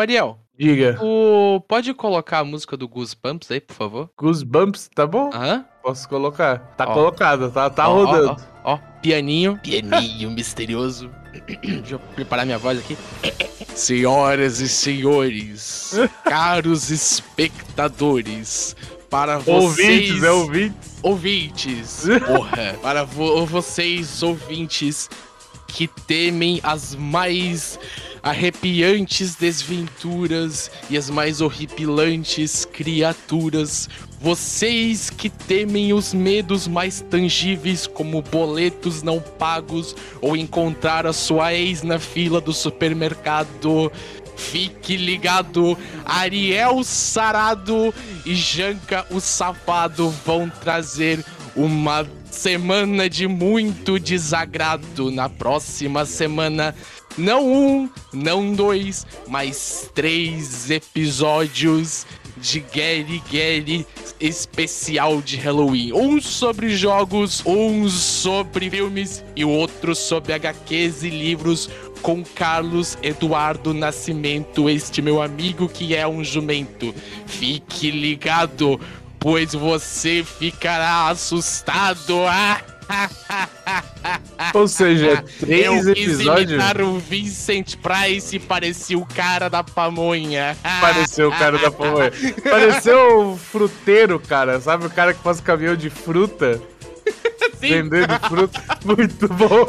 Ariel, 0.00 0.38
Diga. 0.58 0.98
o... 1.02 1.60
pode 1.68 1.92
colocar 1.94 2.40
a 2.40 2.44
música 2.44 2.76
do 2.76 2.86
Goosebumps 2.88 3.50
aí, 3.50 3.60
por 3.60 3.74
favor? 3.74 4.10
Goosebumps, 4.18 4.88
tá 4.94 5.06
bom? 5.06 5.30
Aham. 5.32 5.64
Posso 5.82 6.08
colocar. 6.08 6.58
Tá 6.76 6.84
Ó. 6.88 6.92
colocada, 6.94 7.48
tá, 7.50 7.70
tá 7.70 7.88
Ó, 7.88 7.92
ó, 7.92 8.04
rodando. 8.04 8.42
Ó, 8.64 8.74
ó, 8.74 8.78
pianinho. 9.00 9.58
Pianinho 9.62 10.30
misterioso. 10.30 11.10
Deixa 11.62 11.94
eu 11.94 11.98
preparar 12.14 12.44
minha 12.44 12.58
voz 12.58 12.78
aqui. 12.78 12.96
Senhoras 13.74 14.58
e 14.60 14.68
senhores, 14.68 15.94
caros 16.24 16.90
espectadores, 16.90 18.74
para 19.08 19.38
vocês... 19.38 20.10
Ouvintes, 20.10 20.22
é 20.24 20.30
ouvintes. 20.32 20.98
ouvintes, 21.02 22.04
porra, 22.26 22.76
para 22.82 23.04
vo- 23.04 23.46
vocês 23.46 24.20
ouvintes 24.22 25.08
que 25.68 25.86
temem 25.86 26.60
as 26.64 26.94
mais 26.96 27.78
arrepiantes 28.28 29.34
desventuras 29.36 30.70
e 30.90 30.98
as 30.98 31.08
mais 31.08 31.40
horripilantes 31.40 32.66
criaturas, 32.66 33.88
vocês 34.20 35.08
que 35.08 35.30
temem 35.30 35.92
os 35.94 36.12
medos 36.12 36.68
mais 36.68 37.00
tangíveis 37.00 37.86
como 37.86 38.20
boletos 38.20 39.02
não 39.02 39.18
pagos 39.18 39.96
ou 40.20 40.36
encontrar 40.36 41.06
a 41.06 41.12
sua 41.12 41.54
ex 41.54 41.82
na 41.82 41.98
fila 41.98 42.40
do 42.40 42.52
supermercado. 42.52 43.90
Fique 44.36 44.96
ligado, 44.96 45.76
Ariel 46.04 46.84
Sarado 46.84 47.92
e 48.26 48.34
Janka 48.34 49.06
o 49.10 49.20
Safado 49.20 50.10
vão 50.24 50.48
trazer 50.48 51.24
uma 51.56 52.06
semana 52.30 53.10
de 53.10 53.26
muito 53.26 53.98
desagrado 53.98 55.10
na 55.10 55.28
próxima 55.28 56.04
semana. 56.04 56.74
Não 57.16 57.46
um, 57.46 57.90
não 58.12 58.52
dois, 58.52 59.06
mas 59.26 59.90
três 59.94 60.70
episódios 60.70 62.06
de 62.36 62.60
Gary 62.60 63.22
Gary 63.30 63.86
especial 64.20 65.20
de 65.20 65.36
Halloween. 65.36 65.92
Um 65.92 66.20
sobre 66.20 66.76
jogos, 66.76 67.42
um 67.44 67.88
sobre 67.88 68.70
filmes 68.70 69.24
e 69.34 69.44
o 69.44 69.50
outro 69.50 69.94
sobre 69.94 70.32
HQs 70.32 71.02
e 71.02 71.10
livros 71.10 71.68
com 72.02 72.22
Carlos 72.24 72.96
Eduardo 73.02 73.74
Nascimento, 73.74 74.68
este 74.70 75.02
meu 75.02 75.20
amigo 75.20 75.68
que 75.68 75.94
é 75.94 76.06
um 76.06 76.22
jumento. 76.22 76.94
Fique 77.26 77.90
ligado, 77.90 78.80
pois 79.18 79.52
você 79.52 80.24
ficará 80.24 81.08
assustado. 81.08 82.22
Ou 84.54 84.66
seja, 84.66 85.22
três 85.38 85.86
Eu 85.86 85.92
episódios. 85.92 86.50
imitar 86.52 86.80
o 86.80 86.98
Vincent 86.98 87.76
Price 87.76 88.36
e 88.36 88.38
parecia 88.38 88.98
o 88.98 89.06
cara 89.06 89.48
da 89.48 89.62
pamonha. 89.62 90.56
Pareceu 90.80 91.28
o 91.28 91.32
cara 91.32 91.58
da 91.58 91.70
pamonha. 91.70 92.12
Pareceu 92.42 93.32
o 93.32 93.36
fruteiro, 93.36 94.18
cara. 94.18 94.60
Sabe 94.60 94.86
o 94.86 94.90
cara 94.90 95.12
que 95.12 95.22
faz 95.22 95.40
caminhão 95.40 95.76
de 95.76 95.90
fruta? 95.90 96.60
Sim. 97.60 97.68
Vendendo 97.68 98.18
fruta. 98.28 98.62
Muito 98.84 99.28
bom. 99.28 99.66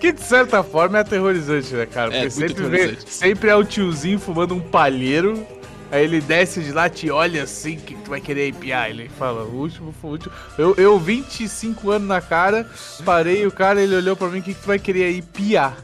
Que 0.00 0.12
de 0.12 0.22
certa 0.22 0.62
forma 0.62 0.98
é 0.98 1.00
aterrorizante, 1.02 1.74
né, 1.74 1.84
cara? 1.86 2.14
É, 2.14 2.20
Porque 2.20 2.30
sempre, 2.30 2.64
vê, 2.64 2.96
sempre 3.06 3.50
é 3.50 3.54
o 3.56 3.62
tiozinho 3.62 4.18
fumando 4.18 4.54
um 4.54 4.60
palheiro. 4.60 5.46
Aí 5.90 6.04
ele 6.04 6.20
desce 6.20 6.60
de 6.62 6.72
lá, 6.72 6.88
te 6.88 7.10
olha 7.10 7.42
assim, 7.42 7.76
que 7.76 7.94
tu 7.96 8.10
vai 8.10 8.20
querer 8.20 8.48
empiar. 8.48 8.90
Ele 8.90 9.08
fala, 9.08 9.42
o 9.44 9.56
último 9.56 9.92
foi 10.00 10.10
o 10.10 10.12
último. 10.12 10.32
Eu, 10.56 10.74
eu 10.76 10.98
25 10.98 11.90
anos 11.90 12.06
na 12.06 12.20
cara, 12.20 12.68
parei 13.04 13.46
o 13.46 13.50
cara, 13.50 13.80
ele 13.82 13.96
olhou 13.96 14.14
pra 14.14 14.28
mim, 14.28 14.38
o 14.38 14.42
que, 14.42 14.54
que 14.54 14.60
tu 14.60 14.66
vai 14.66 14.78
querer 14.78 15.04
aí? 15.04 15.22
Piar. 15.22 15.76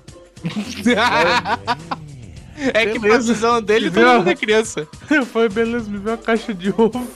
É 2.73 2.87
que 2.87 3.07
a 3.07 3.19
visão 3.19 3.61
dele 3.61 3.91
todo 3.91 4.19
mundo 4.19 4.31
é 4.31 4.35
criança. 4.35 4.89
Foi, 5.33 5.49
beleza, 5.49 5.91
me 5.91 5.99
deu 5.99 6.13
uma 6.13 6.19
caixa 6.19 6.55
de 6.55 6.71
ovo. 6.71 7.07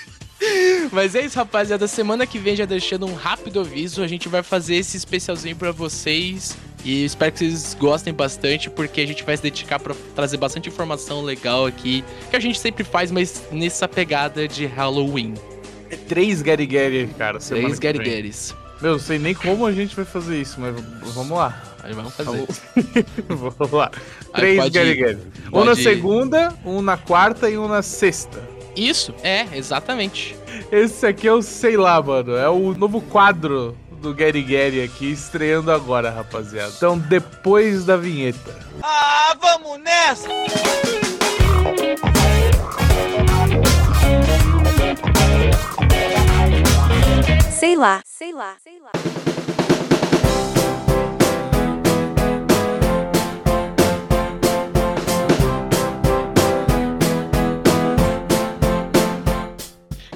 Mas 0.92 1.14
é 1.14 1.24
isso, 1.24 1.36
rapaziada. 1.36 1.86
Semana 1.86 2.26
que 2.26 2.38
vem, 2.38 2.56
já 2.56 2.64
deixando 2.64 3.06
um 3.06 3.14
rápido 3.14 3.60
aviso, 3.60 4.02
a 4.02 4.06
gente 4.06 4.28
vai 4.28 4.42
fazer 4.42 4.76
esse 4.76 4.96
especialzinho 4.96 5.56
pra 5.56 5.72
vocês. 5.72 6.56
E 6.84 7.04
espero 7.04 7.32
que 7.32 7.38
vocês 7.38 7.76
gostem 7.78 8.12
bastante, 8.12 8.70
porque 8.70 9.00
a 9.00 9.06
gente 9.06 9.22
vai 9.22 9.36
se 9.36 9.42
dedicar 9.42 9.78
pra 9.78 9.94
trazer 10.14 10.36
bastante 10.36 10.68
informação 10.68 11.22
legal 11.22 11.66
aqui. 11.66 12.04
Que 12.30 12.36
a 12.36 12.40
gente 12.40 12.58
sempre 12.58 12.84
faz, 12.84 13.10
mas 13.10 13.42
nessa 13.52 13.86
pegada 13.86 14.48
de 14.48 14.66
Halloween. 14.66 15.34
É 15.90 15.96
três 15.96 16.40
Gary 16.40 16.66
Gary, 16.66 17.08
cara. 17.18 17.38
Três 17.38 17.64
vem. 17.64 17.78
Garigueres. 17.78 18.54
Meu, 18.80 18.92
não 18.92 18.98
sei 18.98 19.18
nem 19.18 19.34
como 19.34 19.66
a 19.66 19.72
gente 19.72 19.94
vai 19.94 20.06
fazer 20.06 20.40
isso, 20.40 20.58
mas 20.58 20.74
vamos 21.14 21.36
lá. 21.36 21.62
Aí 21.82 21.92
vamos 21.92 22.14
fazer. 22.14 22.46
vamos 23.28 23.72
lá. 23.72 23.90
Aí 24.32 24.56
Três 24.56 24.68
Gary 24.70 24.94
Gary. 24.94 25.18
Um 25.52 25.64
na 25.64 25.74
segunda, 25.74 26.54
um 26.64 26.80
na 26.80 26.96
quarta 26.96 27.50
e 27.50 27.58
um 27.58 27.68
na 27.68 27.82
sexta. 27.82 28.40
Isso, 28.74 29.14
é, 29.22 29.46
exatamente. 29.54 30.36
Esse 30.70 31.06
aqui 31.06 31.26
é 31.28 31.32
o, 31.32 31.42
sei 31.42 31.76
lá, 31.76 32.00
mano, 32.00 32.36
é 32.36 32.48
o 32.48 32.72
novo 32.74 33.00
quadro 33.00 33.76
do 34.00 34.14
Gary 34.14 34.42
Gary 34.42 34.82
aqui, 34.82 35.12
estreando 35.12 35.70
agora, 35.70 36.10
rapaziada. 36.10 36.72
Então, 36.76 36.98
depois 36.98 37.84
da 37.84 37.96
vinheta. 37.96 38.56
Ah, 38.82 39.36
vamos 39.40 39.78
nessa! 39.80 40.28
Sei 47.50 47.76
lá, 47.76 48.00
sei 48.04 48.32
lá, 48.32 48.56
sei 48.62 48.80
lá. 48.80 49.09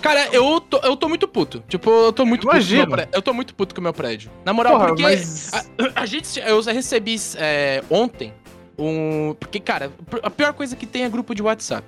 Cara, 0.05 0.29
eu 0.35 0.61
tô, 0.61 0.77
eu 0.81 0.95
tô 0.99 1.09
muito 1.09 1.27
puto. 1.27 1.65
Tipo, 1.67 1.89
eu 1.91 2.13
tô 2.13 2.27
muito 2.27 2.45
Imagino. 2.47 2.87
puto. 2.95 3.09
Eu 3.11 3.23
tô 3.23 3.33
muito 3.33 3.55
puto 3.55 3.75
com 3.75 3.81
o 3.81 3.85
meu 3.85 3.93
prédio. 3.95 4.31
Na 4.45 4.53
moral, 4.53 4.75
Porra, 4.75 4.87
porque 4.89 5.03
mas- 5.03 5.51
a, 5.55 5.65
a 6.03 6.05
gente. 6.05 6.39
Eu 6.41 6.61
recebi 6.63 7.17
é, 7.37 7.83
ontem 7.89 8.31
um. 8.79 9.35
Porque, 9.41 9.59
cara, 9.59 9.91
a 10.23 10.29
pior 10.29 10.53
coisa 10.53 10.77
que 10.77 10.85
tem 10.85 11.05
é 11.05 11.09
grupo 11.09 11.35
de 11.35 11.43
WhatsApp. 11.43 11.87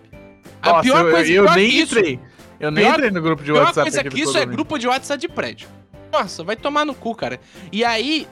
A 0.63 0.69
Nossa, 0.71 0.83
pior 0.83 1.05
eu, 1.05 1.11
coisa 1.13 1.31
eu 1.31 1.45
pior 1.45 1.57
nem 1.57 1.69
que 1.69 1.77
isso, 1.77 1.99
entrei. 1.99 2.21
Eu 2.59 2.71
nem 2.71 2.85
Pior- 2.85 2.95
entrei 2.95 3.11
no 3.11 3.21
grupo 3.21 3.45
de 3.45 3.51
A 3.51 3.55
pior 3.55 3.65
WhatsApp 3.67 3.91
coisa 3.91 4.05
que 4.09 4.21
isso 4.23 4.39
é 4.39 4.47
grupo 4.47 4.79
de 4.79 4.89
WhatsApp 4.89 5.21
de 5.21 5.29
prédio. 5.29 5.69
Nossa, 6.11 6.43
vai 6.43 6.57
tomar 6.57 6.87
no 6.87 6.95
cu, 6.95 7.15
cara. 7.15 7.39
E 7.71 7.85
aí. 7.85 8.27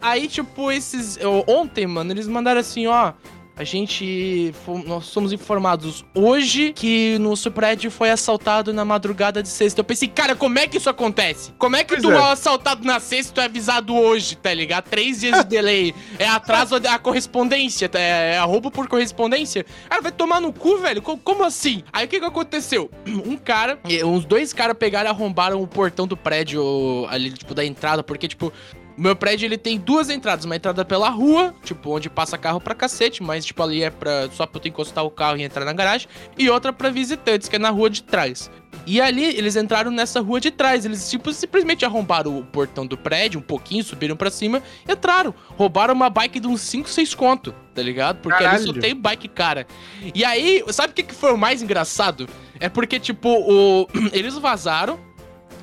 Aí, 0.00 0.28
tipo, 0.28 0.70
esses. 0.70 1.16
eu- 1.16 1.42
ontem, 1.48 1.88
mano, 1.88 2.12
eles 2.12 2.28
mandaram 2.28 2.60
assim, 2.60 2.86
ó. 2.86 3.14
A 3.56 3.62
gente. 3.62 4.52
Nós 4.84 5.06
somos 5.06 5.32
informados 5.32 6.04
hoje 6.12 6.72
que 6.72 7.16
nosso 7.20 7.50
prédio 7.52 7.88
foi 7.88 8.10
assaltado 8.10 8.72
na 8.72 8.84
madrugada 8.84 9.40
de 9.40 9.48
sexta. 9.48 9.80
Eu 9.80 9.84
pensei, 9.84 10.08
cara, 10.08 10.34
como 10.34 10.58
é 10.58 10.66
que 10.66 10.76
isso 10.78 10.90
acontece? 10.90 11.52
Como 11.56 11.76
é 11.76 11.84
que 11.84 11.90
Pois 11.94 12.02
tu 12.02 12.10
é. 12.10 12.16
é 12.16 12.32
assaltado 12.32 12.84
na 12.84 12.98
sexta 12.98 13.30
e 13.30 13.34
tu 13.34 13.40
é 13.40 13.44
avisado 13.44 13.94
hoje, 13.94 14.34
tá 14.34 14.52
ligado? 14.52 14.84
Três 14.88 15.20
dias 15.20 15.38
de 15.38 15.44
delay. 15.44 15.94
É 16.18 16.26
atraso 16.26 16.74
a 16.74 16.98
correspondência, 16.98 17.88
tá? 17.88 18.00
é, 18.00 18.34
é 18.34 18.40
roubo 18.40 18.72
por 18.72 18.88
correspondência. 18.88 19.64
Cara, 19.88 20.02
vai 20.02 20.10
tomar 20.10 20.40
no 20.40 20.52
cu, 20.52 20.78
velho? 20.78 21.00
Co- 21.00 21.16
Como 21.18 21.44
assim? 21.44 21.84
Aí 21.92 22.06
o 22.06 22.08
que 22.08 22.18
que 22.18 22.26
aconteceu? 22.26 22.90
Um 23.24 23.36
cara, 23.36 23.78
uns 24.04 24.24
dois 24.24 24.52
caras 24.52 24.76
pegaram 24.76 25.08
e 25.08 25.10
arrombaram 25.12 25.62
o 25.62 25.66
portão 25.66 26.06
do 26.06 26.16
prédio 26.16 27.06
ali, 27.08 27.30
tipo, 27.30 27.54
da 27.54 27.64
entrada, 27.64 28.02
porque, 28.02 28.26
tipo, 28.28 28.52
o 28.96 29.00
meu 29.00 29.16
prédio 29.16 29.46
ele 29.46 29.58
tem 29.58 29.78
duas 29.78 30.08
entradas, 30.08 30.44
uma 30.44 30.56
entrada 30.56 30.84
pela 30.84 31.08
rua, 31.08 31.54
tipo, 31.64 31.90
onde 31.90 32.08
passa 32.08 32.38
carro 32.38 32.60
pra 32.60 32.74
cacete, 32.74 33.22
mas 33.22 33.44
tipo 33.44 33.62
ali 33.62 33.82
é 33.82 33.90
pra, 33.90 34.28
só 34.30 34.46
pra 34.46 34.60
tu 34.60 34.68
encostar 34.68 35.04
o 35.04 35.10
carro 35.10 35.36
e 35.36 35.42
entrar 35.42 35.64
na 35.64 35.72
garagem, 35.72 36.08
e 36.38 36.48
outra 36.48 36.72
pra 36.72 36.90
visitantes, 36.90 37.48
que 37.48 37.56
é 37.56 37.58
na 37.58 37.70
rua 37.70 37.90
de 37.90 38.02
trás. 38.02 38.50
E 38.86 39.00
ali 39.00 39.24
eles 39.24 39.56
entraram 39.56 39.90
nessa 39.90 40.20
rua 40.20 40.40
de 40.40 40.50
trás, 40.50 40.84
eles 40.84 41.10
tipo 41.10 41.32
simplesmente 41.32 41.84
arrombaram 41.84 42.38
o 42.38 42.44
portão 42.44 42.86
do 42.86 42.96
prédio 42.96 43.40
um 43.40 43.42
pouquinho, 43.42 43.82
subiram 43.82 44.16
pra 44.16 44.30
cima, 44.30 44.62
entraram, 44.88 45.34
roubaram 45.56 45.94
uma 45.94 46.10
bike 46.10 46.38
de 46.38 46.46
uns 46.46 46.60
5, 46.60 46.88
6 46.88 47.14
conto, 47.14 47.54
tá 47.74 47.82
ligado? 47.82 48.18
Porque 48.20 48.44
ali 48.44 48.58
só 48.58 48.66
Caralho. 48.66 48.80
tem 48.80 48.94
bike 48.94 49.28
cara. 49.28 49.66
E 50.14 50.24
aí, 50.24 50.62
sabe 50.68 50.92
o 50.92 50.94
que, 50.94 51.02
que 51.02 51.14
foi 51.14 51.32
o 51.32 51.38
mais 51.38 51.62
engraçado? 51.62 52.28
É 52.60 52.68
porque 52.68 53.00
tipo, 53.00 53.28
o 53.28 53.88
eles 54.12 54.36
vazaram, 54.38 54.98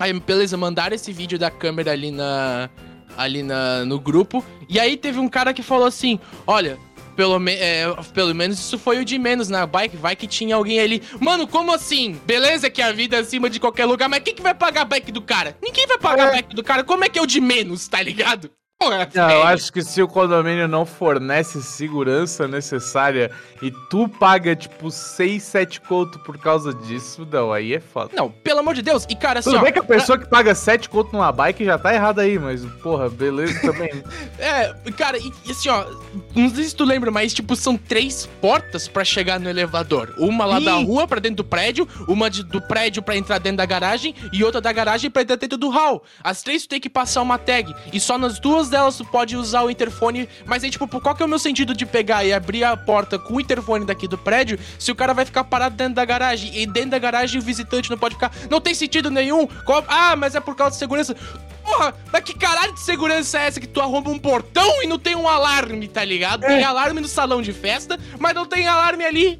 Aí, 0.02 0.12
beleza, 0.20 0.58
mandaram 0.58 0.96
esse 0.96 1.14
vídeo 1.14 1.38
da 1.38 1.52
câmera 1.52 1.92
ali 1.92 2.10
na. 2.10 2.72
Ali 3.18 3.44
na, 3.44 3.84
no 3.86 4.00
grupo. 4.00 4.44
E 4.70 4.80
aí 4.80 4.96
teve 4.98 5.20
um 5.20 5.28
cara 5.30 5.54
que 5.54 5.62
falou 5.64 5.86
assim: 5.88 6.20
olha. 6.46 6.78
Pelo, 7.14 7.38
me- 7.42 7.54
é, 7.56 7.84
pelo 8.14 8.34
menos 8.34 8.58
isso 8.58 8.80
foi 8.80 8.98
o 9.00 9.06
de 9.06 9.20
menos 9.20 9.50
na 9.50 9.66
bike. 9.68 9.98
Vai 9.98 10.16
que 10.16 10.26
tinha 10.26 10.56
alguém 10.56 10.80
ali. 10.80 11.04
Mano, 11.20 11.46
como 11.46 11.74
assim? 11.74 12.18
Beleza 12.26 12.70
que 12.70 12.82
a 12.82 12.94
vida 12.94 13.18
é 13.18 13.20
acima 13.20 13.50
de 13.50 13.60
qualquer 13.60 13.84
lugar, 13.86 14.08
mas 14.08 14.24
quem 14.24 14.34
que 14.34 14.42
vai 14.42 14.56
pagar 14.56 14.84
a 14.84 14.86
bike 14.86 15.12
do 15.12 15.22
cara? 15.22 15.56
Ninguém 15.62 15.86
vai 15.88 15.98
pagar 15.98 16.28
a 16.30 16.32
É. 16.32 16.36
bike 16.38 16.56
do 16.56 16.64
cara. 16.64 16.86
Como 16.86 17.04
é 17.04 17.10
que 17.10 17.20
é 17.20 17.22
o 17.22 17.28
de 17.28 17.42
menos, 17.42 17.86
tá 17.90 18.02
ligado? 18.02 18.50
Porra, 18.82 19.08
Não, 19.14 19.30
eu 19.30 19.44
acho 19.44 19.72
que 19.72 19.84
se 19.84 20.02
o 20.02 20.08
condomínio 20.08 20.68
não 20.68 20.88
fornece 20.88 21.62
segurança 21.62 22.48
necessária 22.48 23.30
e 23.62 23.70
tu 23.92 24.08
paga, 24.08 24.56
tipo, 24.56 24.90
6, 24.90 25.44
7 25.44 25.82
conto 25.82 26.18
por 26.20 26.38
causa 26.40 26.74
disso, 26.74 27.28
não, 27.32 27.54
aí 27.54 27.76
é 27.76 27.80
foda. 27.80 28.10
Não, 28.16 28.32
pelo 28.32 28.60
amor 28.62 28.74
de 28.74 28.82
Deus. 28.82 29.06
E, 29.08 29.16
cara, 29.16 29.38
assim, 29.40 29.52
Tudo 29.52 29.60
ó, 29.60 29.64
bem 29.64 29.72
que 29.72 29.78
a 29.78 29.84
pessoa 29.84 30.18
que 30.18 30.28
paga 30.28 30.56
7 30.56 30.90
conto 30.90 31.14
numa 31.14 31.32
bike 31.32 31.64
já 31.64 31.78
tá 31.78 31.94
errada 31.94 32.24
aí, 32.24 32.40
mas, 32.40 32.66
porra, 32.82 33.08
beleza 33.08 33.60
também. 33.62 33.92
É, 34.40 34.74
cara, 34.98 35.20
e, 35.20 35.32
assim, 35.52 35.70
ó, 35.70 35.86
não 36.36 36.50
sei 36.50 36.64
se 36.64 36.76
tu 36.76 36.84
lembra, 36.84 37.12
mas, 37.12 37.32
tipo, 37.34 37.56
são 37.56 37.78
três 37.78 38.26
portas 38.42 38.88
pra 38.88 39.04
chegar 39.06 39.40
no 39.40 39.48
elevador. 39.48 40.16
Uma 40.18 40.46
lá 40.46 40.60
Ih. 40.60 40.66
da 40.66 40.74
rua 40.74 41.08
pra 41.08 41.20
dentro 41.20 41.38
do 41.38 41.44
prédio, 41.44 41.88
uma 42.08 42.28
de- 42.30 42.44
do 42.44 42.60
prédio 42.60 43.04
pra 43.04 43.16
entrar 43.16 43.38
dentro 43.38 43.58
da 43.58 43.66
garagem 43.66 44.16
e 44.34 44.44
outra 44.44 44.60
da 44.60 44.72
garagem 44.74 45.12
pra 45.12 45.22
entrar 45.22 45.36
dentro 45.36 45.58
do 45.60 45.70
hall. 45.70 46.04
As 46.24 46.42
três 46.42 46.64
tu 46.64 46.70
tem 46.70 46.80
que 46.80 46.90
passar 46.90 47.22
uma 47.22 47.38
tag. 47.38 47.74
E 47.94 48.00
só 48.00 48.18
nas 48.18 48.40
duas 48.40 48.71
delas 48.72 48.98
tu 48.98 49.06
pode 49.06 49.38
usar 49.38 49.62
o 49.62 49.70
interfone. 49.70 50.28
Mas 50.46 50.64
aí, 50.64 50.70
tipo, 50.72 50.88
qual 51.00 51.14
que 51.14 51.22
é 51.22 51.26
o 51.26 51.30
meu 51.30 51.38
sentido 51.40 51.76
de 51.76 51.86
pegar 51.86 52.24
e 52.26 52.34
abrir 52.34 52.64
a 52.64 52.76
porta 52.76 53.20
com 53.20 53.36
o 53.36 53.42
interfone 53.42 53.86
daqui 53.86 54.08
do 54.08 54.18
prédio 54.18 54.58
se 54.80 54.92
o 54.92 54.96
cara 54.96 55.14
vai 55.14 55.26
ficar 55.26 55.44
parado 55.44 55.76
dentro 55.76 55.94
da 55.96 56.04
garagem? 56.06 56.52
E 56.58 56.66
dentro 56.66 56.92
da 56.92 57.00
garagem 57.00 57.40
o 57.40 57.44
visitante 57.44 57.90
não 57.90 57.98
pode 57.98 58.16
ficar. 58.16 58.32
Não 58.50 58.60
tem 58.60 58.74
sentido 58.74 59.12
nenhum. 59.12 59.46
Qual- 59.66 59.86
Ah, 59.88 60.16
mas 60.16 60.34
é 60.36 60.40
por 60.40 60.56
causa 60.56 60.72
de 60.72 60.80
segurança. 60.80 61.16
Porra, 61.64 61.94
mas 62.12 62.24
que 62.24 62.34
caralho 62.34 62.74
de 62.74 62.80
segurança 62.82 63.38
é 63.40 63.46
essa 63.48 63.60
que 63.60 63.68
tu 63.68 63.80
arromba 63.80 64.10
um 64.10 64.18
portão 64.18 64.82
e 64.82 64.88
não 64.88 64.98
tem 64.98 65.16
um 65.16 65.28
alarme, 65.28 65.88
tá 65.88 66.04
ligado? 66.04 66.42
Tem 66.42 66.64
alarme 66.64 67.00
no 67.02 67.08
salão 67.08 67.42
de 67.42 67.54
festa, 67.54 68.00
mas 68.20 68.34
não 68.34 68.48
tem 68.48 68.68
alarme 68.68 69.06
ali. 69.06 69.40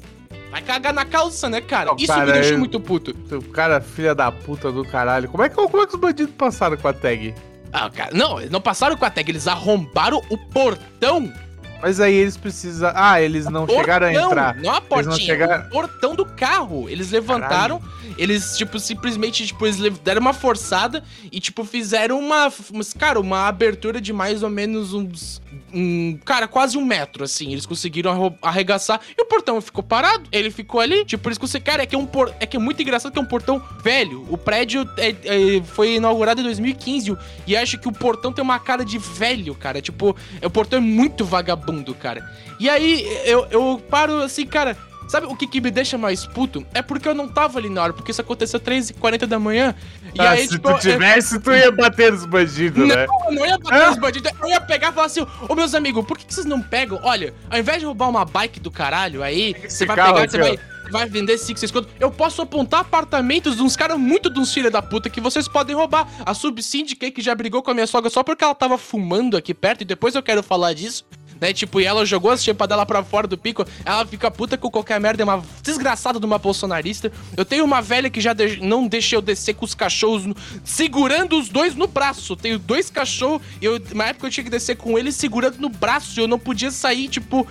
Vai 0.50 0.60
cagar 0.62 0.92
na 0.92 1.04
calça, 1.04 1.48
né, 1.48 1.60
cara? 1.62 1.86
Não, 1.90 1.96
Isso 1.96 2.06
cara, 2.08 2.26
me 2.26 2.32
deixou 2.32 2.52
eu- 2.52 2.58
muito 2.58 2.78
puto. 2.78 3.10
O 3.34 3.42
cara, 3.50 3.80
filha 3.80 4.14
da 4.14 4.30
puta 4.30 4.70
do 4.70 4.84
caralho. 4.84 5.28
Como 5.30 5.42
é 5.42 5.48
que, 5.48 5.54
como 5.54 5.82
é 5.82 5.86
que 5.86 5.94
os 5.94 6.00
bandidos 6.00 6.34
passaram 6.36 6.76
com 6.76 6.86
a 6.86 6.92
tag? 6.92 7.34
Ah, 7.72 7.88
cara, 7.90 8.10
não, 8.14 8.38
eles 8.38 8.50
não 8.50 8.60
passaram 8.60 8.96
com 8.96 9.04
a 9.04 9.10
tag, 9.10 9.30
eles 9.30 9.48
arrombaram 9.48 10.22
o 10.28 10.36
portão. 10.36 11.32
Mas 11.80 11.98
aí 11.98 12.14
eles 12.14 12.36
precisam. 12.36 12.92
Ah, 12.94 13.20
eles 13.20 13.46
não 13.46 13.66
chegaram 13.66 14.06
a 14.06 14.10
Portão, 14.12 14.30
entrar. 14.30 14.54
Não 14.56 14.70
a 14.70 14.76
Eles 14.76 14.88
portinha, 14.88 15.10
não 15.10 15.18
chegaram- 15.18 15.66
o 15.66 15.68
portão 15.70 16.14
do 16.14 16.24
carro. 16.24 16.88
Eles 16.88 17.10
levantaram, 17.10 17.82
eles, 18.16 18.56
tipo, 18.56 18.78
simplesmente, 18.78 19.44
tipo, 19.44 19.66
eles 19.66 19.98
deram 19.98 20.20
uma 20.20 20.32
forçada 20.32 21.02
e, 21.32 21.40
tipo, 21.40 21.64
fizeram 21.64 22.20
uma, 22.20 22.52
cara, 22.96 23.18
uma 23.18 23.48
abertura 23.48 24.00
de 24.00 24.12
mais 24.12 24.44
ou 24.44 24.48
menos 24.50 24.94
uns, 24.94 25.42
um, 25.74 26.18
cara, 26.24 26.46
quase 26.48 26.76
um 26.76 26.84
metro, 26.84 27.24
assim. 27.24 27.52
Eles 27.52 27.66
conseguiram 27.66 28.36
arregaçar 28.42 29.00
e 29.16 29.22
o 29.22 29.24
portão 29.26 29.60
ficou 29.60 29.82
parado. 29.82 30.28
Ele 30.32 30.50
ficou 30.50 30.80
ali, 30.80 31.04
tipo, 31.04 31.28
eles 31.28 31.38
conseguiram, 31.38 31.66
cara, 31.72 31.82
é 31.82 31.86
que 31.86 31.94
é 31.94 31.98
um 31.98 32.06
por, 32.06 32.32
é 32.40 32.46
que 32.46 32.56
é 32.56 32.60
muito 32.60 32.82
engraçado 32.82 33.12
que 33.12 33.18
é 33.18 33.22
um 33.22 33.26
portão 33.26 33.62
velho. 33.82 34.26
O 34.30 34.36
prédio 34.36 34.88
é- 34.98 35.10
é- 35.24 35.62
foi 35.62 35.96
inaugurado 35.96 36.40
em 36.40 36.44
2015 36.44 37.16
e 37.46 37.56
acho 37.56 37.78
que 37.78 37.88
o 37.88 37.92
portão 37.92 38.32
tem 38.32 38.42
uma 38.42 38.58
cara 38.58 38.84
de 38.84 38.98
velho, 38.98 39.54
cara. 39.54 39.80
Tipo, 39.80 40.16
o 40.42 40.50
portão 40.50 40.78
é 40.78 40.82
muito 40.82 41.24
vagabundo, 41.24 41.94
cara. 41.94 42.28
E 42.60 42.68
aí 42.68 43.04
eu, 43.24 43.46
eu 43.50 43.82
paro 43.90 44.22
assim, 44.22 44.46
cara. 44.46 44.76
Sabe 45.12 45.26
o 45.26 45.36
que, 45.36 45.46
que 45.46 45.60
me 45.60 45.70
deixa 45.70 45.98
mais 45.98 46.24
puto? 46.24 46.66
É 46.72 46.80
porque 46.80 47.06
eu 47.06 47.14
não 47.14 47.28
tava 47.28 47.58
ali 47.58 47.68
na 47.68 47.82
hora, 47.82 47.92
porque 47.92 48.10
isso 48.10 48.22
aconteceu 48.22 48.58
3h40 48.58 49.26
da 49.26 49.38
manhã. 49.38 49.74
E 50.14 50.18
Ah, 50.18 50.30
aí, 50.30 50.44
se 50.44 50.54
tipo, 50.54 50.70
tu 50.70 50.70
eu- 50.70 50.78
tivesse, 50.78 51.38
tu 51.38 51.52
ia 51.52 51.70
bater 51.70 52.10
nos 52.12 52.24
bandidos, 52.24 52.88
né? 52.88 53.06
não, 53.06 53.26
eu 53.26 53.32
não 53.34 53.46
ia 53.46 53.58
bater 53.58 53.88
nos 53.88 53.98
bandidos. 53.98 54.32
Eu 54.40 54.48
ia 54.48 54.58
pegar 54.62 54.88
e 54.88 54.92
falar 54.94 55.08
assim: 55.08 55.26
Ô 55.46 55.54
meus 55.54 55.74
amigos, 55.74 56.02
por 56.06 56.16
que, 56.16 56.24
que 56.24 56.32
vocês 56.32 56.46
não 56.46 56.62
pegam? 56.62 56.98
Olha, 57.02 57.34
ao 57.50 57.58
invés 57.58 57.78
de 57.80 57.84
roubar 57.84 58.08
uma 58.08 58.24
bike 58.24 58.58
do 58.58 58.70
caralho, 58.70 59.22
aí 59.22 59.54
você 59.68 59.84
vai 59.84 59.96
carro 59.96 60.14
pegar, 60.14 60.30
você 60.30 60.38
vai, 60.38 60.58
vai 60.90 61.06
vender 61.06 61.36
5, 61.36 61.60
6 61.60 61.70
conto. 61.70 61.88
Eu 62.00 62.10
posso 62.10 62.40
apontar 62.40 62.80
apartamentos 62.80 63.56
de 63.56 63.62
uns 63.62 63.76
caras 63.76 63.98
muito 63.98 64.30
de 64.32 64.40
uns 64.40 64.50
filha 64.54 64.70
da 64.70 64.80
puta 64.80 65.10
que 65.10 65.20
vocês 65.20 65.46
podem 65.46 65.76
roubar. 65.76 66.08
A 66.24 66.32
subsíndica 66.32 67.04
aí 67.04 67.12
que 67.12 67.20
já 67.20 67.34
brigou 67.34 67.62
com 67.62 67.70
a 67.70 67.74
minha 67.74 67.86
sogra 67.86 68.08
só 68.08 68.22
porque 68.22 68.42
ela 68.42 68.54
tava 68.54 68.78
fumando 68.78 69.36
aqui 69.36 69.52
perto, 69.52 69.82
e 69.82 69.84
depois 69.84 70.14
eu 70.14 70.22
quero 70.22 70.42
falar 70.42 70.72
disso. 70.72 71.04
Né, 71.42 71.52
tipo, 71.52 71.80
e 71.80 71.84
ela 71.84 72.06
jogou 72.06 72.30
as 72.30 72.40
chepas 72.44 72.68
dela 72.68 72.86
pra 72.86 73.02
fora 73.02 73.26
do 73.26 73.36
pico, 73.36 73.66
ela 73.84 74.06
fica 74.06 74.30
puta 74.30 74.56
com 74.56 74.70
qualquer 74.70 75.00
merda, 75.00 75.24
é 75.24 75.24
uma 75.24 75.42
desgraçada 75.60 76.20
de 76.20 76.24
uma 76.24 76.38
bolsonarista. 76.38 77.10
Eu 77.36 77.44
tenho 77.44 77.64
uma 77.64 77.82
velha 77.82 78.08
que 78.08 78.20
já 78.20 78.32
de- 78.32 78.60
não 78.64 78.86
deixa 78.86 79.16
eu 79.16 79.20
descer 79.20 79.52
com 79.56 79.64
os 79.64 79.74
cachorros, 79.74 80.24
no- 80.24 80.36
segurando 80.64 81.36
os 81.36 81.48
dois 81.48 81.74
no 81.74 81.88
braço. 81.88 82.36
Tenho 82.36 82.60
dois 82.60 82.88
cachorros, 82.90 83.42
e 83.60 83.64
eu, 83.64 83.82
na 83.92 84.04
época 84.04 84.28
eu 84.28 84.30
tinha 84.30 84.44
que 84.44 84.50
descer 84.50 84.76
com 84.76 84.96
eles 84.96 85.16
segurando 85.16 85.58
no 85.58 85.68
braço, 85.68 86.16
e 86.16 86.22
eu 86.22 86.28
não 86.28 86.38
podia 86.38 86.70
sair, 86.70 87.08
tipo, 87.08 87.44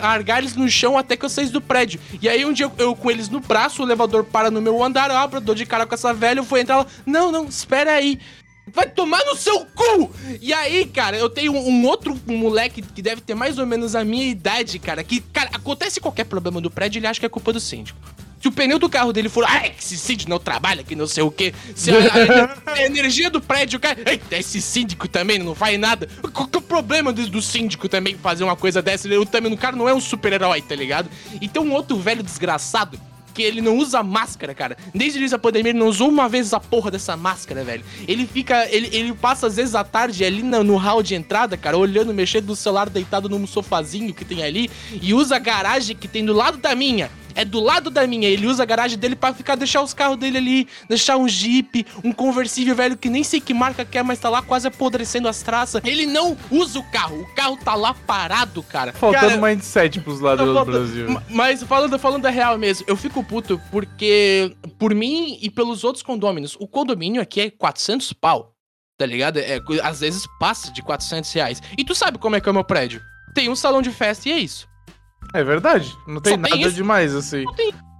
largar 0.00 0.38
eles 0.38 0.56
no 0.56 0.66
chão 0.66 0.96
até 0.96 1.18
que 1.18 1.24
eu 1.26 1.28
saísse 1.28 1.52
do 1.52 1.60
prédio. 1.60 2.00
E 2.22 2.30
aí 2.30 2.46
um 2.46 2.52
dia 2.54 2.64
eu, 2.64 2.72
eu 2.78 2.96
com 2.96 3.10
eles 3.10 3.28
no 3.28 3.40
braço, 3.40 3.82
o 3.82 3.84
elevador 3.86 4.24
para 4.24 4.50
no 4.50 4.62
meu 4.62 4.82
andar, 4.82 5.10
eu 5.10 5.18
abro, 5.18 5.38
dou 5.38 5.54
de 5.54 5.66
cara 5.66 5.84
com 5.84 5.94
essa 5.94 6.14
velha, 6.14 6.38
eu 6.40 6.44
vou 6.44 6.58
entrar 6.58 6.76
ela, 6.76 6.86
não, 7.04 7.30
não, 7.30 7.44
espera 7.44 7.92
aí. 7.92 8.18
Vai 8.72 8.88
tomar 8.88 9.24
no 9.24 9.36
seu 9.36 9.64
cu! 9.66 10.10
E 10.40 10.52
aí, 10.52 10.86
cara, 10.86 11.16
eu 11.16 11.30
tenho 11.30 11.52
um, 11.52 11.68
um 11.68 11.86
outro 11.86 12.18
moleque 12.26 12.82
que 12.82 13.00
deve 13.00 13.20
ter 13.20 13.34
mais 13.34 13.58
ou 13.58 13.66
menos 13.66 13.94
a 13.94 14.04
minha 14.04 14.26
idade, 14.26 14.78
cara, 14.78 15.04
que, 15.04 15.20
cara, 15.20 15.50
acontece 15.52 16.00
qualquer 16.00 16.24
problema 16.24 16.60
do 16.60 16.70
prédio, 16.70 16.98
ele 16.98 17.06
acha 17.06 17.20
que 17.20 17.26
é 17.26 17.28
culpa 17.28 17.52
do 17.52 17.60
síndico. 17.60 17.98
Se 18.40 18.48
o 18.48 18.52
pneu 18.52 18.78
do 18.78 18.88
carro 18.88 19.12
dele 19.14 19.28
for, 19.30 19.44
ah, 19.48 19.66
esse 19.66 19.96
síndico 19.96 20.28
não 20.30 20.38
trabalha, 20.38 20.82
que 20.84 20.94
não 20.94 21.06
sei 21.06 21.22
o 21.22 21.30
quê. 21.30 21.54
Se 21.74 21.90
a, 21.90 21.94
a- 22.66 22.72
a 22.74 22.82
energia 22.84 23.30
do 23.30 23.40
prédio 23.40 23.80
cai, 23.80 23.96
eita, 24.06 24.36
esse 24.36 24.60
síndico 24.60 25.08
também 25.08 25.38
não 25.38 25.54
faz 25.54 25.78
nada. 25.80 26.06
Qual 26.32 26.46
que 26.46 26.56
é 26.56 26.58
o 26.58 26.62
problema 26.62 27.12
do, 27.12 27.26
do 27.28 27.40
síndico 27.40 27.88
também 27.88 28.16
fazer 28.18 28.44
uma 28.44 28.54
coisa 28.54 28.82
dessa? 28.82 29.08
Ele 29.08 29.24
também, 29.26 29.52
o 29.52 29.56
cara 29.56 29.74
não 29.74 29.88
é 29.88 29.94
um 29.94 30.00
super-herói, 30.00 30.60
tá 30.60 30.74
ligado? 30.76 31.08
Então 31.40 31.64
um 31.64 31.72
outro 31.72 31.96
velho 31.98 32.22
desgraçado 32.22 33.00
que 33.36 33.42
ele 33.42 33.60
não 33.60 33.76
usa 33.76 34.02
máscara, 34.02 34.54
cara. 34.54 34.78
Desde 34.94 35.18
o 35.18 35.20
início 35.20 35.36
da 35.36 35.42
pandemia, 35.42 35.70
ele 35.70 35.78
não 35.78 35.88
usou 35.88 36.08
uma 36.08 36.26
vez 36.26 36.54
a 36.54 36.58
porra 36.58 36.90
dessa 36.90 37.18
máscara, 37.18 37.62
velho. 37.62 37.84
Ele 38.08 38.26
fica. 38.26 38.66
Ele, 38.70 38.88
ele 38.96 39.12
passa 39.12 39.46
às 39.46 39.56
vezes 39.56 39.74
à 39.74 39.84
tarde 39.84 40.24
ali 40.24 40.42
no, 40.42 40.64
no 40.64 40.76
hall 40.78 41.02
de 41.02 41.14
entrada, 41.14 41.54
cara, 41.54 41.76
olhando, 41.76 42.14
mexendo 42.14 42.46
no 42.46 42.56
celular 42.56 42.88
deitado 42.88 43.28
num 43.28 43.46
sofazinho 43.46 44.14
que 44.14 44.24
tem 44.24 44.42
ali. 44.42 44.70
E 45.02 45.12
usa 45.12 45.36
a 45.36 45.38
garagem 45.38 45.94
que 45.94 46.08
tem 46.08 46.24
do 46.24 46.32
lado 46.32 46.56
da 46.56 46.74
minha. 46.74 47.10
É 47.36 47.44
do 47.44 47.60
lado 47.60 47.90
da 47.90 48.06
minha. 48.06 48.28
Ele 48.28 48.46
usa 48.46 48.62
a 48.62 48.66
garagem 48.66 48.98
dele 48.98 49.14
pra 49.14 49.32
ficar, 49.34 49.54
deixar 49.54 49.82
os 49.82 49.92
carros 49.94 50.16
dele 50.16 50.38
ali. 50.38 50.68
Deixar 50.88 51.16
um 51.16 51.28
Jeep, 51.28 51.86
um 52.02 52.10
conversível 52.12 52.74
velho 52.74 52.96
que 52.96 53.08
nem 53.10 53.22
sei 53.22 53.40
que 53.40 53.52
marca 53.54 53.84
que 53.84 53.98
é, 53.98 54.02
mas 54.02 54.18
tá 54.18 54.28
lá 54.28 54.42
quase 54.42 54.66
apodrecendo 54.66 55.28
as 55.28 55.42
traças. 55.42 55.82
Ele 55.84 56.06
não 56.06 56.36
usa 56.50 56.78
o 56.78 56.90
carro. 56.90 57.20
O 57.20 57.34
carro 57.34 57.56
tá 57.56 57.74
lá 57.74 57.92
parado, 57.94 58.62
cara. 58.62 58.92
Faltando 58.92 59.28
Cara, 59.28 59.40
mindset 59.40 60.00
pros 60.00 60.20
ladrões 60.20 60.48
do 60.48 60.54
Falta- 60.54 60.70
Brasil. 60.72 61.10
Ma- 61.10 61.22
Mas 61.28 61.62
falando, 61.62 61.98
falando 61.98 62.26
a 62.26 62.30
real 62.30 62.56
mesmo, 62.58 62.84
eu 62.88 62.96
fico 62.96 63.22
puto 63.22 63.60
porque, 63.70 64.54
por 64.78 64.94
mim 64.94 65.38
e 65.42 65.50
pelos 65.50 65.84
outros 65.84 66.02
condôminos, 66.02 66.56
o 66.58 66.66
condomínio 66.66 67.20
aqui 67.20 67.40
é 67.42 67.50
400 67.50 68.12
pau, 68.14 68.54
tá 68.96 69.04
ligado? 69.04 69.38
É, 69.38 69.60
às 69.82 70.00
vezes 70.00 70.24
passa 70.40 70.72
de 70.72 70.82
400 70.82 71.30
reais. 71.32 71.62
E 71.76 71.84
tu 71.84 71.94
sabe 71.94 72.18
como 72.18 72.36
é 72.36 72.40
que 72.40 72.48
é 72.48 72.50
o 72.50 72.54
meu 72.54 72.64
prédio? 72.64 73.02
Tem 73.34 73.50
um 73.50 73.56
salão 73.56 73.82
de 73.82 73.90
festa 73.90 74.28
e 74.28 74.32
é 74.32 74.38
isso. 74.38 74.66
É 75.36 75.44
verdade. 75.44 75.96
Não 76.06 76.20
tem 76.20 76.34
Só 76.34 76.42
tem 76.42 76.50
nada 76.50 76.66
isso? 76.66 76.76
demais, 76.76 77.14
assim. 77.14 77.44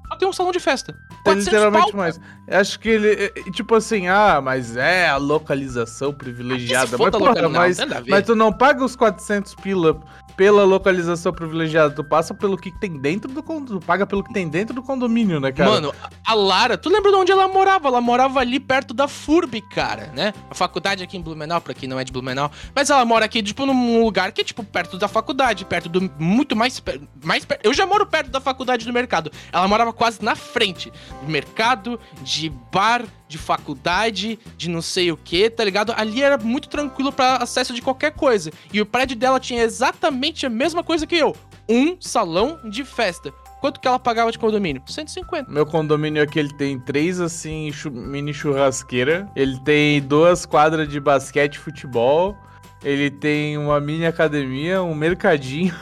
Só 0.08 0.16
tem 0.16 0.28
um 0.28 0.32
salão 0.32 0.52
de 0.52 0.60
festa. 0.60 0.92
É 0.92 1.22
400 1.24 1.44
literalmente 1.44 1.92
pau, 1.92 2.00
mais. 2.00 2.20
Acho 2.48 2.80
que 2.80 2.88
ele. 2.88 3.28
Tipo 3.52 3.74
assim, 3.74 4.08
ah, 4.08 4.40
mas 4.42 4.76
é 4.76 5.08
a 5.08 5.16
localização 5.16 6.14
privilegiada. 6.14 6.96
Mas, 6.96 7.10
porra, 7.10 7.42
não, 7.42 7.50
mas, 7.50 7.78
mas 8.08 8.24
tu 8.24 8.34
não 8.34 8.52
paga 8.52 8.82
os 8.84 8.96
400 8.96 9.54
pila 9.56 10.00
pela 10.36 10.64
localização 10.64 11.32
privilegiada. 11.32 11.94
Tu 11.94 12.04
passa 12.04 12.34
pelo 12.34 12.56
que 12.56 12.70
tem 12.78 12.98
dentro 12.98 13.30
do 13.32 13.42
condomínio. 13.42 13.80
Tu 13.80 13.86
paga 13.86 14.06
pelo 14.06 14.22
que 14.22 14.32
tem 14.32 14.48
dentro 14.48 14.74
do 14.74 14.82
condomínio, 14.82 15.40
né, 15.40 15.50
cara? 15.52 15.70
Mano, 15.70 15.94
a 16.24 16.34
Lara, 16.34 16.76
tu 16.76 16.88
lembra 16.88 17.10
de 17.10 17.16
onde 17.16 17.32
ela 17.32 17.48
morava? 17.48 17.88
Ela 17.88 18.00
morava 18.00 18.40
ali 18.40 18.60
perto 18.60 18.92
da 18.92 19.08
FURB, 19.08 19.60
cara, 19.62 20.12
né? 20.14 20.32
A 20.50 20.54
faculdade 20.54 21.02
aqui 21.02 21.16
em 21.16 21.22
Blumenau, 21.22 21.60
pra 21.60 21.72
quem 21.74 21.88
não 21.88 21.98
é 21.98 22.04
de 22.04 22.12
Blumenau. 22.12 22.50
Mas 22.74 22.90
ela 22.90 23.04
mora 23.04 23.24
aqui, 23.24 23.42
tipo, 23.42 23.64
num 23.66 24.02
lugar 24.04 24.32
que 24.32 24.40
é, 24.40 24.44
tipo, 24.44 24.62
perto 24.62 24.98
da 24.98 25.08
faculdade, 25.08 25.64
perto 25.64 25.88
do. 25.88 26.10
Muito 26.18 26.54
mais. 26.54 26.82
mais 27.24 27.44
per- 27.44 27.60
Eu 27.62 27.72
já 27.72 27.86
moro 27.86 28.06
perto 28.06 28.30
da 28.30 28.40
faculdade 28.40 28.84
do 28.84 28.92
mercado. 28.92 29.30
Ela 29.52 29.66
morava 29.66 29.92
quase 29.92 30.22
na 30.22 30.34
frente. 30.36 30.92
Do 31.22 31.30
mercado, 31.30 31.98
de 32.22 32.50
bar, 32.72 33.04
de 33.28 33.38
faculdade, 33.38 34.38
de 34.56 34.68
não 34.70 34.80
sei 34.82 35.10
o 35.10 35.16
que, 35.16 35.50
tá 35.50 35.64
ligado? 35.64 35.92
Ali 35.96 36.22
era 36.22 36.38
muito 36.38 36.68
tranquilo 36.68 37.12
pra 37.12 37.36
acesso 37.36 37.74
de 37.74 37.82
qualquer 37.82 38.12
coisa. 38.12 38.50
E 38.72 38.80
o 38.80 38.86
prédio 38.86 39.16
dela 39.16 39.40
tinha 39.40 39.62
exatamente 39.62 40.46
a 40.46 40.50
mesma 40.50 40.82
coisa 40.82 41.06
que 41.06 41.16
eu. 41.16 41.34
Um 41.68 41.96
salão 42.00 42.60
de 42.70 42.84
festa. 42.84 43.32
Quanto 43.60 43.80
que 43.80 43.88
ela 43.88 43.98
pagava 43.98 44.30
de 44.30 44.38
condomínio? 44.38 44.82
150. 44.86 45.50
Meu 45.50 45.66
condomínio 45.66 46.22
aqui 46.22 46.38
ele 46.38 46.52
tem 46.54 46.78
três 46.78 47.20
assim 47.20 47.72
mini 47.90 48.32
churrasqueira. 48.32 49.28
Ele 49.34 49.58
tem 49.60 50.00
duas 50.00 50.46
quadras 50.46 50.88
de 50.88 51.00
basquete 51.00 51.54
e 51.54 51.58
futebol. 51.58 52.36
Ele 52.84 53.10
tem 53.10 53.58
uma 53.58 53.80
mini 53.80 54.06
academia, 54.06 54.82
um 54.82 54.94
mercadinho. 54.94 55.74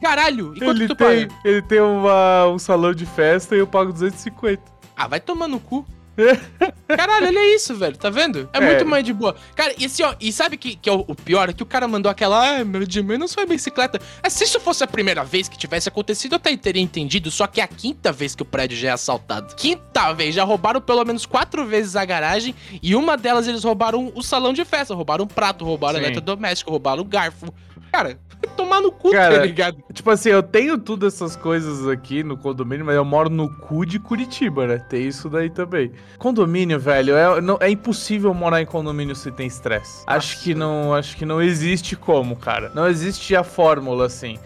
Caralho! 0.00 0.52
E 0.56 0.60
quanto 0.60 0.78
Ele 0.80 0.88
tu 0.88 0.96
tem, 0.96 1.28
paga? 1.28 1.40
ele 1.44 1.62
tem 1.62 1.80
uma- 1.80 2.46
um 2.48 2.58
salão 2.58 2.92
de 2.94 3.04
festa 3.06 3.54
e 3.54 3.58
eu 3.58 3.66
pago 3.66 3.92
250. 3.92 4.62
Ah, 4.96 5.06
vai 5.06 5.20
tomar 5.20 5.46
no 5.48 5.60
cu. 5.60 5.84
Caralho, 6.88 7.26
olha 7.28 7.54
isso, 7.54 7.74
velho. 7.74 7.96
Tá 7.96 8.10
vendo? 8.10 8.48
É, 8.52 8.58
É. 8.58 8.60
muito 8.60 8.86
mais 8.86 9.04
de 9.04 9.12
boa. 9.12 9.36
Cara, 9.54 9.74
e 9.78 9.86
assim, 9.86 10.02
ó, 10.02 10.14
e 10.20 10.32
sabe 10.32 10.56
que, 10.56 10.74
que 10.74 10.88
é 10.88 10.92
o, 10.92 11.04
o 11.06 11.14
pior? 11.14 11.48
É 11.48 11.52
que 11.52 11.62
o 11.62 11.66
cara 11.66 11.86
mandou 11.86 12.10
aquela, 12.10 12.58
ah, 12.60 12.64
meu 12.64 12.84
de 12.84 13.02
menos 13.02 13.32
foi 13.34 13.46
bicicleta. 13.46 14.00
É, 14.22 14.28
se 14.28 14.44
isso 14.44 14.58
fosse 14.60 14.82
a 14.82 14.86
primeira 14.86 15.22
vez 15.24 15.48
que 15.48 15.56
tivesse 15.56 15.88
acontecido, 15.88 16.32
eu 16.32 16.36
até 16.36 16.56
teria 16.56 16.82
entendido. 16.82 17.30
Só 17.30 17.46
que 17.46 17.60
é 17.60 17.64
a 17.64 17.68
quinta 17.68 18.10
vez 18.12 18.34
que 18.34 18.42
o 18.42 18.46
prédio 18.46 18.76
já 18.76 18.88
é 18.88 18.92
assaltado. 18.92 19.54
Quinta 19.54 20.12
vez. 20.12 20.34
Já 20.34 20.44
roubaram 20.44 20.80
pelo 20.80 21.04
menos 21.04 21.24
quatro 21.26 21.64
vezes 21.66 21.94
a 21.96 22.04
garagem. 22.04 22.54
E 22.82 22.94
uma 22.96 23.16
delas 23.16 23.46
eles 23.46 23.62
roubaram 23.64 24.12
o 24.14 24.22
salão 24.22 24.52
de 24.52 24.64
festa. 24.64 24.94
Roubaram 24.94 25.24
um 25.24 25.28
prato, 25.28 25.64
roubaram 25.64 25.98
Sim. 25.98 26.04
eletrodoméstico, 26.06 26.70
roubaram 26.70 27.02
o 27.02 27.04
garfo. 27.04 27.52
Cara, 27.92 28.18
tomar 28.56 28.80
no 28.80 28.92
cu, 28.92 29.10
Cara, 29.10 29.36
tá 29.38 29.44
ligado? 29.44 29.78
Tipo 29.92 30.10
assim, 30.10 30.28
eu 30.30 30.42
tenho 30.42 30.78
tudo 30.78 31.06
essas 31.06 31.34
coisas 31.36 31.86
aqui 31.88 32.22
no 32.22 32.36
condomínio, 32.36 32.84
mas 32.86 32.94
eu 32.96 33.04
moro 33.04 33.28
no 33.28 33.48
cu 33.48 33.84
de 33.84 33.98
Curitiba, 33.98 34.66
né? 34.66 34.78
Tem 34.78 35.06
isso 35.06 35.28
daí 35.28 35.50
também. 35.50 35.92
Condomínio, 36.18 36.78
velho, 36.78 37.14
é, 37.16 37.40
não- 37.40 37.58
é 37.60 37.70
impossível 37.70 38.32
morar 38.34 38.60
em 38.60 38.66
condomínio 38.66 39.14
se 39.16 39.30
tem 39.32 39.46
estresse. 39.46 40.02
Acho 40.06 40.40
que 40.42 40.54
não, 40.54 40.94
acho 40.94 41.16
que 41.16 41.24
não 41.24 41.40
existe 41.42 41.96
como, 41.96 42.36
cara. 42.36 42.70
Não 42.74 42.86
existe 42.86 43.34
a 43.34 43.42
fórmula 43.42 44.06
assim. 44.06 44.38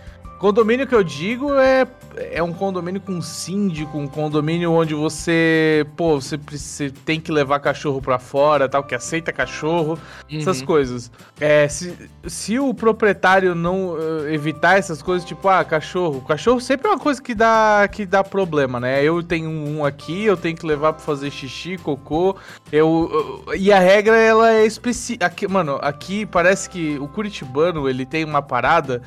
Condomínio 0.42 0.88
que 0.88 0.94
eu 0.94 1.04
digo 1.04 1.54
é, 1.54 1.87
é 2.16 2.42
um 2.42 2.52
condomínio 2.52 3.00
com 3.00 3.22
síndico, 3.22 3.96
um 3.96 4.08
condomínio 4.08 4.72
onde 4.72 4.92
você, 4.92 5.87
pô, 5.96 6.20
você, 6.20 6.37
precisa, 6.37 6.92
tem 7.04 7.20
que 7.20 7.30
levar 7.30 7.61
cachorro 7.61 8.02
pra 8.02 8.18
fora, 8.18 8.68
tal, 8.68 8.82
que 8.82 8.92
aceita 8.92 9.32
cachorro, 9.32 9.96
essas 10.28 10.58
Uhum. 10.58 10.66
coisas. 10.66 11.12
É, 11.40 11.68
se, 11.68 11.96
se 12.26 12.58
o 12.58 12.75
proprietário 12.75 13.54
não 13.54 13.96
eh, 13.96 14.34
evitar 14.34 14.76
essas 14.76 15.00
coisas, 15.00 15.25
tipo, 15.25 15.49
ah, 15.49 15.62
cachorro. 15.64 16.20
Cachorro 16.22 16.61
sempre 16.61 16.88
é 16.88 16.90
uma 16.90 16.99
coisa 16.99 17.22
que 17.22 17.37
dá, 17.37 17.87
que 17.87 18.04
dá 18.04 18.25
problema, 18.25 18.80
né? 18.80 19.00
Eu 19.04 19.22
tenho 19.22 19.49
um 19.49 19.84
aqui, 19.84 20.25
eu 20.25 20.37
tenho 20.37 20.56
que 20.56 20.66
levar 20.66 20.92
pra 20.94 21.02
fazer 21.04 21.30
xixi, 21.30 21.78
cocô. 21.78 22.34
Eu, 22.72 23.44
eu- 23.46 23.54
e 23.54 23.72
a 23.72 23.78
regra, 23.78 24.16
ela 24.16 24.50
é 24.52 24.66
específica. 24.66 25.30
Mano, 25.49 25.78
aqui 25.80 26.26
parece 26.26 26.68
que 26.68 26.99
o 26.99 27.06
curitibano, 27.06 27.88
ele 27.88 28.04
tem 28.04 28.25
uma 28.25 28.42
parada 28.42 29.00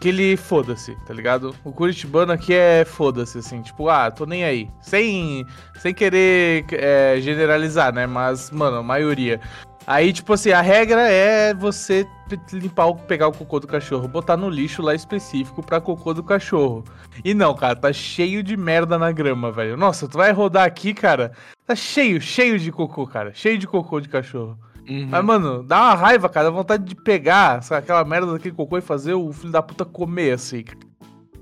que 0.00 0.08
ele 0.08 0.34
foda-se, 0.34 0.96
tá 1.06 1.12
ligado? 1.12 1.54
O 1.62 1.70
curitibano 1.70 2.32
aqui 2.32 2.54
é 2.54 2.86
foda-se, 2.86 3.38
assim, 3.38 3.60
tipo, 3.60 3.90
ah, 3.90 4.10
tô 4.10 4.24
nem 4.24 4.42
aí. 4.44 4.68
Sem, 4.80 5.46
sem 5.78 5.92
querer 5.92 6.64
é, 6.72 7.20
generalizar, 7.20 7.92
né? 7.92 8.06
Mas, 8.06 8.50
mano, 8.50 8.78
a 8.78 8.82
maioria. 8.82 9.38
Aí, 9.86 10.12
tipo 10.12 10.32
assim, 10.32 10.52
a 10.52 10.62
regra 10.62 11.02
é 11.10 11.52
você 11.52 12.06
limpar, 12.52 12.92
pegar 12.94 13.28
o 13.28 13.32
cocô 13.32 13.60
do 13.60 13.66
cachorro, 13.66 14.08
botar 14.08 14.36
no 14.36 14.48
lixo 14.48 14.80
lá 14.80 14.94
específico 14.94 15.62
pra 15.62 15.80
cocô 15.80 16.14
do 16.14 16.22
cachorro. 16.22 16.84
E 17.22 17.34
não, 17.34 17.54
cara, 17.54 17.76
tá 17.76 17.92
cheio 17.92 18.42
de 18.42 18.56
merda 18.56 18.98
na 18.98 19.12
grama, 19.12 19.52
velho. 19.52 19.76
Nossa, 19.76 20.08
tu 20.08 20.16
vai 20.16 20.32
rodar 20.32 20.64
aqui, 20.64 20.94
cara, 20.94 21.32
tá 21.66 21.74
cheio, 21.74 22.20
cheio 22.20 22.58
de 22.58 22.72
cocô, 22.72 23.06
cara. 23.06 23.32
Cheio 23.34 23.58
de 23.58 23.66
cocô 23.66 24.00
de 24.00 24.08
cachorro. 24.08 24.56
Uhum. 24.88 25.08
Mas, 25.10 25.24
mano, 25.24 25.62
dá 25.62 25.78
uma 25.80 25.94
raiva, 25.94 26.28
cara. 26.28 26.46
Dá 26.46 26.50
vontade 26.50 26.84
de 26.84 26.94
pegar 26.94 27.62
sabe, 27.62 27.80
aquela 27.82 28.04
merda 28.04 28.32
daquele 28.32 28.54
cocô 28.54 28.78
e 28.78 28.80
fazer 28.80 29.14
o 29.14 29.32
filho 29.32 29.52
da 29.52 29.62
puta 29.62 29.84
comer, 29.84 30.32
assim. 30.32 30.64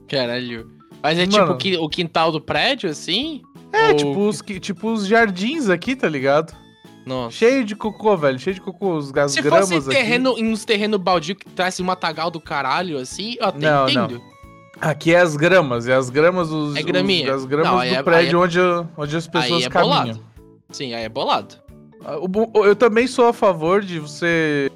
Caralho. 0.09 0.71
Mas 1.03 1.19
é 1.19 1.27
Mano. 1.27 1.57
tipo 1.57 1.85
o 1.85 1.89
quintal 1.89 2.33
do 2.33 2.41
prédio, 2.41 2.91
assim? 2.91 3.43
É, 3.73 3.89
Ou- 3.89 3.95
tipo, 3.97 4.19
os, 4.29 4.43
tipo 4.61 4.91
os 4.93 5.07
jardins 5.07 5.69
aqui, 5.69 5.95
tá 5.95 6.09
ligado? 6.09 6.55
Nossa. 7.07 7.37
Cheio 7.37 7.65
de 7.65 7.75
cocô, 7.77 8.17
velho. 8.17 8.39
Cheio 8.39 8.55
de 8.55 8.61
cocô. 8.61 8.97
Os, 8.97 9.15
as 9.15 9.33
Se 9.33 9.41
gramas 9.43 9.71
fosse 9.71 9.89
aqui. 9.89 9.97
terreno, 9.99 10.35
em 10.37 10.51
uns 10.51 10.65
terrenos 10.65 11.01
baldio 11.01 11.37
que 11.37 11.47
traz 11.51 11.79
um 11.81 11.85
matagal 11.85 12.31
do 12.31 12.41
caralho, 12.41 12.99
assim, 12.99 13.37
eu 13.39 13.47
até 13.47 13.59
Não, 13.71 13.89
entendo. 13.89 14.21
Aqui 14.81 15.15
é 15.15 15.21
as 15.21 15.37
gramas. 15.37 15.89
É 15.89 15.95
as 15.95 16.11
gramas 16.11 16.51
dos. 16.51 16.77
É 16.77 16.83
graminha. 16.83 17.35
os- 17.35 17.43
as 17.43 17.45
gramas 17.47 17.71
Não, 17.71 17.79
do 17.79 17.85
é- 17.85 18.03
prédio 18.03 18.39
é- 18.39 18.45
onde, 18.45 18.59
onde 18.97 19.17
as 19.17 19.27
pessoas 19.27 19.61
Aí 19.63 19.65
é 19.65 19.71
caminham. 19.71 19.99
bolado. 20.05 20.25
Sim, 20.71 20.95
aí 20.95 21.05
é 21.05 21.09
bolado. 21.09 21.55
Ah, 22.05 22.17
Eu 22.65 22.77
também 22.77 23.07
sou 23.07 23.27
a 23.29 23.33
favor 23.33 23.83
de 23.83 23.99
você. 24.01 24.71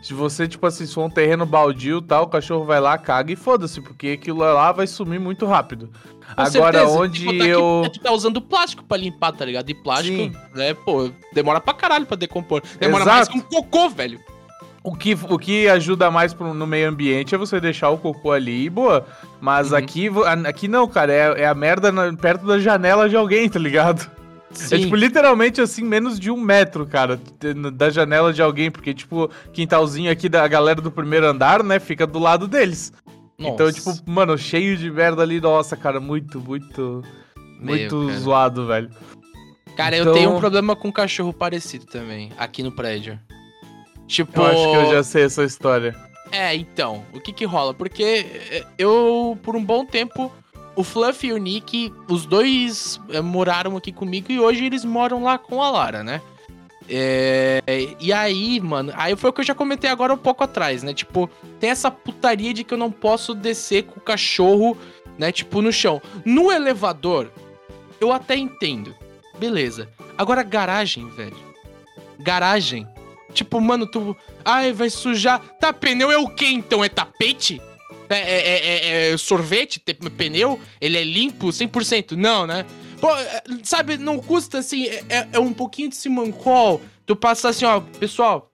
De 0.00 0.14
você, 0.14 0.46
tipo 0.46 0.64
assim, 0.64 0.86
se 0.86 0.94
for 0.94 1.04
um 1.04 1.10
terreno 1.10 1.44
baldio 1.44 1.98
e 1.98 2.02
tal, 2.02 2.22
o 2.24 2.28
cachorro 2.28 2.64
vai 2.64 2.80
lá, 2.80 2.96
caga 2.96 3.32
e 3.32 3.36
foda-se, 3.36 3.80
porque 3.80 4.10
aquilo 4.10 4.38
lá 4.38 4.70
vai 4.70 4.86
sumir 4.86 5.18
muito 5.18 5.44
rápido. 5.44 5.90
Com 6.36 6.40
Agora, 6.40 6.78
certeza. 6.78 6.98
onde 6.98 7.18
Tipo, 7.20 7.32
tá 7.36 7.42
aqui, 7.44 7.48
eu. 7.48 7.90
Tu 7.92 8.00
tá 8.00 8.12
usando 8.12 8.40
plástico 8.40 8.84
pra 8.84 8.96
limpar, 8.96 9.32
tá 9.32 9.44
ligado? 9.44 9.68
E 9.68 9.74
plástico, 9.74 10.16
Sim. 10.16 10.32
né, 10.54 10.72
pô, 10.72 11.10
demora 11.34 11.60
pra 11.60 11.74
caralho 11.74 12.06
pra 12.06 12.16
decompor. 12.16 12.62
Demora 12.78 13.02
Exato. 13.02 13.16
mais 13.16 13.28
que 13.28 13.38
um 13.38 13.40
cocô, 13.40 13.88
velho. 13.90 14.20
O 14.84 14.94
que, 14.94 15.14
o 15.28 15.36
que 15.36 15.68
ajuda 15.68 16.10
mais 16.12 16.32
pro- 16.32 16.54
no 16.54 16.66
meio 16.66 16.88
ambiente 16.88 17.34
é 17.34 17.38
você 17.38 17.60
deixar 17.60 17.90
o 17.90 17.98
cocô 17.98 18.30
ali 18.30 18.66
e 18.66 18.70
boa. 18.70 19.04
Mas 19.40 19.72
Uhum. 19.72 19.76
aqui, 19.78 20.08
aqui 20.46 20.68
não, 20.68 20.86
cara. 20.86 21.12
É, 21.12 21.42
é 21.42 21.46
a 21.46 21.54
merda 21.54 21.90
na- 21.90 22.12
perto 22.12 22.46
da 22.46 22.58
janela 22.60 23.08
de 23.08 23.16
alguém, 23.16 23.48
tá 23.48 23.58
ligado? 23.58 24.08
Sim. 24.50 24.74
É 24.74 24.78
tipo 24.78 24.96
literalmente 24.96 25.60
assim, 25.60 25.84
menos 25.84 26.18
de 26.18 26.30
um 26.30 26.40
metro, 26.40 26.86
cara, 26.86 27.20
da 27.74 27.90
janela 27.90 28.32
de 28.32 28.40
alguém. 28.42 28.70
Porque, 28.70 28.94
tipo, 28.94 29.30
quintalzinho 29.52 30.10
aqui 30.10 30.28
da 30.28 30.46
galera 30.48 30.80
do 30.80 30.90
primeiro 30.90 31.26
andar, 31.26 31.62
né? 31.62 31.78
Fica 31.78 32.06
do 32.06 32.18
lado 32.18 32.48
deles. 32.48 32.92
Então, 33.38 33.66
Nossa. 33.66 33.72
tipo, 33.94 34.10
mano, 34.10 34.36
cheio 34.36 34.76
de 34.76 34.90
merda 34.90 35.22
ali. 35.22 35.40
Nossa, 35.40 35.76
cara, 35.76 36.00
muito, 36.00 36.40
muito. 36.40 37.04
Meu, 37.60 37.76
Muito 37.76 38.06
cara. 38.06 38.18
zoado, 38.20 38.66
velho. 38.66 38.90
Cara, 39.76 39.96
eu 39.96 40.02
então- 40.02 40.14
tenho 40.14 40.30
um 40.34 40.40
problema 40.40 40.74
com 40.76 40.92
cachorro 40.92 41.32
parecido 41.32 41.86
também, 41.86 42.32
aqui 42.38 42.62
no 42.62 42.72
prédio. 42.72 43.18
Tipo. 44.06 44.40
Eu 44.40 44.46
acho 44.46 44.70
que 44.70 44.76
eu 44.76 44.90
já 44.92 45.02
sei 45.02 45.24
essa 45.24 45.44
história. 45.44 45.94
É, 46.32 46.54
então, 46.54 47.04
o 47.12 47.20
que 47.20 47.32
que 47.32 47.44
rola? 47.44 47.72
Porque 47.74 48.02
é, 48.50 48.64
eu, 48.76 49.38
por 49.42 49.56
um 49.56 49.64
bom 49.64 49.84
tempo, 49.84 50.32
o 50.78 50.84
Fluff 50.84 51.26
e 51.26 51.32
o 51.32 51.38
Nick, 51.38 51.92
os 52.08 52.24
dois 52.24 53.00
é, 53.08 53.20
moraram 53.20 53.76
aqui 53.76 53.90
comigo 53.90 54.30
e 54.30 54.38
hoje 54.38 54.64
eles 54.64 54.84
moram 54.84 55.24
lá 55.24 55.36
com 55.36 55.60
a 55.60 55.68
Lara, 55.72 56.04
né? 56.04 56.22
É, 56.88 57.60
e 57.98 58.12
aí, 58.12 58.60
mano, 58.60 58.92
aí 58.94 59.16
foi 59.16 59.28
o 59.28 59.32
que 59.32 59.40
eu 59.40 59.44
já 59.44 59.56
comentei 59.56 59.90
agora 59.90 60.14
um 60.14 60.16
pouco 60.16 60.44
atrás, 60.44 60.84
né? 60.84 60.94
Tipo, 60.94 61.28
tem 61.58 61.70
essa 61.70 61.90
putaria 61.90 62.54
de 62.54 62.62
que 62.62 62.72
eu 62.72 62.78
não 62.78 62.92
posso 62.92 63.34
descer 63.34 63.86
com 63.86 63.98
o 63.98 64.02
cachorro, 64.02 64.78
né? 65.18 65.32
Tipo, 65.32 65.60
no 65.60 65.72
chão. 65.72 66.00
No 66.24 66.52
elevador, 66.52 67.32
eu 68.00 68.12
até 68.12 68.36
entendo. 68.36 68.94
Beleza. 69.36 69.88
Agora, 70.16 70.44
garagem, 70.44 71.08
velho. 71.08 71.36
Garagem. 72.20 72.86
Tipo, 73.34 73.60
mano, 73.60 73.84
tu. 73.84 74.16
Ai, 74.44 74.72
vai 74.72 74.90
sujar. 74.90 75.40
Tá, 75.58 75.72
pneu 75.72 76.12
é 76.12 76.18
o 76.18 76.28
quê 76.28 76.46
então? 76.46 76.84
É 76.84 76.88
tapete? 76.88 77.60
É, 78.10 78.16
é- 78.16 78.48
é- 78.48 78.86
é- 79.10 79.12
é 79.12 79.16
sorvete? 79.16 79.78
Te- 79.80 79.94
Pneu? 79.94 80.60
Ele 80.80 80.96
é 80.96 81.04
limpo 81.04 81.48
100%? 81.52 82.12
Não, 82.16 82.46
né? 82.46 82.64
Pô, 83.00 83.14
é, 83.14 83.42
sabe, 83.62 83.96
não 83.96 84.18
custa 84.18 84.58
assim. 84.58 84.86
É, 84.86 85.28
é- 85.32 85.38
um 85.38 85.52
pouquinho 85.52 85.88
de 85.90 85.96
simancol. 85.96 86.80
Tu 87.06 87.14
passar 87.16 87.50
assim, 87.50 87.64
ó, 87.64 87.80
pessoal. 87.80 88.50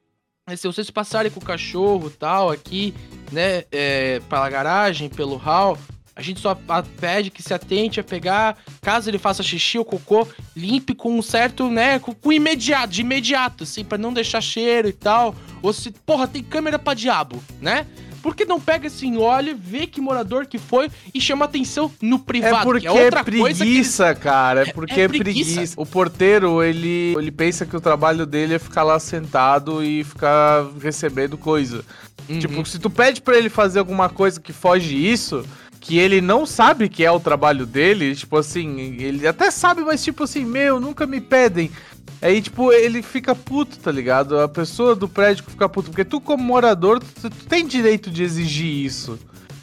Se 0.56 0.66
vocês 0.66 0.90
passarem 0.90 1.30
com 1.32 1.40
o 1.40 1.44
cachorro 1.44 2.10
tal 2.10 2.50
aqui, 2.50 2.92
né, 3.32 3.64
é, 3.72 4.20
pela 4.28 4.48
garagem, 4.50 5.08
pelo 5.08 5.36
hall, 5.36 5.78
a 6.14 6.20
gente 6.20 6.38
só 6.38 6.54
pede 7.00 7.30
que 7.30 7.42
se 7.42 7.54
atente 7.54 7.98
a 7.98 8.04
pegar, 8.04 8.58
caso 8.82 9.08
ele 9.08 9.18
faça 9.18 9.42
xixi 9.42 9.78
ou 9.78 9.84
cocô, 9.86 10.28
limpe 10.54 10.94
com 10.94 11.16
um 11.18 11.22
certo, 11.22 11.68
né, 11.70 11.98
com, 11.98 12.14
com 12.14 12.30
imediato, 12.30 12.88
de 12.92 13.00
imediato, 13.00 13.64
assim, 13.64 13.82
pra 13.84 13.96
não 13.96 14.12
deixar 14.12 14.42
cheiro 14.42 14.86
e 14.86 14.92
tal. 14.92 15.34
Ou 15.62 15.72
se, 15.72 15.90
porra, 15.90 16.28
tem 16.28 16.42
câmera 16.42 16.78
pra 16.78 16.92
diabo, 16.92 17.42
né? 17.60 17.86
Por 18.24 18.34
que 18.34 18.46
não 18.46 18.58
pega 18.58 18.86
assim, 18.86 19.18
olha, 19.18 19.54
vê 19.54 19.86
que 19.86 20.00
morador 20.00 20.46
que 20.46 20.56
foi 20.56 20.90
e 21.12 21.20
chama 21.20 21.44
atenção 21.44 21.92
no 22.00 22.18
privado? 22.18 22.56
É 22.56 22.62
porque 22.62 22.86
é, 22.86 22.90
outra 22.90 23.22
coisa 23.22 23.36
que 23.38 23.44
eles- 23.44 23.58
preguiça, 23.58 24.14
cara. 24.14 24.62
É 24.62 24.72
porque 24.72 24.98
é 24.98 25.04
é, 25.04 25.08
preguiça. 25.08 25.52
preguiça. 25.52 25.74
O 25.76 25.84
porteiro, 25.84 26.62
ele, 26.62 27.14
ele 27.18 27.30
pensa 27.30 27.66
que 27.66 27.76
o 27.76 27.80
trabalho 27.82 28.24
dele 28.24 28.54
é 28.54 28.58
ficar 28.58 28.82
lá 28.82 28.98
sentado 28.98 29.84
e 29.84 30.02
ficar 30.04 30.64
recebendo 30.80 31.36
coisa. 31.36 31.84
Uhum. 32.26 32.38
Tipo, 32.38 32.64
se 32.64 32.78
tu 32.78 32.88
pede 32.88 33.20
pra 33.20 33.36
ele 33.36 33.50
fazer 33.50 33.78
alguma 33.78 34.08
coisa 34.08 34.40
que 34.40 34.54
foge 34.54 34.96
isso, 34.96 35.44
que 35.78 35.98
ele 35.98 36.22
não 36.22 36.46
sabe 36.46 36.88
que 36.88 37.04
é 37.04 37.10
o 37.10 37.20
trabalho 37.20 37.66
dele, 37.66 38.16
tipo 38.16 38.38
assim, 38.38 38.96
ele 39.02 39.28
até 39.28 39.50
sabe, 39.50 39.82
mas 39.82 40.02
tipo 40.02 40.24
assim, 40.24 40.46
meu, 40.46 40.80
nunca 40.80 41.06
me 41.06 41.20
pedem. 41.20 41.70
Aí, 42.24 42.40
tipo, 42.40 42.72
ele 42.72 43.02
fica 43.02 43.34
puto, 43.34 43.76
tá 43.78 43.92
ligado? 43.92 44.40
A 44.40 44.48
pessoa 44.48 44.96
do 44.96 45.06
prédio 45.06 45.44
fica 45.46 45.68
puto. 45.68 45.90
Porque 45.90 46.06
tu, 46.06 46.20
como 46.22 46.42
morador, 46.42 46.98
tu, 46.98 47.28
tu 47.28 47.44
tem 47.46 47.66
direito 47.66 48.10
de 48.10 48.22
exigir 48.22 48.66
isso. 48.86 49.18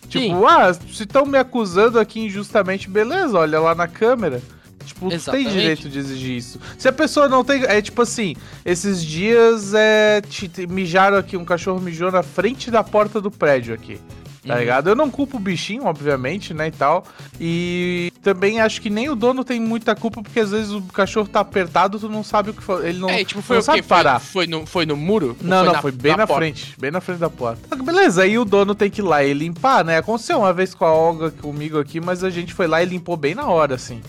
Tipo, 0.08 0.26
Sim. 0.26 0.46
ah, 0.48 0.72
se 0.72 1.02
estão 1.04 1.26
me 1.26 1.40
acusando 1.40 2.00
aqui 2.00 2.20
injustamente, 2.20 2.88
beleza, 2.88 3.38
olha 3.40 3.60
lá 3.60 3.74
na 3.74 3.88
câmera. 3.88 4.42
Tipo, 4.86 5.06
tu 5.06 5.10
tem 5.10 5.16
Exatamente. 5.16 5.50
direito 5.52 5.90
de 5.90 5.98
exigir 6.00 6.38
isso. 6.38 6.60
Se 6.78 6.88
a 6.88 6.92
pessoa 6.92 7.28
não 7.28 7.44
tem. 7.44 7.64
É 7.64 7.82
tipo 7.82 8.02
assim, 8.02 8.36
esses 8.64 9.04
dias 9.04 9.74
é. 9.74 10.22
te- 10.22 10.48
te- 10.48 10.68
mijaram 10.68 11.18
aqui, 11.18 11.36
um 11.38 11.46
cachorro 11.46 11.80
mijou 11.80 12.12
na 12.12 12.22
frente 12.24 12.70
da 12.70 12.84
porta 12.84 13.20
do 13.20 13.32
prédio 13.32 13.74
aqui. 13.74 14.00
Tá 14.46 14.56
Uhum. 14.56 14.60
ligado? 14.60 14.90
Eu 14.90 14.96
não 14.96 15.12
culpo 15.12 15.38
o 15.38 15.40
bichinho, 15.40 15.86
obviamente, 15.86 16.52
né, 16.52 16.68
e 16.68 16.72
tal. 16.72 17.06
E 17.40 18.12
também 18.24 18.60
acho 18.60 18.82
que 18.82 18.90
nem 18.90 19.08
o 19.08 19.16
dono 19.16 19.44
tem 19.44 19.60
muita 19.60 19.96
culpa, 19.96 20.22
porque 20.24 20.40
às 20.40 20.50
vezes 20.50 20.72
o 20.72 20.82
cachorro 20.82 21.28
tá 21.28 21.42
apertado, 21.42 22.00
tu 22.00 22.10
não 22.10 22.24
sabe 22.24 22.50
o 22.50 22.54
que 22.56 22.64
fa- 22.64 22.80
ele 22.88 22.98
não, 22.98 23.08
É, 23.10 23.24
tipo, 23.24 23.42
foi 23.42 23.58
não 23.58 23.62
o 23.62 23.66
sabe 23.66 23.84
parar. 23.84 24.20
Foi, 24.20 24.46
foi, 24.46 24.48
no, 24.48 24.66
foi 24.66 24.86
no 24.88 24.98
muro? 24.98 25.38
Não, 25.42 25.64
não, 25.66 25.74
na- 25.74 25.82
foi 25.82 25.92
bem 25.92 26.18
na, 26.18 26.26
porta? 26.26 26.42
frente, 26.42 26.76
bem 26.80 26.90
na 26.90 27.00
frente 27.00 27.20
da 27.20 27.30
porta. 27.30 27.76
Que 27.76 27.84
Beleza, 27.84 28.24
aí 28.24 28.38
o 28.40 28.44
dono 28.46 28.74
tem 28.74 28.90
que 28.90 29.02
ir 29.02 29.04
lá 29.04 29.24
e 29.24 29.32
limpar, 29.34 29.84
né? 29.86 29.98
Aconteceu 29.98 30.40
uma 30.40 30.52
vez 30.54 30.74
com 30.74 30.86
a 30.86 30.92
Olga 30.94 31.30
comigo 31.30 31.80
aqui, 31.80 32.00
mas 32.02 32.24
a 32.24 32.30
gente 32.32 32.52
foi 32.54 32.66
lá 32.66 32.82
e 32.82 32.86
limpou 32.86 33.16
bem 33.16 33.36
na 33.36 33.46
hora, 33.48 33.76
assim. 33.76 34.02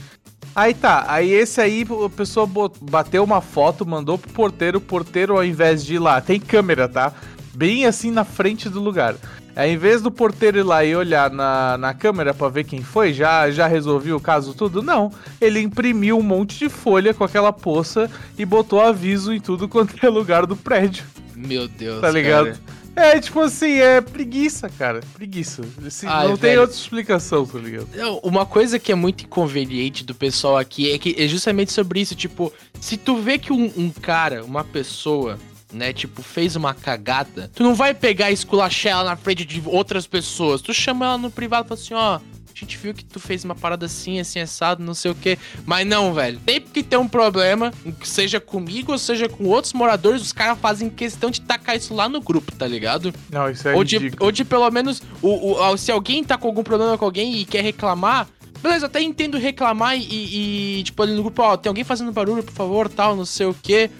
Aí 0.54 0.72
tá, 0.74 1.04
aí 1.08 1.30
esse 1.30 1.60
aí 1.60 1.84
a 2.04 2.08
pessoa 2.10 2.48
bateu 2.80 3.24
uma 3.24 3.40
foto, 3.40 3.86
mandou 3.86 4.18
pro 4.18 4.30
porteiro, 4.32 4.78
o 4.78 4.80
porteiro 4.82 5.34
ao 5.36 5.44
invés 5.44 5.84
de 5.84 5.94
ir 5.94 5.98
lá, 5.98 6.20
tem 6.20 6.38
câmera, 6.38 6.86
tá? 6.88 7.12
Bem 7.54 7.86
assim 7.86 8.10
na 8.10 8.24
frente 8.24 8.68
do 8.68 8.80
lugar. 8.80 9.14
Ao 9.54 9.66
invés 9.66 10.00
do 10.00 10.10
porteiro 10.10 10.58
ir 10.58 10.62
lá 10.62 10.82
e 10.82 10.96
olhar 10.96 11.30
na, 11.30 11.76
na 11.76 11.92
câmera 11.92 12.32
pra 12.32 12.48
ver 12.48 12.64
quem 12.64 12.82
foi, 12.82 13.12
já, 13.12 13.50
já 13.50 13.66
resolveu 13.66 14.16
o 14.16 14.20
caso 14.20 14.54
tudo? 14.54 14.82
Não. 14.82 15.12
Ele 15.38 15.60
imprimiu 15.60 16.18
um 16.18 16.22
monte 16.22 16.58
de 16.58 16.70
folha 16.70 17.12
com 17.12 17.22
aquela 17.22 17.52
poça 17.52 18.10
e 18.38 18.46
botou 18.46 18.80
aviso 18.80 19.32
em 19.32 19.40
tudo 19.40 19.68
quanto 19.68 19.94
é 20.04 20.08
lugar 20.08 20.46
do 20.46 20.56
prédio, 20.56 21.04
Meu 21.36 21.68
Deus, 21.68 22.00
tá 22.00 22.10
ligado? 22.10 22.46
cara. 22.46 22.82
É, 22.94 23.18
tipo 23.18 23.40
assim, 23.40 23.78
é 23.78 24.02
preguiça, 24.02 24.68
cara. 24.68 25.00
Preguiça. 25.14 25.62
Assim, 25.86 26.06
Ai, 26.06 26.28
não 26.28 26.36
tem 26.36 26.50
velho. 26.50 26.60
outra 26.62 26.76
explicação, 26.76 27.46
tá 27.46 27.58
ligado? 27.58 27.88
Não, 27.94 28.18
Uma 28.18 28.44
coisa 28.44 28.78
que 28.78 28.92
é 28.92 28.94
muito 28.94 29.24
inconveniente 29.24 30.04
do 30.04 30.14
pessoal 30.14 30.58
aqui 30.58 30.92
é 30.92 30.98
que 30.98 31.14
é 31.18 31.26
justamente 31.26 31.72
sobre 31.72 32.00
isso, 32.00 32.14
tipo, 32.14 32.52
se 32.80 32.98
tu 32.98 33.16
vê 33.16 33.38
que 33.38 33.50
um, 33.50 33.70
um 33.78 33.88
cara, 33.90 34.44
uma 34.44 34.62
pessoa, 34.62 35.38
né, 35.72 35.92
tipo, 35.92 36.22
fez 36.22 36.54
uma 36.56 36.74
cagada, 36.74 37.50
tu 37.54 37.62
não 37.62 37.74
vai 37.74 37.94
pegar 37.94 38.30
e 38.30 38.34
esculachar 38.34 38.92
ela 38.92 39.04
na 39.04 39.16
frente 39.16 39.44
de 39.44 39.62
outras 39.66 40.06
pessoas, 40.06 40.60
tu 40.60 40.72
chama 40.74 41.06
ela 41.06 41.18
no 41.18 41.30
privado 41.30 41.66
e 41.66 41.68
fala 41.68 41.80
assim, 41.80 41.94
ó, 41.94 42.20
a 42.54 42.58
gente 42.64 42.76
viu 42.76 42.92
que 42.94 43.04
tu 43.04 43.18
fez 43.18 43.44
uma 43.44 43.54
parada 43.54 43.86
assim, 43.86 44.20
assim, 44.20 44.38
assado, 44.38 44.84
não 44.84 44.94
sei 44.94 45.10
o 45.10 45.14
quê. 45.14 45.36
Mas 45.66 45.84
não, 45.86 46.12
velho. 46.14 46.38
Sempre 46.48 46.70
que 46.70 46.82
tem 46.82 46.96
um 46.98 47.08
problema, 47.08 47.72
seja 48.04 48.38
comigo 48.38 48.92
ou 48.92 48.98
seja 48.98 49.28
com 49.28 49.44
outros 49.46 49.72
moradores, 49.72 50.22
os 50.22 50.32
caras 50.32 50.58
fazem 50.60 50.88
questão 50.90 51.28
de 51.30 51.40
tacar 51.40 51.76
isso 51.76 51.92
lá 51.94 52.08
no 52.08 52.20
grupo, 52.20 52.52
tá 52.54 52.66
ligado? 52.66 53.12
Não, 53.30 53.50
isso 53.50 53.66
é 53.66 53.74
ou, 53.74 53.82
de, 53.82 53.96
ridículo. 53.98 54.26
ou 54.26 54.30
de 54.30 54.44
pelo 54.44 54.70
menos, 54.70 55.02
o, 55.20 55.52
o- 55.60 55.76
se 55.76 55.90
alguém 55.90 56.22
tá 56.22 56.36
com 56.38 56.46
algum 56.46 56.62
problema 56.62 56.96
com 56.96 57.04
alguém 57.04 57.34
e 57.38 57.44
quer 57.44 57.62
reclamar, 57.64 58.28
beleza, 58.62 58.86
até 58.86 59.02
entendo 59.02 59.38
reclamar 59.38 59.96
e, 59.98 60.78
e, 60.78 60.82
tipo, 60.84 61.02
ali 61.02 61.14
no 61.14 61.22
grupo, 61.22 61.42
ó, 61.42 61.56
tem 61.56 61.68
alguém 61.70 61.82
fazendo 61.82 62.12
barulho, 62.12 62.44
por 62.44 62.52
favor, 62.52 62.88
tal, 62.88 63.16
não 63.16 63.24
sei 63.24 63.46
o 63.46 63.56
quê. 63.60 63.90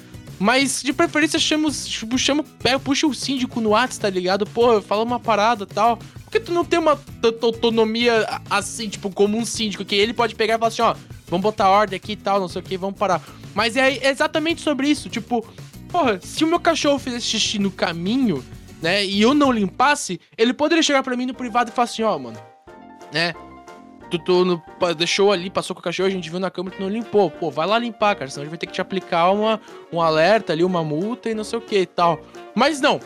Mas 0.42 0.82
de 0.82 0.92
preferência 0.92 1.38
chama, 1.38 1.70
tipo, 1.70 2.18
chama, 2.18 2.44
puxa 2.82 3.06
o 3.06 3.14
síndico 3.14 3.61
no 3.61 3.70
WhatsApp, 3.70 4.00
tá 4.00 4.11
ligado? 4.11 4.44
Pô, 4.44 4.82
fala 4.82 5.04
uma 5.04 5.20
parada 5.20 5.64
tal. 5.64 5.96
Por 5.96 6.32
que 6.32 6.40
tu 6.40 6.50
não 6.50 6.64
tem 6.64 6.80
uma 6.80 7.00
autonomia 7.40 8.26
assim, 8.50 8.88
tipo, 8.88 9.08
como 9.08 9.38
um 9.38 9.44
síndico, 9.44 9.84
que 9.84 9.94
ele 9.94 10.12
pode 10.12 10.34
pegar 10.34 10.56
e 10.56 10.58
falar 10.58 10.68
assim, 10.68 10.82
ó, 10.82 10.96
vamos 11.28 11.44
botar 11.44 11.70
ordem 11.70 11.96
aqui 11.96 12.12
e 12.12 12.16
tal, 12.16 12.40
não 12.40 12.49
sei 12.49 12.61
o 12.61 12.64
que, 12.64 12.76
vamos 12.76 12.99
parar. 12.99 13.22
Mas 13.54 13.76
é 13.76 14.08
exatamente 14.08 14.62
sobre 14.62 14.88
isso, 14.88 15.08
tipo, 15.08 15.46
porra, 15.88 16.18
se 16.20 16.42
o 16.42 16.49
meu 16.49 16.58
cachorro 16.58 16.99
fizesse 16.99 17.26
xixi 17.26 17.61
no 17.61 17.70
caminho, 17.70 18.44
né, 18.82 19.04
e 19.04 19.22
eu 19.22 19.34
não 19.34 19.52
limpasse, 19.52 20.20
ele 20.37 20.52
poderia 20.52 20.82
chegar 20.82 21.04
pra 21.04 21.16
mim 21.16 21.26
no 21.26 21.34
privado 21.34 21.70
e 21.70 21.72
falar 21.72 21.84
assim, 21.84 22.02
ó, 22.02 22.18
mano, 22.18 22.40
né, 23.12 23.32
tu, 24.19 24.19
tu 24.19 24.45
no- 24.45 24.62
deixou 24.95 25.33
ali, 25.33 25.50
passou 25.50 25.75
com 25.75 25.81
o 25.81 25.83
cachorro, 25.83 26.09
a 26.09 26.11
gente 26.12 26.28
viu 26.31 26.38
na 26.40 26.50
câmera 26.50 26.76
tu 26.76 26.83
não 26.83 26.88
limpou. 26.88 27.31
Pô, 27.31 27.50
vai 27.50 27.66
lá 27.66 27.78
limpar, 27.78 28.14
cara, 28.16 28.31
senão 28.31 28.42
a 28.42 28.45
gente 28.45 28.50
vai 28.50 28.59
ter 28.59 28.66
que 28.66 28.73
te 28.73 28.81
aplicar 28.81 29.31
uma, 29.31 29.61
um 29.92 30.00
alerta 30.00 30.52
ali, 30.52 30.62
uma 30.64 30.83
multa 30.85 31.31
e 31.31 31.35
não 31.35 31.45
sei 31.45 31.59
o 31.59 31.62
que 31.62 31.78
e 31.78 31.87
tal. 31.87 32.21
Mas 32.54 32.81
não, 32.81 33.00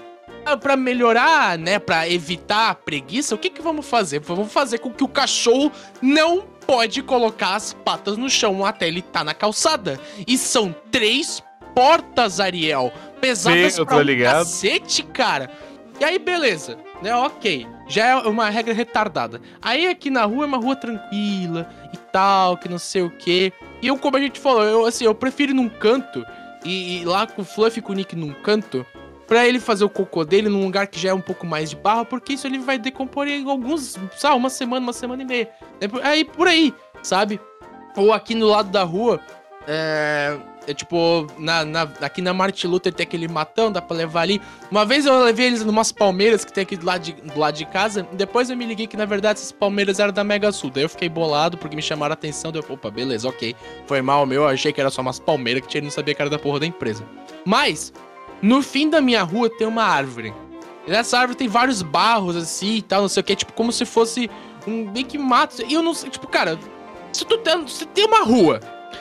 Pra 0.60 0.76
melhorar, 0.76 1.58
né, 1.58 1.78
Pra 1.80 2.08
evitar 2.08 2.70
a 2.70 2.74
preguiça, 2.74 3.34
o 3.34 3.38
que 3.38 3.50
que 3.50 3.60
vamos 3.60 3.84
fazer? 3.84 4.20
Vamos 4.20 4.52
fazer 4.52 4.78
com 4.78 4.92
que 4.92 5.02
o 5.02 5.08
cachorro 5.08 5.72
não 6.00 6.42
pode 6.64 7.02
colocar 7.02 7.56
as 7.56 7.72
patas 7.72 8.16
no 8.16 8.30
chão 8.30 8.64
até 8.64 8.86
ele 8.86 9.02
tá 9.02 9.24
na 9.24 9.34
calçada. 9.34 9.98
E 10.24 10.38
são 10.38 10.72
três 10.90 11.42
portas, 11.74 12.38
Ariel, 12.38 12.92
pesadas 13.20 13.74
Sim, 13.74 13.84
pra 13.84 13.96
um 13.96 14.00
ligado. 14.02 14.38
cacete, 14.44 15.02
cara. 15.02 15.50
E 15.98 16.04
aí, 16.04 16.16
beleza, 16.18 16.78
né, 17.02 17.14
ok, 17.14 17.66
já 17.88 18.06
é 18.06 18.14
uma 18.16 18.48
regra 18.48 18.72
retardada. 18.72 19.40
Aí 19.60 19.86
aqui 19.86 20.10
na 20.10 20.24
rua 20.24 20.44
é 20.44 20.46
uma 20.46 20.58
rua 20.58 20.76
tranquila 20.76 21.68
e 21.92 21.96
tal, 21.96 22.56
que 22.56 22.68
não 22.68 22.78
sei 22.78 23.02
o 23.02 23.10
que. 23.10 23.52
E 23.82 23.86
eu, 23.86 23.98
como 23.98 24.16
a 24.16 24.20
gente 24.20 24.40
falou, 24.40 24.62
eu, 24.64 24.86
assim, 24.86 25.04
eu 25.04 25.14
prefiro 25.14 25.52
ir 25.52 25.54
num 25.54 25.68
canto 25.68 26.24
e, 26.64 27.00
e 27.00 27.04
lá 27.04 27.26
com 27.26 27.42
o 27.42 27.44
Fluff 27.44 27.78
e 27.78 27.82
com 27.82 27.92
o 27.92 27.94
Nick 27.94 28.16
num 28.16 28.32
canto, 28.32 28.84
pra 29.26 29.46
ele 29.46 29.60
fazer 29.60 29.84
o 29.84 29.90
cocô 29.90 30.24
dele 30.24 30.48
num 30.48 30.64
lugar 30.64 30.86
que 30.86 30.98
já 30.98 31.10
é 31.10 31.14
um 31.14 31.20
pouco 31.20 31.46
mais 31.46 31.70
de 31.70 31.76
barro, 31.76 32.04
porque 32.04 32.32
isso 32.34 32.46
ele 32.46 32.58
vai 32.58 32.78
decompor 32.78 33.26
em 33.26 33.48
alguns, 33.48 33.96
sabe, 34.16 34.36
uma 34.36 34.50
semana, 34.50 34.86
uma 34.86 34.92
semana 34.92 35.22
e 35.22 35.26
meia. 35.26 35.50
Aí 36.02 36.24
por 36.24 36.48
aí, 36.48 36.72
sabe? 37.02 37.40
Ou 37.96 38.12
aqui 38.12 38.34
no 38.34 38.46
lado 38.46 38.70
da 38.70 38.82
rua, 38.82 39.20
é. 39.66 40.36
É 40.66 40.74
tipo, 40.74 41.26
na, 41.38 41.64
na- 41.64 41.88
aqui 42.00 42.20
na 42.20 42.34
Martin 42.34 42.66
Luther 42.66 42.92
tem 42.92 43.04
aquele 43.04 43.28
matão, 43.28 43.70
dá 43.70 43.80
pra 43.80 43.96
levar 43.96 44.22
ali. 44.22 44.42
Uma 44.70 44.84
vez 44.84 45.06
eu 45.06 45.16
levei 45.22 45.46
eles 45.46 45.64
numas 45.64 45.92
palmeiras 45.92 46.44
que 46.44 46.52
tem 46.52 46.62
aqui 46.62 46.76
do 46.76 46.84
lado 46.84 47.02
de, 47.02 47.12
do 47.12 47.38
lado 47.38 47.54
de 47.54 47.64
casa. 47.66 48.06
Depois 48.12 48.50
eu 48.50 48.56
me 48.56 48.66
liguei 48.66 48.86
que 48.88 48.96
na 48.96 49.04
verdade 49.04 49.38
essas 49.38 49.52
palmeiras 49.52 50.00
eram 50.00 50.12
da 50.12 50.24
Mega 50.24 50.50
Sul. 50.50 50.70
Daí 50.70 50.82
eu 50.82 50.88
fiquei 50.88 51.08
bolado 51.08 51.56
porque 51.56 51.76
me 51.76 51.82
chamaram 51.82 52.12
a 52.12 52.14
atenção. 52.14 52.50
Daí 52.50 52.60
eu, 52.68 52.74
opa, 52.74 52.90
beleza, 52.90 53.28
ok. 53.28 53.54
Foi 53.86 54.02
mal 54.02 54.26
meu, 54.26 54.42
eu 54.42 54.48
achei 54.48 54.72
que 54.72 54.80
era 54.80 54.90
só 54.90 55.02
umas 55.02 55.20
palmeiras 55.20 55.62
que 55.62 55.68
tinha, 55.68 55.82
não 55.82 55.90
sabia 55.90 56.14
que 56.14 56.20
era 56.20 56.30
da 56.30 56.38
porra 56.38 56.58
da 56.60 56.66
empresa. 56.66 57.04
Mas, 57.44 57.92
no 58.42 58.60
fim 58.60 58.90
da 58.90 59.00
minha 59.00 59.22
rua 59.22 59.48
tem 59.48 59.66
uma 59.68 59.84
árvore. 59.84 60.34
E 60.86 60.90
nessa 60.90 61.18
árvore 61.18 61.38
tem 61.38 61.46
vários 61.48 61.80
barros 61.82 62.34
assim 62.36 62.74
e 62.76 62.82
tal, 62.82 63.02
não 63.02 63.08
sei 63.08 63.20
o 63.20 63.24
que, 63.24 63.36
tipo, 63.36 63.52
como 63.52 63.70
se 63.72 63.84
fosse 63.84 64.28
um 64.66 64.90
meio 64.90 65.06
que 65.06 65.16
mato. 65.18 65.62
E 65.66 65.74
eu 65.74 65.82
não 65.82 65.94
sei, 65.94 66.10
tipo, 66.10 66.26
cara, 66.26 66.58
se 67.12 67.24
tu 67.24 67.38
tem, 67.38 67.66
se 67.68 67.86
tem 67.86 68.04
uma 68.04 68.24
rua 68.24 68.60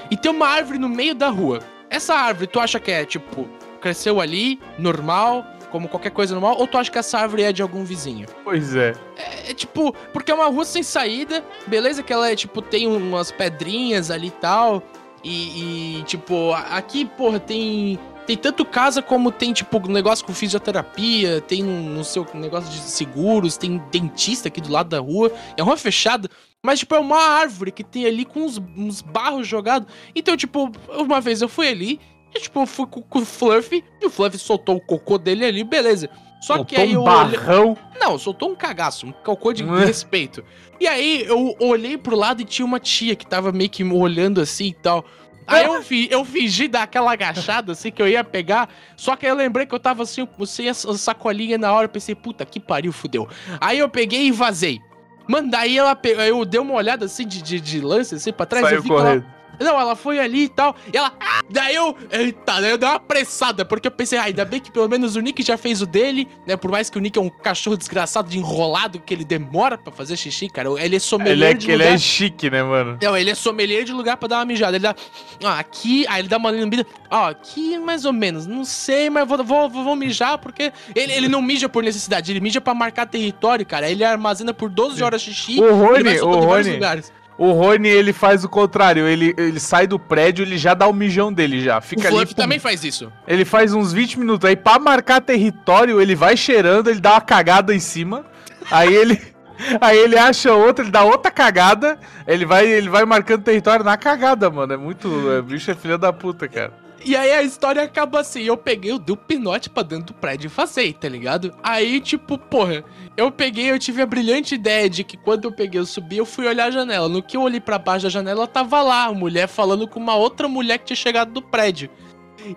e 0.10 0.18
tem 0.18 0.32
uma 0.32 0.48
árvore 0.48 0.78
no 0.78 0.90
meio 0.90 1.16
da 1.16 1.30
rua, 1.30 1.60
essa 1.90 2.14
árvore 2.14 2.48
tu 2.48 2.60
acha 2.60 2.80
que 2.80 2.92
é, 2.92 3.06
tipo, 3.06 3.48
cresceu 3.80 4.20
ali, 4.20 4.60
normal, 4.78 5.46
como 5.72 5.88
qualquer 5.88 6.12
coisa 6.12 6.34
normal, 6.34 6.58
ou 6.58 6.68
tu 6.68 6.78
acha 6.78 6.92
que 6.92 6.98
essa 6.98 7.20
árvore 7.20 7.44
é 7.44 7.52
de 7.52 7.62
algum 7.62 7.84
vizinho? 7.84 8.28
Pois 8.44 8.76
é. 8.76 8.94
É, 9.18 9.54
tipo, 9.54 9.94
porque 10.14 10.32
é 10.32 10.34
uma 10.34 10.48
rua 10.48 10.66
sem 10.66 10.82
saída, 10.82 11.44
beleza 11.68 12.02
que 12.02 12.14
ela 12.14 12.30
é, 12.30 12.36
tipo, 12.36 12.62
tem 12.62 12.88
umas 12.88 13.32
pedrinhas 13.32 14.10
ali 14.10 14.28
e 14.28 14.32
tal, 14.32 14.82
e, 15.24 16.00
e, 16.00 16.04
tipo, 16.04 16.54
aqui, 16.54 17.06
porra, 17.06 17.40
tem... 17.40 18.00
Tem 18.26 18.36
tanto 18.36 18.66
casa 18.66 19.02
como 19.02 19.32
tem, 19.32 19.54
tipo, 19.54 19.88
negócio 19.88 20.26
com 20.26 20.34
fisioterapia, 20.34 21.42
tem 21.42 21.64
um, 21.64 22.00
um 22.00 22.04
seu 22.04 22.26
negócio 22.34 22.72
de 22.72 22.80
seguros, 22.80 23.56
tem 23.56 23.82
dentista 23.92 24.48
aqui 24.48 24.60
do 24.60 24.72
lado 24.72 24.90
da 24.90 25.00
rua. 25.00 25.32
É 25.56 25.62
uma 25.62 25.68
rua 25.68 25.78
fechada, 25.78 26.30
mas, 26.64 26.80
tipo, 26.80 26.96
é 26.96 27.00
uma 27.00 27.20
árvore 27.20 27.72
que 27.72 27.84
tem 27.84 28.06
ali 28.06 28.26
com 28.26 28.42
uns, 28.42 28.58
uns 28.76 29.02
barros 29.02 29.48
jogados. 29.48 29.88
Então, 30.16 30.36
tipo, 30.36 30.72
uma 30.90 31.22
vez 31.22 31.42
eu 31.42 31.48
fui 31.48 31.68
ali, 31.68 32.00
e, 32.34 32.40
tipo, 32.40 32.62
eu 32.62 32.66
fui 32.66 32.88
com, 32.88 33.02
com 33.02 33.20
o 33.20 33.26
Fluffy, 33.26 33.84
e 34.02 34.06
o 34.08 34.10
Fluffy 34.10 34.40
soltou 34.40 34.78
o 34.78 34.82
cocô 34.82 35.18
dele 35.18 35.46
ali, 35.46 35.64
beleza. 35.64 36.10
Só 36.42 36.64
que 36.64 36.76
Botou 36.76 36.84
aí 36.84 36.90
um 36.90 36.94
eu 36.94 37.02
olhei... 37.02 37.38
barrão. 37.38 37.78
Não, 38.00 38.20
soltou 38.20 38.52
um 38.52 38.56
cagaço, 38.56 39.08
um 39.08 39.12
cocô 39.12 39.54
de 39.54 39.64
Ué. 39.64 39.86
respeito. 39.86 40.44
E 40.80 40.88
aí 40.88 41.24
eu 41.26 41.56
olhei 41.60 41.98
pro 41.98 42.16
lado 42.16 42.42
e 42.42 42.46
tinha 42.46 42.66
uma 42.66 42.80
tia 42.80 43.16
que 43.16 43.26
tava 43.26 43.52
meio 43.52 43.70
que 43.70 43.84
me 43.84 43.94
olhando 43.94 44.42
assim 44.42 44.68
e 44.68 44.74
tal. 44.74 45.06
Aí 45.48 45.66
eu, 45.66 45.82
fi, 45.84 46.08
eu 46.12 46.26
fingi 46.26 46.68
dar 46.68 46.84
aquela 46.84 47.12
agachada 47.12 47.72
assim 47.74 47.92
que 47.92 48.02
eu 48.02 48.08
ia 48.08 48.24
pegar, 48.24 48.70
só 48.96 49.16
que 49.16 49.26
aí 49.26 49.32
eu 49.32 49.36
lembrei 49.36 49.66
que 49.66 49.76
eu 49.76 49.80
tava 49.80 50.04
assim, 50.04 50.28
sem 50.48 50.70
a 50.70 50.74
sacolinha 50.74 51.58
na 51.58 51.72
hora, 51.72 51.86
eu 51.86 51.90
pensei, 51.90 52.16
puta 52.16 52.46
que 52.46 52.60
pariu, 52.60 52.92
fudeu. 52.92 53.28
Aí 53.62 53.78
eu 53.78 53.88
peguei 53.88 54.28
e 54.28 54.32
vazei. 54.32 54.80
Mano, 55.28 55.50
daí 55.50 55.78
ela 55.78 55.96
pegou, 55.96 56.24
eu 56.24 56.46
dei 56.46 56.60
uma 56.60 56.74
olhada 56.74 57.06
assim 57.06 57.28
de, 57.28 57.42
de, 57.42 57.60
de 57.60 57.82
lance 57.82 58.16
assim 58.16 58.32
pra 58.32 58.46
trás, 58.46 58.64
eu 58.64 58.70
Saiu 58.70 58.82
vi 58.82 58.88
que 58.90 58.94
ela, 58.94 59.04
correndo. 59.04 59.35
Não, 59.60 59.80
ela 59.80 59.96
foi 59.96 60.20
ali 60.20 60.44
e 60.44 60.50
tal. 60.50 60.76
E 60.94 60.98
ela. 60.98 61.12
"Ah!" 61.20 61.42
Daí 61.50 61.76
eu. 61.76 61.96
Eita, 62.12 62.60
daí 62.62 62.72
eu 62.72 62.78
dei 62.78 62.88
uma 62.90 62.96
apressada, 62.96 63.64
porque 63.66 63.88
eu 63.88 63.92
pensei, 63.92 64.18
ah, 64.18 64.24
ainda 64.24 64.44
bem 64.46 64.60
que 64.60 64.72
pelo 64.72 64.88
menos 64.90 65.16
o 65.16 65.20
Nick 65.22 65.44
já 65.44 65.58
fez 65.58 65.82
o 65.82 65.86
dele, 65.86 66.28
né? 66.48 66.56
Por 66.58 66.72
mais 66.72 66.90
que 66.90 66.98
o 66.98 67.02
Nick 67.02 67.18
é 67.18 67.22
um 67.22 67.30
cachorro 67.30 67.78
desgraçado 67.78 68.30
de 68.30 68.38
enrolado, 68.38 69.00
que 69.00 69.14
ele 69.14 69.24
demora 69.24 69.78
pra 69.78 69.92
fazer 69.92 70.18
xixi, 70.18 70.50
cara. 70.50 70.70
Ele 70.82 70.96
é 70.96 71.00
sommelier 71.00 71.36
Ele 71.36 71.46
é, 71.46 71.54
de 71.54 71.72
ele 71.72 71.84
lugar. 71.84 71.94
é 71.96 71.98
chique, 71.98 72.50
né, 72.50 72.64
mano? 72.64 72.98
Não, 73.02 73.16
ele 73.18 73.30
é 73.30 73.36
sommelier 73.36 73.84
de 73.84 73.92
lugar 73.94 74.18
pra 74.18 74.28
dar 74.28 74.38
uma 74.40 74.46
mijada. 74.46 74.78
Ele 74.78 74.84
dá. 74.84 74.96
Ó, 75.44 75.48
aqui. 75.48 76.06
Aí 76.08 76.22
ele 76.22 76.28
dá 76.28 76.38
uma 76.38 76.50
lambida. 76.50 76.86
Ó, 77.10 77.30
aqui 77.30 77.78
mais 77.78 78.06
ou 78.06 78.14
menos. 78.14 78.46
Não 78.48 78.66
sei, 78.66 79.10
mas 79.10 79.28
vou, 79.28 79.44
vou, 79.44 79.70
vou, 79.70 79.84
vou 79.84 79.96
mijar 79.96 80.38
porque. 80.38 80.72
Ele, 80.96 81.14
ele 81.14 81.28
não 81.28 81.42
mija 81.42 81.70
por 81.70 81.84
necessidade, 81.84 82.32
ele 82.32 82.40
mija 82.40 82.60
pra 82.60 82.74
marcar 82.74 83.06
território, 83.06 83.66
cara. 83.66 83.90
Ele 83.90 84.04
armazena 84.04 84.54
por 84.54 84.70
12 84.70 85.04
horas 85.04 85.22
xixi. 85.22 85.60
O 85.60 85.96
ele 85.96 86.20
Rony, 86.20 86.20
o 86.22 86.40
Rony, 86.46 86.74
lugares. 86.74 87.14
O 87.38 87.52
Rony, 87.52 87.90
ele 87.90 88.14
faz 88.14 88.44
o 88.44 88.50
contrário. 88.50 89.08
Ele, 89.08 89.34
ele 89.38 89.60
sai 89.60 89.86
do 89.86 90.00
prédio, 90.00 90.44
ele 90.44 90.58
já 90.58 90.74
dá 90.74 90.88
o 90.88 90.94
mijão 90.94 91.32
dele 91.32 91.62
já. 91.62 91.80
O 91.80 91.82
Fica 91.82 92.08
ali. 92.08 92.18
Fluff 92.18 92.34
pum. 92.34 92.42
também 92.42 92.60
faz 92.60 92.84
isso. 92.84 93.12
Ele 93.28 93.44
faz 93.44 93.74
uns 93.74 93.92
20 93.92 94.20
minutos. 94.20 94.48
Aí, 94.48 94.56
pra 94.56 94.80
marcar 94.80 95.22
território, 95.22 96.02
ele 96.02 96.16
vai 96.16 96.38
cheirando, 96.38 96.90
ele 96.90 97.00
dá 97.00 97.14
uma 97.14 97.22
cagada 97.22 97.74
em 97.76 97.80
cima. 97.80 98.26
Aí 98.72 98.94
ele. 98.94 99.22
Aí 99.80 99.98
ele 99.98 100.18
acha 100.18 100.54
outra, 100.54 100.84
ele 100.84 100.92
dá 100.92 101.06
outra 101.06 101.32
cagada. 101.32 101.98
Ele 102.28 102.46
vai, 102.46 102.68
ele 102.68 102.90
vai 102.90 103.06
marcando 103.06 103.42
território 103.42 103.86
na 103.86 103.96
cagada, 103.96 104.50
mano. 104.50 104.74
É 104.74 104.78
muito. 104.78 105.32
É, 105.32 105.42
bicho 105.42 105.72
é 105.72 105.76
filha 105.76 105.98
da 105.98 106.12
puta, 106.12 106.46
cara. 106.46 106.74
E 107.06 107.16
aí 107.16 107.32
a 107.32 107.44
história 107.44 107.84
acaba 107.84 108.20
assim, 108.20 108.42
eu 108.42 108.58
peguei, 108.58 108.92
eu 108.92 108.98
dei 108.98 109.14
o 109.14 109.18
pinote 109.18 109.70
pra 109.70 109.84
dentro 109.84 110.08
do 110.08 110.14
prédio 110.16 110.48
e 110.48 110.50
vazei, 110.50 110.92
tá 110.92 111.08
ligado? 111.08 111.54
Aí, 111.62 112.02
tipo, 112.02 112.36
porra, 112.36 112.84
eu 113.16 113.30
peguei, 113.32 113.70
eu 113.70 113.78
tive 113.78 114.02
a 114.02 114.08
brilhante 114.08 114.56
ideia 114.56 114.90
de 114.90 115.04
que 115.04 115.16
quando 115.16 115.46
eu 115.46 115.52
peguei, 115.52 115.80
eu 115.80 115.86
subi, 115.86 116.18
eu 116.18 116.26
fui 116.26 116.48
olhar 116.48 116.66
a 116.66 116.72
janela. 116.72 117.08
No 117.08 117.22
que 117.22 117.38
eu 117.38 117.44
olhei 117.44 117.62
pra 117.62 117.78
baixo 117.78 118.06
da 118.06 118.10
janela, 118.10 118.48
tava 118.48 118.82
lá 118.82 119.06
a 119.06 119.14
mulher 119.14 119.48
falando 119.48 119.88
com 119.88 120.00
uma 120.00 120.16
outra 120.16 120.48
mulher 120.48 120.80
que 120.80 120.86
tinha 120.86 120.98
chegado 120.98 121.32
do 121.32 121.44
prédio. 121.44 121.92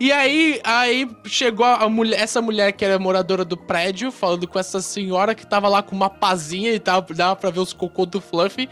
E 0.01 0.11
aí, 0.11 0.61
aí 0.65 1.09
chegou 1.25 1.65
a 1.65 1.89
mulher, 1.89 2.21
essa 2.21 2.43
mulher 2.43 2.73
que 2.73 2.85
era 2.85 2.99
moradora 2.99 3.45
do 3.45 3.57
prédio, 3.57 4.11
falando 4.11 4.47
com 4.47 4.59
essa 4.59 4.81
senhora 4.81 5.35
que 5.35 5.47
tava 5.47 5.69
lá 5.69 5.83
com 5.83 5.95
uma 5.95 6.11
pazinha 6.11 6.73
e 6.73 6.79
tava, 6.79 7.07
dava 7.15 7.37
pra 7.37 7.51
ver 7.51 7.61
os 7.61 7.73
cocô 7.73 8.05
do 8.05 8.21
Fluffy. 8.21 8.69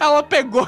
Ela 0.00 0.22
pegou, 0.22 0.66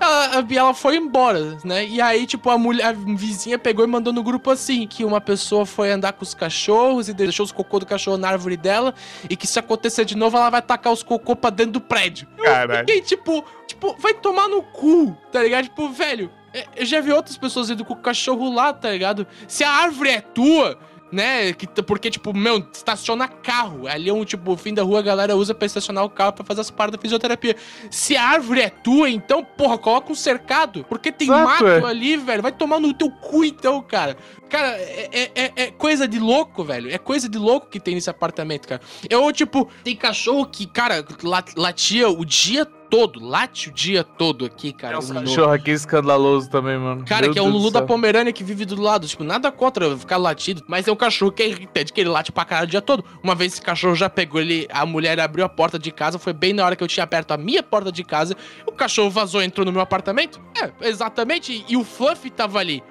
ela, 0.00 0.38
a- 0.40 0.54
ela 0.54 0.74
foi 0.74 0.96
embora, 0.96 1.58
né? 1.64 1.86
E 1.86 2.00
aí, 2.00 2.26
tipo, 2.26 2.48
a 2.50 2.56
mulher, 2.58 2.86
a 2.86 2.92
vizinha 2.92 3.58
pegou 3.58 3.84
e 3.84 3.88
mandou 3.88 4.12
no 4.12 4.22
grupo 4.22 4.50
assim: 4.50 4.86
que 4.86 5.04
uma 5.04 5.20
pessoa 5.20 5.66
foi 5.66 5.90
andar 5.92 6.12
com 6.14 6.22
os 6.22 6.34
cachorros 6.34 7.08
e 7.08 7.12
deixou 7.14 7.44
os 7.44 7.52
cocô 7.52 7.78
do 7.78 7.86
cachorro 7.86 8.16
na 8.16 8.28
árvore 8.28 8.56
dela, 8.56 8.94
e 9.28 9.36
que 9.36 9.46
se 9.46 9.58
acontecer 9.58 10.04
de 10.04 10.16
novo, 10.16 10.36
ela 10.36 10.50
vai 10.50 10.62
tacar 10.62 10.92
os 10.92 11.02
cocô 11.02 11.36
pra 11.36 11.50
dentro 11.50 11.72
do 11.72 11.80
prédio. 11.80 12.26
Eu 12.38 12.44
Caralho. 12.44 12.78
fiquei, 12.80 13.00
tipo, 13.02 13.44
tipo, 13.66 13.94
vai 13.98 14.14
tomar 14.14 14.48
no 14.48 14.62
cu, 14.62 15.16
tá 15.30 15.42
ligado? 15.42 15.64
Tipo, 15.64 15.88
velho, 15.90 16.30
é, 16.52 16.66
eu 16.76 16.84
já 16.86 17.00
vi 17.00 17.12
outras 17.12 17.36
pessoas 17.36 17.70
indo 17.70 17.84
com 17.84 17.92
o 17.94 17.96
cachorro 17.96 18.52
lá, 18.52 18.72
tá 18.72 18.90
ligado? 18.90 19.26
Se 19.46 19.62
a 19.62 19.70
árvore 19.70 20.10
é 20.10 20.20
tua, 20.20 20.78
né? 21.10 21.52
Que, 21.52 21.66
porque, 21.82 22.10
tipo, 22.10 22.36
meu, 22.36 22.64
estaciona 22.72 23.28
carro. 23.28 23.86
Ali 23.86 24.08
é 24.08 24.12
um, 24.12 24.24
tipo, 24.24 24.52
o 24.52 24.56
fim 24.56 24.74
da 24.74 24.82
rua 24.82 25.00
a 25.00 25.02
galera 25.02 25.36
usa 25.36 25.54
pra 25.54 25.66
estacionar 25.66 26.04
o 26.04 26.10
carro 26.10 26.32
pra 26.32 26.44
fazer 26.44 26.60
as 26.60 26.70
paradas 26.70 26.98
da 26.98 27.02
fisioterapia. 27.02 27.56
Se 27.90 28.16
a 28.16 28.24
árvore 28.24 28.60
é 28.60 28.70
tua, 28.70 29.10
então, 29.10 29.44
porra, 29.44 29.78
coloca 29.78 30.12
um 30.12 30.14
cercado. 30.14 30.84
Porque 30.88 31.10
tem 31.10 31.28
Exato, 31.28 31.44
mato 31.44 31.66
é. 31.66 31.84
ali, 31.84 32.16
velho. 32.16 32.42
Vai 32.42 32.52
tomar 32.52 32.80
no 32.80 32.94
teu 32.94 33.10
cu, 33.10 33.44
então, 33.44 33.80
cara. 33.82 34.16
Cara, 34.50 34.68
é, 34.78 35.08
é- 35.12 35.30
é- 35.34 35.52
é 35.56 35.70
coisa 35.70 36.06
de 36.08 36.18
louco, 36.18 36.64
velho. 36.64 36.90
É 36.92 36.98
coisa 36.98 37.28
de 37.28 37.38
louco 37.38 37.68
que 37.68 37.78
tem 37.80 37.94
nesse 37.94 38.10
apartamento, 38.10 38.66
cara. 38.68 38.80
Eu, 39.08 39.32
tipo, 39.32 39.68
tem 39.84 39.94
cachorro 39.96 40.44
que, 40.44 40.66
cara, 40.66 41.04
la- 41.22 41.44
latia 41.56 42.08
o 42.10 42.24
dia 42.24 42.64
todo. 42.66 43.24
Late 43.24 43.68
o 43.68 43.72
dia 43.72 44.02
todo 44.02 44.44
aqui, 44.44 44.72
cara. 44.72 44.94
É 44.96 44.98
uns 44.98 45.10
no- 45.10 45.20
cachorros 45.20 45.54
aqui 45.54 45.70
escandaloso 45.70 46.50
também, 46.50 46.76
mano. 46.76 47.04
Cara, 47.04 47.22
Meu 47.26 47.32
que 47.32 47.38
é 47.38 47.42
o 47.42 47.44
Deus 47.44 47.54
Lulu 47.56 47.70
da. 47.70 47.82
Pomerânia 47.82 48.32
que 48.32 48.42
vive 48.42 48.64
do 48.64 48.80
lado. 48.82 49.06
Tipo, 49.06 49.22
nada 49.22 49.52
contra 49.52 49.96
ficar 49.96 50.16
latido, 50.16 50.64
mas 50.66 50.88
é 50.88 50.92
um 50.92 50.96
cachorro 50.96 51.30
que 51.30 51.40
é 51.44 51.48
irritante, 51.48 51.92
que 51.92 52.00
ele 52.00 52.10
late 52.10 52.32
pra 52.32 52.44
caralho 52.44 52.66
o 52.66 52.70
dia 52.70 52.82
todo. 52.82 53.04
Uma 53.22 53.36
vez 53.36 53.52
esse 53.52 53.62
cachorro 53.62 53.94
já 53.94 54.10
pegou 54.10 54.40
ele, 54.40 54.66
a 54.72 54.84
mulher 54.84 55.20
abriu 55.20 55.44
a 55.44 55.48
porta 55.48 55.78
de 55.78 55.92
casa, 55.92 56.18
foi 56.18 56.32
bem 56.32 56.52
na 56.52 56.64
hora 56.66 56.74
que 56.74 56.82
eu 56.82 56.88
tinha 56.88 57.04
aberto 57.04 57.30
a 57.30 57.36
minha 57.36 57.62
porta 57.62 57.92
de 57.92 58.02
casa. 58.02 58.36
O 58.66 58.72
cachorro 58.72 59.08
vazou, 59.10 59.40
entrou 59.40 59.64
no 59.64 59.70
meu 59.70 59.80
apartamento. 59.82 60.40
É, 60.60 60.88
exatamente. 60.88 61.64
E 61.68 61.76
o 61.76 61.84
Fluff 61.84 62.28
tava 62.30 62.58
ali. 62.58 62.82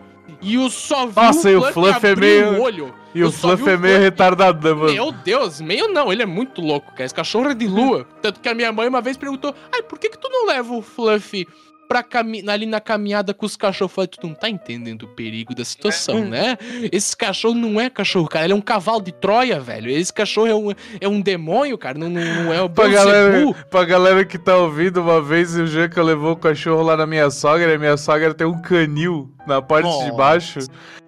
E 0.42 0.56
eu 0.56 0.70
só 0.70 1.06
vi 1.08 1.16
Nossa, 1.16 1.50
e 1.50 1.56
o 1.56 1.64
Fluff 1.74 2.06
é 2.06 2.16
meio- 2.16 2.54
o 2.54 2.62
olho. 2.62 2.94
E 3.14 3.22
Eu 3.22 3.28
o 3.30 3.32
Fluff 3.32 3.68
é 3.68 3.76
meio 3.76 4.00
retardado, 4.00 4.68
né, 4.68 4.74
mano? 4.74 4.94
Meu 4.94 5.12
Deus, 5.12 5.60
meio 5.60 5.88
não, 5.92 6.12
ele 6.14 6.22
é 6.22 6.26
muito 6.28 6.62
louco, 6.62 6.92
cara. 6.92 7.06
Esse 7.06 7.14
cachorro 7.16 7.50
é 7.50 7.56
de 7.56 7.68
lua. 7.68 8.06
Tanto 8.22 8.40
que 8.40 8.48
a 8.48 8.54
minha 8.54 8.72
mãe 8.72 8.88
uma 8.88 9.02
vez 9.02 9.18
perguntou: 9.18 9.54
Ai, 9.74 9.82
por 9.82 9.98
que, 9.98 10.10
que 10.10 10.18
tu 10.18 10.30
não 10.30 10.46
leva 10.46 10.74
o 10.76 10.82
Fluffy 10.84 11.48
pra 11.88 12.04
cami 12.04 12.48
ali 12.48 12.68
na 12.68 12.80
caminhada 12.80 13.34
com 13.34 13.48
os 13.48 13.58
cachorros? 13.58 13.90
Eu 13.92 13.96
falei, 13.96 14.08
tu 14.10 14.28
não 14.28 14.36
tá 14.36 14.48
entendendo 14.48 15.04
o 15.04 15.08
perigo 15.08 15.56
da 15.56 15.66
situação, 15.66 16.24
né? 16.24 16.56
Esse 16.92 17.18
cachorro 17.18 17.56
não 17.56 17.82
é 17.82 17.90
cachorro, 17.90 18.28
cara. 18.28 18.46
Ele 18.46 18.54
é 18.54 18.56
um 18.56 18.62
cavalo 18.62 19.02
de 19.02 19.12
Troia, 19.12 19.60
velho. 19.60 19.90
Esse 19.90 20.14
cachorro 20.14 20.46
é 20.48 20.54
um, 20.54 20.72
é 21.02 21.08
um 21.08 21.20
demônio, 21.20 21.80
cara. 21.80 21.98
Não, 21.98 22.08
não, 22.12 22.22
não 22.44 22.54
é 22.54 22.62
o 22.62 22.70
Pra 22.70 22.88
galera, 22.90 23.56
pra 23.72 23.84
galera 23.86 24.24
que 24.24 24.38
tá 24.38 24.56
ouvindo, 24.56 25.02
uma 25.02 25.20
vez 25.20 25.56
o 25.56 25.66
Janka 25.66 26.04
levou 26.04 26.34
o 26.34 26.38
cachorro 26.38 26.84
lá 26.84 26.96
na 26.96 27.08
minha 27.08 27.32
sogra, 27.32 27.72
e 27.72 27.74
a 27.74 27.80
minha 27.80 27.98
sogra 27.98 28.36
tem 28.36 28.46
um 28.46 28.62
canil 28.62 29.28
na 29.50 29.62
parte 29.62 29.90
de 30.06 30.12
baixo. 30.14 30.60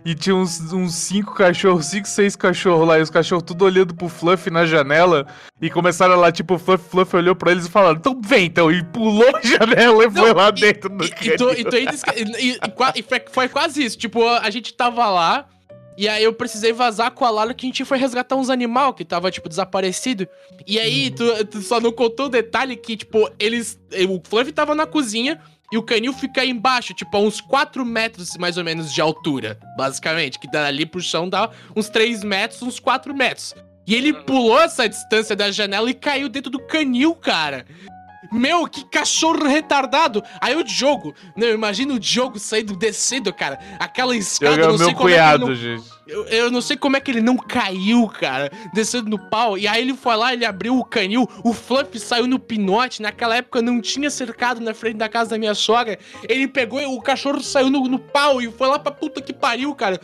E 0.03 0.15
tinha 0.15 0.35
uns, 0.35 0.73
uns 0.73 0.95
cinco 0.95 1.35
cachorros, 1.35 1.85
cinco, 1.85 2.07
seis 2.07 2.35
cachorros 2.35 2.87
lá, 2.87 2.97
e 2.97 3.03
os 3.03 3.11
cachorros 3.11 3.43
tudo 3.45 3.63
olhando 3.65 3.93
pro 3.93 4.09
Fluff 4.09 4.49
na 4.49 4.65
janela. 4.65 5.27
E 5.61 5.69
começaram 5.69 6.15
lá, 6.15 6.31
tipo, 6.31 6.55
o 6.55 6.59
Fluff, 6.59 6.83
Fluff 6.89 7.15
olhou 7.15 7.35
pra 7.35 7.51
eles 7.51 7.67
e 7.67 7.69
falaram, 7.69 7.97
então 7.97 8.19
vem, 8.19 8.47
então. 8.47 8.71
E 8.71 8.83
pulou 8.83 9.29
a 9.35 9.39
janela 9.45 10.03
e 10.03 10.07
Não, 10.09 10.23
foi 10.23 10.33
lá 10.33 10.49
e- 10.49 10.51
dentro 10.53 10.89
do 10.89 11.05
E, 11.05 11.07
e, 11.07 11.35
tu, 11.37 11.49
e, 11.51 12.59
e- 12.99 13.03
foi, 13.03 13.21
foi 13.31 13.47
quase 13.47 13.83
isso. 13.83 13.97
Tipo, 13.97 14.27
a 14.27 14.49
gente 14.49 14.73
tava 14.73 15.07
lá. 15.07 15.45
E 15.97 16.07
aí 16.07 16.23
eu 16.23 16.33
precisei 16.33 16.73
vazar 16.73 17.11
com 17.11 17.23
a 17.25 17.29
Lara 17.29 17.53
que 17.53 17.65
a 17.65 17.69
gente 17.69 17.85
foi 17.85 17.97
resgatar 17.99 18.35
uns 18.35 18.49
animal 18.49 18.93
que 18.95 19.05
tava, 19.05 19.29
tipo, 19.29 19.47
desaparecido. 19.47 20.27
E 20.65 20.79
aí, 20.79 21.11
tu, 21.11 21.45
tu 21.45 21.61
só 21.61 21.79
não 21.79 21.91
contou 21.91 22.25
o 22.25 22.29
detalhe 22.29 22.75
que, 22.75 22.97
tipo, 22.97 23.29
eles. 23.37 23.77
O 24.09 24.19
Fluff 24.27 24.51
tava 24.51 24.73
na 24.73 24.87
cozinha 24.87 25.39
e 25.71 25.77
o 25.77 25.83
canil 25.83 26.13
fica 26.13 26.41
aí 26.41 26.49
embaixo, 26.49 26.93
tipo, 26.93 27.15
a 27.15 27.19
uns 27.19 27.39
4 27.39 27.85
metros 27.85 28.35
mais 28.37 28.57
ou 28.57 28.63
menos 28.63 28.93
de 28.93 28.99
altura, 28.99 29.57
basicamente. 29.77 30.37
Que 30.37 30.49
dali 30.49 30.85
pro 30.85 30.99
chão 31.01 31.29
dá 31.29 31.49
uns 31.75 31.89
3 31.89 32.23
metros, 32.23 32.61
uns 32.61 32.79
4 32.79 33.13
metros. 33.15 33.55
E 33.87 33.95
ele 33.95 34.13
pulou 34.13 34.59
essa 34.59 34.87
distância 34.87 35.35
da 35.35 35.51
janela 35.51 35.89
e 35.89 35.93
caiu 35.93 36.29
dentro 36.29 36.51
do 36.51 36.59
canil, 36.59 37.15
cara. 37.15 37.65
Meu, 38.31 38.67
que 38.67 38.83
cachorro 38.85 39.45
retardado! 39.45 40.23
Aí 40.39 40.55
o 40.55 40.63
Diogo, 40.63 41.13
não, 41.35 41.49
imagina 41.49 41.93
o 41.93 41.99
Diogo 41.99 42.39
saindo, 42.39 42.75
descendo, 42.75 43.33
cara. 43.33 43.59
Aquela 43.79 44.15
escada, 44.15 44.55
Diogo 44.55 44.61
é 44.61 44.65
eu 44.65 44.71
não 44.71 44.77
sei 44.77 44.87
meu 44.87 44.95
como 44.95 45.09
é 45.09 45.11
que 45.11 45.19
ele 45.19 45.21
cunhado, 45.21 45.47
não 45.47 45.55
gente. 45.55 45.89
eu, 46.07 46.25
eu 46.25 46.51
não 46.51 46.61
sei 46.61 46.77
como 46.77 46.97
é 46.97 46.99
que 46.99 47.11
ele 47.11 47.21
não 47.21 47.37
caiu, 47.37 48.07
cara, 48.07 48.51
descendo 48.73 49.09
no 49.09 49.19
pau. 49.19 49.57
E 49.57 49.67
aí 49.67 49.81
ele 49.81 49.93
foi 49.93 50.15
lá, 50.15 50.33
ele 50.33 50.45
abriu 50.45 50.77
o 50.77 50.85
canil, 50.85 51.27
o 51.43 51.53
Fluff 51.53 51.99
saiu 51.99 52.27
no 52.27 52.39
pinote. 52.39 53.01
Naquela 53.01 53.35
época 53.35 53.61
não 53.61 53.81
tinha 53.81 54.09
cercado 54.09 54.61
na 54.61 54.73
frente 54.73 54.97
da 54.97 55.09
casa 55.09 55.31
da 55.31 55.37
minha 55.37 55.53
sogra. 55.53 55.99
Ele 56.27 56.47
pegou, 56.47 56.81
o 56.95 57.01
cachorro 57.01 57.41
saiu 57.41 57.69
no, 57.69 57.87
no 57.87 57.99
pau 57.99 58.41
e 58.41 58.51
foi 58.51 58.67
lá 58.67 58.79
pra 58.79 58.91
puta 58.91 59.21
que 59.21 59.33
pariu, 59.33 59.73
cara. 59.75 59.99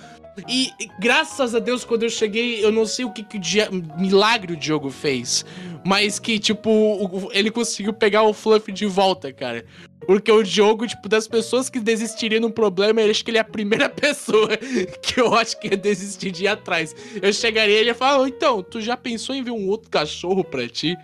E 0.47 0.71
graças 1.00 1.56
a 1.56 1.60
Deus, 1.60 1.84
quando 1.84 2.04
eu 2.04 2.10
cheguei, 2.10 2.63
eu 2.63 2.71
não 2.71 2.86
sei 2.86 3.06
o 3.06 3.12
que, 3.12 3.23
que 3.23 3.38
o 3.38 3.39
dia, 3.39 3.69
milagre 3.97 4.54
o 4.54 4.58
Diogo 4.58 4.89
fez. 4.89 5.45
Mas 5.86 6.19
que, 6.19 6.38
tipo, 6.38 7.30
ele 7.32 7.50
conseguiu 7.50 7.93
pegar 7.93 8.23
o 8.23 8.34
Fluff 8.34 8.71
de 8.71 8.86
volta, 8.86 9.32
cara. 9.32 9.65
Porque 10.06 10.32
o 10.32 10.43
Diogo, 10.43 10.86
tipo, 10.86 11.10
das 11.10 11.28
pessoas 11.28 11.69
que 11.69 11.80
desistiriam 11.80 12.41
num 12.41 12.52
problema, 12.52 13.02
eu 13.02 13.10
acho 13.10 13.23
que 13.23 13.32
ele 13.32 13.38
é 13.38 13.41
a 13.41 13.45
primeira 13.45 13.89
pessoa 13.89 14.56
que 15.02 15.19
eu 15.19 15.34
acho 15.34 15.60
que 15.60 15.67
ia 15.69 15.78
desistir 15.78 16.32
de 16.32 16.43
ir 16.43 16.47
atrás. 16.47 16.95
Eu 17.21 17.32
chegaria 17.34 17.76
e 17.76 17.80
ele 17.80 17.89
ia 17.89 17.95
falar, 17.95 18.19
"Ô, 18.21 18.28
então, 18.28 18.62
tu 18.62 18.80
já 18.80 18.95
pensou 18.95 19.34
em 19.34 19.43
ver 19.43 19.52
um 19.52 19.67
outro 19.67 19.89
cachorro 19.89 20.43
pra 20.43 20.67
ti? 20.67 20.95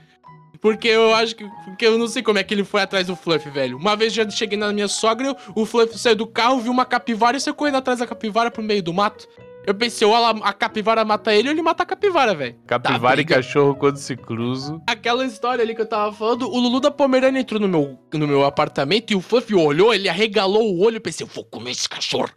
Porque 0.64 0.88
eu 0.88 1.14
acho 1.14 1.36
que. 1.36 1.46
Porque 1.66 1.86
eu 1.86 1.98
não 1.98 2.08
sei 2.08 2.24
como 2.24 2.40
é 2.40 2.44
que 2.44 2.54
ele 2.54 2.64
foi 2.64 2.82
atrás 2.82 3.06
do 3.08 3.16
Fluff, 3.16 3.48
velho. 3.50 3.78
Uma 3.78 3.96
vez 3.96 4.14
já 4.14 4.28
cheguei 4.30 4.58
na 4.58 4.72
minha 4.74 4.88
sogra, 4.88 5.36
o 5.54 5.66
Fluff 5.66 5.96
saiu 6.00 6.16
do 6.16 6.26
carro, 6.26 6.60
viu 6.62 6.72
uma 6.72 6.86
capivara 6.86 7.36
e 7.38 7.42
saiu 7.42 7.54
correndo 7.54 7.76
atrás 7.76 8.00
da 8.00 8.08
capivara 8.08 8.50
pro 8.50 8.64
meio 8.64 8.82
do 8.82 8.94
mato. 8.94 9.28
Eu 9.66 9.74
pensei, 9.74 10.06
ou 10.06 10.14
ela- 10.14 10.32
a 10.44 10.52
capivara 10.52 11.06
mata 11.06 11.34
ele 11.34 11.48
ou 11.48 11.54
ele 11.54 11.62
mata 11.62 11.84
a 11.84 11.86
capivara, 11.86 12.36
velho. 12.36 12.54
Capivara 12.68 13.22
e 13.22 13.24
briga. 13.24 13.36
cachorro 13.36 13.74
quando 13.76 13.96
se 13.96 14.14
cruzam. 14.18 14.82
Aquela 14.86 15.26
história 15.26 15.64
ali 15.64 15.74
que 15.74 15.80
eu 15.80 15.86
tava 15.86 16.12
falando, 16.14 16.50
o 16.50 16.60
Lulu 16.60 16.82
da 16.82 16.92
Pomerânia 16.92 17.40
entrou 17.40 17.62
no 17.62 17.68
meu, 17.70 17.98
no 18.14 18.28
meu 18.28 18.44
apartamento 18.44 19.12
e 19.12 19.16
o 19.16 19.22
Fluffy 19.22 19.56
olhou, 19.56 19.94
ele 19.94 20.10
arregalou 20.10 20.64
o 20.74 20.82
olho, 20.84 20.98
eu 20.98 21.02
pensei, 21.02 21.26
eu 21.26 21.30
vou 21.34 21.46
comer 21.46 21.72
esse 21.72 21.88
cachorro. 21.88 22.30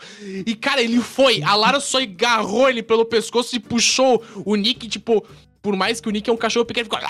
E, 0.47 0.55
cara, 0.55 0.81
ele 0.81 1.01
foi, 1.01 1.43
a 1.43 1.57
Lara 1.57 1.81
só 1.81 2.01
agarrou 2.01 2.69
ele 2.69 2.81
pelo 2.83 3.05
pescoço 3.05 3.57
e 3.57 3.59
puxou 3.59 4.23
o 4.45 4.55
Nick, 4.55 4.87
tipo, 4.87 5.27
por 5.67 5.75
mais 5.75 6.01
que 6.01 6.09
o 6.09 6.13
Nick 6.13 6.31
é 6.31 6.33
um 6.33 6.37
cachorro 6.37 6.65
pequeno, 6.65 6.85
ficou, 6.85 7.01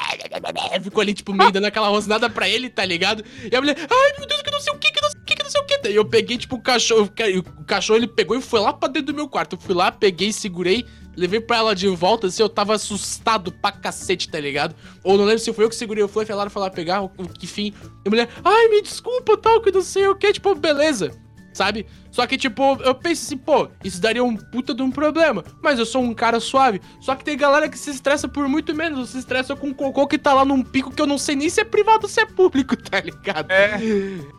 ficou 0.82 1.02
ali, 1.02 1.12
tipo, 1.12 1.34
meio 1.34 1.52
dando 1.52 1.66
aquela 1.66 1.88
rosnada 1.88 2.30
pra 2.30 2.48
ele, 2.48 2.70
tá 2.70 2.86
ligado? 2.86 3.22
E 3.52 3.54
a 3.54 3.60
mulher, 3.60 3.76
ai, 3.78 4.12
meu 4.16 4.26
Deus, 4.26 4.40
que 4.40 4.50
não 4.50 4.60
sei 4.60 4.72
o 4.72 4.78
que, 4.78 4.90
que 4.90 5.02
não 5.02 5.10
sei 5.10 5.20
o 5.20 5.24
que, 5.26 5.36
que 5.36 5.42
não 5.42 5.50
sei 5.50 5.60
o 5.60 5.64
que. 5.66 5.76
Daí 5.76 5.94
eu 5.94 6.04
peguei, 6.06 6.38
tipo, 6.38 6.56
o 6.56 6.62
cachorro, 6.62 7.12
e 7.18 7.38
o 7.38 7.42
cachorro, 7.66 7.98
ele 7.98 8.08
pegou 8.08 8.34
e 8.34 8.40
foi 8.40 8.58
lá 8.60 8.72
pra 8.72 8.88
dentro 8.88 9.12
do 9.12 9.14
meu 9.14 9.28
quarto. 9.28 9.56
Eu 9.56 9.60
fui 9.60 9.74
lá, 9.74 9.92
peguei, 9.92 10.32
segurei, 10.32 10.86
levei 11.14 11.38
pra 11.38 11.58
ela 11.58 11.74
de 11.74 11.86
volta, 11.88 12.28
assim, 12.28 12.42
eu 12.42 12.48
tava 12.48 12.74
assustado 12.74 13.52
pra 13.52 13.72
cacete, 13.72 14.26
tá 14.26 14.40
ligado? 14.40 14.74
Ou 15.04 15.18
não 15.18 15.26
lembro 15.26 15.40
se 15.40 15.52
foi 15.52 15.66
eu 15.66 15.68
que 15.68 15.76
segurei 15.76 16.02
o 16.02 16.08
Fluff, 16.08 16.32
a 16.32 16.34
Lara 16.34 16.48
foi 16.48 16.62
lá 16.62 16.70
pegar, 16.70 17.02
o 17.02 17.10
que 17.10 17.46
fim. 17.46 17.74
E 18.06 18.08
a 18.08 18.10
mulher, 18.10 18.30
ai, 18.42 18.68
me 18.68 18.80
desculpa, 18.80 19.36
tal, 19.36 19.60
que 19.60 19.70
não 19.70 19.82
sei 19.82 20.08
o 20.08 20.16
que, 20.16 20.32
tipo, 20.32 20.54
beleza. 20.54 21.12
Sabe? 21.56 21.86
Só 22.10 22.26
que, 22.26 22.36
tipo, 22.36 22.76
eu 22.82 22.94
penso 22.94 23.24
assim, 23.24 23.38
pô, 23.38 23.66
isso 23.82 23.98
daria 23.98 24.22
um 24.22 24.36
puta 24.36 24.74
de 24.74 24.82
um 24.82 24.90
problema. 24.90 25.42
Mas 25.62 25.78
eu 25.78 25.86
sou 25.86 26.02
um 26.02 26.12
cara 26.12 26.38
suave. 26.38 26.82
Só 27.00 27.14
que 27.14 27.24
tem 27.24 27.34
galera 27.34 27.66
que 27.66 27.78
se 27.78 27.88
estressa 27.90 28.28
por 28.28 28.46
muito 28.46 28.74
menos. 28.74 29.08
Se 29.08 29.18
estressa 29.18 29.56
com 29.56 29.68
um 29.68 29.72
cocô 29.72 30.06
que 30.06 30.18
tá 30.18 30.34
lá 30.34 30.44
num 30.44 30.62
pico 30.62 30.90
que 30.90 31.00
eu 31.00 31.06
não 31.06 31.16
sei 31.16 31.34
nem 31.34 31.48
se 31.48 31.62
é 31.62 31.64
privado 31.64 32.00
ou 32.02 32.08
se 32.10 32.20
é 32.20 32.26
público, 32.26 32.76
tá 32.90 33.00
ligado? 33.00 33.50
É. 33.50 33.78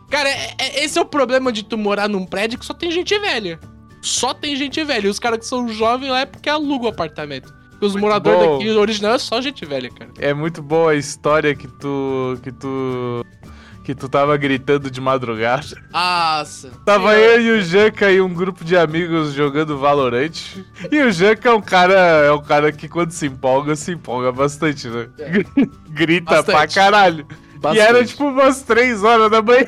Cara, 0.08 0.28
é- 0.28 0.54
é- 0.58 0.84
esse 0.84 0.96
é 0.96 1.02
o 1.02 1.06
problema 1.06 1.50
de 1.50 1.64
tu 1.64 1.76
morar 1.76 2.08
num 2.08 2.24
prédio 2.24 2.56
que 2.56 2.64
só 2.64 2.72
tem 2.72 2.88
gente 2.92 3.18
velha. 3.18 3.58
Só 4.00 4.32
tem 4.32 4.54
gente 4.54 4.84
velha. 4.84 5.08
E 5.08 5.10
os 5.10 5.18
caras 5.18 5.40
que 5.40 5.46
são 5.46 5.66
jovens 5.68 6.08
lá 6.10 6.20
é 6.20 6.26
porque 6.26 6.48
alugam 6.48 6.86
o 6.86 6.92
apartamento. 6.92 7.52
Os 7.80 7.96
moradores 7.96 8.40
bom. 8.40 8.58
daqui 8.58 8.70
original 8.70 9.14
é 9.14 9.18
só 9.18 9.40
gente 9.40 9.64
velha, 9.64 9.90
cara. 9.90 10.12
É 10.18 10.32
muito 10.32 10.62
boa 10.62 10.92
a 10.92 10.94
história 10.94 11.52
que 11.54 11.66
tu. 11.66 12.38
que 12.44 12.52
tu. 12.52 13.24
Que 13.88 13.94
tu 13.94 14.06
tava 14.06 14.36
gritando 14.36 14.90
de 14.90 15.00
madrugada. 15.00 15.82
Nossa. 15.90 16.70
Tava 16.84 17.16
eu 17.16 17.40
e 17.40 17.50
o 17.52 17.62
Janka 17.62 18.12
e 18.12 18.20
um 18.20 18.34
grupo 18.34 18.62
de 18.62 18.76
amigos 18.76 19.32
jogando 19.32 19.78
Valorant. 19.78 20.30
E 20.92 21.00
o 21.00 21.10
Janka 21.10 21.48
é 21.48 21.52
um 21.54 21.62
cara. 21.62 21.94
É 21.94 22.30
um 22.30 22.42
cara 22.42 22.70
que 22.70 22.86
quando 22.86 23.12
se 23.12 23.24
empolga, 23.24 23.74
se 23.74 23.92
empolga 23.92 24.30
bastante, 24.30 24.88
né? 24.88 25.08
Grita 25.88 26.42
pra 26.42 26.52
Bastante. 26.52 26.74
caralho. 26.74 27.26
E 27.74 27.78
era 27.78 28.04
tipo 28.04 28.26
umas 28.26 28.60
3 28.60 29.02
horas 29.02 29.30
da 29.30 29.40
manhã. 29.40 29.64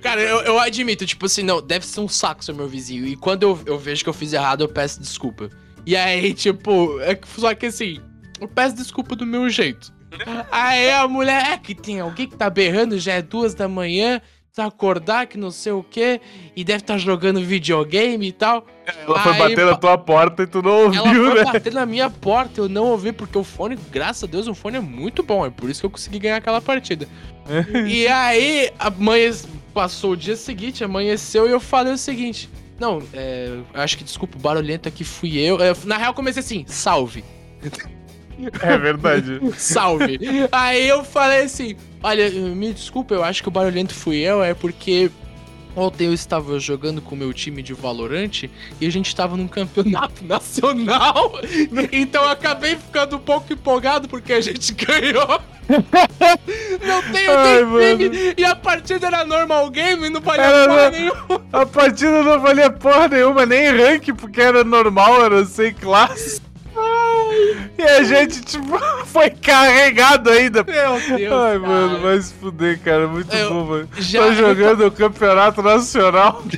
Cara, 0.00 0.22
eu, 0.22 0.38
eu 0.44 0.58
admito, 0.58 1.04
tipo 1.04 1.26
assim, 1.26 1.42
não, 1.42 1.60
deve 1.60 1.84
ser 1.84 2.00
um 2.00 2.08
saco 2.08 2.42
ser 2.42 2.54
meu 2.54 2.68
vizinho. 2.68 3.06
E 3.06 3.16
quando 3.16 3.42
eu, 3.42 3.60
eu 3.66 3.78
vejo 3.78 4.02
que 4.02 4.08
eu 4.08 4.14
fiz 4.14 4.32
errado, 4.32 4.62
eu 4.64 4.68
peço 4.68 4.98
desculpa. 4.98 5.50
E 5.84 5.94
aí, 5.94 6.32
tipo, 6.32 6.98
é 7.00 7.20
só 7.36 7.54
que 7.54 7.66
assim, 7.66 8.00
eu 8.40 8.48
peço 8.48 8.76
desculpa 8.76 9.14
do 9.14 9.26
meu 9.26 9.46
jeito. 9.50 9.92
Aí 10.50 10.90
a 10.90 11.06
mulher, 11.08 11.52
é 11.52 11.56
que 11.58 11.74
tem 11.74 12.00
alguém 12.00 12.26
que 12.26 12.36
tá 12.36 12.50
berrando, 12.50 12.98
já 12.98 13.14
é 13.14 13.22
duas 13.22 13.54
da 13.54 13.68
manhã. 13.68 14.20
precisa 14.52 14.68
acordar, 14.68 15.26
que 15.26 15.38
não 15.38 15.50
sei 15.50 15.72
o 15.72 15.82
quê, 15.82 16.20
e 16.54 16.62
deve 16.62 16.80
estar 16.80 16.98
jogando 16.98 17.40
videogame 17.40 18.28
e 18.28 18.32
tal. 18.32 18.66
Ela 18.86 19.18
foi 19.20 19.32
Aí, 19.32 19.38
bater 19.38 19.66
na 19.66 19.76
tua 19.76 19.96
porta 19.96 20.42
e 20.42 20.46
tu 20.46 20.60
não 20.60 20.92
Ela 20.92 21.02
ouviu, 21.02 21.30
foi 21.30 21.44
né? 21.44 21.52
bater 21.52 21.72
na 21.72 21.86
minha 21.86 22.10
porta, 22.10 22.60
eu 22.60 22.68
não 22.68 22.84
ouvi, 22.88 23.12
porque 23.12 23.38
o 23.38 23.44
fone, 23.44 23.78
graças 23.90 24.24
a 24.24 24.26
Deus, 24.26 24.46
o 24.46 24.54
fone 24.54 24.76
é 24.76 24.80
muito 24.80 25.22
bom. 25.22 25.46
É 25.46 25.50
por 25.50 25.70
isso 25.70 25.80
que 25.80 25.86
eu 25.86 25.90
consegui 25.90 26.18
ganhar 26.18 26.36
aquela 26.36 26.60
partida. 26.60 27.08
e 27.88 28.06
aí, 28.08 28.70
passou 29.72 30.12
o 30.12 30.16
dia 30.16 30.36
seguinte, 30.36 30.84
amanheceu, 30.84 31.48
e 31.48 31.50
eu 31.50 31.60
falei 31.60 31.94
o 31.94 31.98
seguinte. 31.98 32.50
Não, 32.78 33.00
é, 33.14 33.58
acho 33.74 33.96
que, 33.96 34.04
desculpa, 34.04 34.36
o 34.36 34.40
barulhento 34.40 34.88
aqui 34.88 35.04
fui 35.04 35.38
eu. 35.38 35.58
Eu, 35.60 35.76
Na 35.84 35.96
real, 35.96 36.12
comecei 36.12 36.40
assim, 36.40 36.64
salve. 36.66 37.24
É 38.62 38.78
verdade. 38.78 39.40
Salve. 39.56 40.18
Aí 40.50 40.88
eu 40.88 41.04
falei 41.04 41.42
assim: 41.42 41.76
Olha, 42.02 42.30
me 42.30 42.72
desculpa, 42.72 43.14
eu 43.14 43.22
acho 43.22 43.42
que 43.42 43.48
o 43.48 43.52
barulhento 43.52 43.94
fui 43.94 44.16
eu, 44.16 44.42
é 44.42 44.54
porque 44.54 45.10
ontem 45.76 46.06
eu 46.06 46.12
estava 46.12 46.58
jogando 46.58 47.00
com 47.00 47.14
o 47.14 47.18
meu 47.18 47.32
time 47.32 47.62
de 47.62 47.72
Valorante 47.72 48.50
e 48.80 48.86
a 48.86 48.90
gente 48.90 49.06
estava 49.06 49.36
num 49.36 49.48
campeonato 49.48 50.24
nacional. 50.26 51.32
Então 51.92 52.24
eu 52.24 52.30
acabei 52.30 52.76
ficando 52.76 53.16
um 53.16 53.20
pouco 53.20 53.52
empolgado 53.52 54.08
porque 54.08 54.32
a 54.32 54.40
gente 54.40 54.74
ganhou. 54.74 55.40
Não 55.68 57.02
tenho 57.12 57.30
Ai, 57.30 57.64
nem 57.64 57.96
time 58.10 58.34
e 58.36 58.44
a 58.44 58.54
partida 58.54 59.06
era 59.06 59.24
normal 59.24 59.70
game, 59.70 60.10
não 60.10 60.20
valia 60.20 60.44
Era, 60.44 60.68
porra 60.68 60.90
nenhuma. 60.90 61.46
A 61.52 61.66
partida 61.66 62.22
não 62.22 62.40
valia 62.40 62.70
porra 62.70 63.08
nenhuma, 63.08 63.46
nem 63.46 63.70
rank, 63.70 64.08
porque 64.16 64.40
era 64.40 64.64
normal, 64.64 65.24
era 65.24 65.44
sem 65.44 65.72
classe. 65.72 66.42
E 67.78 67.82
a 67.82 68.02
gente, 68.02 68.40
tipo, 68.42 68.78
foi 69.06 69.30
carregado 69.30 70.30
ainda. 70.30 70.62
Meu 70.64 71.00
Deus. 71.16 71.32
Ai, 71.32 71.58
mano, 71.58 71.88
cara. 71.96 72.02
vai 72.02 72.20
se 72.20 72.34
fuder, 72.34 72.78
cara. 72.80 73.08
Muito 73.08 73.34
Eu- 73.34 73.48
bom, 73.52 73.64
mano. 73.64 73.88
já- 73.98 74.22
Tô 74.22 74.32
jogando 74.34 74.86
o 74.86 74.90
campeonato 74.90 75.62
nacional. 75.62 76.42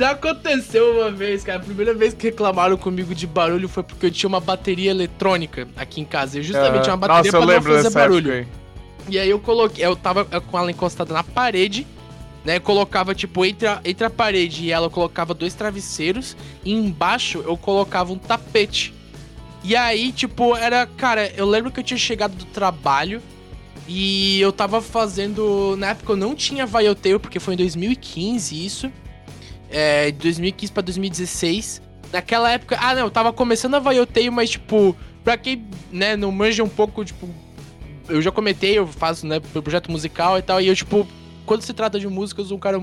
Já 0.00 0.10
aconteceu 0.10 0.98
uma 1.00 1.10
vez, 1.10 1.44
cara. 1.44 1.58
A 1.58 1.62
primeira 1.62 1.94
vez 1.94 2.12
que 2.14 2.26
reclamaram 2.28 2.76
comigo 2.76 3.14
de 3.14 3.26
barulho 3.26 3.68
foi 3.68 3.82
porque 3.82 4.06
eu 4.06 4.10
tinha 4.10 4.28
uma 4.28 4.40
bateria 4.40 4.90
eletrônica 4.90 5.68
aqui 5.76 6.00
em 6.00 6.04
casa. 6.04 6.38
E 6.38 6.42
justamente 6.42 6.88
Ah, 6.90 6.92
uma 6.92 6.96
bateria 6.98 7.32
Nossa, 7.32 7.46
pra 7.46 7.54
não 7.54 7.62
fazer 7.62 7.90
barulho. 7.90 8.32
época. 8.32 8.52
E 9.08 9.18
aí 9.18 9.30
eu 9.30 9.38
coloquei, 9.38 9.84
eu 9.86 9.96
tava 9.96 10.24
com 10.24 10.58
ela 10.58 10.70
encostada 10.70 11.14
na 11.14 11.22
parede, 11.24 11.86
né? 12.44 12.58
Colocava, 12.60 13.14
tipo, 13.14 13.44
entre 13.44 13.66
a, 13.66 13.80
entre 13.84 14.04
a 14.04 14.10
parede 14.10 14.64
e 14.64 14.70
ela, 14.72 14.86
eu 14.86 14.90
colocava 14.90 15.32
dois 15.32 15.54
travesseiros. 15.54 16.36
E 16.64 16.74
embaixo 16.74 17.42
eu 17.46 17.56
colocava 17.56 18.12
um 18.12 18.18
tapete. 18.18 18.92
E 19.62 19.74
aí, 19.74 20.12
tipo, 20.12 20.56
era. 20.56 20.86
Cara, 20.86 21.32
eu 21.36 21.46
lembro 21.46 21.70
que 21.70 21.80
eu 21.80 21.84
tinha 21.84 21.98
chegado 21.98 22.34
do 22.34 22.44
trabalho. 22.46 23.22
E 23.86 24.40
eu 24.40 24.52
tava 24.52 24.82
fazendo. 24.82 25.74
Na 25.78 25.88
época 25.88 26.12
eu 26.12 26.16
não 26.16 26.34
tinha 26.34 26.66
Vaioteio, 26.66 27.18
porque 27.18 27.40
foi 27.40 27.54
em 27.54 27.56
2015 27.56 28.66
isso. 28.66 28.92
É, 29.70 30.10
de 30.10 30.18
2015 30.18 30.72
pra 30.72 30.82
2016. 30.82 31.82
Naquela 32.12 32.50
época. 32.50 32.78
Ah, 32.80 32.94
não, 32.94 33.02
eu 33.02 33.10
tava 33.10 33.32
começando 33.32 33.74
a 33.74 33.78
Vaioteio, 33.78 34.32
mas, 34.32 34.50
tipo, 34.50 34.94
pra 35.24 35.36
quem, 35.36 35.66
né, 35.90 36.16
não 36.16 36.30
manja 36.30 36.62
um 36.62 36.68
pouco, 36.68 37.04
tipo. 37.04 37.28
Eu 38.08 38.22
já 38.22 38.30
comentei, 38.30 38.78
eu 38.78 38.86
faço, 38.86 39.26
né, 39.26 39.40
projeto 39.40 39.90
musical 39.90 40.38
e 40.38 40.42
tal. 40.42 40.60
E 40.60 40.68
eu, 40.68 40.76
tipo, 40.76 41.06
quando 41.44 41.62
se 41.62 41.72
trata 41.72 41.98
de 41.98 42.08
música, 42.08 42.40
eu 42.40 42.46
sou 42.46 42.56
um 42.56 42.60
cara 42.60 42.78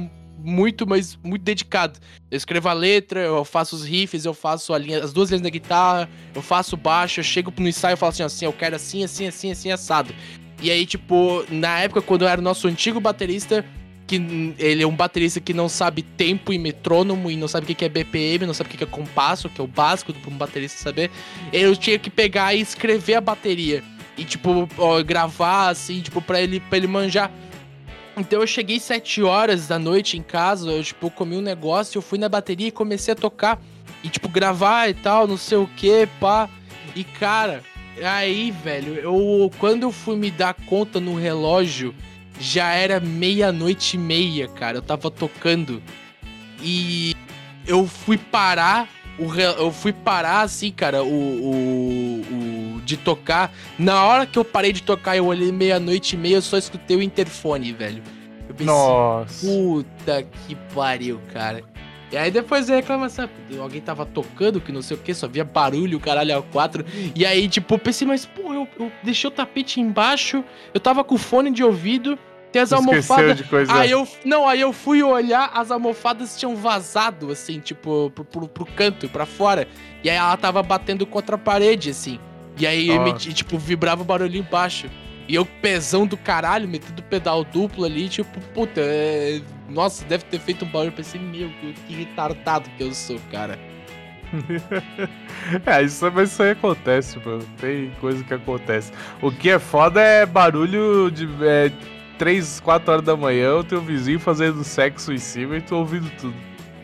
muito, 0.45 0.85
mas 0.87 1.17
muito 1.23 1.41
dedicado. 1.41 1.99
Eu 2.29 2.37
escrevo 2.37 2.69
a 2.69 2.73
letra, 2.73 3.19
eu 3.21 3.43
faço 3.43 3.75
os 3.75 3.83
riffs, 3.83 4.25
eu 4.25 4.33
faço 4.33 4.73
a 4.73 4.77
linha, 4.77 5.03
as 5.03 5.11
duas 5.11 5.29
linhas 5.29 5.41
da 5.41 5.49
guitarra, 5.49 6.07
eu 6.33 6.41
faço 6.41 6.77
baixo, 6.77 7.19
eu 7.19 7.23
chego 7.23 7.51
no 7.57 7.67
ensaio 7.67 7.95
e 7.95 7.97
falo 7.97 8.11
assim, 8.11 8.23
assim, 8.23 8.45
eu 8.45 8.53
quero 8.53 8.75
assim, 8.75 9.03
assim, 9.03 9.27
assim, 9.27 9.51
assim, 9.51 9.71
assado. 9.71 10.13
E 10.61 10.69
aí, 10.69 10.85
tipo, 10.85 11.43
na 11.49 11.79
época, 11.79 12.01
quando 12.01 12.21
eu 12.21 12.27
era 12.27 12.39
o 12.39 12.43
nosso 12.43 12.67
antigo 12.67 12.99
baterista, 12.99 13.65
que 14.07 14.15
ele 14.59 14.83
é 14.83 14.87
um 14.87 14.95
baterista 14.95 15.39
que 15.39 15.53
não 15.53 15.67
sabe 15.67 16.03
tempo 16.03 16.53
e 16.53 16.59
metrônomo 16.59 17.29
e 17.31 17.35
não 17.35 17.47
sabe 17.47 17.71
o 17.71 17.75
que 17.75 17.83
é 17.83 17.89
BPM, 17.89 18.45
não 18.45 18.53
sabe 18.53 18.69
o 18.69 18.77
que 18.77 18.83
é 18.83 18.87
compasso, 18.87 19.49
que 19.49 19.59
é 19.59 19.63
o 19.63 19.67
básico 19.67 20.13
para 20.13 20.31
um 20.31 20.37
baterista 20.37 20.81
saber, 20.81 21.09
eu 21.51 21.75
tinha 21.75 21.97
que 21.97 22.09
pegar 22.09 22.53
e 22.53 22.61
escrever 22.61 23.15
a 23.15 23.21
bateria. 23.21 23.83
E, 24.17 24.23
tipo, 24.23 24.69
ó, 24.77 25.03
gravar, 25.03 25.69
assim, 25.69 25.99
tipo, 25.99 26.21
pra 26.21 26.39
ele, 26.41 26.61
pra 26.61 26.77
ele 26.77 26.87
manjar. 26.87 27.29
Então 28.17 28.39
eu 28.39 28.47
cheguei 28.47 28.79
sete 28.79 29.21
horas 29.21 29.67
da 29.67 29.77
noite 29.77 30.17
em 30.17 30.23
casa, 30.23 30.71
eu, 30.71 30.83
tipo, 30.83 31.09
comi 31.09 31.35
um 31.35 31.41
negócio, 31.41 31.97
eu 31.97 32.01
fui 32.01 32.17
na 32.17 32.29
bateria 32.29 32.67
e 32.67 32.71
comecei 32.71 33.13
a 33.13 33.15
tocar. 33.15 33.61
E, 34.03 34.09
tipo, 34.09 34.29
gravar 34.29 34.89
e 34.89 34.93
tal, 34.93 35.27
não 35.27 35.37
sei 35.37 35.57
o 35.57 35.67
que, 35.67 36.07
pá. 36.19 36.49
E, 36.95 37.03
cara, 37.03 37.63
aí, 38.03 38.51
velho, 38.51 38.93
eu... 38.95 39.51
Quando 39.57 39.83
eu 39.83 39.91
fui 39.91 40.15
me 40.15 40.31
dar 40.31 40.53
conta 40.53 40.99
no 40.99 41.15
relógio, 41.15 41.93
já 42.39 42.71
era 42.73 42.99
meia-noite 42.99 43.97
e 43.97 43.99
meia, 43.99 44.47
cara. 44.47 44.77
Eu 44.77 44.81
tava 44.81 45.09
tocando. 45.09 45.81
E 46.61 47.15
eu 47.67 47.87
fui 47.87 48.17
parar. 48.17 48.87
O 49.17 49.33
Eu 49.33 49.71
fui 49.71 49.93
parar 49.93 50.41
assim, 50.41 50.71
cara, 50.71 51.03
o, 51.03 51.07
o, 51.07 52.21
o- 52.77 52.81
de 52.81 52.97
tocar. 52.97 53.51
Na 53.79 54.03
hora 54.05 54.25
que 54.25 54.37
eu 54.37 54.45
parei 54.45 54.71
de 54.71 54.83
tocar, 54.83 55.15
eu 55.17 55.25
olhei 55.25 55.51
meia-noite 55.51 56.15
e 56.15 56.19
meia, 56.19 56.35
eu 56.35 56.41
só 56.41 56.57
escutei 56.57 56.95
o 56.97 57.01
interfone, 57.01 57.71
velho. 57.71 58.03
Eu 58.47 58.53
pensei, 58.53 58.73
Nossa. 58.73 59.47
puta 59.47 60.23
que 60.23 60.55
pariu, 60.73 61.19
cara. 61.33 61.63
E 62.11 62.17
aí 62.17 62.29
depois 62.29 62.69
a 62.69 62.75
reclamação, 62.75 63.27
alguém 63.59 63.81
tava 63.81 64.05
tocando, 64.05 64.61
que 64.61 64.71
não 64.71 64.81
sei 64.81 64.95
o 64.95 64.99
que, 64.99 65.13
só 65.13 65.27
via 65.27 65.43
barulho, 65.43 65.99
caralho, 65.99 66.37
a 66.37 66.41
quatro. 66.43 66.85
E 67.15 67.25
aí, 67.25 67.47
tipo, 67.49 67.73
eu 67.73 67.79
pensei, 67.79 68.07
mas, 68.07 68.25
pô, 68.25 68.53
eu, 68.53 68.67
eu 68.79 68.91
deixei 69.01 69.27
o 69.27 69.31
tapete 69.31 69.81
embaixo, 69.81 70.43
eu 70.73 70.79
tava 70.79 71.03
com 71.03 71.17
fone 71.17 71.49
de 71.49 71.63
ouvido, 71.63 72.17
tem 72.55 72.61
as 72.61 72.71
almofadas. 72.71 73.43
Aí 73.67 73.91
eu. 73.91 74.07
Não, 74.23 74.47
aí 74.47 74.61
eu 74.61 74.71
fui 74.71 75.03
olhar, 75.03 75.51
as 75.53 75.71
almofadas 75.71 76.39
tinham 76.39 76.55
vazado, 76.55 77.29
assim, 77.29 77.59
tipo, 77.59 78.09
pro, 78.11 78.23
pro, 78.23 78.47
pro 78.47 78.65
canto, 78.65 79.09
pra 79.09 79.25
fora. 79.25 79.67
E 80.01 80.09
aí 80.09 80.15
ela 80.15 80.37
tava 80.37 80.63
batendo 80.63 81.05
contra 81.05 81.35
a 81.35 81.37
parede, 81.37 81.89
assim. 81.89 82.17
E 82.57 82.65
aí, 82.65 82.89
emiti, 82.89 83.33
tipo, 83.33 83.57
vibrava 83.57 84.03
o 84.03 84.05
barulho 84.05 84.37
embaixo. 84.37 84.89
E 85.27 85.35
eu, 85.35 85.45
pesão 85.45 86.07
do 86.07 86.15
caralho, 86.15 86.65
metendo 86.65 87.03
pedal 87.03 87.43
duplo 87.43 87.83
ali, 87.83 88.07
tipo, 88.07 88.39
puta, 88.53 88.79
é... 88.79 89.41
nossa, 89.67 90.05
deve 90.05 90.23
ter 90.23 90.39
feito 90.39 90.63
um 90.63 90.69
barulho. 90.69 90.91
Eu 90.91 90.95
pensei, 90.95 91.19
meu, 91.19 91.49
que 91.85 91.93
retardado 91.93 92.69
que 92.77 92.83
eu 92.83 92.93
sou, 92.93 93.19
cara. 93.29 93.59
É, 95.65 95.83
isso, 95.83 96.09
mas 96.11 96.31
isso 96.31 96.41
aí 96.41 96.51
acontece, 96.51 97.19
mano. 97.19 97.45
Tem 97.59 97.91
coisa 98.01 98.23
que 98.23 98.33
acontece. 98.33 98.91
O 99.21 99.31
que 99.31 99.49
é 99.49 99.59
foda 99.59 100.01
é 100.01 100.25
barulho 100.25 101.11
de 101.11 101.27
é, 101.43 101.71
3, 102.17 102.59
4 102.59 102.91
horas 102.91 103.05
da 103.05 103.15
manhã, 103.15 103.55
o 103.55 103.63
teu 103.63 103.81
vizinho 103.81 104.19
fazendo 104.19 104.63
sexo 104.63 105.11
em 105.13 105.17
cima 105.17 105.57
e 105.57 105.61
tu 105.61 105.75
ouvindo 105.75 106.09
tudo. 106.19 106.35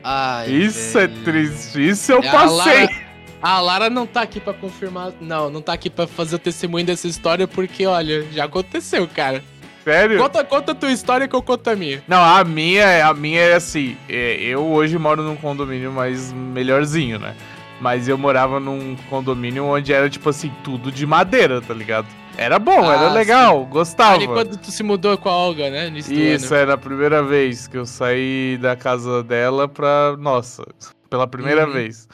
Ai, 0.04 0.50
isso 0.50 0.98
é 0.98 1.08
velho. 1.08 1.24
triste, 1.24 1.88
isso 1.90 2.12
eu 2.12 2.22
É, 2.24 2.28
a 2.28 2.32
passei. 2.32 2.84
Lara- 2.86 3.12
A 3.44 3.60
Lara 3.60 3.90
não 3.90 4.06
tá 4.06 4.22
aqui 4.22 4.40
pra 4.40 4.54
confirmar. 4.54 5.12
Não, 5.20 5.50
não 5.50 5.62
tá 5.62 5.74
aqui 5.74 5.90
pra 5.90 6.06
fazer 6.06 6.36
o 6.36 6.40
testemunho 6.40 6.86
dessa 6.86 7.08
história, 7.08 7.48
porque, 7.48 7.86
olha, 7.88 8.24
já 8.32 8.46
aconteceu, 8.46 9.08
cara. 9.08 9.44
Sério? 9.84 10.20
Conta, 10.20 10.44
conta 10.44 10.72
a 10.74 10.76
tua 10.76 10.92
história 10.92 11.28
que 11.28 11.36
eu 11.36 11.42
conto 11.42 11.68
a 11.68 11.76
minha. 11.76 12.04
Não, 12.08 12.22
a 12.22 12.44
minha, 12.44 13.08
a 13.08 13.14
minha 13.16 13.42
é 13.42 13.54
assim. 13.56 13.98
é, 14.08 14.36
Eu 14.44 14.64
hoje 14.68 14.96
moro 15.00 15.24
num 15.24 15.36
condomínio 15.36 15.92
mais 15.92 16.32
melhorzinho, 16.32 17.18
né? 17.18 17.34
Mas 17.80 18.08
eu 18.08 18.16
morava 18.16 18.60
num 18.60 18.96
condomínio 19.10 19.66
onde 19.66 19.92
era, 19.92 20.08
tipo 20.08 20.30
assim, 20.30 20.52
tudo 20.64 20.92
de 20.92 21.04
madeira, 21.08 21.60
tá 21.62 21.74
ligado? 21.74 22.06
Era 22.42 22.58
bom, 22.58 22.84
Ah, 22.90 22.94
era 22.96 23.14
legal, 23.14 23.66
gostava. 23.66 24.16
Ali 24.16 24.26
quando 24.28 24.58
tu 24.58 24.72
se 24.72 24.82
mudou 24.82 25.16
com 25.18 25.30
a 25.30 25.32
Olga, 25.36 25.70
né? 25.70 25.90
Isso, 25.96 26.54
ano. 26.54 26.62
era 26.64 26.74
a 26.74 26.78
primeira 26.78 27.22
vez 27.22 27.68
que 27.68 27.78
eu 27.78 27.86
saí 27.86 28.58
da 28.60 28.76
casa 28.76 29.22
dela 29.22 29.68
pra. 29.68 30.16
Nossa, 30.18 30.64
pela 31.10 31.28
primeira 31.28 31.68
Uhum. 31.68 31.74
vez. 31.74 32.08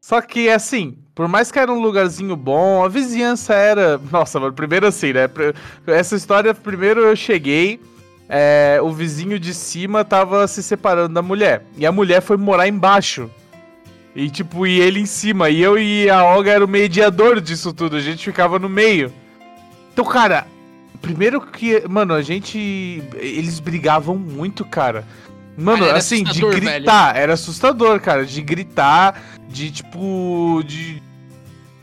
Só 0.00 0.22
que, 0.22 0.48
assim, 0.48 0.96
por 1.14 1.28
mais 1.28 1.52
que 1.52 1.58
era 1.58 1.70
um 1.70 1.78
lugarzinho 1.80 2.34
bom, 2.34 2.82
a 2.82 2.88
vizinhança 2.88 3.52
era. 3.52 4.00
Nossa, 4.10 4.40
mano, 4.40 4.54
primeiro 4.54 4.86
assim, 4.86 5.12
né? 5.12 5.28
Essa 5.86 6.16
história, 6.16 6.54
primeiro 6.54 7.00
eu 7.02 7.14
cheguei, 7.14 7.78
é, 8.26 8.78
o 8.82 8.90
vizinho 8.90 9.38
de 9.38 9.52
cima 9.52 10.02
tava 10.02 10.46
se 10.48 10.62
separando 10.62 11.12
da 11.12 11.20
mulher. 11.20 11.62
E 11.76 11.84
a 11.84 11.92
mulher 11.92 12.22
foi 12.22 12.38
morar 12.38 12.66
embaixo. 12.66 13.30
E, 14.16 14.30
tipo, 14.30 14.66
e 14.66 14.80
ele 14.80 14.98
em 15.00 15.06
cima. 15.06 15.50
E 15.50 15.60
eu 15.60 15.78
e 15.78 16.08
a 16.08 16.24
Olga 16.24 16.52
era 16.52 16.64
o 16.64 16.68
mediador 16.68 17.38
disso 17.38 17.74
tudo. 17.74 17.94
A 17.96 18.00
gente 18.00 18.24
ficava 18.24 18.58
no 18.58 18.68
meio. 18.68 19.12
Então, 19.98 20.08
cara, 20.12 20.46
primeiro 21.02 21.40
que. 21.40 21.82
Mano, 21.88 22.14
a 22.14 22.22
gente. 22.22 23.02
Eles 23.16 23.58
brigavam 23.58 24.16
muito, 24.16 24.64
cara. 24.64 25.04
Mano, 25.56 25.84
Cara, 25.84 25.98
assim, 25.98 26.22
de 26.22 26.40
gritar. 26.40 27.16
Era 27.16 27.32
assustador, 27.32 27.98
cara. 27.98 28.24
De 28.24 28.40
gritar, 28.40 29.20
de 29.48 29.72
tipo. 29.72 30.62
De. 30.64 31.02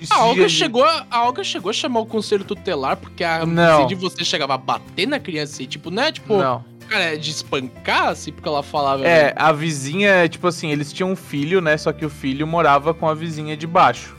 A 0.10 0.24
Olga, 0.24 0.48
chegou, 0.48 0.86
a 0.86 1.26
Olga 1.26 1.44
chegou 1.44 1.70
a 1.70 1.74
chamar 1.74 2.00
o 2.00 2.06
conselho 2.06 2.46
tutelar, 2.46 2.96
porque 2.96 3.22
a 3.22 3.46
Não. 3.46 3.86
de 3.86 3.96
você 3.96 4.24
chegava 4.24 4.54
a 4.54 4.58
bater 4.58 5.06
na 5.06 5.20
criança 5.20 5.62
e, 5.62 5.68
tipo, 5.68 5.92
não 5.92 6.04
é 6.04 6.12
tipo, 6.12 6.38
Não. 6.38 6.64
cara, 6.88 7.16
é 7.16 7.18
de 7.18 7.32
espancar, 7.32 8.10
assim, 8.10 8.32
porque 8.32 8.48
ela 8.48 8.64
falava. 8.64 9.06
É, 9.06 9.34
a 9.36 9.52
vizinha, 9.52 10.26
tipo 10.30 10.48
assim, 10.48 10.72
eles 10.72 10.94
tinham 10.94 11.12
um 11.12 11.16
filho, 11.18 11.60
né? 11.60 11.76
Só 11.76 11.92
que 11.92 12.06
o 12.06 12.10
filho 12.10 12.48
morava 12.48 12.94
com 12.94 13.10
a 13.10 13.14
vizinha 13.14 13.58
de 13.58 13.68
baixo. 13.68 14.15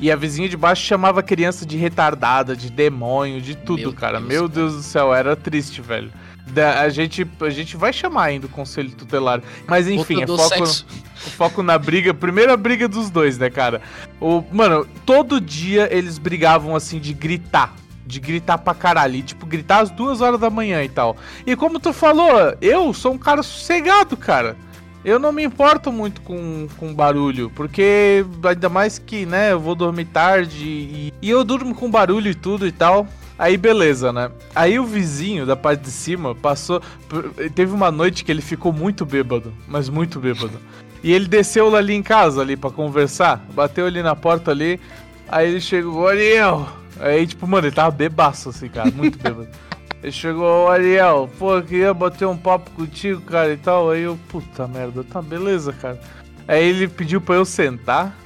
E 0.00 0.10
a 0.12 0.16
vizinha 0.16 0.48
de 0.48 0.56
baixo 0.56 0.84
chamava 0.84 1.20
a 1.20 1.22
criança 1.22 1.66
de 1.66 1.76
retardada, 1.76 2.54
de 2.54 2.70
demônio, 2.70 3.40
de 3.40 3.54
tudo, 3.56 3.80
Meu 3.80 3.92
cara. 3.92 4.18
Deus, 4.18 4.28
Meu 4.28 4.42
cara. 4.42 4.52
Deus 4.54 4.74
do 4.76 4.82
céu, 4.82 5.12
era 5.14 5.34
triste, 5.34 5.80
velho. 5.82 6.10
Da- 6.46 6.80
a, 6.80 6.88
gente, 6.88 7.26
a 7.40 7.50
gente 7.50 7.76
vai 7.76 7.92
chamar 7.92 8.24
ainda 8.24 8.46
o 8.46 8.48
conselho 8.48 8.90
tutelar. 8.92 9.42
Mas 9.66 9.88
enfim, 9.88 10.20
é 10.22 10.30
ao 10.30 10.38
foco, 10.38 10.62
o 10.64 11.30
foco 11.30 11.62
na 11.62 11.76
briga. 11.78 12.14
Primeira 12.14 12.56
briga 12.56 12.88
dos 12.88 13.10
dois, 13.10 13.36
né, 13.36 13.50
cara? 13.50 13.82
O, 14.20 14.42
mano, 14.52 14.86
todo 15.04 15.40
dia 15.40 15.88
eles 15.92 16.16
brigavam 16.16 16.74
assim 16.74 16.98
de 16.98 17.12
gritar. 17.12 17.74
De 18.06 18.18
gritar 18.20 18.56
pra 18.56 18.72
caralho. 18.74 19.16
E, 19.16 19.22
tipo, 19.22 19.44
gritar 19.44 19.80
às 19.82 19.90
duas 19.90 20.22
horas 20.22 20.40
da 20.40 20.48
manhã 20.48 20.82
e 20.82 20.88
tal. 20.88 21.16
E 21.46 21.54
como 21.54 21.78
tu 21.78 21.92
falou, 21.92 22.56
eu 22.62 22.94
sou 22.94 23.12
um 23.12 23.18
cara 23.18 23.42
sossegado, 23.42 24.16
cara. 24.16 24.56
Eu 25.04 25.18
não 25.18 25.32
me 25.32 25.44
importo 25.44 25.92
muito 25.92 26.20
com, 26.22 26.66
com 26.76 26.92
barulho, 26.92 27.50
porque 27.54 28.24
ainda 28.42 28.68
mais 28.68 28.98
que, 28.98 29.24
né, 29.24 29.52
eu 29.52 29.60
vou 29.60 29.74
dormir 29.74 30.06
tarde 30.06 30.64
e, 30.64 31.14
e 31.22 31.30
eu 31.30 31.44
durmo 31.44 31.74
com 31.74 31.90
barulho 31.90 32.30
e 32.30 32.34
tudo 32.34 32.66
e 32.66 32.72
tal. 32.72 33.06
Aí 33.38 33.56
beleza, 33.56 34.12
né? 34.12 34.30
Aí 34.52 34.80
o 34.80 34.84
vizinho 34.84 35.46
da 35.46 35.54
parte 35.54 35.82
de 35.84 35.92
cima 35.92 36.34
passou. 36.34 36.82
Teve 37.54 37.72
uma 37.72 37.90
noite 37.90 38.24
que 38.24 38.32
ele 38.32 38.42
ficou 38.42 38.72
muito 38.72 39.06
bêbado, 39.06 39.54
mas 39.68 39.88
muito 39.88 40.18
bêbado. 40.18 40.58
E 41.04 41.12
ele 41.12 41.28
desceu 41.28 41.74
ali 41.76 41.94
em 41.94 42.02
casa 42.02 42.40
ali 42.40 42.56
para 42.56 42.70
conversar, 42.70 43.44
bateu 43.54 43.86
ali 43.86 44.02
na 44.02 44.16
porta 44.16 44.50
ali. 44.50 44.80
Aí 45.28 45.48
ele 45.48 45.60
chegou, 45.60 46.08
Ariel. 46.08 46.68
Aí, 46.98 47.24
tipo, 47.28 47.46
mano, 47.46 47.68
ele 47.68 47.74
tava 47.74 47.92
bebaço 47.92 48.48
assim, 48.48 48.68
cara, 48.68 48.90
muito 48.90 49.16
bêbado. 49.22 49.48
Chegou, 50.12 50.68
Ariel, 50.68 51.28
pô, 51.38 51.60
queria 51.60 51.92
bater 51.92 52.26
um 52.26 52.36
papo 52.36 52.70
contigo, 52.70 53.20
cara, 53.22 53.52
e 53.52 53.56
tal. 53.56 53.90
Aí 53.90 54.02
eu, 54.02 54.18
puta 54.28 54.66
merda, 54.66 55.02
tá, 55.02 55.20
beleza, 55.20 55.72
cara. 55.72 56.00
Aí 56.46 56.64
ele 56.64 56.88
pediu 56.88 57.20
pra 57.20 57.34
eu 57.34 57.44
sentar. 57.44 58.16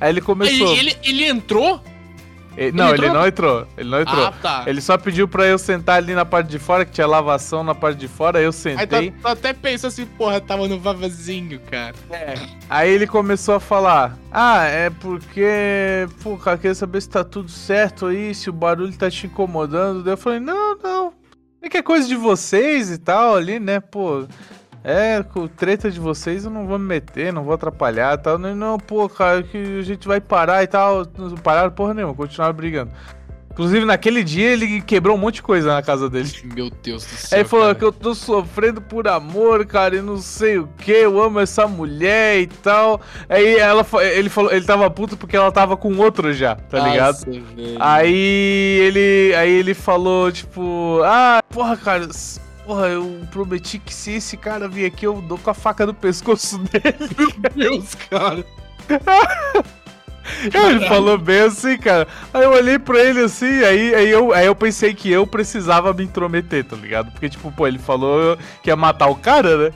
Aí 0.00 0.10
ele 0.10 0.20
começou. 0.20 0.72
Ele, 0.72 0.90
ele, 0.90 0.96
ele 1.02 1.24
entrou? 1.26 1.82
Ele- 2.60 2.72
não, 2.76 2.88
ele, 2.88 3.06
entrou? 3.06 3.14
não 3.14 3.26
entrou. 3.26 3.66
Ele 3.78 3.88
não 3.90 4.00
entrou. 4.02 4.26
Ah, 4.26 4.32
tá. 4.42 4.64
Ele 4.66 4.80
só 4.82 4.98
pediu 4.98 5.26
pra 5.26 5.46
eu 5.46 5.58
sentar 5.58 5.96
ali 5.96 6.14
na 6.14 6.26
parte 6.26 6.48
de 6.48 6.58
fora, 6.58 6.84
que 6.84 6.92
tinha 6.92 7.06
lavação 7.06 7.64
na 7.64 7.74
parte 7.74 7.96
de 7.98 8.06
fora, 8.06 8.38
aí 8.38 8.44
eu 8.44 8.50
Aí 8.50 8.52
tá, 8.52 8.96
sentei. 8.98 9.10
tu 9.12 9.26
até 9.26 9.52
pensa 9.54 9.88
assim, 9.88 10.04
porra, 10.04 10.40
tava 10.42 10.68
no 10.68 10.78
vavazinho, 10.78 11.58
cara. 11.70 11.94
Aí 12.68 12.90
ele 12.90 13.06
começou 13.06 13.54
a 13.54 13.60
falar: 13.60 14.18
Ah, 14.30 14.64
é 14.64 14.90
porque. 14.90 16.06
Pô, 16.22 16.36
cara, 16.36 16.58
queria 16.58 16.74
saber 16.74 17.00
se 17.00 17.08
tá 17.08 17.24
tudo 17.24 17.50
certo 17.50 18.06
aí, 18.06 18.34
se 18.34 18.50
o 18.50 18.52
barulho 18.52 18.96
tá 18.96 19.10
te 19.10 19.26
incomodando. 19.26 20.02
Daí 20.02 20.12
eu 20.12 20.18
falei: 20.18 20.38
Não, 20.40 20.76
não. 20.82 21.12
É 21.62 21.68
que 21.68 21.78
é 21.78 21.82
coisa 21.82 22.06
de 22.08 22.16
vocês 22.16 22.90
e 22.90 22.98
tal 22.98 23.36
ali, 23.36 23.58
né? 23.58 23.80
Pô. 23.80 24.26
É, 24.82 25.22
com 25.22 25.46
treta 25.46 25.90
de 25.90 26.00
vocês 26.00 26.44
eu 26.44 26.50
não 26.50 26.66
vou 26.66 26.78
me 26.78 26.86
meter, 26.86 27.32
não 27.32 27.44
vou 27.44 27.54
atrapalhar 27.54 28.14
e 28.14 28.18
tal. 28.18 28.38
Não, 28.38 28.54
não, 28.54 28.78
pô, 28.78 29.08
cara, 29.08 29.42
que 29.42 29.78
a 29.78 29.82
gente 29.82 30.08
vai 30.08 30.20
parar 30.20 30.62
e 30.62 30.66
tal. 30.66 31.06
Não 31.16 31.36
pararam 31.36 31.70
porra 31.70 31.94
nenhuma, 31.94 32.14
continuaram 32.14 32.54
brigando. 32.54 32.90
Inclusive, 33.50 33.84
naquele 33.84 34.22
dia 34.22 34.52
ele 34.52 34.80
quebrou 34.80 35.16
um 35.16 35.18
monte 35.18 35.36
de 35.36 35.42
coisa 35.42 35.74
na 35.74 35.82
casa 35.82 36.08
dele. 36.08 36.30
Meu 36.54 36.70
Deus 36.70 37.04
do 37.04 37.10
céu. 37.10 37.36
Aí 37.36 37.42
ele 37.42 37.48
falou 37.48 37.66
cara. 37.66 37.78
que 37.78 37.84
eu 37.84 37.92
tô 37.92 38.14
sofrendo 38.14 38.80
por 38.80 39.06
amor, 39.06 39.66
cara, 39.66 39.96
e 39.96 40.00
não 40.00 40.16
sei 40.16 40.58
o 40.58 40.68
que, 40.78 40.92
eu 40.92 41.20
amo 41.20 41.40
essa 41.40 41.66
mulher 41.66 42.40
e 42.40 42.46
tal. 42.46 43.00
Aí 43.28 43.56
ela, 43.56 43.84
ele 44.14 44.30
falou, 44.30 44.52
ele 44.52 44.64
tava 44.64 44.88
puto 44.88 45.16
porque 45.16 45.36
ela 45.36 45.52
tava 45.52 45.76
com 45.76 45.94
outro 45.98 46.32
já, 46.32 46.54
tá 46.54 46.78
ligado? 46.78 47.16
Nossa, 47.16 47.30
velho. 47.30 47.76
Aí 47.80 48.78
ele, 48.82 49.34
aí 49.34 49.50
ele 49.50 49.74
falou 49.74 50.30
tipo, 50.30 51.00
ah, 51.04 51.42
porra, 51.50 51.76
cara, 51.76 52.08
porra, 52.70 52.86
eu 52.86 53.26
prometi 53.32 53.80
que 53.80 53.92
se 53.92 54.12
esse 54.12 54.36
cara 54.36 54.68
vir 54.68 54.86
aqui 54.86 55.04
eu 55.04 55.20
dou 55.20 55.36
com 55.36 55.50
a 55.50 55.54
faca 55.54 55.84
no 55.84 55.92
pescoço 55.92 56.56
dele. 56.56 57.10
Meu 57.56 57.70
Deus, 57.72 57.96
cara. 57.96 58.44
ele 60.54 60.86
falou 60.86 61.18
bem 61.18 61.40
assim, 61.40 61.76
cara. 61.76 62.06
Aí 62.32 62.44
eu 62.44 62.52
olhei 62.52 62.78
pra 62.78 63.00
ele 63.00 63.22
assim, 63.22 63.64
aí, 63.64 63.92
aí, 63.92 64.08
eu, 64.08 64.32
aí 64.32 64.46
eu 64.46 64.54
pensei 64.54 64.94
que 64.94 65.10
eu 65.10 65.26
precisava 65.26 65.92
me 65.92 66.04
intrometer, 66.04 66.64
tá 66.64 66.76
ligado? 66.76 67.10
Porque, 67.10 67.28
tipo, 67.28 67.50
pô, 67.50 67.66
ele 67.66 67.80
falou 67.80 68.38
que 68.62 68.70
ia 68.70 68.76
matar 68.76 69.08
o 69.08 69.16
cara, 69.16 69.56
né? 69.56 69.72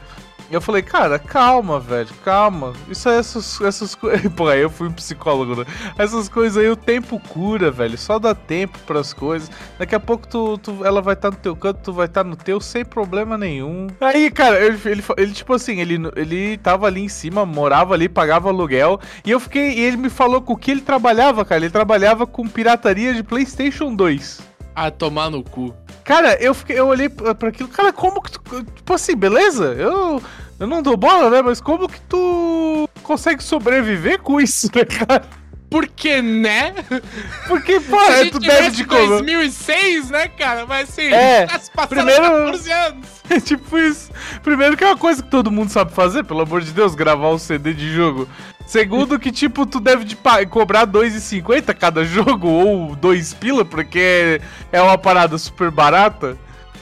E 0.55 0.57
eu 0.57 0.61
falei, 0.61 0.83
cara, 0.83 1.19
calma, 1.19 1.81
velho, 1.81 2.11
calma. 2.25 2.75
Isso 2.88 3.09
é 3.09 3.19
essas, 3.19 3.61
essas 3.61 3.93
coisas. 3.97 4.23
Pô, 4.37 4.47
aí 4.47 4.61
eu 4.61 4.71
fui 4.71 4.87
um 4.87 4.93
psicólogo, 4.93 5.57
né? 5.57 5.64
Essas 5.99 6.29
coisas 6.29 6.57
aí 6.62 6.71
o 6.71 6.77
tempo 6.77 7.19
cura, 7.19 7.73
velho. 7.73 7.99
Só 7.99 8.21
dá 8.21 8.37
tempo 8.37 8.79
pras 8.87 9.12
coisas. 9.12 9.51
Daqui 9.77 9.97
a 9.97 9.99
pouco 9.99 10.29
tu, 10.29 10.57
tu- 10.59 10.85
ela 10.85 11.03
vai 11.03 11.14
estar 11.14 11.33
no 11.33 11.37
teu 11.37 11.57
canto, 11.57 11.81
tu 11.83 11.93
vai 11.93 12.07
estar 12.07 12.23
no 12.23 12.37
teu 12.37 12.61
sem 12.61 12.85
problema 12.85 13.37
nenhum. 13.37 13.88
Aí, 14.01 14.31
cara, 14.31 14.64
ele, 14.64 14.79
ele, 14.85 15.03
ele, 15.17 15.33
tipo 15.33 15.53
assim, 15.55 15.81
ele, 15.81 15.99
ele 16.14 16.57
tava 16.59 16.87
ali 16.87 17.01
em 17.03 17.09
cima, 17.09 17.45
morava 17.45 17.93
ali, 17.95 18.09
pagava 18.09 18.49
aluguel. 18.49 19.01
E 19.25 19.33
eu 19.33 19.40
fiquei. 19.40 19.73
E 19.73 19.81
ele 19.81 19.97
me 19.97 20.09
falou 20.09 20.40
com 20.40 20.53
o 20.53 20.57
que 20.57 20.71
ele 20.71 20.83
trabalhava, 20.83 21.45
cara. 21.45 21.62
Ele 21.62 21.71
trabalhava 21.71 22.29
com 22.29 22.47
pirataria 22.47 23.12
de 23.12 23.25
PlayStation 23.25 23.93
2. 23.93 24.40
Ah, 24.73 24.88
tomar 24.88 25.31
no 25.31 25.43
cu. 25.43 25.75
Cara, 26.05 26.35
eu 26.35 26.53
fiquei, 26.53 26.79
eu 26.79 26.87
olhei 26.88 27.09
pra 27.09 27.49
aquilo, 27.49 27.69
cara, 27.69 27.93
como 27.93 28.21
que 28.21 28.33
tu. 28.33 28.40
Tipo 28.75 28.93
assim, 28.93 29.17
beleza? 29.17 29.73
Eu, 29.73 30.21
eu 30.59 30.67
não 30.67 30.83
dou 30.83 30.97
bola, 30.97 31.31
né? 31.31 31.43
Mas 31.43 31.61
como 31.61 31.88
que 31.88 32.01
tu 32.03 32.88
consegue 33.03 33.43
sobreviver 33.43 34.21
com 34.21 34.40
isso, 34.40 34.71
né, 34.75 34.85
cara? 34.85 35.25
Porque, 35.71 36.23
né? 36.23 36.73
Porque, 37.49 37.81
pô, 37.81 37.99
Se 38.05 38.11
a 38.11 38.12
é, 38.12 38.23
gente 38.25 38.33
tu 38.33 38.38
deve 38.38 38.71
de 38.71 38.83
em 38.83 38.87
comer. 38.87 39.09
2006, 39.09 40.11
né, 40.11 40.29
cara? 40.29 40.64
Mas 40.67 40.88
assim, 40.88 41.03
É, 41.12 41.47
tá 41.47 41.59
se 41.59 41.71
passando 41.71 41.88
primeiro- 41.97 42.23
14 42.23 42.71
anos. 42.73 43.07
É 43.31 43.40
tipo 43.40 43.79
isso. 43.79 44.11
Primeiro 44.43 44.77
que 44.77 44.85
é 44.85 44.87
uma 44.87 44.99
coisa 44.99 45.23
que 45.23 45.31
todo 45.31 45.51
mundo 45.51 45.71
sabe 45.71 45.93
fazer, 45.93 46.23
pelo 46.25 46.43
amor 46.43 46.61
de 46.61 46.71
Deus, 46.73 46.95
gravar 46.95 47.31
um 47.31 47.38
CD 47.38 47.73
de 47.73 47.93
jogo. 47.93 48.29
Segundo 48.67 49.19
que, 49.19 49.33
tipo, 49.33 49.64
tu 49.67 49.81
deve 49.81 50.05
de 50.05 50.17
cobrar 50.51 50.87
2,50 50.87 51.75
cada 51.75 52.05
jogo, 52.05 52.47
ou 52.49 52.95
2 52.95 53.33
pila, 53.35 53.64
porque 53.64 54.40
é 54.71 54.81
uma 54.81 54.97
parada 54.99 55.38
super 55.38 55.71
barata. 55.71 56.37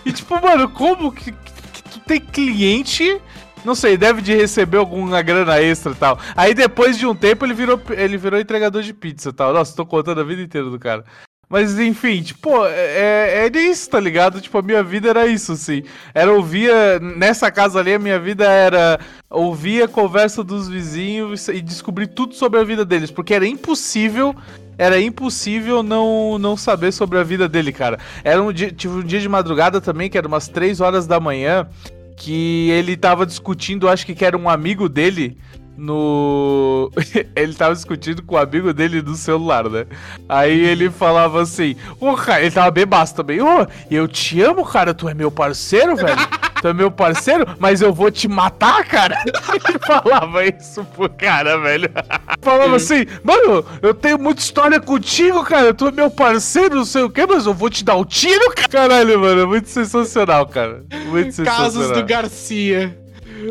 E 0.04 0.12
tipo, 0.12 0.34
mano, 0.42 0.68
como 0.68 1.12
que- 1.12 1.32
que 1.32 1.82
tu 1.90 2.00
tem 2.00 2.20
cliente... 2.20 3.18
Não 3.64 3.74
sei, 3.74 3.96
deve 3.96 4.20
de 4.20 4.34
receber 4.34 4.78
alguma 4.78 5.22
grana 5.22 5.60
extra 5.60 5.92
e 5.92 5.94
tal. 5.94 6.18
Aí 6.36 6.54
depois 6.54 6.98
de 6.98 7.06
um 7.06 7.14
tempo 7.14 7.44
ele 7.44 7.54
virou, 7.54 7.80
ele 7.90 8.16
virou 8.16 8.40
entregador 8.40 8.82
de 8.82 8.92
pizza 8.92 9.28
e 9.28 9.32
tal. 9.32 9.52
Nossa, 9.52 9.76
tô 9.76 9.86
contando 9.86 10.20
a 10.20 10.24
vida 10.24 10.42
inteira 10.42 10.68
do 10.68 10.78
cara. 10.78 11.04
Mas 11.52 11.78
enfim, 11.78 12.22
tipo, 12.22 12.64
é, 12.66 13.46
é 13.46 13.58
isso, 13.60 13.90
tá 13.90 14.00
ligado? 14.00 14.40
Tipo, 14.40 14.56
a 14.56 14.62
minha 14.62 14.82
vida 14.82 15.10
era 15.10 15.26
isso, 15.26 15.52
assim. 15.52 15.82
Era 16.14 16.32
ouvia. 16.32 16.98
Nessa 16.98 17.50
casa 17.50 17.78
ali, 17.78 17.92
a 17.92 17.98
minha 17.98 18.18
vida 18.18 18.46
era 18.46 18.98
ouvir 19.28 19.82
a 19.82 19.88
conversa 19.88 20.42
dos 20.42 20.66
vizinhos 20.66 21.48
e 21.48 21.60
descobrir 21.60 22.06
tudo 22.06 22.34
sobre 22.34 22.58
a 22.58 22.64
vida 22.64 22.86
deles. 22.86 23.10
Porque 23.10 23.34
era 23.34 23.46
impossível. 23.46 24.34
Era 24.78 24.98
impossível 24.98 25.82
não, 25.82 26.38
não 26.38 26.56
saber 26.56 26.90
sobre 26.90 27.18
a 27.18 27.22
vida 27.22 27.46
dele, 27.46 27.70
cara. 27.70 27.98
Era 28.24 28.42
um 28.42 28.50
dia, 28.50 28.72
tive 28.72 28.94
um 28.94 29.02
dia 29.02 29.20
de 29.20 29.28
madrugada 29.28 29.78
também, 29.78 30.08
que 30.08 30.16
era 30.16 30.26
umas 30.26 30.48
3 30.48 30.80
horas 30.80 31.06
da 31.06 31.20
manhã, 31.20 31.68
que 32.16 32.70
ele 32.70 32.96
tava 32.96 33.26
discutindo, 33.26 33.88
acho 33.88 34.06
que 34.06 34.24
era 34.24 34.36
um 34.36 34.48
amigo 34.48 34.88
dele 34.88 35.36
no. 35.76 36.90
ele 37.34 37.54
tava 37.54 37.74
discutindo 37.74 38.22
com 38.22 38.34
o 38.34 38.38
amigo 38.38 38.72
dele 38.72 39.02
no 39.02 39.14
celular, 39.14 39.68
né? 39.68 39.86
Aí 40.28 40.60
ele 40.64 40.90
falava 40.90 41.42
assim: 41.42 41.76
Ô, 42.00 42.14
cara, 42.14 42.42
ele 42.42 42.50
tava 42.50 42.70
bebaço 42.70 43.14
também. 43.14 43.40
Ô, 43.40 43.66
eu 43.90 44.06
te 44.06 44.40
amo, 44.40 44.64
cara, 44.64 44.94
tu 44.94 45.08
é 45.08 45.14
meu 45.14 45.30
parceiro, 45.30 45.96
velho. 45.96 46.16
Tu 46.62 46.68
é 46.68 46.72
meu 46.72 46.92
parceiro, 46.92 47.44
mas 47.58 47.82
eu 47.82 47.92
vou 47.92 48.08
te 48.08 48.28
matar, 48.28 48.84
cara. 48.84 49.18
Ele 49.68 49.78
falava 49.84 50.46
isso 50.46 50.84
pro 50.94 51.10
cara, 51.10 51.58
velho. 51.58 51.90
Falava 52.40 52.76
assim: 52.76 53.04
Mano, 53.24 53.64
eu 53.82 53.92
tenho 53.92 54.16
muita 54.16 54.40
história 54.40 54.78
contigo, 54.78 55.42
cara. 55.42 55.74
Tu 55.74 55.88
é 55.88 55.90
meu 55.90 56.08
parceiro, 56.08 56.76
não 56.76 56.84
sei 56.84 57.02
o 57.02 57.10
que, 57.10 57.26
mas 57.26 57.46
eu 57.46 57.52
vou 57.52 57.68
te 57.68 57.84
dar 57.84 57.96
um 57.96 58.04
tiro, 58.04 58.54
cara. 58.54 58.68
Caralho, 58.68 59.18
mano, 59.18 59.48
muito 59.48 59.68
sensacional, 59.68 60.46
cara. 60.46 60.84
Muito 61.06 61.32
sensacional. 61.32 61.64
Casos 61.64 61.90
do 61.90 62.04
Garcia. 62.04 63.01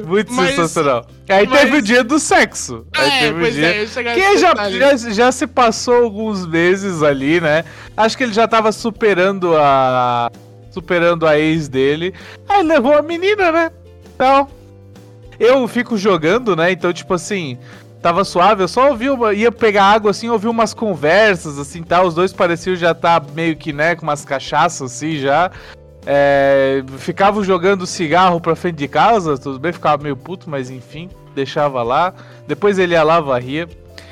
Muito 0.05 0.31
Mas- 0.33 0.51
sensacional. 0.51 1.05
Aí 1.29 1.47
mas- 1.47 1.59
teve 1.61 1.77
o 1.77 1.81
dia 1.81 2.03
do 2.03 2.19
sexo. 2.19 2.85
Aí 2.95 3.09
é, 3.09 3.19
teve 3.19 3.43
o 3.47 3.51
dia. 3.51 3.83
é, 3.83 3.85
Que 4.13 4.37
já, 4.37 4.53
já, 4.69 5.09
já 5.11 5.31
se 5.31 5.47
passou 5.47 6.03
alguns 6.03 6.45
meses 6.45 7.01
ali, 7.03 7.41
né? 7.41 7.63
Acho 7.95 8.17
que 8.17 8.23
ele 8.23 8.33
já 8.33 8.47
tava 8.47 8.71
superando 8.71 9.55
a. 9.57 10.29
Superando 10.71 11.27
a 11.27 11.37
ex 11.37 11.67
dele. 11.67 12.13
Aí 12.47 12.63
levou 12.63 12.97
a 12.97 13.01
menina, 13.01 13.51
né? 13.51 13.71
Então. 14.15 14.47
Eu 15.39 15.67
fico 15.67 15.97
jogando, 15.97 16.55
né? 16.55 16.71
Então, 16.71 16.93
tipo 16.93 17.13
assim. 17.13 17.57
Tava 18.01 18.23
suave, 18.23 18.63
eu 18.63 18.67
só 18.67 18.89
ouvi 18.89 19.11
uma, 19.11 19.31
ia 19.31 19.51
pegar 19.51 19.83
água 19.83 20.09
assim, 20.09 20.27
ouvi 20.27 20.47
umas 20.47 20.73
conversas 20.73 21.59
assim, 21.59 21.83
tá? 21.83 22.01
Os 22.01 22.15
dois 22.15 22.33
pareciam 22.33 22.75
já 22.75 22.95
tá 22.95 23.21
meio 23.35 23.55
que, 23.55 23.71
né, 23.71 23.95
com 23.95 24.01
umas 24.01 24.25
cachaças 24.25 24.91
assim 24.91 25.19
já. 25.19 25.51
É, 26.05 26.83
ficava 26.97 27.43
jogando 27.43 27.85
cigarro 27.85 28.41
pra 28.41 28.55
frente 28.55 28.75
de 28.77 28.87
casa, 28.87 29.37
tudo 29.37 29.59
bem, 29.59 29.71
ficava 29.71 30.01
meio 30.01 30.15
puto, 30.17 30.49
mas 30.49 30.69
enfim, 30.69 31.09
deixava 31.35 31.83
lá. 31.83 32.13
Depois 32.47 32.79
ele 32.79 32.93
ia 32.93 33.03
lá, 33.03 33.19
varria. 33.19 33.67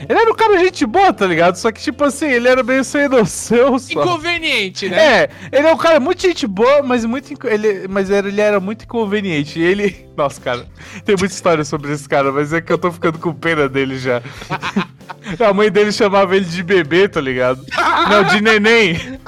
Ele 0.07 0.17
era 0.17 0.31
um 0.31 0.35
cara 0.35 0.57
gente 0.59 0.85
boa, 0.85 1.11
tá 1.11 1.27
ligado? 1.27 1.55
Só 1.57 1.71
que, 1.73 1.81
tipo 1.81 2.05
assim, 2.05 2.27
ele 2.27 2.47
era 2.47 2.63
meio 2.63 2.85
sem 2.85 3.09
noção 3.09 3.77
só. 3.77 4.01
Inconveniente, 4.01 4.87
né? 4.87 5.23
É, 5.23 5.29
ele 5.51 5.67
é 5.67 5.73
um 5.73 5.77
cara 5.77 5.99
muito 5.99 6.21
gente 6.21 6.47
boa, 6.47 6.81
mas 6.81 7.03
muito 7.03 7.33
ele, 7.45 7.85
mas 7.89 8.09
era- 8.09 8.29
ele 8.29 8.39
era 8.39 8.61
muito 8.61 8.83
inconveniente. 8.85 9.59
E 9.59 9.63
ele, 9.63 10.05
nossa, 10.15 10.39
cara, 10.39 10.65
tem 11.03 11.17
muita 11.17 11.33
história 11.33 11.65
sobre 11.65 11.91
esse 11.91 12.07
cara, 12.07 12.31
mas 12.31 12.53
é 12.53 12.61
que 12.61 12.71
eu 12.71 12.77
tô 12.77 12.89
ficando 12.93 13.19
com 13.19 13.33
pena 13.33 13.67
dele 13.67 13.97
já. 13.97 14.21
A 15.45 15.53
mãe 15.53 15.69
dele 15.69 15.91
chamava 15.91 16.33
ele 16.35 16.45
de 16.45 16.63
bebê, 16.63 17.07
tá 17.09 17.19
ligado? 17.19 17.61
Não, 18.09 18.23
de 18.23 18.41
neném. 18.41 19.19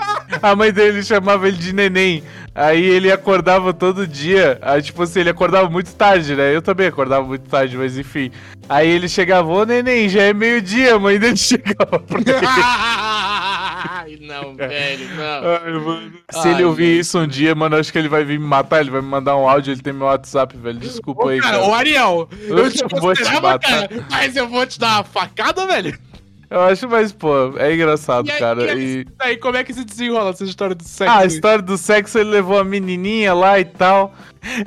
A 0.42 0.56
mãe 0.56 0.72
dele 0.72 1.04
chamava 1.04 1.48
ele 1.48 1.58
de 1.58 1.74
neném. 1.74 2.24
Aí 2.54 2.84
ele 2.84 3.10
acordava 3.12 3.74
todo 3.74 4.06
dia. 4.06 4.58
Aí, 4.62 4.82
tipo 4.82 5.02
assim, 5.04 5.22
ele 5.22 5.30
acordava 5.30 5.70
muito 5.70 5.94
tarde, 5.96 6.36
né? 6.36 6.54
Eu 6.54 6.62
também 6.62 6.88
acordava 6.88 7.26
muito 7.26 7.50
tarde, 7.50 7.78
mas 7.78 7.98
enfim. 7.98 8.30
Aí 8.68 8.90
ele 8.90 9.08
chegava, 9.08 9.50
ô 9.50 9.64
neném, 9.66 10.10
já 10.10 10.24
é 10.24 10.34
meio-dia. 10.34 11.00
Mãe 11.00 11.18
dele 11.18 11.38
chegava 11.38 11.98
pra 12.00 12.20
ele. 12.20 12.46
Ai, 12.46 14.18
não, 14.22 14.54
velho, 14.56 15.08
não. 15.16 15.94
Ai. 15.94 16.12
Se 16.32 16.48
Ai, 16.48 16.54
ele 16.54 16.64
ouvir 16.66 16.88
mano. 16.90 17.00
isso 17.02 17.20
um 17.20 17.28
dia, 17.28 17.56
mano, 17.56 17.78
acho 17.78 17.92
que 17.92 17.98
ele 17.98 18.10
vai 18.10 18.24
vir 18.26 18.38
me 18.40 18.46
matar. 18.46 18.82
Ele 18.82 18.92
vai 18.92 19.02
me 19.02 19.08
mandar 19.08 19.38
um 19.38 19.48
áudio. 19.48 19.72
Ele 19.74 19.82
tem 19.82 19.94
meu 19.94 20.08
WhatsApp, 20.08 20.56
velho. 20.58 20.78
Desculpa 20.80 21.26
Ô, 21.26 21.28
aí, 21.30 21.40
cara, 21.40 21.58
cara. 21.58 21.70
ô 21.70 21.74
Ariel, 21.74 22.30
eu, 22.48 22.58
Eu 22.58 22.72
te 22.72 22.84
vou 23.00 23.14
te 23.14 23.24
matar. 23.42 23.60
cara, 23.60 23.90
mas 24.10 24.36
eu 24.36 24.48
vou 24.48 24.66
te 24.66 24.78
dar 24.80 24.98
uma 24.98 25.04
facada, 25.04 25.66
velho. 25.68 25.98
Eu 26.52 26.60
acho, 26.60 26.86
mas, 26.90 27.14
pô, 27.14 27.58
é 27.58 27.74
engraçado, 27.74 28.28
E 28.28 28.32
aí, 28.32 28.40
cara. 28.40 28.74
e 28.74 29.06
aí, 29.20 29.38
como 29.38 29.56
é 29.56 29.64
que 29.64 29.74
se 29.74 29.86
desenrola 29.86 30.32
essa 30.32 30.44
história 30.44 30.76
do 30.76 30.84
sexo? 30.84 31.14
Ah, 31.14 31.20
a 31.20 31.26
história 31.26 31.62
do 31.62 31.78
sexo, 31.78 32.20
ele 32.20 32.30
levou 32.30 32.60
a 32.60 32.64
menininha 32.66 33.34
lá 33.34 33.58
e 33.58 33.64
tal. 33.64 34.14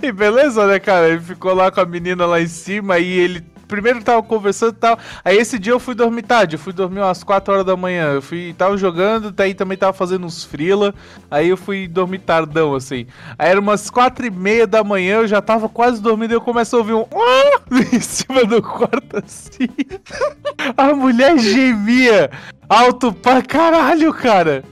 E 0.02 0.10
beleza, 0.10 0.66
né, 0.66 0.78
cara? 0.78 1.08
Ele 1.10 1.20
ficou 1.20 1.52
lá 1.52 1.70
com 1.70 1.80
a 1.80 1.84
menina 1.84 2.24
lá 2.24 2.40
em 2.40 2.46
cima 2.46 2.98
e 2.98 3.12
ele. 3.18 3.44
Primeiro 3.66 4.02
tava 4.02 4.22
conversando 4.22 4.72
e 4.72 4.76
tal. 4.76 4.98
Aí 5.24 5.36
esse 5.36 5.58
dia 5.58 5.72
eu 5.72 5.80
fui 5.80 5.94
dormir 5.94 6.22
tarde. 6.22 6.56
Eu 6.56 6.60
fui 6.60 6.72
dormir 6.72 7.00
umas 7.00 7.22
4 7.24 7.52
horas 7.52 7.66
da 7.66 7.76
manhã. 7.76 8.12
Eu 8.14 8.22
fui. 8.22 8.54
Tava 8.56 8.76
jogando, 8.76 9.30
daí 9.30 9.54
também 9.54 9.76
tava 9.78 9.92
fazendo 9.92 10.26
uns 10.26 10.44
frila. 10.44 10.94
Aí 11.30 11.48
eu 11.48 11.56
fui 11.56 11.86
dormir 11.88 12.18
tardão, 12.20 12.74
assim. 12.74 13.06
Aí 13.38 13.50
era 13.50 13.60
umas 13.60 13.88
4 13.90 14.26
e 14.26 14.30
meia 14.30 14.66
da 14.66 14.84
manhã, 14.84 15.16
eu 15.16 15.26
já 15.26 15.40
tava 15.42 15.68
quase 15.68 16.00
dormindo 16.00 16.32
e 16.32 16.34
eu 16.34 16.40
começo 16.40 16.76
a 16.76 16.78
ouvir 16.78 16.94
um. 16.94 17.06
"Ah!" 17.14 17.60
em 17.92 18.00
cima 18.00 18.44
do 18.44 18.62
quarto 18.62 19.16
assim. 19.24 19.68
A 20.76 20.92
mulher 20.94 21.38
gemia 21.38 22.30
alto 22.68 23.12
pra 23.12 23.42
caralho, 23.42 24.12
cara. 24.12 24.64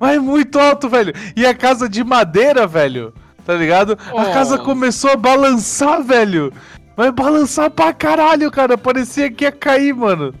Mas 0.00 0.20
muito 0.20 0.58
alto, 0.58 0.88
velho. 0.88 1.12
E 1.36 1.44
a 1.44 1.54
casa 1.54 1.88
de 1.88 2.04
madeira, 2.04 2.66
velho. 2.66 3.12
Tá 3.44 3.54
ligado? 3.54 3.98
A 4.10 4.22
Oh. 4.22 4.32
casa 4.32 4.58
começou 4.58 5.10
a 5.10 5.16
balançar, 5.16 6.02
velho. 6.02 6.52
Vai 6.98 7.12
balançar 7.12 7.70
pra 7.70 7.92
caralho, 7.92 8.50
cara. 8.50 8.76
Parecia 8.76 9.30
que 9.30 9.44
ia 9.44 9.52
cair, 9.52 9.94
mano. 9.94 10.34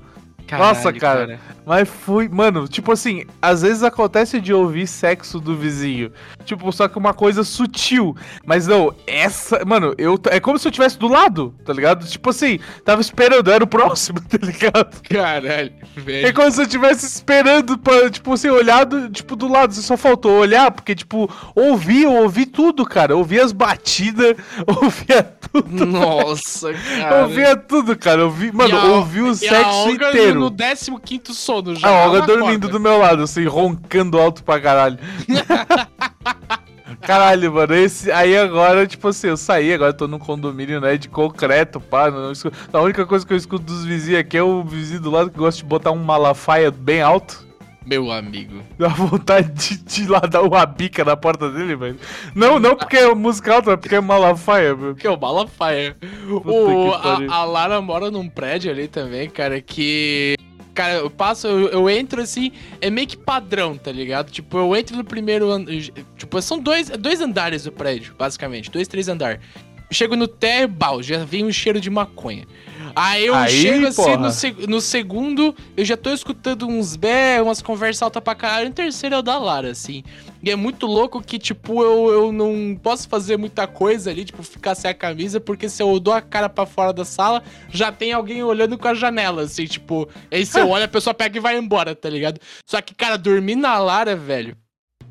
Nossa, 0.50 0.92
cara. 0.92 1.38
Mas 1.68 1.86
foi, 1.86 2.30
mano, 2.30 2.66
tipo 2.66 2.90
assim, 2.90 3.24
às 3.42 3.60
vezes 3.60 3.82
acontece 3.82 4.40
de 4.40 4.54
ouvir 4.54 4.86
sexo 4.86 5.38
do 5.38 5.54
vizinho. 5.54 6.10
Tipo, 6.46 6.72
só 6.72 6.88
que 6.88 6.96
uma 6.96 7.12
coisa 7.12 7.44
sutil. 7.44 8.16
Mas 8.46 8.66
não, 8.66 8.94
essa, 9.06 9.62
mano, 9.66 9.94
eu 9.98 10.18
é 10.30 10.40
como 10.40 10.58
se 10.58 10.66
eu 10.66 10.72
tivesse 10.72 10.98
do 10.98 11.06
lado, 11.08 11.54
tá 11.66 11.74
ligado? 11.74 12.06
Tipo 12.06 12.30
assim, 12.30 12.58
tava 12.86 13.02
esperando, 13.02 13.50
era 13.50 13.62
o 13.62 13.66
próximo, 13.66 14.18
tá 14.26 14.38
ligado? 14.40 15.02
Caralho, 15.02 15.72
É 15.94 16.00
velho. 16.00 16.34
como 16.34 16.50
se 16.50 16.60
eu 16.60 16.64
estivesse 16.64 17.04
esperando 17.04 17.76
pra, 17.76 18.08
tipo 18.08 18.32
assim, 18.32 18.48
olhado, 18.48 19.10
tipo, 19.10 19.36
do 19.36 19.46
lado. 19.46 19.74
Só 19.74 19.94
faltou 19.94 20.38
olhar, 20.38 20.70
porque, 20.70 20.94
tipo, 20.94 21.30
ouvi, 21.54 22.04
eu 22.04 22.12
ouvi 22.14 22.46
tudo, 22.46 22.86
cara. 22.86 23.14
Ouvi 23.14 23.38
as 23.38 23.52
batidas, 23.52 24.36
ouvia 24.66 25.22
tudo. 25.22 25.84
Nossa, 25.84 26.72
cara. 26.98 27.22
Ouvia 27.24 27.56
tudo, 27.56 27.94
cara. 27.94 28.24
Ouvi, 28.24 28.50
mano, 28.52 28.94
ouvi 28.94 29.20
o 29.20 29.34
sexo 29.34 29.90
inteiro. 29.90 30.40
No 30.40 30.50
15 30.50 31.34
sono 31.62 31.74
já. 31.76 31.88
A 31.88 32.06
Olga 32.06 32.22
dormindo 32.22 32.66
acorda. 32.66 32.68
do 32.68 32.80
meu 32.80 32.98
lado, 32.98 33.22
assim, 33.22 33.44
roncando 33.46 34.18
alto 34.18 34.42
pra 34.44 34.60
caralho. 34.60 34.98
Caralho, 37.02 37.52
mano, 37.52 37.74
esse. 37.74 38.10
Aí 38.10 38.36
agora, 38.36 38.86
tipo 38.86 39.08
assim, 39.08 39.28
eu 39.28 39.36
saí, 39.36 39.72
agora 39.72 39.90
eu 39.90 39.96
tô 39.96 40.08
num 40.08 40.18
condomínio, 40.18 40.80
né, 40.80 40.96
de 40.96 41.08
concreto, 41.08 41.80
pá. 41.80 42.10
Não, 42.10 42.32
escu- 42.32 42.50
a 42.72 42.80
única 42.80 43.06
coisa 43.06 43.26
que 43.26 43.32
eu 43.32 43.36
escuto 43.36 43.64
dos 43.64 43.84
vizinhos 43.84 44.20
aqui 44.20 44.36
é 44.36 44.42
o 44.42 44.64
vizinho 44.64 45.00
do 45.00 45.10
lado 45.10 45.30
que 45.30 45.38
gosta 45.38 45.58
de 45.62 45.66
botar 45.68 45.90
um 45.90 46.02
malafaia 46.02 46.70
bem 46.70 47.00
alto. 47.02 47.46
Meu 47.86 48.10
amigo. 48.10 48.60
Dá 48.78 48.88
vontade 48.88 49.50
de, 49.52 49.78
de 49.82 50.02
ir 50.02 50.08
lá 50.08 50.20
dar 50.20 50.42
uma 50.42 50.66
bica 50.66 51.04
na 51.04 51.16
porta 51.16 51.50
dele, 51.50 51.74
velho. 51.76 51.98
Não, 52.34 52.58
não 52.58 52.76
porque 52.76 52.96
é 52.98 53.14
música 53.14 53.54
alta, 53.54 53.70
mas 53.70 53.80
porque 53.80 53.94
é 53.94 54.00
malafaia, 54.00 54.74
meu. 54.74 54.94
Que 54.94 55.06
é 55.06 55.10
o 55.10 55.18
Malafaia. 55.18 55.96
O, 56.28 56.92
a, 56.92 57.34
a 57.36 57.44
Lara 57.44 57.80
mora 57.80 58.10
num 58.10 58.28
prédio 58.28 58.70
ali 58.70 58.88
também, 58.88 59.30
cara, 59.30 59.60
que. 59.62 60.34
Cara, 60.78 60.94
eu 60.94 61.10
passo, 61.10 61.48
eu, 61.48 61.66
eu 61.70 61.90
entro 61.90 62.22
assim, 62.22 62.52
é 62.80 62.88
meio 62.88 63.08
que 63.08 63.16
padrão, 63.16 63.76
tá 63.76 63.90
ligado? 63.90 64.30
Tipo, 64.30 64.58
eu 64.58 64.76
entro 64.76 64.96
no 64.96 65.02
primeiro. 65.02 65.48
Tipo, 66.16 66.40
são 66.40 66.60
dois, 66.60 66.88
dois 66.88 67.20
andares 67.20 67.64
do 67.64 67.72
prédio, 67.72 68.14
basicamente. 68.16 68.70
Dois, 68.70 68.86
três 68.86 69.08
andares. 69.08 69.40
Chego 69.90 70.16
no 70.16 70.28
térreo, 70.28 70.68
bal, 70.68 71.02
já 71.02 71.24
vem 71.24 71.44
um 71.44 71.52
cheiro 71.52 71.80
de 71.80 71.88
maconha. 71.88 72.46
Aí 72.94 73.26
eu 73.26 73.34
Aí, 73.34 73.50
chego 73.50 73.86
assim 73.86 74.02
porra. 74.02 74.16
no, 74.16 74.30
seg- 74.30 74.66
no 74.66 74.80
segundo, 74.80 75.54
eu 75.76 75.84
já 75.84 75.96
tô 75.96 76.10
escutando 76.12 76.66
uns 76.66 76.96
bé, 76.96 77.40
umas 77.40 77.62
conversas 77.62 78.02
altas 78.02 78.22
pra 78.22 78.34
caralho. 78.34 78.68
No 78.68 78.74
terceiro 78.74 79.14
é 79.14 79.18
o 79.18 79.22
da 79.22 79.38
Lara, 79.38 79.70
assim. 79.70 80.02
E 80.42 80.50
é 80.50 80.56
muito 80.56 80.86
louco 80.86 81.22
que, 81.22 81.38
tipo, 81.38 81.82
eu, 81.82 82.08
eu 82.10 82.32
não 82.32 82.76
posso 82.82 83.08
fazer 83.08 83.36
muita 83.36 83.66
coisa 83.66 84.10
ali, 84.10 84.24
tipo, 84.24 84.42
ficar 84.42 84.74
sem 84.74 84.90
a 84.90 84.94
camisa, 84.94 85.38
porque 85.40 85.68
se 85.68 85.82
eu 85.82 85.98
dou 86.00 86.12
a 86.12 86.20
cara 86.20 86.48
pra 86.48 86.66
fora 86.66 86.92
da 86.92 87.04
sala, 87.04 87.42
já 87.70 87.92
tem 87.92 88.12
alguém 88.12 88.42
olhando 88.42 88.76
com 88.76 88.88
a 88.88 88.94
janela, 88.94 89.42
assim, 89.42 89.66
tipo. 89.66 90.08
Aí 90.30 90.44
você 90.44 90.60
olha, 90.62 90.86
a 90.86 90.88
pessoa 90.88 91.14
pega 91.14 91.36
e 91.36 91.40
vai 91.40 91.56
embora, 91.56 91.94
tá 91.94 92.08
ligado? 92.10 92.40
Só 92.66 92.80
que, 92.80 92.94
cara, 92.94 93.16
dormir 93.16 93.54
na 93.56 93.78
Lara, 93.78 94.16
velho. 94.16 94.56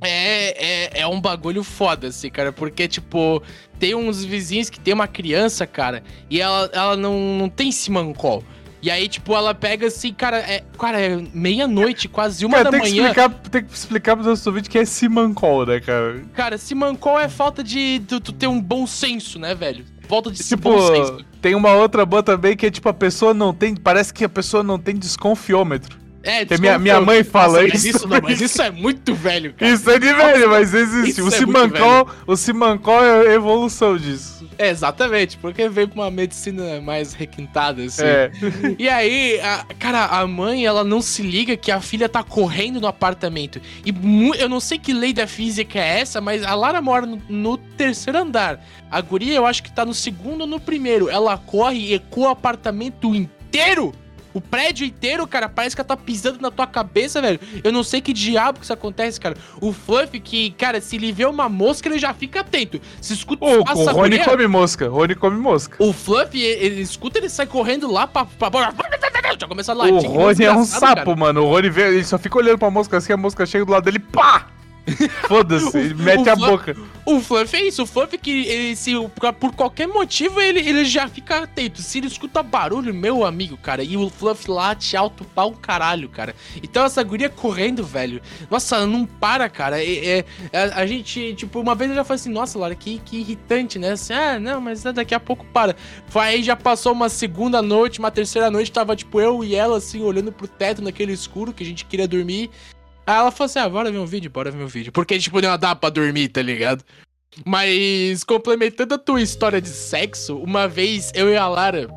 É, 0.02 1.00
é, 1.00 1.02
é 1.02 1.08
um 1.08 1.20
bagulho 1.20 1.64
foda, 1.64 2.08
assim, 2.08 2.30
cara, 2.30 2.52
porque, 2.52 2.88
tipo, 2.88 3.42
tem 3.80 3.96
uns 3.96 4.24
vizinhos 4.24 4.70
que 4.70 4.80
tem 4.80 4.94
uma 4.94 5.08
criança, 5.08 5.66
cara, 5.66 6.04
e 6.30 6.40
ela, 6.40 6.70
ela 6.72 6.96
não, 6.96 7.20
não 7.38 7.50
tem 7.50 7.72
simancol. 7.72 8.44
E 8.80 8.92
aí, 8.92 9.08
tipo, 9.08 9.34
ela 9.34 9.56
pega 9.56 9.88
assim, 9.88 10.14
cara, 10.14 10.38
é, 10.38 10.64
cara, 10.78 11.02
é 11.02 11.18
meia-noite, 11.34 12.08
quase 12.08 12.46
uma 12.46 12.58
Cara, 12.58 12.66
da 12.66 12.78
tem 12.78 12.82
que, 12.82 12.90
manhã. 12.92 13.10
explicar, 13.10 13.30
tem 13.50 13.64
que 13.64 13.74
explicar 13.74 14.16
pro 14.16 14.24
nosso 14.24 14.52
vídeo 14.52 14.70
que 14.70 14.78
é 14.78 14.86
Simancol, 14.86 15.66
né, 15.66 15.80
cara? 15.80 16.24
Cara, 16.36 16.58
simancol 16.60 17.20
é 17.20 17.28
falta 17.28 17.64
de 17.64 18.00
tu, 18.08 18.20
tu 18.20 18.32
ter 18.32 18.46
um 18.46 18.62
bom 18.62 18.86
senso, 18.86 19.40
né, 19.40 19.56
velho? 19.56 19.84
Falta 20.08 20.30
de 20.32 20.42
Tipo, 20.44 20.70
bom 20.70 20.96
senso. 20.96 21.26
tem 21.42 21.56
uma 21.56 21.74
outra 21.74 22.06
boa 22.06 22.22
também 22.22 22.56
que 22.56 22.68
é 22.68 22.72
tipo, 22.72 22.88
a 22.88 22.94
pessoa 22.94 23.34
não 23.34 23.52
tem. 23.52 23.76
Parece 23.76 24.14
que 24.14 24.24
a 24.24 24.30
pessoa 24.30 24.62
não 24.62 24.78
tem 24.78 24.96
desconfiômetro. 24.96 25.98
É, 26.28 26.46
que 26.46 26.58
minha- 26.60 26.78
minha 26.78 27.00
mãe 27.02 27.24
fala 27.24 27.62
mas 27.62 27.84
isso. 27.86 27.98
isso. 27.98 28.08
Não, 28.08 28.20
mas 28.22 28.42
isso 28.42 28.62
é 28.62 28.70
muito 28.70 29.14
velho, 29.16 29.54
cara. 29.54 29.72
Isso 29.72 29.90
é 29.90 29.98
de 29.98 30.14
velho, 30.14 30.50
mas 30.50 30.74
existe. 30.74 31.10
Isso 31.12 31.24
o 31.24 31.28
é 31.28 31.32
Simancol, 31.32 32.08
o 32.28 32.36
Simancol 32.36 33.04
é 33.04 33.30
a 33.30 33.34
evolução 33.34 33.98
disso. 33.98 34.38
É, 34.60 34.70
exatamente, 34.70 35.38
porque 35.38 35.70
veio 35.70 35.88
pra 35.88 36.02
uma 36.02 36.10
medicina 36.12 36.82
mais 36.82 37.14
requintada, 37.14 37.84
assim. 37.84 38.02
É. 38.04 38.32
E 38.80 38.90
aí, 38.90 39.40
a- 39.40 39.66
cara, 39.78 40.06
a 40.06 40.26
mãe, 40.26 40.66
ela 40.66 40.84
não 40.84 41.00
se 41.02 41.22
liga 41.22 41.56
que 41.56 41.72
a 41.72 41.80
filha 41.80 42.10
tá 42.10 42.24
correndo 42.24 42.82
no 42.82 42.88
apartamento. 42.88 43.62
E 43.86 43.94
eu 44.40 44.50
não 44.50 44.60
sei 44.60 44.80
que 44.80 44.94
lei 44.94 45.14
da 45.14 45.28
física 45.28 45.80
é 45.80 46.00
essa, 46.00 46.20
mas 46.20 46.44
a 46.44 46.56
Lara 46.56 46.82
mora 46.82 47.06
no, 47.06 47.22
no 47.30 47.58
terceiro 47.58 48.18
andar. 48.18 48.60
A 48.90 49.00
guria, 49.00 49.36
eu 49.36 49.46
acho 49.46 49.62
que 49.62 49.72
tá 49.72 49.86
no 49.86 49.94
segundo 49.94 50.42
ou 50.42 50.48
no 50.48 50.60
primeiro. 50.60 51.08
Ela 51.10 51.38
corre 51.38 51.78
e 51.78 51.94
ecoa 51.94 52.30
o 52.30 52.32
apartamento 52.32 53.14
inteiro. 53.14 53.94
O 54.38 54.42
prédio 54.42 54.86
inteiro, 54.86 55.26
cara, 55.26 55.50
parece 55.50 55.76
que 55.76 55.82
ela 55.82 55.88
tá 55.88 55.98
pisando 55.98 56.40
na 56.40 56.52
tua 56.52 56.68
cabeça, 56.68 57.20
velho. 57.22 57.40
Eu 57.64 57.72
não 57.72 57.84
sei 57.84 58.02
que 58.02 58.14
diabo 58.14 58.60
que 58.60 58.66
isso 58.66 58.74
acontece, 58.74 59.20
cara. 59.20 59.36
O 59.60 59.74
Fluff, 59.74 60.20
que, 60.20 60.52
cara, 60.52 60.80
se 60.80 60.96
ele 60.96 61.12
vê 61.12 61.26
uma 61.26 61.50
mosca, 61.50 61.90
ele 61.90 61.98
já 61.98 62.14
fica 62.14 62.42
atento. 62.42 62.80
Se 63.02 63.14
escuta 63.14 63.44
Ô, 63.44 63.64
passa 63.66 63.82
o 63.82 63.96
Rony 63.96 64.20
come 64.24 64.46
mosca. 64.48 64.88
Rony 64.88 65.16
come 65.16 65.38
mosca. 65.40 65.76
o 65.84 65.92
Fluff, 65.92 66.40
ele, 66.40 66.66
ele 66.66 66.82
escuta, 66.82 67.18
ele 67.18 67.30
sai 67.30 67.48
correndo 67.48 67.92
lá 67.92 68.06
pra. 68.06 68.26
pra, 68.26 68.52
pra 68.52 68.74
já 69.40 69.48
começa 69.48 69.72
a 69.72 69.76
O 69.76 69.78
latir. 69.80 70.02
que 70.02 70.08
Rony 70.16 70.44
é 70.46 70.54
um 70.54 70.66
sapo, 70.66 70.96
cara. 70.96 71.16
mano. 71.16 71.44
O 71.44 71.50
Rony 71.50 71.70
vê, 71.70 71.88
ele 71.96 72.04
só 72.04 72.18
fica 72.20 72.38
olhando 72.38 72.60
pra 72.60 72.70
mosca 72.70 72.98
assim, 72.98 73.14
a 73.14 73.18
mosca 73.18 73.46
chega 73.46 73.66
do 73.66 73.72
lado 73.72 73.84
dele, 73.86 74.00
pá! 74.00 74.48
Foda-se, 75.28 75.78
ele 75.78 75.94
mete 75.94 76.28
o 76.28 76.32
a 76.32 76.36
boca. 76.36 76.76
O 77.06 77.22
Fluff 77.22 77.56
é 77.56 77.64
isso, 77.64 77.84
o 77.84 77.86
Fluff 77.86 78.18
que 78.18 78.46
ele, 78.48 78.76
se, 78.76 78.92
por 79.40 79.54
qualquer 79.54 79.88
motivo 79.88 80.42
ele, 80.42 80.60
ele 80.60 80.84
já 80.84 81.08
fica 81.08 81.40
atento. 81.44 81.82
Se 81.82 82.00
ele 82.00 82.08
escuta 82.08 82.44
barulho, 82.44 82.94
meu 82.94 83.26
amigo, 83.26 83.58
cara, 83.58 83.84
e 83.84 83.96
o 83.96 84.10
Fluff 84.10 84.50
late 84.50 84.96
alto 84.98 85.24
pra 85.24 85.46
um 85.46 85.54
caralho, 85.54 86.10
cara. 86.10 86.36
Então 86.62 86.84
essa 86.84 87.02
guria 87.04 87.30
correndo, 87.30 87.84
velho. 87.84 88.22
Nossa, 88.50 88.86
não 88.86 89.06
para, 89.06 89.48
cara. 89.50 89.82
É, 89.82 90.20
é- 90.20 90.26
a, 90.54 90.82
a 90.82 90.86
gente, 90.86 91.34
tipo, 91.36 91.60
uma 91.60 91.76
vez 91.76 91.90
eu 91.92 91.96
já 91.96 92.04
falei 92.04 92.20
assim, 92.20 92.32
nossa, 92.32 92.60
Lara, 92.60 92.76
que, 92.76 93.00
que 93.00 93.18
irritante, 93.18 93.80
né? 93.80 93.92
Assim, 93.92 94.14
ah, 94.14 94.40
não, 94.40 94.60
mas 94.60 94.84
daqui 94.84 95.16
a 95.16 95.20
pouco 95.20 95.46
para. 95.46 95.76
Foi 96.08 96.24
aí 96.24 96.44
já 96.44 96.56
passou 96.56 96.92
uma 96.92 97.10
segunda 97.10 97.62
noite, 97.62 98.00
uma 98.00 98.12
terceira 98.12 98.52
noite, 98.52 98.72
tava 98.72 98.96
tipo 98.96 99.22
eu 99.22 99.44
e 99.44 99.56
ela 99.56 99.78
assim, 99.78 100.02
olhando 100.02 100.32
pro 100.32 100.48
teto 100.48 100.82
naquele 100.82 101.14
escuro 101.14 101.54
que 101.54 101.64
a 101.64 101.66
gente 101.66 101.86
queria 101.86 102.08
dormir. 102.08 102.50
Aí 103.08 103.16
ela 103.16 103.32
falou 103.32 103.46
assim: 103.46 103.60
ah, 103.60 103.70
bora 103.70 103.90
ver 103.90 104.00
um 104.00 104.06
vídeo, 104.06 104.30
bora 104.30 104.52
ver 104.52 104.62
um 104.62 104.68
vídeo. 104.68 104.92
Porque, 104.92 105.18
tipo, 105.18 105.40
não 105.42 105.58
dá 105.58 105.74
pra 105.74 105.90
dormir, 105.90 106.28
tá 106.28 106.42
ligado? 106.42 106.84
Mas, 107.46 108.24
complementando 108.26 108.96
a 108.96 108.98
tua 108.98 109.22
história 109.22 109.62
de 109.62 109.70
sexo, 109.70 110.38
uma 110.38 110.68
vez 110.68 111.12
eu 111.16 111.30
e 111.30 111.38
a 111.38 111.48
Lara. 111.48 111.88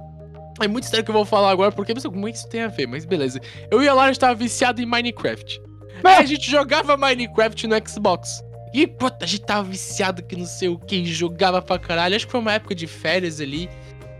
É 0.61 0.69
muito 0.69 0.85
estranho 0.85 1.05
que 1.05 1.11
eu 1.11 1.15
vou 1.15 1.25
falar 1.25 1.51
agora, 1.51 1.73
porque 1.73 1.93
não 1.93 2.01
sei 2.01 2.11
como 2.11 2.29
é 2.29 2.31
que 2.31 2.37
isso 2.37 2.49
tem 2.49 2.63
a 2.63 2.69
ver, 2.69 2.87
mas 2.87 3.05
beleza. 3.05 3.41
Eu 3.71 3.83
e 3.83 3.89
a 3.89 3.95
Lara 3.95 4.13
estava 4.13 4.35
viciado 4.35 4.81
em 4.81 4.87
Minecraft. 4.87 5.61
Aí 6.05 6.17
a 6.17 6.25
gente 6.25 6.49
jogava 6.51 6.97
Minecraft 6.97 7.67
no 7.67 7.77
Xbox. 7.89 8.43
E, 8.73 8.87
puta, 8.87 9.25
a 9.25 9.27
gente 9.29 9.45
tava 9.45 9.65
viciado 9.69 10.23
que 10.23 10.37
não 10.37 10.47
sei 10.47 10.69
o 10.69 10.79
que, 10.79 11.05
jogava 11.07 11.61
pra 11.61 11.79
caralho. 11.79 12.15
Acho 12.15 12.27
que 12.27 12.31
foi 12.31 12.41
uma 12.41 12.53
época 12.53 12.75
de 12.75 12.87
férias 12.87 13.41
ali. 13.41 13.69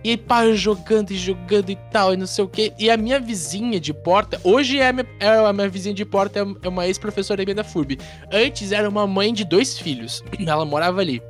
E 0.03 0.11
aí, 0.11 0.17
pá, 0.17 0.51
jogando 0.53 1.11
e 1.11 1.17
jogando 1.17 1.71
e 1.71 1.77
tal, 1.93 2.15
e 2.15 2.17
não 2.17 2.27
sei 2.27 2.45
o 2.45 2.49
quê. 2.49 2.73
E 2.79 2.91
a 2.91 2.97
minha 2.97 3.21
vizinha 3.21 3.79
de 3.79 3.93
porta, 3.93 4.41
hoje 4.43 4.79
é 4.79 4.89
a 4.89 4.93
minha, 4.93 5.07
é 5.21 5.29
a 5.29 5.53
minha 5.53 5.69
vizinha 5.69 5.95
de 5.95 6.05
porta, 6.05 6.47
é 6.63 6.69
uma 6.69 6.87
ex-professora 6.87 7.43
minha 7.45 7.55
da 7.55 7.65
FURB. 7.65 7.99
Antes 8.33 8.73
era 8.73 8.89
uma 8.89 9.07
mãe 9.07 9.33
de 9.35 9.45
dois 9.45 9.79
filhos. 9.79 10.23
Ela 10.47 10.65
morava 10.65 11.01
ali. 11.01 11.21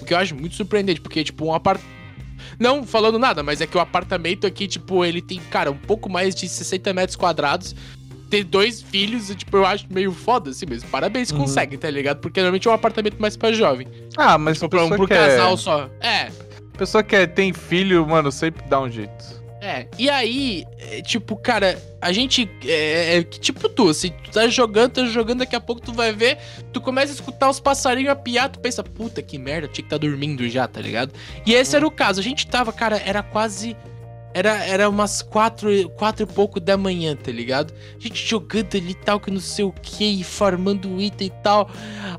O 0.00 0.04
que 0.04 0.14
eu 0.14 0.18
acho 0.18 0.34
muito 0.34 0.54
surpreendente, 0.54 1.00
porque, 1.00 1.24
tipo, 1.24 1.44
um 1.44 1.52
apartamento. 1.52 1.98
Não 2.58 2.84
falando 2.86 3.18
nada, 3.18 3.42
mas 3.42 3.60
é 3.60 3.66
que 3.66 3.76
o 3.76 3.80
apartamento 3.80 4.46
aqui, 4.46 4.66
tipo, 4.68 5.04
ele 5.04 5.20
tem, 5.20 5.38
cara, 5.50 5.70
um 5.70 5.76
pouco 5.76 6.08
mais 6.08 6.34
de 6.34 6.48
60 6.48 6.92
metros 6.92 7.16
quadrados. 7.16 7.74
Ter 8.30 8.44
dois 8.44 8.80
filhos, 8.80 9.28
tipo, 9.34 9.56
eu 9.56 9.66
acho 9.66 9.86
meio 9.90 10.12
foda 10.12 10.50
assim 10.50 10.64
mesmo. 10.66 10.88
Parabéns, 10.88 11.30
Uhum. 11.32 11.38
consegue, 11.38 11.76
tá 11.76 11.90
ligado? 11.90 12.20
Porque 12.20 12.38
normalmente 12.40 12.68
é 12.68 12.70
um 12.70 12.74
apartamento 12.74 13.16
mais 13.18 13.36
pra 13.36 13.50
jovem. 13.52 13.88
Ah, 14.16 14.38
mas 14.38 14.56
Tipo, 14.58 14.68
pra 14.68 14.80
pessoa 14.82 14.96
pro 14.96 15.06
que 15.08 15.12
é- 15.12 15.16
casal 15.16 15.56
só. 15.56 15.90
É, 16.00 16.30
pessoa 16.80 17.02
que 17.04 17.14
é- 17.14 17.26
tem 17.26 17.52
filho, 17.52 18.06
mano, 18.06 18.32
sempre 18.32 18.62
dá 18.66 18.80
um 18.80 18.90
jeito. 18.90 19.38
É, 19.60 19.86
e 19.98 20.08
aí, 20.08 20.64
é, 20.78 21.02
tipo, 21.02 21.36
cara, 21.36 21.78
a 22.00 22.10
gente. 22.12 22.50
É, 22.64 23.18
é 23.18 23.22
tipo 23.22 23.68
tu, 23.68 23.90
assim, 23.90 24.10
tu 24.24 24.30
tá 24.30 24.48
jogando, 24.48 24.92
tá 24.92 25.04
jogando, 25.04 25.40
daqui 25.40 25.54
a 25.54 25.60
pouco 25.60 25.82
tu 25.82 25.92
vai 25.92 26.10
ver, 26.14 26.38
tu 26.72 26.80
começa 26.80 27.12
a 27.12 27.14
escutar 27.14 27.50
os 27.50 27.60
passarinhos 27.60 28.10
a 28.10 28.16
piar, 28.16 28.48
tu 28.48 28.58
pensa, 28.58 28.82
puta 28.82 29.20
que 29.20 29.36
merda, 29.36 29.68
tinha 29.68 29.84
que 29.84 29.90
tá 29.90 29.98
dormindo 29.98 30.48
já, 30.48 30.66
tá 30.66 30.80
ligado? 30.80 31.12
E 31.44 31.52
esse 31.52 31.76
era 31.76 31.86
o 31.86 31.90
caso, 31.90 32.20
a 32.20 32.22
gente 32.22 32.46
tava, 32.46 32.72
cara, 32.72 32.96
era 33.04 33.22
quase. 33.22 33.76
Era, 34.32 34.64
era 34.64 34.88
umas 34.88 35.22
quatro, 35.22 35.68
quatro 35.90 36.22
e 36.22 36.26
pouco 36.26 36.60
da 36.60 36.76
manhã, 36.76 37.16
tá 37.16 37.32
ligado? 37.32 37.74
A 37.96 38.00
gente 38.00 38.24
jogando 38.26 38.76
ali 38.76 38.94
tal, 38.94 39.18
que 39.18 39.30
não 39.30 39.40
sei 39.40 39.64
o 39.64 39.72
que, 39.72 40.22
farmando 40.22 41.00
item 41.00 41.26
e 41.26 41.42
tal. 41.42 41.68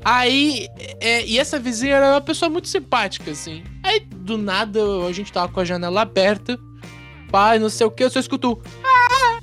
Aí, 0.04 0.68
é, 1.00 1.24
e 1.24 1.38
essa 1.38 1.58
vizinha 1.58 1.96
era 1.96 2.10
uma 2.12 2.20
pessoa 2.20 2.50
muito 2.50 2.68
simpática, 2.68 3.30
assim. 3.30 3.64
Aí, 3.82 4.00
do 4.00 4.36
nada, 4.36 4.80
a 5.08 5.12
gente 5.12 5.32
tava 5.32 5.50
com 5.50 5.60
a 5.60 5.64
janela 5.64 6.02
aberta 6.02 6.58
pai, 7.32 7.58
não 7.58 7.70
sei 7.70 7.86
o 7.86 7.90
que, 7.90 8.04
eu 8.04 8.10
só 8.10 8.20
escuto. 8.20 8.60
"Ah!" 8.84 9.40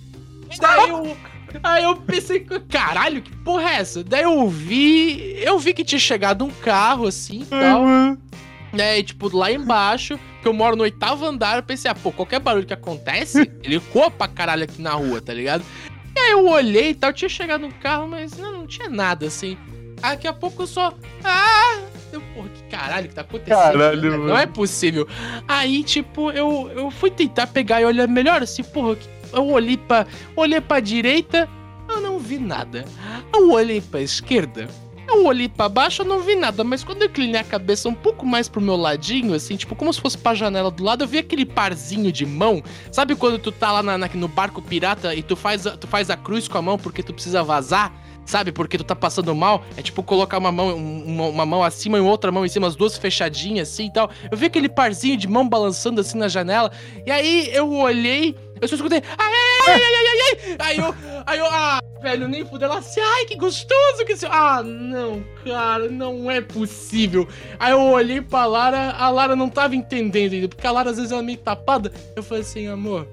Daí 0.61 0.89
eu. 0.89 1.17
Aí 1.63 1.83
eu 1.83 1.95
pensei, 1.95 2.45
caralho, 2.69 3.23
que 3.23 3.35
porra 3.37 3.71
é 3.71 3.75
essa? 3.77 4.03
Daí 4.03 4.21
eu 4.21 4.47
vi. 4.47 5.33
Eu 5.41 5.57
vi 5.57 5.73
que 5.73 5.83
tinha 5.83 5.97
chegado 5.97 6.45
um 6.45 6.51
carro 6.51 7.07
assim 7.07 7.41
e 7.41 7.45
tal. 7.45 7.83
Né, 8.71 8.99
e, 8.99 9.03
tipo, 9.03 9.35
lá 9.35 9.51
embaixo, 9.51 10.19
que 10.41 10.47
eu 10.47 10.53
moro 10.53 10.75
no 10.75 10.83
oitavo 10.83 11.25
andar, 11.25 11.57
eu 11.57 11.63
pensei, 11.63 11.89
ah, 11.89 11.95
pô, 11.95 12.11
qualquer 12.11 12.39
barulho 12.39 12.65
que 12.65 12.73
acontece, 12.73 13.49
ele 13.63 13.77
ecoa 13.77 14.11
pra 14.11 14.27
caralho 14.27 14.63
aqui 14.63 14.81
na 14.81 14.91
rua, 14.91 15.19
tá 15.21 15.33
ligado? 15.33 15.63
E 16.15 16.19
aí 16.19 16.31
eu 16.31 16.47
olhei 16.47 16.89
e 16.89 16.93
tal, 16.93 17.11
tinha 17.13 17.29
chegado 17.29 17.65
um 17.65 17.71
carro, 17.71 18.07
mas 18.07 18.37
não, 18.37 18.51
não 18.51 18.67
tinha 18.67 18.89
nada 18.89 19.25
assim. 19.27 19.57
Aí 20.01 20.11
daqui 20.15 20.27
a 20.27 20.33
pouco 20.33 20.63
eu 20.63 20.67
só. 20.67 20.93
Ah! 21.23 21.79
Eu, 22.11 22.21
porra, 22.33 22.49
que 22.49 22.63
caralho 22.63 23.07
que 23.09 23.13
tá 23.15 23.21
acontecendo? 23.21 23.55
Caralho, 23.73 24.01
cara? 24.01 24.17
Não 24.17 24.37
é 24.37 24.45
possível. 24.45 25.07
Aí, 25.47 25.83
tipo, 25.83 26.31
eu, 26.31 26.71
eu 26.75 26.89
fui 26.91 27.11
tentar 27.11 27.47
pegar 27.47 27.81
e 27.81 27.85
olhar 27.85 28.07
melhor, 28.07 28.41
assim, 28.41 28.63
porra, 28.63 28.95
que- 28.95 29.07
eu 29.33 29.45
olhei 29.47 29.77
pra, 29.77 30.07
olhei 30.35 30.59
pra 30.61 30.79
direita, 30.79 31.47
eu 31.87 32.01
não 32.01 32.17
vi 32.17 32.39
nada. 32.39 32.85
Eu 33.33 33.51
olhei 33.51 33.79
pra 33.81 34.01
esquerda, 34.01 34.67
eu 35.09 35.25
olhei 35.25 35.47
pra 35.49 35.67
baixo, 35.69 36.01
eu 36.01 36.05
não 36.05 36.21
vi 36.21 36.35
nada, 36.35 36.63
mas 36.63 36.83
quando 36.83 37.01
eu 37.03 37.07
inclinei 37.07 37.39
a 37.41 37.43
cabeça 37.43 37.87
um 37.89 37.93
pouco 37.93 38.25
mais 38.25 38.47
pro 38.49 38.61
meu 38.61 38.75
ladinho, 38.75 39.33
assim, 39.33 39.55
tipo, 39.55 39.75
como 39.75 39.93
se 39.93 39.99
fosse 40.01 40.17
pra 40.17 40.33
janela 40.33 40.69
do 40.71 40.83
lado, 40.83 41.03
eu 41.03 41.07
vi 41.07 41.17
aquele 41.17 41.45
parzinho 41.45 42.11
de 42.11 42.25
mão. 42.25 42.61
Sabe 42.91 43.15
quando 43.15 43.39
tu 43.39 43.51
tá 43.51 43.71
lá 43.71 43.83
na- 43.83 43.97
na- 43.97 44.09
no 44.13 44.27
barco 44.27 44.61
pirata 44.61 45.13
e 45.15 45.21
tu 45.23 45.35
faz, 45.35 45.63
tu 45.79 45.87
faz 45.87 46.09
a 46.09 46.17
cruz 46.17 46.47
com 46.47 46.57
a 46.57 46.61
mão 46.61 46.77
porque 46.77 47.03
tu 47.03 47.13
precisa 47.13 47.43
vazar? 47.43 47.91
Sabe, 48.25 48.51
porque 48.51 48.77
tu 48.77 48.83
tá 48.83 48.95
passando 48.95 49.33
mal, 49.33 49.63
é 49.75 49.81
tipo 49.81 50.03
colocar 50.03 50.37
uma 50.37 50.51
mão, 50.51 50.67
um- 50.75 51.03
uma, 51.03 51.23
uma 51.29 51.45
mão 51.47 51.63
acima 51.63 51.97
e 51.97 52.01
outra 52.01 52.31
mão 52.31 52.45
em 52.45 52.47
cima, 52.47 52.67
as 52.67 52.75
duas 52.75 52.95
fechadinhas 52.95 53.69
assim 53.69 53.87
e 53.87 53.91
tal. 53.93 54.07
Eu 54.29 54.37
vi 54.37 54.45
aquele 54.45 54.69
parzinho 54.69 55.17
de 55.17 55.27
mão 55.27 55.49
balançando 55.49 55.99
assim 55.99 56.15
na 56.15 56.27
janela, 56.27 56.71
e 57.07 57.09
aí 57.11 57.49
eu 57.51 57.71
olhei, 57.73 58.35
eu 58.61 58.67
só 58.67 58.75
escutei, 58.75 59.01
ai, 59.17 59.31
ai, 59.67 59.73
ai, 59.73 59.81
ai, 59.81 60.05
ai, 60.07 60.19
ai. 60.49 60.55
Aí 60.59 60.77
eu, 60.77 60.95
aí 61.25 61.39
eu, 61.39 61.45
ah, 61.45 61.79
velho, 62.01 62.27
nem 62.27 62.45
fudeu 62.45 62.69
ela 62.69 62.79
assim, 62.79 62.99
ai, 63.01 63.25
que 63.25 63.35
gostoso, 63.35 64.05
que 64.05 64.15
sei- 64.15 64.29
Ah, 64.31 64.61
não, 64.63 65.23
cara, 65.45 65.87
não 65.89 66.29
é 66.29 66.41
possível. 66.41 67.27
Aí 67.59 67.71
eu 67.71 67.81
olhei 67.81 68.21
pra 68.21 68.45
Lara, 68.45 68.91
a 68.91 69.09
Lara 69.09 69.35
não 69.35 69.49
tava 69.49 69.75
entendendo 69.75 70.33
ainda, 70.33 70.47
porque 70.47 70.65
a 70.67 70.71
Lara 70.71 70.89
às 70.89 70.97
vezes 70.97 71.11
ela 71.11 71.21
é 71.21 71.25
meio 71.25 71.37
tapada. 71.37 71.91
Eu 72.15 72.23
falei 72.23 72.41
assim, 72.43 72.67
amor, 72.67 73.07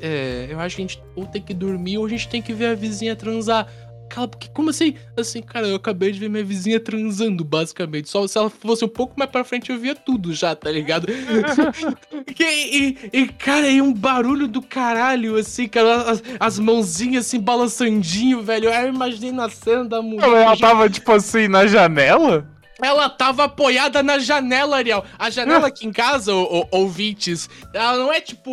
é, 0.00 0.46
eu 0.50 0.60
acho 0.60 0.76
que 0.76 0.82
a 0.82 0.86
gente 0.86 1.02
ou 1.16 1.26
tem 1.26 1.42
que 1.42 1.54
dormir 1.54 1.98
ou 1.98 2.06
a 2.06 2.08
gente 2.08 2.28
tem 2.28 2.40
que 2.42 2.52
ver 2.52 2.66
a 2.66 2.74
vizinha 2.74 3.16
transar. 3.16 3.66
Cala, 4.08 4.28
porque 4.28 4.48
como 4.48 4.70
assim? 4.70 4.94
Assim, 5.16 5.42
cara, 5.42 5.66
eu 5.68 5.76
acabei 5.76 6.10
de 6.12 6.18
ver 6.18 6.28
minha 6.28 6.44
vizinha 6.44 6.80
transando, 6.80 7.44
basicamente. 7.44 8.08
Só 8.08 8.26
se 8.26 8.38
ela 8.38 8.48
fosse 8.50 8.84
um 8.84 8.88
pouco 8.88 9.14
mais 9.16 9.30
pra 9.30 9.44
frente, 9.44 9.70
eu 9.70 9.78
via 9.78 9.94
tudo 9.94 10.32
já, 10.32 10.54
tá 10.54 10.70
ligado? 10.70 11.06
Que- 12.34 12.44
e, 12.44 12.98
e, 13.12 13.26
cara, 13.28 13.68
e 13.68 13.80
um 13.82 13.92
barulho 13.92 14.46
do 14.48 14.62
caralho, 14.62 15.36
assim, 15.36 15.66
cara, 15.68 16.02
as, 16.10 16.22
as 16.38 16.58
mãozinhas 16.58 17.26
assim, 17.26 17.40
balançandinho, 17.40 18.42
velho. 18.42 18.68
Eu 18.68 18.88
imaginei 18.88 19.32
na 19.32 19.48
cena 19.48 19.84
da 19.84 20.00
mulher. 20.02 20.24
Ela 20.28 20.56
tava, 20.56 20.88
tipo 20.88 21.10
assim, 21.12 21.48
na 21.48 21.66
janela? 21.66 22.46
Ela 22.80 23.08
tava 23.08 23.44
apoiada 23.44 24.02
na 24.04 24.18
janela, 24.20 24.76
Ariel. 24.76 25.04
A 25.18 25.28
janela 25.30 25.66
aqui 25.66 25.84
em 25.86 25.92
casa, 25.92 26.32
ô- 26.32 26.60
ô- 26.60 26.68
ouvintes, 26.70 27.50
ela 27.74 27.96
não 27.96 28.12
é 28.12 28.20
tipo. 28.20 28.50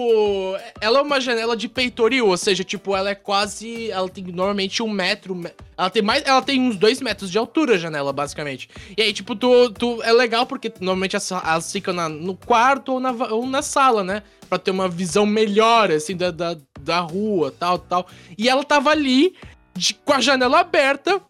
Ela 0.82 0.99
é 0.99 1.01
uma 1.01 1.21
janela 1.21 1.55
de 1.55 1.69
peitoril, 1.69 2.28
ou 2.28 2.38
seja, 2.38 2.63
tipo, 2.63 2.95
ela 2.95 3.09
é 3.11 3.15
quase. 3.15 3.91
Ela 3.91 4.09
tem 4.09 4.23
normalmente 4.23 4.82
um 4.82 4.89
metro. 4.89 5.36
me- 5.36 5.51
Ela 5.78 5.89
tem 5.91 6.01
mais. 6.01 6.23
Ela 6.26 6.41
tem 6.41 6.59
uns 6.59 6.76
dois 6.76 7.01
metros 7.01 7.30
de 7.30 7.38
altura 7.38 7.76
a 7.76 7.78
janela, 7.78 8.11
basicamente. 8.11 8.67
E 8.97 9.01
aí, 9.01 9.13
tipo, 9.13 9.36
tu, 9.36 9.69
tu 9.71 10.01
é 10.01 10.11
legal 10.11 10.45
porque 10.47 10.71
normalmente 10.80 11.15
as- 11.15 11.32
elas 11.32 11.71
ficam 11.71 11.93
na- 11.93 12.09
no 12.09 12.36
quarto 12.36 12.93
ou 12.93 12.99
na, 12.99 13.11
ou 13.11 13.45
na 13.45 13.61
sala, 13.61 14.03
né? 14.03 14.23
Pra 14.49 14.57
ter 14.57 14.71
uma 14.71 14.88
visão 14.89 15.26
melhor, 15.26 15.91
assim, 15.91 16.15
da, 16.17 16.32
da, 16.32 16.57
da 16.82 16.99
rua, 16.99 17.53
tal, 17.59 17.78
tal. 17.78 18.07
E 18.38 18.49
ela 18.49 18.63
tava 18.63 18.89
ali, 18.89 19.36
de- 19.76 19.93
com 19.93 20.13
a 20.13 20.21
janela 20.21 20.59
aberta, 20.61 21.21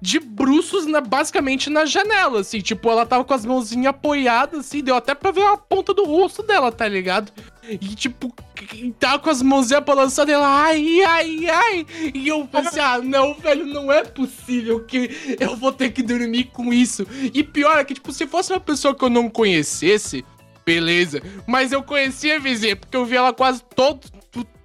de 0.00 0.18
bruços 0.18 0.86
na, 0.86 1.00
basicamente 1.00 1.70
na 1.70 1.84
janela, 1.84 2.40
assim. 2.40 2.60
Tipo, 2.60 2.90
ela 2.90 3.06
tava 3.06 3.24
com 3.24 3.34
as 3.34 3.44
mãozinhas 3.44 3.86
apoiadas, 3.86 4.60
assim, 4.60 4.82
deu 4.82 4.94
até 4.96 5.14
pra 5.14 5.30
ver 5.30 5.42
a 5.42 5.56
ponta 5.56 5.92
do 5.92 6.04
rosto 6.04 6.42
dela, 6.42 6.70
tá 6.72 6.88
ligado? 6.88 7.32
E, 7.68 7.78
tipo, 7.78 8.32
tava 8.98 9.18
com 9.18 9.30
as 9.30 9.40
mãozinhas 9.40 9.84
balançando, 9.84 10.30
ela, 10.30 10.64
ai, 10.64 11.02
ai, 11.02 11.46
ai. 11.46 11.86
E 12.14 12.28
eu 12.28 12.46
pensei, 12.46 12.82
ah, 12.82 12.98
não, 12.98 13.34
velho, 13.34 13.66
não 13.66 13.90
é 13.90 14.04
possível 14.04 14.84
que 14.84 15.36
eu 15.40 15.56
vou 15.56 15.72
ter 15.72 15.90
que 15.90 16.02
dormir 16.02 16.44
com 16.44 16.72
isso. 16.72 17.06
E 17.32 17.42
pior 17.42 17.78
é 17.78 17.84
que, 17.84 17.94
tipo, 17.94 18.12
se 18.12 18.26
fosse 18.26 18.52
uma 18.52 18.60
pessoa 18.60 18.94
que 18.94 19.04
eu 19.04 19.10
não 19.10 19.30
conhecesse, 19.30 20.24
beleza. 20.64 21.22
Mas 21.46 21.72
eu 21.72 21.82
conhecia 21.82 22.36
a 22.36 22.38
vizinha, 22.38 22.76
porque 22.76 22.96
eu 22.96 23.04
vi 23.04 23.16
ela 23.16 23.32
quase 23.32 23.62
todo, 23.74 24.00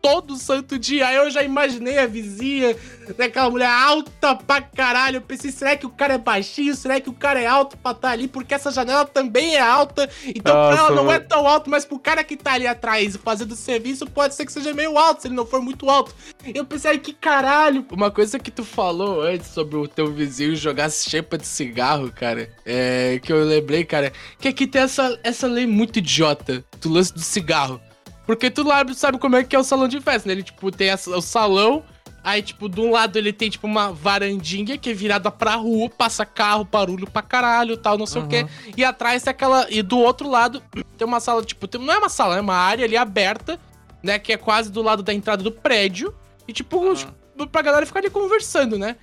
todo 0.02 0.36
santo 0.36 0.78
dia. 0.78 1.08
Aí 1.08 1.16
eu 1.16 1.30
já 1.30 1.44
imaginei 1.44 1.98
a 1.98 2.08
vizinha, 2.08 2.76
né, 3.18 3.26
aquela 3.26 3.50
mulher 3.50 3.70
alta 3.70 4.36
pra 4.36 4.62
caralho. 4.62 5.18
Eu 5.18 5.22
pensei, 5.22 5.52
será 5.52 5.76
que 5.76 5.86
o 5.86 5.90
cara 5.90 6.16
é 6.16 6.18
baixinho? 6.18 6.76
Será 6.76 7.00
que 7.00 7.10
o 7.10 7.14
cara 7.14 7.40
é 7.40 7.46
alto 7.46 7.78
pra 7.78 7.92
estar 7.92 8.10
ali? 8.12 8.28
Porque 8.28 8.54
essa 8.54 8.72
janela 8.72 9.06
também 9.06 9.56
é 9.56 9.62
alta. 9.62 10.10
Então 10.26 10.54
pra 10.54 10.76
Nossa, 10.76 10.80
ela 10.80 10.92
não 10.96 11.12
é 11.12 11.20
tão 11.20 11.48
alto, 11.48 11.70
mas 11.70 11.86
pro 11.86 12.00
cara 12.00 12.24
que 12.24 12.36
tá 12.36 12.54
ali 12.54 12.68
atrás 12.68 13.18
fazendo 13.18 13.56
serviço, 13.56 14.06
pode 14.06 14.36
ser 14.36 14.46
que 14.46 14.52
seja 14.52 14.74
meio 14.74 14.98
alto, 14.98 15.22
se 15.22 15.28
ele 15.28 15.36
não 15.36 15.46
for 15.46 15.62
muito 15.62 15.90
alto. 15.90 16.14
Eu 16.54 16.66
pensei, 16.66 16.98
que 17.00 17.14
caralho. 17.14 17.86
Uma 17.92 18.12
coisa 18.12 18.40
que 18.40 18.52
tu 18.52 18.64
falou 18.64 19.22
antes 19.22 19.48
sobre 19.48 19.76
o 19.78 19.88
teu 19.88 20.12
vizinho 20.12 20.56
jogar 20.56 20.90
chepa 20.92 21.38
de 21.38 21.46
cigarro, 21.46 22.12
cara, 22.12 22.50
é 22.66 23.20
que 23.22 23.32
eu 23.32 23.44
lembrei, 23.44 23.84
cara, 23.84 24.12
que 24.40 24.48
aqui 24.48 24.68
tem 24.68 24.82
essa, 24.82 25.20
essa 25.24 25.48
lei 25.48 25.68
muito 25.68 26.00
idiota 26.00 26.64
do 26.82 26.90
lance 26.90 27.14
do 27.14 27.22
cigarro. 27.22 27.82
Porque 28.30 28.52
tu 28.52 28.62
lá 28.62 28.86
sabe 28.94 29.18
como 29.18 29.36
é 29.38 29.44
que 29.44 29.56
é 29.56 29.60
o 29.60 29.64
salão 29.64 29.88
de 29.88 30.00
festa, 30.00 30.28
né? 30.28 30.34
Ele, 30.34 30.44
tipo, 30.44 30.70
tem 30.72 30.94
o 30.94 31.20
salão, 31.20 31.84
aí, 32.24 32.44
tipo, 32.44 32.70
de 32.70 32.80
um 32.80 32.92
lado 32.92 33.18
ele 33.18 33.34
tem, 33.34 33.50
tipo, 33.50 33.66
uma 33.66 33.92
varandinha 33.92 34.78
que 34.78 34.92
é 34.92 34.94
virada 34.94 35.32
pra 35.32 35.56
rua, 35.56 35.90
passa 35.90 36.24
carro, 36.24 36.64
barulho 36.64 37.10
pra 37.10 37.24
caralho 37.24 37.76
tal, 37.76 37.98
não 37.98 38.06
sei 38.06 38.22
o 38.22 38.28
quê. 38.28 38.46
E 38.78 38.84
atrás 38.84 39.24
tem 39.24 39.32
aquela... 39.32 39.66
E 39.72 39.82
do 39.82 39.98
outro 39.98 40.30
lado 40.30 40.62
tem 40.96 41.08
uma 41.08 41.20
sala, 41.20 41.42
tipo, 41.44 41.68
tem- 41.68 41.82
não 41.82 41.92
é 41.92 41.98
uma 41.98 42.08
sala, 42.08 42.38
é 42.38 42.42
uma 42.42 42.54
área 42.54 42.86
ali 42.86 42.96
aberta, 42.96 43.60
né? 44.04 44.20
Que 44.20 44.34
é 44.34 44.38
quase 44.38 44.72
do 44.72 44.84
lado 44.84 45.02
da 45.02 45.12
entrada 45.12 45.42
do 45.42 45.52
prédio. 45.52 46.14
E, 46.48 46.54
tipo, 46.54 46.94
tipo, 46.96 47.48
pra 47.48 47.64
galera 47.64 47.84
ficar 47.88 48.00
ali 48.00 48.12
conversando, 48.12 48.78
né? 48.78 48.96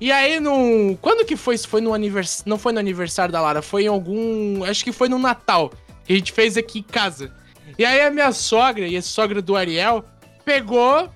E 0.00 0.12
aí, 0.12 0.38
no. 0.38 0.96
Quando 1.02 1.26
que 1.26 1.34
foi? 1.34 1.56
Isso 1.56 1.66
foi 1.66 1.80
no 1.80 1.92
aniversário. 1.92 2.48
Não 2.48 2.58
foi 2.58 2.72
no 2.72 2.78
aniversário 2.78 3.32
da 3.32 3.40
Lara, 3.40 3.60
foi 3.60 3.86
em 3.86 3.88
algum. 3.88 4.62
Acho 4.62 4.84
que 4.84 4.92
foi 4.92 5.08
no 5.08 5.18
Natal. 5.18 5.72
Que 6.04 6.12
a 6.12 6.16
gente 6.16 6.30
fez 6.30 6.56
aqui 6.56 6.78
em 6.78 6.82
casa. 6.82 7.32
E 7.78 7.84
aí 7.84 8.00
a 8.02 8.10
minha 8.10 8.32
sogra 8.32 8.86
e 8.86 8.96
a 8.96 9.02
sogra 9.02 9.42
do 9.42 9.56
Ariel 9.56 10.04
pegou 10.44 11.08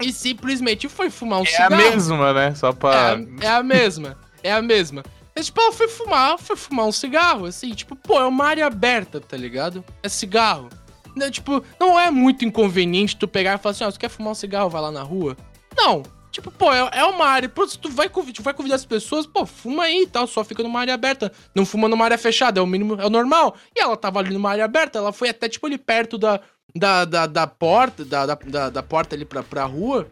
e 0.00 0.12
simplesmente 0.12 0.88
foi 0.88 1.10
fumar 1.10 1.40
um 1.40 1.44
É 1.44 1.48
a 1.48 1.50
cigarro. 1.50 1.76
mesma, 1.76 2.32
né? 2.32 2.54
Só 2.54 2.72
pra. 2.72 3.18
É, 3.40 3.46
é 3.46 3.48
a 3.48 3.62
mesma. 3.62 4.16
É 4.42 4.52
a 4.52 4.62
mesma. 4.62 5.02
E, 5.36 5.42
tipo, 5.42 5.60
ela 5.60 5.72
foi 5.72 5.88
fumar, 5.88 6.38
foi 6.38 6.54
fumar 6.54 6.86
um 6.86 6.92
cigarro, 6.92 7.46
assim, 7.46 7.72
tipo, 7.72 7.96
pô, 7.96 8.20
é 8.20 8.24
uma 8.26 8.44
área 8.46 8.66
aberta, 8.66 9.20
tá 9.20 9.36
ligado? 9.36 9.84
É 10.02 10.08
cigarro. 10.08 10.68
Né, 11.16 11.30
tipo, 11.30 11.62
não 11.78 11.98
é 11.98 12.10
muito 12.10 12.44
inconveniente 12.44 13.16
tu 13.16 13.26
pegar 13.26 13.54
e 13.54 13.58
falar 13.58 13.70
assim, 13.72 13.84
ó, 13.84 13.90
tu 13.90 13.98
quer 13.98 14.08
fumar 14.08 14.32
um 14.32 14.34
cigarro, 14.34 14.68
vai 14.70 14.80
lá 14.82 14.90
na 14.92 15.02
rua. 15.02 15.36
Não. 15.76 16.02
Tipo, 16.34 16.50
pô, 16.50 16.72
é, 16.72 16.90
é 16.94 17.04
uma 17.04 17.26
área. 17.26 17.48
Pô, 17.48 17.64
se 17.64 17.78
tu 17.78 17.88
vai, 17.88 18.08
tu 18.08 18.42
vai 18.42 18.52
convidar 18.52 18.74
as 18.74 18.84
pessoas, 18.84 19.24
pô, 19.24 19.46
fuma 19.46 19.84
aí 19.84 20.02
e 20.02 20.06
tal, 20.08 20.26
só 20.26 20.42
fica 20.42 20.64
numa 20.64 20.80
área 20.80 20.92
aberta. 20.92 21.30
Não 21.54 21.64
fuma 21.64 21.88
numa 21.88 22.04
área 22.04 22.18
fechada, 22.18 22.58
é 22.58 22.62
o 22.62 22.66
mínimo, 22.66 23.00
é 23.00 23.06
o 23.06 23.10
normal. 23.10 23.54
E 23.72 23.80
ela 23.80 23.96
tava 23.96 24.18
ali 24.18 24.34
numa 24.34 24.50
área 24.50 24.64
aberta, 24.64 24.98
ela 24.98 25.12
foi 25.12 25.28
até, 25.28 25.48
tipo, 25.48 25.64
ali 25.64 25.78
perto 25.78 26.18
da, 26.18 26.40
da, 26.74 27.04
da, 27.04 27.26
da 27.26 27.46
porta, 27.46 28.04
da, 28.04 28.26
da, 28.26 28.68
da 28.68 28.82
porta 28.82 29.14
ali 29.14 29.24
pra, 29.24 29.44
pra 29.44 29.64
rua, 29.64 30.08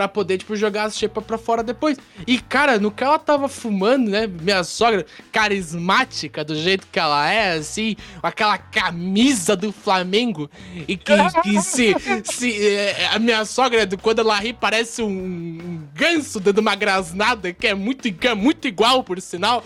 pra 0.00 0.08
poder, 0.08 0.38
tipo, 0.38 0.56
jogar 0.56 0.84
as 0.84 0.96
xepas 0.96 1.22
pra 1.22 1.36
fora 1.36 1.62
depois. 1.62 1.98
E, 2.26 2.38
cara, 2.38 2.78
no 2.78 2.90
que 2.90 3.04
ela 3.04 3.18
tava 3.18 3.48
fumando, 3.48 4.10
né, 4.10 4.26
minha 4.26 4.64
sogra, 4.64 5.04
carismática 5.30 6.42
do 6.42 6.54
jeito 6.54 6.86
que 6.90 6.98
ela 6.98 7.30
é, 7.30 7.58
assim, 7.58 7.96
com 8.18 8.26
aquela 8.26 8.56
camisa 8.56 9.54
do 9.54 9.70
Flamengo, 9.70 10.50
e 10.88 10.96
que, 10.96 11.12
que 11.42 11.60
se, 11.60 11.94
se 12.24 12.66
é, 12.66 13.10
a 13.12 13.18
minha 13.18 13.44
sogra, 13.44 13.86
quando 14.00 14.20
ela 14.20 14.38
ri, 14.38 14.54
parece 14.54 15.02
um, 15.02 15.82
ganso 15.94 16.40
dando 16.40 16.60
uma 16.60 16.74
grasnada, 16.74 17.52
que 17.52 17.66
é 17.66 17.74
muito, 17.74 18.08
é 18.26 18.34
muito 18.34 18.66
igual, 18.66 19.04
por 19.04 19.20
sinal. 19.20 19.62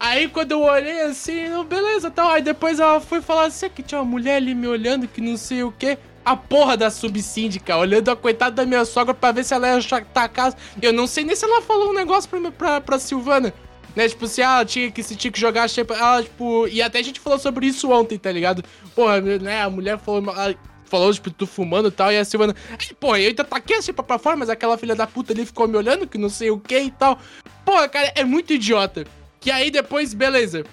Aí 0.00 0.26
quando 0.28 0.50
eu 0.50 0.62
olhei 0.62 1.02
assim, 1.02 1.44
beleza, 1.68 2.10
tal. 2.10 2.30
Aí 2.30 2.42
depois 2.42 2.80
ela 2.80 3.00
foi 3.00 3.22
falar 3.22 3.46
assim, 3.46 3.70
que 3.70 3.84
tinha 3.84 4.00
uma 4.00 4.10
mulher 4.10 4.36
ali 4.36 4.52
me 4.52 4.66
olhando, 4.66 5.06
que 5.06 5.20
não 5.20 5.36
sei 5.36 5.62
o 5.62 5.70
quê. 5.70 5.96
A 6.26 6.36
porra 6.36 6.76
da 6.76 6.90
subsíndica, 6.90 7.76
olhando 7.76 8.10
a 8.10 8.16
coitada 8.16 8.56
da 8.56 8.66
minha 8.66 8.84
sogra 8.84 9.14
pra 9.14 9.30
ver 9.30 9.44
se 9.44 9.54
ela 9.54 9.68
ia 9.68 9.80
chatar 9.80 10.24
a 10.24 10.28
casa. 10.28 10.56
Eu 10.82 10.92
não 10.92 11.06
sei 11.06 11.22
nem 11.22 11.36
se 11.36 11.44
ela 11.44 11.62
falou 11.62 11.90
um 11.90 11.94
negócio 11.94 12.28
pra, 12.28 12.50
pra, 12.50 12.80
pra 12.80 12.98
Silvana. 12.98 13.54
Né, 13.94 14.08
tipo, 14.08 14.26
se 14.26 14.42
ela 14.42 14.64
tinha 14.64 14.90
que, 14.90 15.04
se 15.04 15.14
tinha 15.14 15.30
que 15.30 15.38
jogar 15.38 15.70
ela, 15.78 16.22
tipo... 16.22 16.66
E 16.66 16.82
até 16.82 16.98
a 16.98 17.02
gente 17.02 17.20
falou 17.20 17.38
sobre 17.38 17.66
isso 17.66 17.90
ontem, 17.92 18.18
tá 18.18 18.32
ligado? 18.32 18.64
Porra, 18.92 19.20
né, 19.20 19.62
a 19.62 19.70
mulher 19.70 19.98
falou... 19.98 20.34
ela 20.34 20.54
falou, 20.84 21.14
tipo, 21.14 21.30
tu 21.30 21.46
fumando 21.46 21.88
e 21.88 21.92
tal, 21.92 22.12
e 22.12 22.18
a 22.18 22.24
Silvana... 22.24 22.56
Porra, 22.98 23.20
eu 23.20 23.28
ainda 23.28 23.44
taquei 23.44 23.76
a 23.76 23.82
xepa 23.82 24.02
pra 24.02 24.18
fora, 24.18 24.36
mas 24.36 24.50
aquela 24.50 24.76
filha 24.76 24.96
da 24.96 25.06
puta 25.06 25.32
ali 25.32 25.46
ficou 25.46 25.68
me 25.68 25.76
olhando, 25.76 26.08
que 26.08 26.18
não 26.18 26.28
sei 26.28 26.50
o 26.50 26.58
que 26.58 26.78
e 26.78 26.90
tal. 26.90 27.18
Porra, 27.64 27.88
cara, 27.88 28.12
é 28.16 28.24
muito 28.24 28.52
idiota. 28.52 29.06
Que 29.40 29.50
aí 29.50 29.70
depois, 29.70 30.12
beleza. 30.12 30.64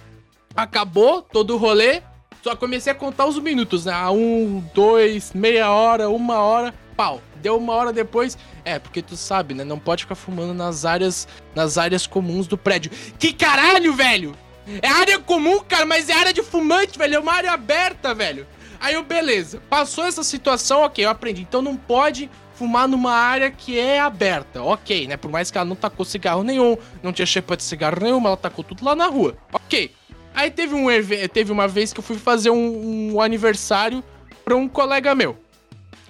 Acabou 0.54 1.22
todo 1.22 1.54
o 1.54 1.56
rolê. 1.56 2.02
Só 2.44 2.54
comecei 2.54 2.92
a 2.92 2.94
contar 2.94 3.24
os 3.24 3.38
minutos, 3.38 3.86
né? 3.86 3.96
Um, 4.10 4.62
dois, 4.74 5.32
meia 5.32 5.70
hora, 5.70 6.10
uma 6.10 6.40
hora, 6.40 6.74
pau. 6.94 7.22
Deu 7.36 7.56
uma 7.56 7.72
hora 7.72 7.90
depois. 7.90 8.36
É, 8.66 8.78
porque 8.78 9.00
tu 9.00 9.16
sabe, 9.16 9.54
né? 9.54 9.64
Não 9.64 9.78
pode 9.78 10.02
ficar 10.02 10.14
fumando 10.14 10.52
nas 10.52 10.84
áreas, 10.84 11.26
nas 11.54 11.78
áreas 11.78 12.06
comuns 12.06 12.46
do 12.46 12.58
prédio. 12.58 12.90
Que 13.18 13.32
caralho, 13.32 13.94
velho! 13.94 14.36
É 14.82 14.88
área 14.88 15.18
comum, 15.18 15.60
cara, 15.60 15.86
mas 15.86 16.10
é 16.10 16.12
área 16.12 16.34
de 16.34 16.42
fumante, 16.42 16.98
velho. 16.98 17.14
É 17.14 17.18
uma 17.18 17.32
área 17.32 17.50
aberta, 17.50 18.14
velho. 18.14 18.46
Aí 18.78 18.92
eu, 18.92 19.02
beleza. 19.02 19.62
Passou 19.70 20.04
essa 20.04 20.22
situação, 20.22 20.82
ok, 20.82 21.02
eu 21.02 21.08
aprendi. 21.08 21.40
Então 21.40 21.62
não 21.62 21.76
pode 21.76 22.30
fumar 22.52 22.86
numa 22.86 23.12
área 23.12 23.50
que 23.50 23.78
é 23.78 24.00
aberta. 24.00 24.62
Ok, 24.62 25.06
né? 25.06 25.16
Por 25.16 25.30
mais 25.30 25.50
que 25.50 25.56
ela 25.56 25.64
não 25.64 25.74
tacou 25.74 26.04
cigarro 26.04 26.42
nenhum, 26.42 26.76
não 27.02 27.10
tinha 27.10 27.24
chepa 27.24 27.56
de 27.56 27.62
cigarro 27.62 28.02
nenhuma, 28.02 28.28
ela 28.28 28.36
tacou 28.36 28.62
tudo 28.62 28.84
lá 28.84 28.94
na 28.94 29.06
rua. 29.06 29.34
Ok. 29.50 29.90
Aí 30.34 30.50
teve 30.50 30.74
um 30.74 30.90
eve- 30.90 31.28
teve 31.28 31.52
uma 31.52 31.68
vez 31.68 31.92
que 31.92 32.00
eu 32.00 32.04
fui 32.04 32.16
fazer 32.18 32.50
um, 32.50 33.14
um 33.14 33.20
aniversário 33.20 34.02
pra 34.44 34.54
um 34.56 34.68
colega 34.68 35.14
meu. 35.14 35.38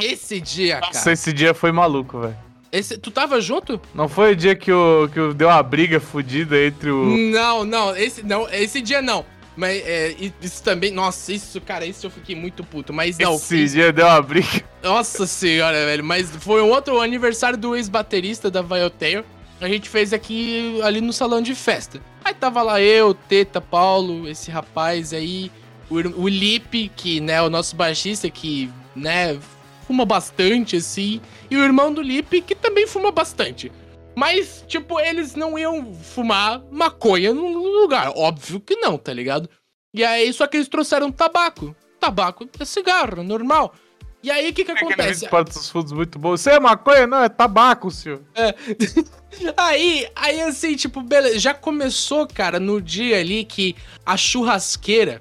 Esse 0.00 0.40
dia, 0.40 0.80
Nossa, 0.80 0.92
cara. 1.00 1.12
esse 1.12 1.32
dia 1.32 1.54
foi 1.54 1.70
maluco, 1.70 2.20
velho. 2.20 2.36
Esse, 2.72 2.98
tu 2.98 3.10
tava 3.12 3.40
junto? 3.40 3.80
Não 3.94 4.08
foi 4.08 4.32
o 4.32 4.36
dia 4.36 4.56
que, 4.56 4.72
o, 4.72 5.08
que 5.12 5.20
o, 5.20 5.32
deu 5.32 5.46
uma 5.48 5.62
briga 5.62 6.00
fodida 6.00 6.60
entre 6.60 6.90
o. 6.90 7.04
Não, 7.30 7.64
não, 7.64 7.96
esse 7.96 8.24
não, 8.24 8.48
esse 8.50 8.80
dia 8.80 9.00
não. 9.00 9.24
Mas 9.56 9.80
é, 9.86 10.16
isso 10.42 10.60
também, 10.64 10.90
nossa, 10.90 11.32
isso, 11.32 11.60
cara, 11.60 11.86
isso 11.86 12.04
eu 12.06 12.10
fiquei 12.10 12.34
muito 12.34 12.64
puto. 12.64 12.92
Mas 12.92 13.16
não, 13.18 13.36
esse 13.36 13.68
dia 13.68 13.92
deu 13.92 14.04
uma 14.06 14.20
briga. 14.20 14.64
Nossa 14.82 15.24
senhora, 15.28 15.86
velho. 15.86 16.02
Mas 16.02 16.28
foi 16.40 16.60
um 16.60 16.70
outro 16.70 17.00
aniversário 17.00 17.56
do 17.56 17.76
ex-baterista 17.76 18.50
da 18.50 18.60
Viotail. 18.62 19.24
A 19.60 19.68
gente 19.68 19.88
fez 19.88 20.12
aqui 20.12 20.80
ali 20.82 21.00
no 21.00 21.12
salão 21.12 21.40
de 21.40 21.54
festa. 21.54 22.00
Aí 22.24 22.34
tava 22.34 22.62
lá 22.62 22.80
eu, 22.80 23.14
Teta, 23.14 23.60
Paulo, 23.60 24.28
esse 24.28 24.50
rapaz 24.50 25.12
aí, 25.12 25.50
o, 25.90 25.96
o 26.22 26.28
Lipe, 26.28 26.90
que, 26.96 27.20
né, 27.20 27.40
o 27.42 27.50
nosso 27.50 27.76
baixista, 27.76 28.28
que, 28.30 28.70
né, 28.94 29.38
fuma 29.86 30.04
bastante, 30.04 30.76
assim. 30.76 31.20
E 31.50 31.56
o 31.56 31.62
irmão 31.62 31.92
do 31.92 32.02
Lipe, 32.02 32.40
que 32.40 32.54
também 32.54 32.86
fuma 32.86 33.10
bastante. 33.10 33.70
Mas, 34.16 34.64
tipo, 34.66 35.00
eles 35.00 35.34
não 35.34 35.58
iam 35.58 35.92
fumar 35.94 36.62
maconha 36.70 37.34
no 37.34 37.80
lugar. 37.80 38.12
Óbvio 38.14 38.60
que 38.60 38.76
não, 38.76 38.96
tá 38.96 39.12
ligado? 39.12 39.48
E 39.92 40.04
aí, 40.04 40.32
só 40.32 40.46
que 40.46 40.56
eles 40.56 40.68
trouxeram 40.68 41.10
tabaco. 41.10 41.74
Tabaco 41.98 42.48
é 42.58 42.64
cigarro, 42.64 43.22
normal. 43.22 43.74
E 44.22 44.30
aí, 44.30 44.50
o 44.50 44.54
que 44.54 44.64
que 44.64 44.72
acontece? 44.72 45.28
Para 45.28 45.44
dos 45.44 45.68
fundos 45.68 45.92
muito 45.92 46.18
bom. 46.18 46.34
Isso 46.34 46.48
é 46.48 46.58
maconha? 46.58 47.06
Não, 47.06 47.22
é 47.22 47.28
tabaco, 47.28 47.90
senhor. 47.90 48.22
Aí, 49.56 50.08
aí 50.14 50.40
assim, 50.42 50.76
tipo, 50.76 51.00
beleza, 51.00 51.38
já 51.38 51.54
começou, 51.54 52.26
cara, 52.26 52.60
no 52.60 52.80
dia 52.80 53.18
ali 53.18 53.44
que 53.44 53.74
a 54.04 54.16
churrasqueira, 54.16 55.20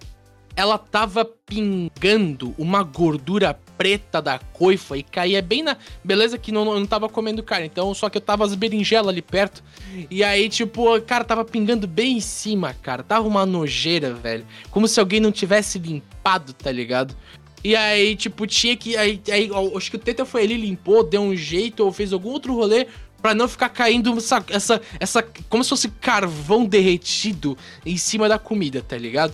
ela 0.56 0.78
tava 0.78 1.26
pingando 1.26 2.54
uma 2.58 2.84
gordura 2.84 3.58
preta 3.78 4.22
da 4.22 4.38
coifa 4.38 4.98
e 4.98 5.04
caía 5.04 5.42
bem 5.42 5.64
na... 5.64 5.78
Beleza 6.04 6.38
que 6.38 6.52
não, 6.52 6.64
não 6.64 6.86
tava 6.86 7.10
comendo 7.10 7.42
carne, 7.42 7.66
então 7.66 7.94
só 7.94 8.10
que 8.10 8.18
eu 8.18 8.22
tava 8.22 8.46
as 8.46 8.54
berinjelas 8.54 9.10
ali 9.10 9.22
perto. 9.22 9.64
E 10.10 10.24
aí, 10.24 10.48
tipo, 10.50 11.02
cara, 11.02 11.24
tava 11.24 11.44
pingando 11.44 11.88
bem 11.88 12.18
em 12.18 12.22
cima, 12.22 12.76
cara. 12.82 13.04
Tava 13.04 13.28
uma 13.28 13.46
nojeira, 13.46 14.14
velho. 14.14 14.46
Como 14.70 14.88
se 14.88 15.00
alguém 15.00 15.20
não 15.20 15.32
tivesse 15.32 15.80
limpado, 15.80 16.54
tá 16.54 16.72
ligado? 16.72 17.16
E 17.64 17.76
aí, 17.76 18.16
tipo, 18.16 18.46
tinha 18.46 18.76
que. 18.76 18.96
Aí, 18.98 19.22
aí, 19.32 19.50
acho 19.76 19.90
que 19.90 19.96
o 19.96 20.00
Teta 20.00 20.26
foi 20.26 20.44
ali, 20.44 20.58
limpou, 20.58 21.04
deu 21.04 21.22
um 21.22 21.36
jeito, 21.36 21.84
ou 21.84 21.92
fez 21.94 22.12
algum 22.12 22.30
outro 22.30 22.54
rolê 22.54 22.88
pra 23.24 23.34
não 23.34 23.48
ficar 23.48 23.70
caindo 23.70 24.18
essa, 24.18 24.44
essa, 24.50 24.82
essa. 25.00 25.24
Como 25.50 25.64
se 25.64 25.70
fosse 25.70 25.88
carvão 25.88 26.66
derretido 26.66 27.58
em 27.86 27.96
cima 27.96 28.28
da 28.28 28.38
comida, 28.38 28.82
tá 28.82 28.98
ligado? 28.98 29.34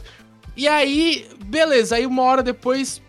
E 0.56 0.68
aí, 0.68 1.28
beleza, 1.44 1.96
aí 1.96 2.06
uma 2.06 2.22
hora 2.22 2.44
depois 2.44 3.02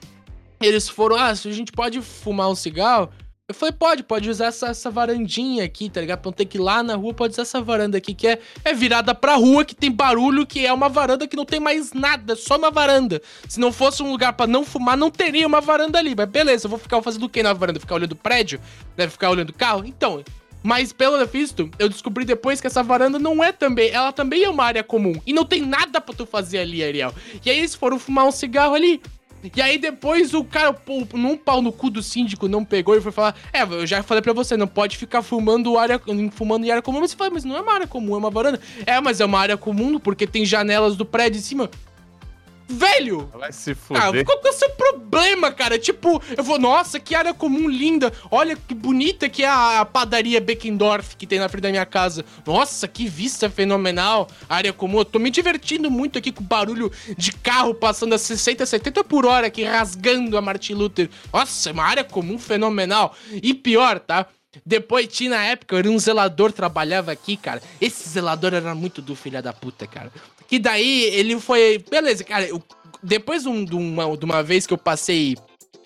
eles 0.59 0.89
foram, 0.89 1.17
ah, 1.17 1.35
se 1.37 1.49
a 1.49 1.53
gente 1.53 1.71
pode 1.71 2.01
fumar 2.01 2.49
um 2.49 2.55
cigarro. 2.55 3.11
Eu 3.47 3.55
falei, 3.55 3.73
pode, 3.73 4.05
pode 4.05 4.31
usar 4.31 4.47
essa, 4.47 4.69
essa 4.69 4.91
varandinha 4.91 5.65
aqui, 5.65 5.91
tá 5.91 6.01
ligado? 6.01 6.21
Pra 6.21 6.31
não 6.31 6.37
ter 6.37 6.45
que 6.45 6.57
ir 6.57 6.61
lá 6.61 6.85
na 6.85 6.95
rua, 6.95 7.13
pode 7.13 7.33
usar 7.33 7.43
essa 7.43 7.61
varanda 7.61 7.99
aqui, 7.99 8.15
que 8.15 8.29
é, 8.29 8.39
é 8.65 8.73
virada 8.73 9.13
pra 9.13 9.35
rua, 9.35 9.65
que 9.65 9.75
tem 9.75 9.91
barulho, 9.91 10.47
que 10.47 10.65
é 10.65 10.73
uma 10.73 10.89
varanda 10.89 11.27
que 11.27 11.37
não 11.37 11.45
tem 11.45 11.59
mais 11.59 11.93
nada, 11.93 12.37
só 12.37 12.57
uma 12.57 12.71
varanda. 12.71 13.21
Se 13.49 13.59
não 13.59 13.73
fosse 13.73 14.05
um 14.05 14.11
lugar 14.13 14.35
pra 14.35 14.47
não 14.47 14.65
fumar, 14.65 14.97
não 14.97 15.11
teria 15.11 15.49
uma 15.49 15.61
varanda 15.61 15.99
ali. 15.99 16.15
Mas 16.17 16.29
beleza, 16.29 16.67
eu 16.67 16.71
vou 16.71 16.79
ficar 16.79 17.03
fazendo 17.03 17.25
o 17.25 17.29
que 17.29 17.43
na 17.43 17.53
varanda? 17.53 17.81
Ficar 17.81 17.97
olhando 17.97 18.13
o 18.13 18.17
prédio? 18.17 18.61
Deve 18.97 19.11
ficar 19.11 19.31
olhando 19.31 19.51
o 19.51 19.55
carro? 19.55 19.85
Então. 19.85 20.23
Mas 20.63 20.93
pelo 20.93 21.25
visto, 21.27 21.71
eu 21.79 21.89
descobri 21.89 22.25
depois 22.25 22.61
que 22.61 22.67
essa 22.67 22.83
varanda 22.83 23.19
não 23.19 23.43
é 23.43 23.53
também. 23.53 23.91
Ela 23.91 24.13
também 24.13 24.45
é 24.45 24.49
uma 24.49 24.65
área 24.65 24.83
comum. 24.83 25.15
E 25.27 25.33
não 25.33 25.45
tem 25.45 25.63
nada 25.63 26.01
pra 26.01 26.15
tu 26.15 26.27
fazer 26.27 26.59
ali, 26.59 26.85
Ariel. 26.85 27.15
E 27.45 27.51
aí 27.51 27.59
eles 27.59 27.75
foram 27.75 27.99
fumar 27.99 28.27
um 28.27 28.31
cigarro 28.31 28.75
ali. 28.75 29.01
E 29.57 29.63
aí 29.63 29.79
depois 29.79 30.35
o 30.35 30.45
cara, 30.45 30.73
pô, 30.73 31.07
num 31.15 31.35
pau 31.37 31.63
no 31.63 31.73
cu 31.73 31.89
do 31.89 32.03
síndico, 32.03 32.47
não 32.47 32.63
pegou 32.63 32.95
e 32.95 33.01
foi 33.01 33.11
falar: 33.11 33.35
É, 33.53 33.63
eu 33.63 33.87
já 33.87 34.03
falei 34.03 34.21
pra 34.21 34.35
você, 34.35 34.57
não 34.57 34.67
pode 34.67 34.99
ficar 34.99 35.23
fumando 35.23 35.79
área, 35.79 36.01
fumando 36.33 36.67
em 36.67 36.71
área 36.71 36.83
comum. 36.83 37.01
Mas 37.01 37.13
você 37.13 37.17
fala, 37.17 37.31
mas 37.31 37.45
não 37.45 37.57
é 37.57 37.61
uma 37.61 37.73
área 37.73 37.87
comum, 37.87 38.15
é 38.15 38.19
uma 38.19 38.31
varanda. 38.31 38.61
É, 38.85 39.01
mas 39.01 39.21
é 39.21 39.25
uma 39.25 39.39
área 39.39 39.57
comum 39.57 39.99
porque 39.99 40.27
tem 40.27 40.45
janelas 40.45 40.95
do 40.95 41.07
prédio 41.07 41.39
em 41.39 41.43
cima. 41.43 41.71
Velho! 42.71 43.29
Vai 43.35 43.53
se 43.53 43.73
Ah, 43.73 43.75
fuder. 44.07 44.25
qual 44.25 44.39
que 44.41 44.47
é 44.49 44.51
o 44.51 44.55
seu 44.55 44.71
problema, 44.71 45.51
cara? 45.51 45.79
Tipo, 45.79 46.23
eu 46.37 46.45
vou, 46.45 46.59
nossa, 46.59 47.01
que 47.01 47.15
área 47.15 47.35
comum 47.35 47.69
linda. 47.69 48.13
Olha 48.31 48.55
que 48.57 48.75
bonita 48.75 49.29
que 49.29 49.43
é 49.43 49.49
a 49.49 49.85
padaria 49.85 50.41
Beckendorf 50.41 51.17
que 51.17 51.27
tem 51.27 51.39
na 51.39 51.49
frente 51.49 51.63
da 51.63 51.71
minha 51.71 51.87
casa. 51.87 52.25
Nossa, 52.47 52.87
que 52.87 53.09
vista 53.09 53.51
fenomenal. 53.51 54.29
Área 54.49 54.73
comum. 54.73 54.99
Eu 54.99 55.05
tô 55.05 55.19
me 55.19 55.31
divertindo 55.31 55.91
muito 55.91 56.19
aqui 56.19 56.31
com 56.31 56.43
o 56.43 56.47
barulho 56.47 56.91
de 57.17 57.33
carro 57.33 57.75
passando 57.75 58.15
a 58.15 58.19
60, 58.19 58.65
70 58.65 59.03
por 59.05 59.27
hora 59.27 59.49
aqui, 59.49 59.65
rasgando 59.65 60.37
a 60.39 60.41
Martin 60.41 60.75
Luther. 60.75 61.11
Nossa, 61.33 61.71
é 61.71 61.73
uma 61.73 61.85
área 61.85 62.05
comum 62.05 62.39
fenomenal. 62.39 63.15
E 63.43 63.53
pior, 63.53 63.99
tá? 63.99 64.27
Depois 64.67 65.07
tinha 65.07 65.31
na 65.31 65.45
época, 65.45 65.77
era 65.79 65.89
um 65.89 65.99
zelador 65.99 66.51
trabalhava 66.53 67.13
aqui, 67.13 67.37
cara. 67.37 67.63
Esse 67.81 68.09
zelador 68.09 68.53
era 68.53 68.75
muito 68.75 69.01
do 69.01 69.15
filho 69.15 69.41
da 69.43 69.53
puta, 69.53 69.87
cara. 69.87 70.11
Que 70.51 70.59
daí 70.59 71.05
ele 71.15 71.39
foi. 71.41 71.79
Beleza, 71.89 72.25
cara. 72.25 72.47
eu- 72.47 72.63
depois 73.03 73.45
de, 73.45 73.49
um- 73.49 73.65
de 73.65 73.75
uma, 73.75 74.15
de 74.17 74.25
uma 74.27 74.43
vez 74.43 74.67
que 74.67 74.75
eu 74.75 74.79
passei 74.79 75.37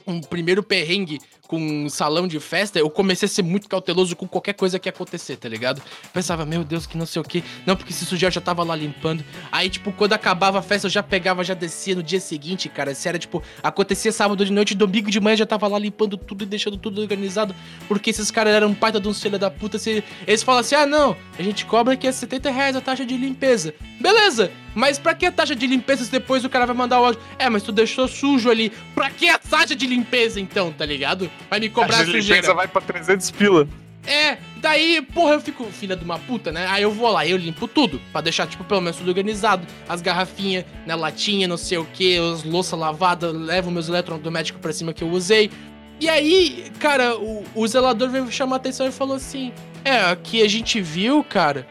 um 0.07 0.21
primeiro 0.21 0.63
perrengue 0.63 1.21
com 1.55 1.89
salão 1.89 2.27
de 2.27 2.41
festa, 2.41 2.81
eu 2.81 2.91
comecei 2.91 3.27
a 3.27 3.29
ser 3.29 3.43
muito 3.43 3.69
cauteloso 3.69 4.17
com 4.17 4.27
qualquer 4.27 4.55
coisa 4.55 4.77
que 4.77 4.89
acontecer, 4.89 5.37
tá 5.37 5.49
ligado? 5.49 5.81
Pensava, 6.13 6.45
meu 6.45 6.65
Deus, 6.65 6.85
que 6.85 6.99
não 6.99 7.07
sei 7.07 7.23
o 7.23 7.25
que. 7.25 7.45
Não, 7.65 7.77
porque 7.77 7.93
se 7.93 8.05
sujar 8.05 8.29
eu 8.29 8.33
já 8.33 8.41
tava 8.41 8.65
lá 8.65 8.75
limpando. 8.75 9.25
Aí, 9.53 9.71
tipo, 9.71 9.93
quando 9.93 10.15
acabava 10.15 10.59
a 10.59 10.63
festa, 10.63 10.89
eu 10.89 10.91
já 10.91 11.03
pegava, 11.03 11.45
já 11.45 11.55
descia 11.55 11.95
no 11.95 12.03
dia 12.03 12.19
seguinte, 12.19 12.69
cara. 12.69 12.93
Se 12.93 13.09
era, 13.09 13.19
tipo, 13.19 13.41
acontecia 13.63 14.11
sábado 14.11 14.45
de 14.45 14.53
noite, 14.53 14.75
domingo 14.75 15.11
de 15.11 15.21
manhã, 15.21 15.37
já 15.37 15.47
tava 15.47 15.69
lá 15.69 15.79
limpando 15.79 16.17
tudo 16.17 16.43
e 16.43 16.47
deixando 16.47 16.77
tudo 16.77 17.01
organizado. 17.01 17.55
Porque 17.87 18.11
esses 18.11 18.33
caras 18.33 18.53
eram 18.53 18.73
baita 18.73 18.99
de 18.99 19.07
um 19.07 19.15
filho 19.15 19.39
da 19.39 19.51
puta. 19.51 19.79
Se, 19.79 20.03
eles 20.27 20.43
falam 20.43 20.61
assim, 20.61 20.75
ah, 20.75 20.87
não, 20.87 21.17
a 21.39 21.43
gente 21.43 21.65
cobra 21.65 21.95
aqui 21.95 22.09
é 22.09 22.13
70 22.13 22.51
reais 22.51 22.75
a 22.75 22.81
taxa 22.81 23.07
de 23.07 23.17
limpeza. 23.17 23.75
Beleza, 24.01 24.51
mas 24.75 24.99
pra 24.99 25.15
que 25.15 25.27
a 25.27 25.33
taxa 25.33 25.55
de 25.55 25.67
limpeza 25.67 26.05
se 26.05 26.11
depois 26.11 26.45
o 26.45 26.51
cara 26.51 26.67
vai 26.67 26.75
mandar 26.75 27.01
o 27.01 27.05
áudio? 27.05 27.21
É, 27.39 27.49
mas 27.49 27.63
tu 27.63 27.73
deixou 27.73 28.09
sujo 28.09 28.51
ali. 28.51 28.73
Pra 28.95 29.11
que 29.11 29.29
a 29.29 29.39
taxa 29.39 29.75
de 29.75 29.87
limpeza 29.87 30.41
então, 30.41 30.73
tá 30.73 30.85
ligado? 30.85 31.31
Vai 31.49 31.61
me 31.61 31.69
cobrar 31.69 31.99
a 31.99 32.01
a 32.01 32.05
sujeira. 32.05 32.37
limpeza 32.37 32.55
vai 32.55 32.69
pra 32.69 32.81
300 32.81 33.31
pila. 33.31 33.69
É, 34.07 34.37
daí, 34.61 35.01
porra, 35.01 35.33
eu 35.35 35.41
fico 35.41 35.65
filha 35.65 35.97
de 35.97 36.05
uma 36.05 36.19
puta, 36.19 36.53
né? 36.53 36.67
Aí 36.69 36.83
eu 36.83 36.91
vou 36.91 37.11
lá, 37.11 37.27
eu 37.27 37.39
limpo 37.39 37.67
tudo, 37.67 37.99
pra 38.13 38.21
deixar, 38.21 38.47
tipo, 38.47 38.63
pelo 38.63 38.83
menos 38.83 38.97
tudo 38.99 39.09
organizado. 39.09 39.67
As 39.89 40.03
garrafinhas, 40.03 40.65
né, 40.87 40.95
latinha, 40.95 41.49
não 41.49 41.57
sei 41.57 41.79
o 41.79 41.87
que, 41.87 42.19
as 42.19 42.45
louça 42.45 42.77
lavada, 42.77 43.31
levo 43.31 43.71
meus 43.71 43.89
eletrodomésticos 43.89 44.61
pra 44.61 44.73
cima 44.75 44.93
que 44.93 45.03
eu 45.03 45.09
usei. 45.09 45.51
E 45.99 46.09
aí, 46.09 46.71
cara, 46.81 47.17
o, 47.17 47.45
o 47.55 47.67
zelador 47.67 48.11
veio 48.11 48.31
chamar 48.31 48.57
a 48.57 48.59
atenção 48.59 48.87
e 48.87 48.93
falou 48.93 49.17
assim: 49.17 49.53
É, 49.85 50.01
aqui 50.03 50.43
a 50.43 50.49
gente 50.49 50.83
viu, 50.83 51.25
cara, 51.25 51.67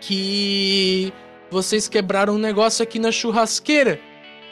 que 0.00 1.12
vocês 1.54 1.88
quebraram 1.88 2.34
um 2.34 2.38
negócio 2.38 2.82
aqui 2.82 2.98
na 2.98 3.12
churrasqueira. 3.12 4.00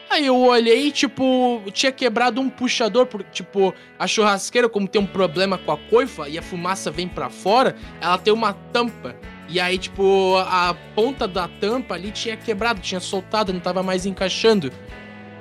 Aí 0.09 0.27
eu 0.27 0.37
olhei, 0.39 0.93
tipo, 0.93 1.61
tinha 1.73 1.91
quebrado 1.91 2.41
um 2.41 2.49
puxador, 2.49 3.07
porque, 3.07 3.31
tipo, 3.33 3.75
a 3.99 4.07
churrasqueira, 4.07 4.69
como 4.69 4.87
tem 4.87 5.01
um 5.01 5.07
problema 5.07 5.59
com 5.59 5.73
a 5.73 5.77
coifa 5.77 6.29
e 6.29 6.39
a 6.39 6.43
fumaça 6.43 6.91
vem 6.91 7.09
para 7.09 7.29
fora, 7.29 7.75
ela 8.01 8.19
tem 8.19 8.33
uma 8.33 8.53
tampa. 8.53 9.17
E 9.49 9.59
aí, 9.59 9.79
tipo, 9.79 10.37
a 10.37 10.77
ponta 10.95 11.27
da 11.27 11.49
tampa 11.49 11.95
ali 11.95 12.13
tinha 12.13 12.37
quebrado, 12.37 12.81
tinha 12.81 13.01
soltado, 13.01 13.53
não 13.53 13.61
tava 13.61 13.83
mais 13.83 14.07
encaixando. 14.07 14.71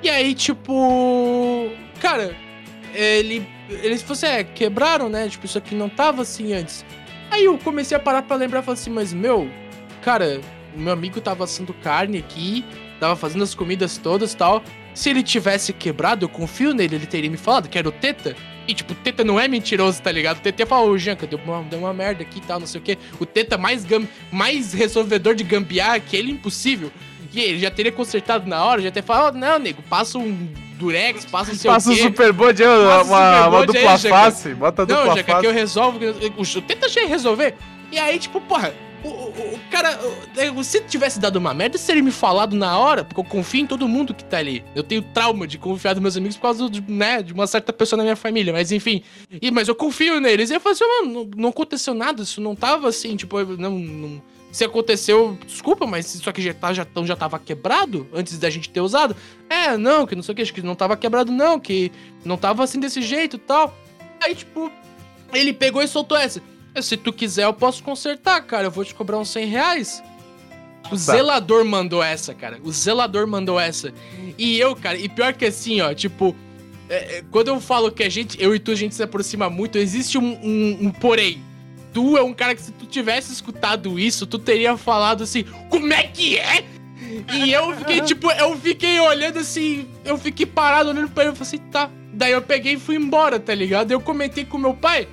E 0.02 0.10
aí, 0.10 0.34
tipo. 0.34 1.70
Cara, 2.00 2.34
ele. 2.92 3.46
Ele 3.68 3.96
falou 3.98 4.12
assim: 4.12 4.26
é, 4.26 4.42
quebraram, 4.42 5.08
né? 5.08 5.28
Tipo, 5.28 5.46
isso 5.46 5.58
aqui 5.58 5.74
não 5.74 5.88
tava 5.88 6.22
assim 6.22 6.52
antes. 6.54 6.84
Aí 7.30 7.44
eu 7.44 7.56
comecei 7.58 7.96
a 7.96 8.00
parar 8.00 8.22
pra 8.22 8.36
lembrar 8.36 8.60
e 8.60 8.62
falei 8.64 8.80
assim: 8.80 8.90
mas 8.90 9.12
meu, 9.12 9.48
cara, 10.02 10.40
meu 10.80 10.92
amigo 10.92 11.20
tava 11.20 11.44
assando 11.44 11.72
carne 11.74 12.18
aqui, 12.18 12.64
tava 13.00 13.16
fazendo 13.16 13.42
as 13.44 13.54
comidas 13.54 13.98
todas 13.98 14.32
e 14.32 14.36
tal. 14.36 14.62
Se 14.94 15.08
ele 15.10 15.22
tivesse 15.22 15.72
quebrado, 15.72 16.24
eu 16.24 16.28
confio 16.28 16.74
nele, 16.74 16.96
ele 16.96 17.06
teria 17.06 17.30
me 17.30 17.36
falado 17.38 17.68
que 17.68 17.78
era 17.78 17.88
o 17.88 17.92
Teta. 17.92 18.36
E, 18.68 18.74
tipo, 18.74 18.92
o 18.92 18.96
Teta 18.96 19.24
não 19.24 19.40
é 19.40 19.48
mentiroso, 19.48 20.00
tá 20.00 20.12
ligado? 20.12 20.36
O 20.38 20.40
Teta 20.40 20.62
ia 20.62 20.66
falar, 20.66 20.82
ô, 20.84 20.96
Janka, 20.98 21.26
deu 21.26 21.38
uma, 21.44 21.62
deu 21.62 21.78
uma 21.80 21.92
merda 21.92 22.22
aqui 22.22 22.38
e 22.38 22.42
tal, 22.42 22.60
não 22.60 22.66
sei 22.66 22.80
o 22.80 22.84
quê. 22.84 22.96
O 23.18 23.26
Teta 23.26 23.58
mais, 23.58 23.84
gam 23.84 24.06
mais 24.30 24.72
resolvedor 24.72 25.34
de 25.34 25.42
gambiar 25.42 25.98
que 26.00 26.16
ele, 26.16 26.30
impossível. 26.30 26.92
E 27.32 27.40
ele 27.40 27.58
já 27.58 27.70
teria 27.70 27.90
consertado 27.90 28.46
na 28.48 28.62
hora, 28.64 28.82
já 28.82 28.90
teria 28.90 29.06
falado, 29.06 29.34
oh, 29.34 29.38
não, 29.38 29.58
nego, 29.58 29.82
passa 29.82 30.18
um 30.18 30.46
durex, 30.78 31.24
passa 31.24 31.52
não 31.52 31.58
sei 31.58 31.70
Passa 31.70 31.88
o 31.88 31.92
um 31.92 31.96
quê. 31.96 32.02
super 32.02 32.32
bode, 32.32 32.62
uma, 32.62 32.76
Passa 32.76 33.04
o 33.04 33.14
uma, 33.14 33.32
super 33.34 33.40
uma 33.40 33.50
bode 33.50 33.76
aí, 33.78 33.82
dupla 33.82 33.96
Jaca. 33.98 34.16
face. 34.16 34.54
Bota 34.54 34.86
Não, 34.86 34.96
dupla 34.96 35.06
já 35.06 35.14
que 35.14 35.20
aqui 35.20 35.32
face. 35.32 35.46
eu 35.46 35.52
resolvo. 35.52 35.98
O 36.36 36.60
Teta 36.62 36.86
achei 36.86 37.06
resolver. 37.06 37.54
E 37.90 37.98
aí, 37.98 38.18
tipo, 38.18 38.40
porra, 38.42 38.74
o, 39.04 39.08
o, 39.08 39.54
o 39.54 39.58
cara. 39.70 39.98
o- 40.56 40.64
Se 40.64 40.80
tivesse 40.82 41.18
dado 41.20 41.36
uma 41.36 41.52
merda, 41.54 41.76
seria 41.78 42.02
me 42.02 42.10
falado 42.10 42.54
na 42.56 42.78
hora, 42.78 43.04
porque 43.04 43.20
eu 43.20 43.24
confio 43.24 43.60
em 43.62 43.66
todo 43.66 43.88
mundo 43.88 44.14
que 44.14 44.24
tá 44.24 44.38
ali. 44.38 44.64
Eu 44.74 44.82
tenho 44.82 45.02
trauma 45.02 45.46
de 45.46 45.58
confiar 45.58 45.94
nos 45.94 46.02
meus 46.02 46.16
amigos 46.16 46.36
por 46.36 46.42
causa 46.42 46.68
de, 46.70 46.80
né, 46.90 47.22
de 47.22 47.32
uma 47.32 47.46
certa 47.46 47.72
pessoa 47.72 47.96
na 47.98 48.02
minha 48.04 48.16
família, 48.16 48.52
mas 48.52 48.70
enfim. 48.72 49.02
E, 49.40 49.50
mas 49.50 49.68
eu 49.68 49.74
confio 49.74 50.20
neles. 50.20 50.50
E 50.50 50.54
eu 50.54 50.60
falei 50.60 50.74
assim, 50.74 50.84
mano, 50.84 51.12
não, 51.24 51.30
não 51.44 51.48
aconteceu 51.50 51.94
nada, 51.94 52.22
isso 52.22 52.40
não 52.40 52.54
tava 52.54 52.88
assim, 52.88 53.16
tipo, 53.16 53.38
não. 53.56 53.70
não- 53.78 54.22
se 54.52 54.64
aconteceu, 54.66 55.38
desculpa, 55.46 55.86
mas 55.86 56.14
isso 56.14 56.28
aqui 56.28 56.42
já, 56.42 56.52
tá, 56.52 56.74
já, 56.74 56.82
então 56.82 57.06
já 57.06 57.16
tava 57.16 57.38
quebrado 57.38 58.06
antes 58.12 58.38
da 58.38 58.50
gente 58.50 58.68
ter 58.68 58.82
usado. 58.82 59.16
É, 59.48 59.78
não, 59.78 60.06
que 60.06 60.14
não 60.14 60.22
sei 60.22 60.34
o 60.34 60.36
que, 60.36 60.42
acho 60.42 60.52
que 60.52 60.60
não 60.60 60.74
tava 60.74 60.94
quebrado, 60.94 61.32
não, 61.32 61.58
que 61.58 61.90
não 62.22 62.36
tava 62.36 62.62
assim 62.62 62.78
desse 62.78 63.00
jeito 63.00 63.36
e 63.36 63.38
tal. 63.38 63.74
Aí, 64.22 64.34
tipo, 64.34 64.70
ele 65.32 65.54
pegou 65.54 65.82
e 65.82 65.88
soltou 65.88 66.18
essa. 66.18 66.42
Se 66.80 66.96
tu 66.96 67.12
quiser, 67.12 67.44
eu 67.44 67.52
posso 67.52 67.82
consertar, 67.82 68.40
cara. 68.42 68.68
Eu 68.68 68.70
vou 68.70 68.84
te 68.84 68.94
cobrar 68.94 69.18
uns 69.18 69.28
100 69.28 69.46
reais. 69.46 70.02
O 70.90 70.96
zelador 70.96 71.64
mandou 71.64 72.02
essa, 72.02 72.34
cara. 72.34 72.58
O 72.62 72.72
zelador 72.72 73.26
mandou 73.26 73.58
essa. 73.60 73.92
E 74.38 74.58
eu, 74.58 74.74
cara, 74.74 74.98
e 74.98 75.08
pior 75.08 75.32
que 75.32 75.44
assim, 75.44 75.80
ó, 75.80 75.92
tipo. 75.94 76.34
é, 76.88 77.18
é, 77.18 77.24
quando 77.30 77.48
eu 77.48 77.60
falo 77.60 77.90
que 77.92 78.02
a 78.02 78.08
gente, 78.08 78.42
eu 78.42 78.54
e 78.54 78.58
tu, 78.58 78.70
a 78.70 78.74
gente 78.74 78.94
se 78.94 79.02
aproxima 79.02 79.48
muito, 79.48 79.78
existe 79.78 80.18
um, 80.18 80.38
um, 80.42 80.78
um 80.86 80.90
porém. 80.90 81.42
Tu 81.92 82.16
é 82.16 82.22
um 82.22 82.32
cara 82.32 82.54
que 82.54 82.62
se 82.62 82.72
tu 82.72 82.86
tivesse 82.86 83.32
escutado 83.32 83.98
isso, 83.98 84.26
tu 84.26 84.38
teria 84.38 84.76
falado 84.76 85.22
assim, 85.22 85.44
como 85.68 85.92
é 85.92 86.04
que 86.04 86.38
é? 86.38 86.64
E 87.34 87.52
eu 87.52 87.76
fiquei, 87.76 88.00
tipo, 88.02 88.30
eu 88.30 88.56
fiquei 88.58 88.98
olhando 88.98 89.38
assim, 89.38 89.86
eu 90.04 90.16
fiquei 90.16 90.46
parado 90.46 90.88
olhando 90.90 91.10
pra 91.10 91.24
ele 91.24 91.32
e 91.32 91.36
falei 91.36 91.54
assim, 91.54 91.70
tá. 91.70 91.90
Daí 92.14 92.32
eu 92.32 92.42
peguei 92.42 92.74
e 92.74 92.78
fui 92.78 92.96
embora, 92.96 93.38
tá 93.38 93.54
ligado? 93.54 93.90
Eu 93.90 94.00
comentei 94.00 94.44
com 94.44 94.58
meu 94.58 94.74
pai. 94.74 95.06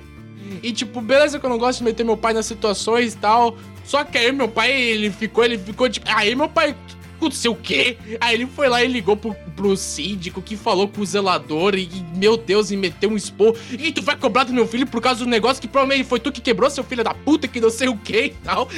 E 0.62 0.72
tipo, 0.72 1.00
beleza 1.00 1.38
que 1.38 1.46
eu 1.46 1.50
não 1.50 1.58
gosto 1.58 1.78
de 1.78 1.84
meter 1.84 2.04
meu 2.04 2.16
pai 2.16 2.32
nas 2.32 2.46
situações 2.46 3.14
e 3.14 3.16
tal. 3.16 3.56
Só 3.84 4.04
que 4.04 4.18
aí 4.18 4.32
meu 4.32 4.48
pai, 4.48 4.72
ele 4.72 5.10
ficou, 5.10 5.44
ele 5.44 5.58
ficou 5.58 5.88
tipo. 5.88 6.06
Aí 6.08 6.34
meu 6.34 6.48
pai. 6.48 6.76
Aconteceu 7.16 7.52
o 7.52 7.56
quê? 7.56 7.98
Aí 8.18 8.34
ele 8.34 8.46
foi 8.46 8.66
lá 8.66 8.82
e 8.82 8.86
ligou 8.86 9.14
pro, 9.14 9.34
pro 9.54 9.76
síndico 9.76 10.40
que 10.40 10.56
falou 10.56 10.88
com 10.88 11.02
o 11.02 11.04
zelador 11.04 11.74
e, 11.74 11.86
meu 12.16 12.34
Deus, 12.34 12.70
e 12.70 12.78
meteu 12.78 13.10
um 13.10 13.16
expor. 13.16 13.54
E 13.78 13.92
tu 13.92 14.00
vai 14.00 14.16
cobrar 14.16 14.44
do 14.44 14.54
meu 14.54 14.66
filho 14.66 14.86
por 14.86 15.02
causa 15.02 15.22
do 15.22 15.28
negócio 15.28 15.60
que 15.60 15.68
provavelmente 15.68 16.08
foi 16.08 16.18
tu 16.18 16.32
que 16.32 16.40
quebrou, 16.40 16.70
seu 16.70 16.82
filho 16.82 17.04
da 17.04 17.12
puta, 17.12 17.46
que 17.46 17.60
não 17.60 17.68
sei 17.68 17.88
o 17.88 17.96
que 17.98 18.24
e 18.24 18.30
tal. 18.30 18.70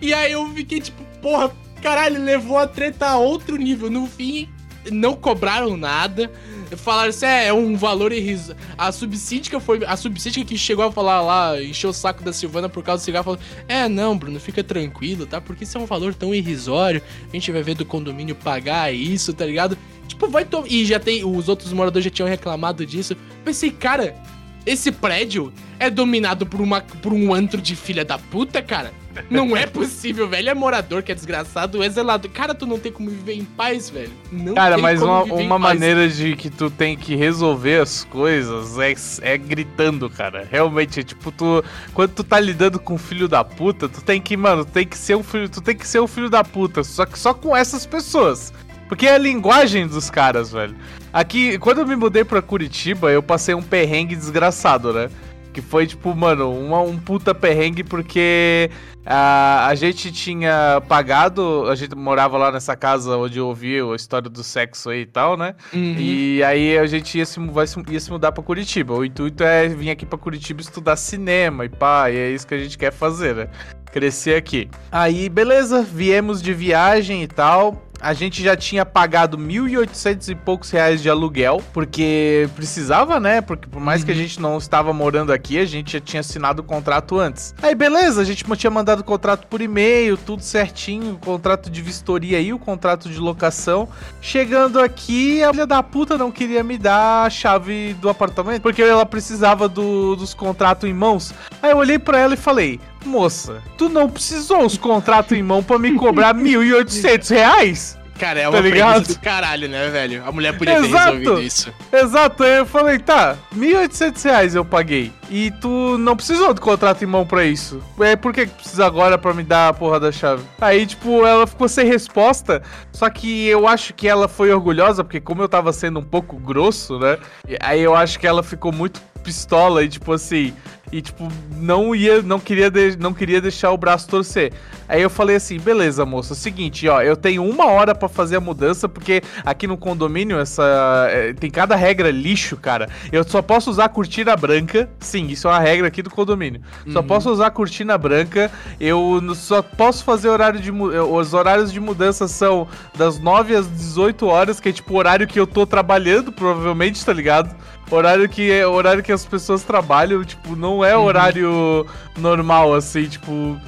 E 0.00 0.14
aí 0.14 0.32
eu 0.32 0.48
fiquei 0.54 0.80
tipo, 0.80 1.04
porra, 1.20 1.52
caralho, 1.82 2.24
levou 2.24 2.56
a 2.56 2.66
treta 2.66 3.08
a 3.08 3.18
outro 3.18 3.56
nível. 3.56 3.90
No 3.90 4.06
fim, 4.06 4.48
não 4.90 5.14
cobraram 5.14 5.76
nada. 5.76 6.30
Falaram 6.76 7.10
assim, 7.10 7.26
é, 7.26 7.48
é 7.48 7.52
um 7.52 7.76
valor 7.76 8.12
irrisório. 8.12 8.60
A 8.78 8.90
subsíndica 8.90 9.60
foi. 9.60 9.84
A 9.84 9.96
subsíndica 9.96 10.44
que 10.46 10.56
chegou 10.56 10.84
a 10.84 10.92
falar 10.92 11.20
lá, 11.20 11.62
encheu 11.62 11.90
o 11.90 11.92
saco 11.92 12.22
da 12.22 12.32
Silvana 12.32 12.68
por 12.68 12.82
causa 12.82 13.02
do 13.02 13.04
cigarro, 13.04 13.24
falou: 13.24 13.40
É, 13.68 13.88
não, 13.88 14.16
Bruno, 14.16 14.40
fica 14.40 14.64
tranquilo, 14.64 15.26
tá? 15.26 15.40
Porque 15.40 15.64
isso 15.64 15.76
é 15.76 15.80
um 15.80 15.86
valor 15.86 16.14
tão 16.14 16.34
irrisório. 16.34 17.02
A 17.30 17.36
gente 17.36 17.52
vai 17.52 17.62
ver 17.62 17.74
do 17.74 17.84
condomínio 17.84 18.34
pagar 18.34 18.92
isso, 18.92 19.34
tá 19.34 19.44
ligado? 19.44 19.76
Tipo, 20.08 20.28
vai 20.28 20.44
tomar. 20.44 20.66
E 20.66 20.84
já 20.84 20.98
tem. 20.98 21.24
Os 21.24 21.48
outros 21.48 21.72
moradores 21.72 22.04
já 22.04 22.10
tinham 22.10 22.28
reclamado 22.28 22.86
disso. 22.86 23.14
Pensei, 23.44 23.70
cara, 23.70 24.16
esse 24.64 24.92
prédio 24.92 25.52
é 25.78 25.90
dominado 25.90 26.46
por, 26.46 26.60
uma, 26.60 26.80
por 26.80 27.12
um 27.12 27.34
antro 27.34 27.60
de 27.60 27.76
filha 27.76 28.04
da 28.04 28.18
puta, 28.18 28.62
cara. 28.62 28.92
Não 29.30 29.56
é 29.56 29.66
possível, 29.66 30.28
velho. 30.28 30.48
É 30.50 30.54
morador 30.54 31.02
que 31.02 31.12
é 31.12 31.14
desgraçado, 31.14 31.82
é 31.82 31.88
zelador. 31.88 32.30
Cara, 32.30 32.54
tu 32.54 32.66
não 32.66 32.78
tem 32.78 32.92
como 32.92 33.10
viver 33.10 33.34
em 33.34 33.44
paz, 33.44 33.90
velho. 33.90 34.12
Não 34.30 34.54
Cara, 34.54 34.74
tem 34.74 34.82
mas 34.82 35.00
como 35.00 35.12
uma, 35.12 35.24
viver 35.24 35.42
em 35.42 35.46
uma 35.46 35.60
paz. 35.60 35.74
maneira 35.74 36.08
de 36.08 36.36
que 36.36 36.50
tu 36.50 36.70
tem 36.70 36.96
que 36.96 37.14
resolver 37.14 37.80
as 37.80 38.04
coisas 38.04 38.78
é, 38.78 38.94
é 39.34 39.38
gritando, 39.38 40.08
cara. 40.08 40.46
Realmente, 40.50 41.00
é 41.00 41.02
tipo, 41.02 41.30
tu. 41.30 41.64
Quando 41.92 42.10
tu 42.10 42.24
tá 42.24 42.38
lidando 42.40 42.78
com 42.78 42.94
um 42.94 42.98
filho 42.98 43.28
da 43.28 43.44
puta, 43.44 43.88
tu 43.88 44.02
tem 44.02 44.20
que, 44.20 44.36
mano, 44.36 44.64
tem 44.64 44.86
que 44.86 44.96
ser 44.96 45.16
um 45.16 45.22
filho. 45.22 45.48
Tu 45.48 45.60
tem 45.60 45.76
que 45.76 45.86
ser 45.86 46.00
um 46.00 46.06
filho 46.06 46.30
da 46.30 46.42
puta. 46.44 46.82
Só 46.84 47.04
que 47.04 47.18
só 47.18 47.34
com 47.34 47.56
essas 47.56 47.86
pessoas. 47.86 48.52
Porque 48.88 49.06
é 49.06 49.14
a 49.14 49.18
linguagem 49.18 49.86
dos 49.86 50.10
caras, 50.10 50.52
velho. 50.52 50.76
Aqui, 51.12 51.58
quando 51.58 51.78
eu 51.78 51.86
me 51.86 51.96
mudei 51.96 52.24
pra 52.24 52.42
Curitiba, 52.42 53.10
eu 53.10 53.22
passei 53.22 53.54
um 53.54 53.62
perrengue 53.62 54.14
desgraçado, 54.14 54.92
né? 54.92 55.08
Que 55.52 55.60
foi, 55.60 55.86
tipo, 55.86 56.14
mano, 56.14 56.50
uma, 56.50 56.80
um 56.80 56.98
puta 56.98 57.34
perrengue 57.34 57.84
porque 57.84 58.70
a, 59.04 59.66
a 59.66 59.74
gente 59.74 60.10
tinha 60.12 60.82
pagado. 60.88 61.66
A 61.68 61.74
gente 61.74 61.94
morava 61.94 62.38
lá 62.38 62.50
nessa 62.50 62.76
casa 62.76 63.16
onde 63.16 63.38
eu 63.38 63.48
ouvi 63.48 63.78
a 63.80 63.94
história 63.94 64.30
do 64.30 64.42
sexo 64.42 64.90
aí 64.90 65.02
e 65.02 65.06
tal, 65.06 65.36
né? 65.36 65.54
Uhum. 65.72 65.96
E 65.98 66.42
aí 66.42 66.78
a 66.78 66.86
gente 66.86 67.18
ia 67.18 67.26
se, 67.26 67.38
vai 67.40 67.66
ia 67.90 68.00
se 68.00 68.10
mudar 68.10 68.32
pra 68.32 68.42
Curitiba. 68.42 68.94
O 68.94 69.04
intuito 69.04 69.44
é 69.44 69.68
vir 69.68 69.90
aqui 69.90 70.06
pra 70.06 70.18
Curitiba 70.18 70.60
estudar 70.60 70.96
cinema 70.96 71.64
e 71.64 71.68
pá, 71.68 72.10
e 72.10 72.16
é 72.16 72.30
isso 72.30 72.46
que 72.46 72.54
a 72.54 72.58
gente 72.58 72.78
quer 72.78 72.92
fazer, 72.92 73.34
né? 73.34 73.48
Crescer 73.92 74.36
aqui. 74.36 74.70
Aí, 74.90 75.28
beleza, 75.28 75.82
viemos 75.82 76.40
de 76.40 76.54
viagem 76.54 77.22
e 77.22 77.26
tal. 77.26 77.91
A 78.02 78.12
gente 78.14 78.42
já 78.42 78.56
tinha 78.56 78.84
pagado 78.84 79.38
1.800 79.38 80.28
e 80.30 80.34
poucos 80.34 80.70
reais 80.72 81.00
de 81.00 81.08
aluguel, 81.08 81.62
porque 81.72 82.48
precisava, 82.56 83.20
né? 83.20 83.40
Porque 83.40 83.68
por 83.68 83.80
mais 83.80 84.02
que 84.02 84.10
a 84.10 84.14
gente 84.14 84.40
não 84.40 84.58
estava 84.58 84.92
morando 84.92 85.32
aqui, 85.32 85.56
a 85.56 85.64
gente 85.64 85.92
já 85.92 86.00
tinha 86.00 86.18
assinado 86.18 86.62
o 86.62 86.64
contrato 86.64 87.16
antes. 87.20 87.54
Aí, 87.62 87.76
beleza, 87.76 88.20
a 88.20 88.24
gente 88.24 88.44
tinha 88.56 88.70
mandado 88.72 89.00
o 89.00 89.04
contrato 89.04 89.46
por 89.46 89.60
e-mail, 89.60 90.16
tudo 90.16 90.42
certinho, 90.42 91.12
o 91.14 91.18
contrato 91.18 91.70
de 91.70 91.80
vistoria 91.80 92.40
e 92.40 92.52
o 92.52 92.58
contrato 92.58 93.08
de 93.08 93.18
locação. 93.20 93.88
Chegando 94.20 94.80
aqui, 94.80 95.40
a 95.44 95.50
filha 95.52 95.66
da 95.66 95.80
puta 95.80 96.18
não 96.18 96.32
queria 96.32 96.64
me 96.64 96.76
dar 96.76 97.26
a 97.26 97.30
chave 97.30 97.94
do 98.00 98.08
apartamento, 98.08 98.62
porque 98.62 98.82
ela 98.82 99.06
precisava 99.06 99.68
do- 99.68 100.16
dos 100.16 100.34
contratos 100.34 100.88
em 100.90 100.92
mãos. 100.92 101.32
Aí 101.62 101.70
eu 101.70 101.76
olhei 101.76 102.00
pra 102.00 102.18
ela 102.18 102.34
e 102.34 102.36
falei: 102.36 102.80
Moça, 103.04 103.62
tu 103.76 103.88
não 103.88 104.08
precisou 104.08 104.64
os 104.64 104.76
contratos 104.78 105.36
em 105.36 105.42
mão 105.42 105.62
pra 105.62 105.78
me 105.78 105.94
cobrar 105.94 106.34
1.800 106.36 107.30
reais? 107.30 107.98
Cara, 108.18 108.38
é 108.38 108.42
Tá 108.44 108.50
uma 108.50 108.60
ligado? 108.60 108.92
preguiça 109.00 109.14
do 109.18 109.20
caralho, 109.20 109.68
né, 109.68 109.88
velho? 109.88 110.22
A 110.24 110.30
mulher 110.30 110.56
podia 110.56 110.74
ter 110.80 110.84
Exato. 110.86 111.16
resolvido 111.16 111.40
isso. 111.42 111.72
Exato, 111.92 112.44
aí 112.44 112.58
eu 112.58 112.66
falei, 112.66 112.98
tá, 113.00 113.36
1.800 113.56 114.22
reais 114.24 114.54
eu 114.54 114.64
paguei. 114.64 115.10
E 115.28 115.50
tu 115.60 115.98
não 115.98 116.14
precisou 116.14 116.54
do 116.54 116.60
contrato 116.60 117.02
em 117.02 117.06
mão 117.06 117.26
pra 117.26 117.42
isso. 117.44 117.82
É, 117.98 118.14
por 118.14 118.32
que 118.32 118.46
que 118.46 118.52
precisa 118.54 118.86
agora 118.86 119.18
pra 119.18 119.34
me 119.34 119.42
dar 119.42 119.68
a 119.68 119.72
porra 119.72 119.98
da 119.98 120.12
chave? 120.12 120.44
Aí, 120.60 120.86
tipo, 120.86 121.26
ela 121.26 121.48
ficou 121.48 121.66
sem 121.68 121.84
resposta. 121.86 122.62
Só 122.92 123.10
que 123.10 123.48
eu 123.48 123.66
acho 123.66 123.92
que 123.92 124.06
ela 124.06 124.28
foi 124.28 124.52
orgulhosa, 124.52 125.02
porque 125.02 125.18
como 125.20 125.42
eu 125.42 125.48
tava 125.48 125.72
sendo 125.72 125.98
um 125.98 126.04
pouco 126.04 126.36
grosso, 126.36 127.00
né? 127.00 127.18
e 127.48 127.56
Aí 127.60 127.80
eu 127.80 127.96
acho 127.96 128.20
que 128.20 128.26
ela 128.26 128.42
ficou 128.44 128.70
muito 128.70 129.00
pistola 129.22 129.82
e, 129.84 129.88
tipo 129.88 130.12
assim. 130.12 130.52
E, 130.90 131.00
tipo, 131.00 131.26
não 131.56 131.94
ia, 131.94 132.20
não 132.20 132.38
queria, 132.38 132.70
de- 132.70 132.98
não 132.98 133.14
queria 133.14 133.40
deixar 133.40 133.70
o 133.70 133.78
braço 133.78 134.06
torcer. 134.06 134.52
Aí 134.86 135.00
eu 135.00 135.08
falei 135.08 135.36
assim, 135.36 135.58
beleza, 135.58 136.04
moça, 136.04 136.34
o 136.34 136.36
seguinte, 136.36 136.86
ó, 136.86 137.00
eu 137.00 137.16
tenho 137.16 137.42
uma 137.48 137.64
hora 137.64 137.94
pra 137.94 138.10
fazer 138.10 138.36
a 138.36 138.40
mudança, 138.42 138.86
porque 138.86 139.22
aqui 139.42 139.66
no 139.66 139.78
condomínio 139.78 140.38
essa 140.38 141.06
é, 141.10 141.32
tem 141.32 141.50
cada 141.50 141.74
regra 141.76 142.10
lixo, 142.10 142.58
cara. 142.58 142.90
Eu 143.10 143.24
só 143.24 143.40
posso 143.40 143.70
usar 143.70 143.88
cortina 143.88 144.36
branca, 144.36 144.90
sim, 145.00 145.28
isso 145.28 145.48
é 145.48 145.52
uma 145.52 145.60
regra 145.60 145.86
aqui 145.88 146.02
do 146.02 146.10
condomínio. 146.10 146.60
Só 146.90 146.98
Uhum. 147.00 147.06
posso 147.06 147.30
usar 147.30 147.50
cortina 147.52 147.96
branca, 147.96 148.50
eu 148.78 149.18
só 149.34 149.62
posso 149.62 150.04
fazer 150.04 150.28
horário 150.28 150.60
de 150.60 150.70
os 150.70 151.32
horários 151.32 151.72
de 151.72 151.80
mudança 151.80 152.28
são 152.28 152.68
das 152.94 153.18
9 153.18 153.56
às 153.56 153.66
18 153.66 154.26
horas, 154.26 154.60
que 154.60 154.68
é 154.68 154.72
tipo 154.72 154.92
o 154.92 154.98
horário 154.98 155.26
que 155.26 155.40
eu 155.40 155.46
tô 155.46 155.64
trabalhando, 155.64 156.30
provavelmente, 156.30 157.02
tá 157.02 157.14
ligado? 157.14 157.56
Horário 157.94 158.28
que 158.28 158.50
é 158.50 158.66
horário 158.66 159.02
que 159.02 159.12
as 159.12 159.24
pessoas 159.26 159.62
trabalham, 159.62 160.24
tipo, 160.24 160.56
não 160.56 160.82
é 160.84 160.96
Uhum. 160.96 161.04
horário 161.04 161.86
normal 162.18 162.72
assim, 162.74 163.06
tipo, 163.06 163.58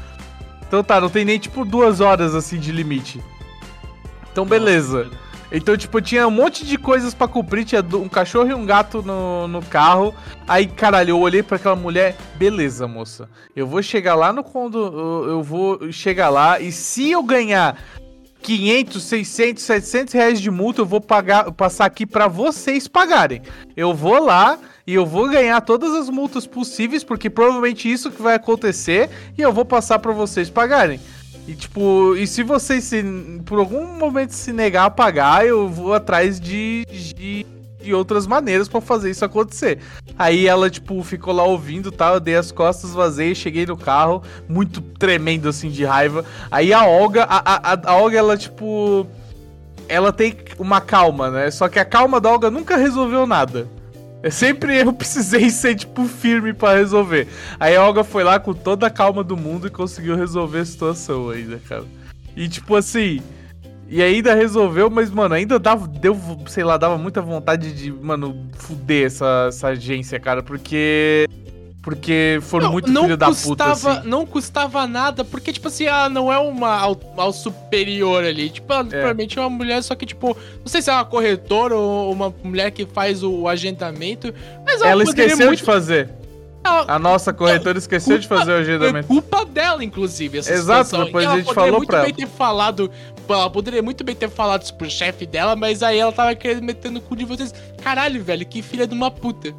então 0.66 0.82
tá, 0.82 1.00
não 1.00 1.10
tem 1.10 1.24
nem 1.24 1.38
tipo 1.38 1.64
duas 1.64 2.00
horas 2.00 2.34
assim 2.34 2.58
de 2.58 2.72
limite. 2.72 3.22
Então 4.32 4.44
beleza. 4.46 5.10
Então, 5.52 5.76
tipo, 5.76 6.00
tinha 6.00 6.26
um 6.26 6.32
monte 6.32 6.66
de 6.66 6.76
coisas 6.76 7.14
pra 7.14 7.28
cumprir. 7.28 7.64
Tinha 7.64 7.80
um 7.92 8.08
cachorro 8.08 8.48
e 8.50 8.54
um 8.54 8.66
gato 8.66 9.02
no, 9.02 9.46
no 9.46 9.62
carro. 9.62 10.12
Aí, 10.48 10.66
caralho, 10.66 11.10
eu 11.10 11.20
olhei 11.20 11.44
pra 11.44 11.56
aquela 11.58 11.76
mulher. 11.76 12.16
Beleza, 12.34 12.88
moça. 12.88 13.28
Eu 13.54 13.64
vou 13.64 13.80
chegar 13.80 14.16
lá 14.16 14.32
no 14.32 14.42
condo. 14.42 14.78
Eu 15.28 15.44
vou 15.44 15.92
chegar 15.92 16.28
lá. 16.28 16.58
E 16.58 16.72
se 16.72 17.12
eu 17.12 17.22
ganhar 17.22 17.76
500, 18.44 19.02
600, 19.02 19.62
700 19.62 20.14
reais 20.14 20.40
de 20.40 20.50
multa, 20.50 20.82
eu 20.82 20.86
vou 20.86 21.00
pagar, 21.00 21.50
passar 21.52 21.86
aqui 21.86 22.04
pra 22.04 22.28
vocês 22.28 22.86
pagarem. 22.86 23.40
Eu 23.74 23.94
vou 23.94 24.22
lá 24.22 24.58
e 24.86 24.92
eu 24.92 25.06
vou 25.06 25.30
ganhar 25.30 25.58
todas 25.62 25.94
as 25.94 26.10
multas 26.10 26.46
possíveis, 26.46 27.02
porque 27.02 27.30
provavelmente 27.30 27.90
isso 27.90 28.10
que 28.10 28.20
vai 28.20 28.34
acontecer. 28.34 29.08
E 29.36 29.40
eu 29.40 29.50
vou 29.50 29.64
passar 29.64 29.98
pra 29.98 30.12
vocês 30.12 30.50
pagarem. 30.50 31.00
E 31.48 31.54
tipo, 31.54 32.14
e 32.16 32.26
se 32.26 32.42
vocês 32.42 32.84
se, 32.84 33.02
por 33.46 33.58
algum 33.58 33.86
momento 33.98 34.32
se 34.32 34.52
negar 34.52 34.84
a 34.84 34.90
pagar, 34.90 35.46
eu 35.46 35.66
vou 35.66 35.94
atrás 35.94 36.38
de, 36.38 36.84
de, 36.86 37.46
de 37.84 37.94
outras 37.94 38.26
maneiras 38.26 38.68
pra 38.68 38.80
fazer 38.80 39.10
isso 39.10 39.24
acontecer. 39.24 39.78
Aí 40.18 40.46
ela, 40.46 40.70
tipo, 40.70 41.02
ficou 41.02 41.34
lá 41.34 41.44
ouvindo, 41.44 41.92
tá? 41.92 42.14
Eu 42.14 42.20
dei 42.20 42.36
as 42.36 42.50
costas, 42.50 42.92
vazei, 42.92 43.34
cheguei 43.34 43.66
no 43.66 43.76
carro, 43.76 44.22
muito 44.48 44.80
tremendo 44.80 45.48
assim 45.48 45.68
de 45.68 45.84
raiva. 45.84 46.24
Aí 46.50 46.72
a 46.72 46.86
Olga, 46.86 47.24
a, 47.24 47.72
a, 47.72 47.92
a 47.92 47.96
Olga, 47.96 48.18
ela, 48.18 48.36
tipo. 48.36 49.06
Ela 49.86 50.12
tem 50.12 50.34
uma 50.58 50.80
calma, 50.80 51.30
né? 51.30 51.50
Só 51.50 51.68
que 51.68 51.78
a 51.78 51.84
calma 51.84 52.18
da 52.18 52.30
Olga 52.30 52.50
nunca 52.50 52.76
resolveu 52.76 53.26
nada. 53.26 53.68
É 54.22 54.30
sempre 54.30 54.80
eu 54.80 54.90
precisei 54.94 55.50
ser, 55.50 55.74
tipo, 55.74 56.06
firme 56.06 56.54
pra 56.54 56.74
resolver. 56.74 57.28
Aí 57.60 57.76
a 57.76 57.84
Olga 57.84 58.02
foi 58.02 58.24
lá 58.24 58.40
com 58.40 58.54
toda 58.54 58.86
a 58.86 58.90
calma 58.90 59.22
do 59.22 59.36
mundo 59.36 59.66
e 59.66 59.70
conseguiu 59.70 60.16
resolver 60.16 60.60
a 60.60 60.64
situação 60.64 61.28
ainda, 61.28 61.60
cara. 61.68 61.84
E 62.34 62.48
tipo 62.48 62.74
assim. 62.74 63.22
E 63.94 64.02
ainda 64.02 64.34
resolveu, 64.34 64.90
mas, 64.90 65.08
mano, 65.08 65.36
ainda 65.36 65.56
dava, 65.56 65.86
deu, 65.86 66.18
sei 66.48 66.64
lá, 66.64 66.76
dava 66.76 66.98
muita 66.98 67.22
vontade 67.22 67.72
de, 67.72 67.92
mano, 67.92 68.44
fuder 68.54 69.06
essa, 69.06 69.44
essa 69.48 69.68
agência, 69.68 70.18
cara, 70.18 70.42
porque. 70.42 71.28
Porque 71.80 72.38
foram 72.42 72.72
muito 72.72 72.86
filho 72.90 73.16
da 73.16 73.26
puta, 73.26 73.40
custava, 73.40 73.92
assim. 74.00 74.08
Não 74.08 74.26
custava 74.26 74.84
nada, 74.88 75.22
porque, 75.24 75.52
tipo 75.52 75.68
assim, 75.68 75.84
ela 75.84 76.08
não 76.08 76.32
é 76.32 76.38
uma 76.38 76.76
ao, 76.76 76.98
ao 77.16 77.32
superior 77.32 78.24
ali. 78.24 78.50
Tipo, 78.50 78.72
ela 78.72 78.84
provavelmente 78.84 79.38
é 79.38 79.42
uma 79.42 79.50
mulher, 79.50 79.80
só 79.82 79.94
que, 79.94 80.06
tipo, 80.06 80.28
não 80.58 80.66
sei 80.66 80.82
se 80.82 80.90
é 80.90 80.92
uma 80.94 81.04
corretora 81.04 81.76
ou 81.76 82.10
uma 82.10 82.34
mulher 82.42 82.72
que 82.72 82.84
faz 82.86 83.22
o 83.22 83.46
agendamento. 83.46 84.34
Mas 84.66 84.80
ela, 84.80 84.90
Ela 84.90 85.02
esqueceu 85.04 85.46
muito- 85.46 85.58
de 85.58 85.64
fazer. 85.64 86.10
A 86.64 86.98
nossa 86.98 87.32
corretora 87.32 87.76
esqueceu 87.78 88.18
de 88.18 88.26
fazer 88.26 88.52
o 88.52 88.56
É 88.56 88.60
agendamento. 88.60 89.06
culpa 89.06 89.44
dela, 89.44 89.84
inclusive, 89.84 90.38
essa 90.38 90.52
Exato, 90.52 90.84
situação. 90.86 91.04
depois 91.04 91.24
a 91.24 91.28
ela 91.28 91.36
gente 91.36 91.46
poderia 91.46 91.64
falou 91.66 91.78
muito 91.80 91.88
pra 91.90 92.00
bem 92.02 92.08
ela. 92.10 92.16
ter 92.16 92.26
falado, 92.26 92.90
ela 93.28 93.50
poderia 93.50 93.82
muito 93.82 94.02
bem 94.02 94.14
ter 94.14 94.30
falado 94.30 94.62
isso 94.62 94.74
pro 94.74 94.88
chefe 94.88 95.26
dela, 95.26 95.54
mas 95.54 95.82
aí 95.82 95.98
ela 95.98 96.10
tava 96.12 96.34
querendo 96.34 96.62
meter 96.64 96.90
no 96.90 97.00
cu 97.00 97.14
de 97.16 97.24
vocês. 97.24 97.54
Caralho, 97.82 98.22
velho, 98.24 98.46
que 98.46 98.62
filha 98.62 98.86
de 98.86 98.94
uma 98.94 99.10
puta. 99.10 99.54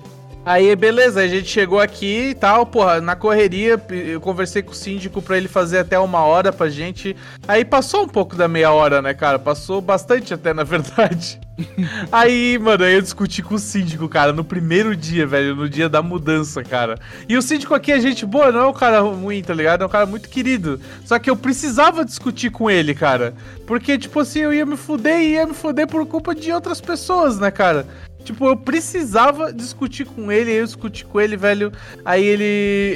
Aí, 0.45 0.75
beleza, 0.75 1.21
a 1.21 1.27
gente 1.27 1.47
chegou 1.47 1.79
aqui 1.79 2.29
e 2.29 2.35
tal, 2.35 2.67
porra, 2.67 3.01
na 3.01 3.15
correria, 3.15 3.81
eu 3.89 4.21
conversei 4.21 4.61
com 4.61 4.73
o 4.73 4.75
síndico 4.75 5.19
pra 5.19 5.37
ele 5.37 5.47
fazer 5.47 5.79
até 5.79 5.97
uma 5.97 6.19
hora 6.19 6.53
pra 6.53 6.69
gente. 6.69 7.15
Aí 7.47 7.65
passou 7.65 8.03
um 8.03 8.07
pouco 8.07 8.35
da 8.35 8.47
meia 8.47 8.71
hora, 8.71 9.01
né, 9.01 9.11
cara? 9.15 9.39
Passou 9.39 9.81
bastante 9.81 10.35
até, 10.35 10.53
na 10.53 10.63
verdade. 10.63 11.41
Aí, 12.11 12.59
mano, 12.59 12.83
aí 12.83 12.95
eu 12.95 13.01
discuti 13.01 13.41
com 13.41 13.55
o 13.55 13.59
síndico, 13.59 14.09
cara, 14.09 14.33
no 14.33 14.43
primeiro 14.43 14.93
dia, 14.93 15.25
velho, 15.25 15.55
no 15.55 15.69
dia 15.69 15.87
da 15.87 16.01
mudança, 16.01 16.61
cara. 16.61 16.99
E 17.29 17.37
o 17.37 17.41
síndico 17.41 17.73
aqui 17.73 17.93
é 17.93 17.99
gente 17.99 18.25
boa, 18.25 18.51
não 18.51 18.59
é 18.59 18.67
um 18.67 18.73
cara 18.73 18.99
ruim, 18.99 19.41
tá 19.41 19.53
ligado? 19.53 19.81
É 19.81 19.85
um 19.85 19.89
cara 19.89 20.05
muito 20.05 20.27
querido. 20.27 20.81
Só 21.05 21.17
que 21.17 21.29
eu 21.29 21.37
precisava 21.37 22.03
discutir 22.03 22.51
com 22.51 22.69
ele, 22.69 22.93
cara. 22.93 23.33
Porque, 23.65 23.97
tipo 23.97 24.19
assim, 24.19 24.39
eu 24.39 24.53
ia 24.53 24.65
me 24.65 24.75
fuder 24.75 25.17
e 25.21 25.33
ia 25.35 25.47
me 25.47 25.53
fuder 25.53 25.87
por 25.87 26.05
culpa 26.05 26.35
de 26.35 26.51
outras 26.51 26.81
pessoas, 26.81 27.39
né, 27.39 27.49
cara? 27.49 27.87
Tipo, 28.25 28.47
eu 28.47 28.57
precisava 28.57 29.53
discutir 29.53 30.03
com 30.05 30.31
ele, 30.31 30.51
eu 30.51 30.65
discuti 30.65 31.05
com 31.05 31.21
ele, 31.21 31.37
velho. 31.37 31.71
Aí 32.03 32.23
ele. 32.25 32.43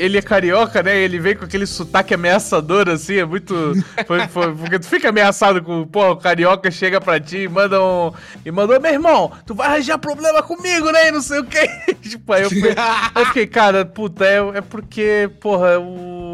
Ele 0.01 0.17
é 0.17 0.21
carioca, 0.21 0.82
né? 0.82 0.97
Ele 0.97 1.19
vem 1.19 1.36
com 1.36 1.45
aquele 1.45 1.65
sotaque 1.67 2.13
ameaçador, 2.13 2.89
assim, 2.89 3.17
é 3.17 3.25
muito. 3.25 3.73
Foi, 4.07 4.27
foi- 4.27 4.55
porque 4.55 4.80
tu 4.80 4.88
fica 4.88 5.09
ameaçado 5.09 5.61
com. 5.61 5.86
Pô, 5.86 6.11
o 6.11 6.17
carioca 6.17 6.71
chega 6.71 6.99
pra 6.99 7.19
ti 7.19 7.43
e 7.43 7.47
manda 7.47 7.82
um. 7.82 8.11
E 8.43 8.51
mandou, 8.51 8.80
meu 8.82 8.91
irmão, 8.91 9.32
tu 9.45 9.53
vai 9.53 9.67
arranjar 9.67 9.99
problema 9.99 10.41
comigo, 10.41 10.91
né? 10.91 11.09
E 11.09 11.11
não 11.11 11.21
sei 11.21 11.39
o 11.39 11.45
que. 11.45 11.67
tipo, 12.01 12.34
aí 12.34 12.43
eu 12.43 12.49
fui. 12.49 12.73
Eu 13.15 13.25
fiquei, 13.27 13.45
cara, 13.47 13.86
puta, 13.86 14.25
é, 14.25 14.38
é 14.57 14.61
porque, 14.61 15.30
porra, 15.39 15.80
o, 15.80 16.28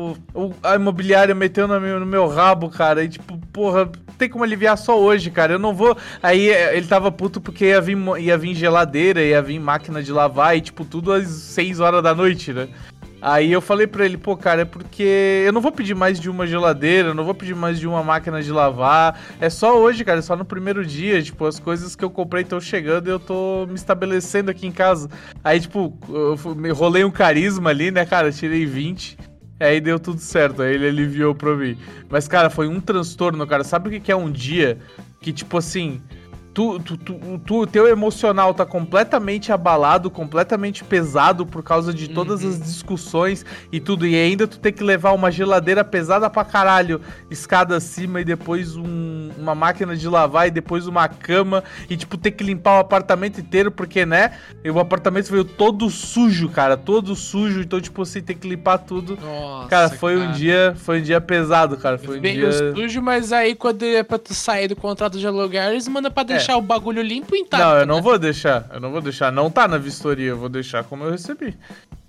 a 0.63 0.75
imobiliária 0.75 1.33
meteu 1.33 1.67
no 1.67 1.79
meu, 1.79 1.99
no 1.99 2.05
meu 2.05 2.27
rabo, 2.27 2.69
cara. 2.69 3.03
E 3.03 3.09
tipo, 3.09 3.37
porra, 3.51 3.89
tem 4.17 4.29
como 4.29 4.43
aliviar 4.43 4.77
só 4.77 4.99
hoje, 4.99 5.29
cara. 5.31 5.53
Eu 5.53 5.59
não 5.59 5.73
vou. 5.73 5.97
Aí 6.21 6.49
é, 6.49 6.77
ele 6.77 6.87
tava 6.87 7.11
puto 7.11 7.39
porque 7.39 7.65
ia 7.65 7.81
vir, 7.81 7.97
ia 8.19 8.37
vir 8.37 8.55
geladeira, 8.55 9.21
ia 9.21 9.41
vir 9.41 9.59
máquina 9.59 10.01
de 10.01 10.11
lavar 10.11 10.57
e, 10.57 10.61
tipo, 10.61 10.85
tudo 10.85 11.11
às 11.11 11.27
6 11.27 11.79
horas 11.79 12.03
da 12.03 12.13
noite, 12.13 12.53
né? 12.53 12.67
Aí 13.21 13.51
eu 13.51 13.59
falei 13.59 13.87
pra 13.87 14.05
ele, 14.05 14.17
pô, 14.17 14.37
cara, 14.37 14.61
é 14.61 14.65
porque 14.65 15.43
eu 15.45 15.51
não 15.51 15.59
vou 15.59 15.71
pedir 15.71 15.95
mais 15.95 16.19
de 16.19 16.29
uma 16.29 16.45
geladeira, 16.45 17.11
não 17.11 17.23
vou 17.23 17.33
pedir 17.33 17.55
mais 17.55 17.79
de 17.79 17.87
uma 17.87 18.03
máquina 18.03 18.39
de 18.39 18.51
lavar. 18.51 19.19
É 19.41 19.49
só 19.49 19.79
hoje, 19.79 20.05
cara, 20.05 20.19
é 20.19 20.21
só 20.21 20.35
no 20.35 20.45
primeiro 20.45 20.85
dia. 20.85 21.21
Tipo, 21.23 21.47
as 21.47 21.59
coisas 21.59 21.95
que 21.95 22.05
eu 22.05 22.09
comprei 22.11 22.43
estão 22.43 22.61
chegando 22.61 23.07
e 23.07 23.09
eu 23.09 23.19
tô 23.19 23.65
me 23.67 23.73
estabelecendo 23.73 24.51
aqui 24.51 24.67
em 24.67 24.71
casa. 24.71 25.09
Aí, 25.43 25.59
tipo, 25.59 25.97
eu 26.07 26.75
rolei 26.75 27.03
um 27.03 27.09
carisma 27.09 27.71
ali, 27.71 27.89
né, 27.89 28.05
cara? 28.05 28.31
Tirei 28.31 28.63
20. 28.63 29.17
Aí 29.65 29.81
deu 29.81 29.99
tudo 29.99 30.19
certo, 30.19 30.61
aí 30.61 30.75
ele 30.75 30.87
aliviou 30.87 31.33
pra 31.33 31.55
mim. 31.55 31.77
Mas, 32.09 32.27
cara, 32.27 32.49
foi 32.49 32.67
um 32.67 32.79
transtorno, 32.79 33.45
cara. 33.47 33.63
Sabe 33.63 33.89
o 33.89 34.01
que 34.01 34.11
é 34.11 34.15
um 34.15 34.31
dia 34.31 34.77
que, 35.21 35.33
tipo 35.33 35.57
assim, 35.57 36.01
tu, 36.55 36.79
tu, 36.79 36.95
tu, 36.97 37.39
tu- 37.45 37.59
o 37.61 37.67
teu 37.67 37.85
emocional 37.85 38.53
tá 38.53 38.65
completamente 38.65 39.51
abalado, 39.51 40.09
completamente 40.09 40.85
pesado 40.85 41.45
por 41.45 41.61
causa 41.61 41.93
de 41.93 42.07
todas 42.07 42.41
Uhum. 42.43 42.49
as 42.49 42.61
discussões 42.63 43.45
e 43.71 43.79
tudo. 43.81 44.07
E 44.07 44.15
ainda 44.15 44.47
tu 44.47 44.57
tem 44.57 44.71
que 44.71 44.81
levar 44.83 45.11
uma 45.11 45.29
geladeira 45.29 45.83
pesada 45.83 46.29
pra 46.29 46.45
caralho, 46.45 47.01
escada 47.29 47.75
acima 47.75 48.21
e 48.21 48.23
depois 48.25 48.77
um- 48.77 49.31
uma 49.37 49.53
máquina 49.53 49.97
de 49.97 50.07
lavar 50.07 50.47
e 50.47 50.51
depois 50.51 50.87
uma 50.87 51.09
cama. 51.09 51.61
E, 51.89 51.97
tipo, 51.97 52.17
ter 52.17 52.31
que 52.31 52.43
limpar 52.43 52.77
o 52.77 52.79
apartamento 52.79 53.41
inteiro, 53.41 53.69
porque, 53.69 54.05
né? 54.05 54.31
O 54.73 54.79
apartamento 54.79 55.29
veio 55.29 55.43
todo 55.43 55.89
sujo, 55.89 56.47
cara, 56.47 56.77
todo 56.77 57.15
sujo. 57.17 57.59
Então, 57.59 57.81
tipo 57.81 58.01
assim, 58.01 58.21
tem 58.21 58.35
que 58.37 58.47
limpar 58.47 58.77
tudo. 58.77 59.17
Nossa, 59.21 59.67
Cara, 59.67 59.89
foi 59.89 60.15
um 60.17 60.31
dia, 60.31 60.73
foi 60.77 60.99
um 60.99 61.03
dia 61.03 61.19
pesado, 61.19 61.75
cara. 61.75 61.97
Foi 61.97 62.17
um 62.17 62.21
Veio 62.21 62.49
dia. 62.49 62.73
sujo, 62.73 63.01
mas 63.01 63.33
aí 63.33 63.55
quando 63.55 63.83
é 63.83 64.03
pra 64.03 64.17
tu 64.17 64.33
sair 64.33 64.69
do 64.69 64.75
contrato 64.77 65.19
de 65.19 65.27
aluguel, 65.27 65.71
eles 65.71 65.85
mandam 65.89 66.09
pra 66.09 66.23
deixar 66.23 66.44
o 66.53 66.61
bagulho 66.61 67.01
limpo 67.01 67.35
e 67.35 67.39
intacto. 67.39 67.65
Não, 67.65 67.79
eu 67.79 67.85
não 67.85 67.95
né? 67.95 68.01
vou 68.01 68.19
deixar. 68.19 68.67
Eu 68.71 68.79
não 68.79 68.91
vou 68.91 69.01
deixar. 69.01 69.31
Não 69.31 69.49
tá 69.49 69.67
na 69.67 69.77
vistoria, 69.77 70.29
eu 70.29 70.37
vou 70.37 70.49
deixar 70.49 70.83
como 70.83 71.05
eu 71.05 71.11
recebi. 71.11 71.57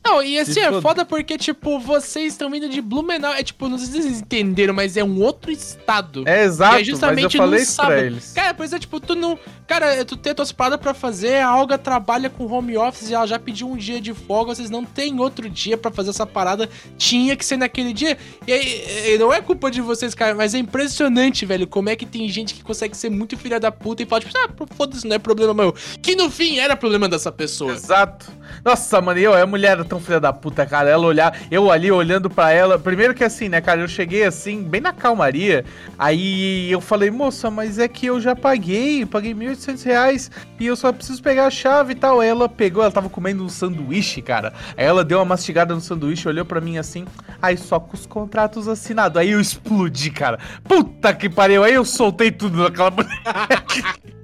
Não, 0.07 0.23
e 0.23 0.39
assim, 0.39 0.61
é 0.61 0.81
foda. 0.81 1.05
porque, 1.05 1.37
tipo, 1.37 1.79
vocês 1.81 2.33
estão 2.33 2.51
vindo 2.51 2.69
de 2.69 2.81
Blumenau. 2.81 3.33
É 3.33 3.43
tipo, 3.43 3.69
não 3.69 3.77
sei 3.77 3.87
se 3.87 4.03
vocês 4.03 4.21
entenderam, 4.21 4.73
mas 4.73 4.97
é 4.97 5.03
um 5.03 5.21
outro 5.21 5.51
estado. 5.51 6.23
É 6.27 6.45
exato, 6.45 6.75
é 6.75 6.79
mas 6.79 6.89
eu 6.89 6.95
justamente 6.95 7.37
falei 7.37 7.63
isso 7.63 7.77
pra 7.77 7.85
sábado. 7.87 8.05
eles. 8.05 8.33
Cara, 8.33 8.55
pois 8.55 8.73
é, 8.73 8.79
tipo, 8.79 9.01
tu 9.01 9.15
não. 9.15 9.39
Cara, 9.67 10.05
tu 10.05 10.17
tem 10.17 10.33
tuas 10.33 10.53
paradas 10.53 10.79
pra 10.81 10.95
fazer, 10.95 11.43
a 11.43 11.57
Olga 11.57 11.77
trabalha 11.77 12.31
com 12.31 12.47
home 12.47 12.77
office 12.77 13.11
e 13.11 13.15
ela 13.15 13.27
já 13.27 13.39
pediu 13.39 13.69
um 13.69 13.77
dia 13.77 14.01
de 14.01 14.15
folga, 14.15 14.55
vocês 14.55 14.71
não 14.71 14.85
tem 14.85 15.19
outro 15.19 15.51
dia 15.51 15.77
pra 15.77 15.91
fazer 15.91 16.11
essa 16.11 16.25
parada, 16.25 16.71
tinha 16.97 17.35
que 17.35 17.45
ser 17.45 17.57
naquele 17.57 17.93
dia. 17.93 18.17
E 18.47 18.53
aí, 18.53 19.15
e 19.15 19.19
não 19.19 19.33
é 19.33 19.41
culpa 19.41 19.69
de 19.71 19.81
vocês, 19.81 20.15
cara, 20.15 20.37
mas 20.37 20.55
é 20.55 20.59
impressionante, 20.59 21.45
velho, 21.45 21.67
como 21.67 21.89
é 21.89 21.97
que 21.97 22.07
tem 22.07 22.29
gente 22.29 22.55
que 22.55 22.63
consegue 22.63 22.97
ser 22.97 23.11
muito 23.11 23.37
filha 23.37 23.59
da 23.59 23.73
puta 23.73 24.05
e 24.05 24.07
fala, 24.07 24.21
tipo, 24.21 24.39
ah, 24.39 24.67
foda-se, 24.77 25.07
não 25.07 25.17
é 25.17 25.19
problema 25.19 25.53
meu. 25.53 25.75
Que 26.01 26.15
no 26.15 26.31
fim 26.31 26.59
era 26.59 26.77
problema 26.77 27.09
dessa 27.09 27.33
pessoa. 27.33 27.73
Exato. 27.73 28.31
Nossa, 28.65 29.01
mano, 29.01 29.19
eu, 29.19 29.35
a 29.35 29.47
mulher 29.47 29.73
era 29.73 29.85
tão 29.85 30.01
filha 30.01 30.21
da 30.21 30.33
puta, 30.33 30.67
cara. 30.67 30.91
Ela 30.91 31.07
olhar, 31.07 31.37
eu 31.51 31.71
ali 31.71 31.91
olhando 31.91 32.29
pra 32.29 32.51
ela. 32.51 32.79
Primeiro 32.79 33.15
que 33.15 33.25
assim, 33.25 33.49
né, 33.49 33.61
cara, 33.61 33.81
eu 33.81 33.89
cheguei 33.89 34.25
assim, 34.25 34.63
bem 34.63 34.81
na 34.81 34.93
calmaria. 34.93 35.65
Aí 35.99 36.71
eu 36.71 36.81
falei, 36.81 37.11
moça, 37.11 37.51
mas 37.51 37.79
é 37.79 37.89
que 37.89 38.07
eu 38.07 38.21
já 38.21 38.35
paguei, 38.35 39.05
paguei 39.07 39.35
1.800 39.35 39.85
reais 39.85 40.31
e 40.59 40.67
eu 40.67 40.77
só 40.77 40.93
preciso 40.93 41.23
pegar 41.23 41.47
a 41.47 41.51
chave 41.51 41.93
e 41.93 41.97
tal. 41.97 42.23
Ela 42.23 42.49
pegou, 42.49 42.83
ela 42.83 42.93
tava 42.93 43.09
comendo 43.09 43.45
um 43.45 43.49
sanduíche, 43.49 44.23
cara. 44.23 44.53
Aí 44.77 44.85
ela 44.85 45.05
deu 45.05 45.19
uma 45.19 45.25
mastigada 45.25 45.75
no 45.75 45.81
sanduíche, 45.81 46.29
olhou 46.29 46.45
pra 46.45 46.61
mim 46.61 46.79
assim, 46.79 47.05
aí 47.41 47.57
só 47.57 47.79
com 47.79 47.95
os 47.95 48.07
contratos 48.07 48.69
assinados. 48.69 49.19
Aí 49.19 49.31
eu 49.31 49.41
explodi, 49.41 50.11
cara. 50.11 50.39
Puta 50.65 51.13
que 51.15 51.29
pariu. 51.29 51.63
Aí 51.63 51.75
eu 51.75 51.85
soltei 51.85 52.31
tudo 52.31 52.63
naquela 52.63 52.91
mulher. 52.93 54.16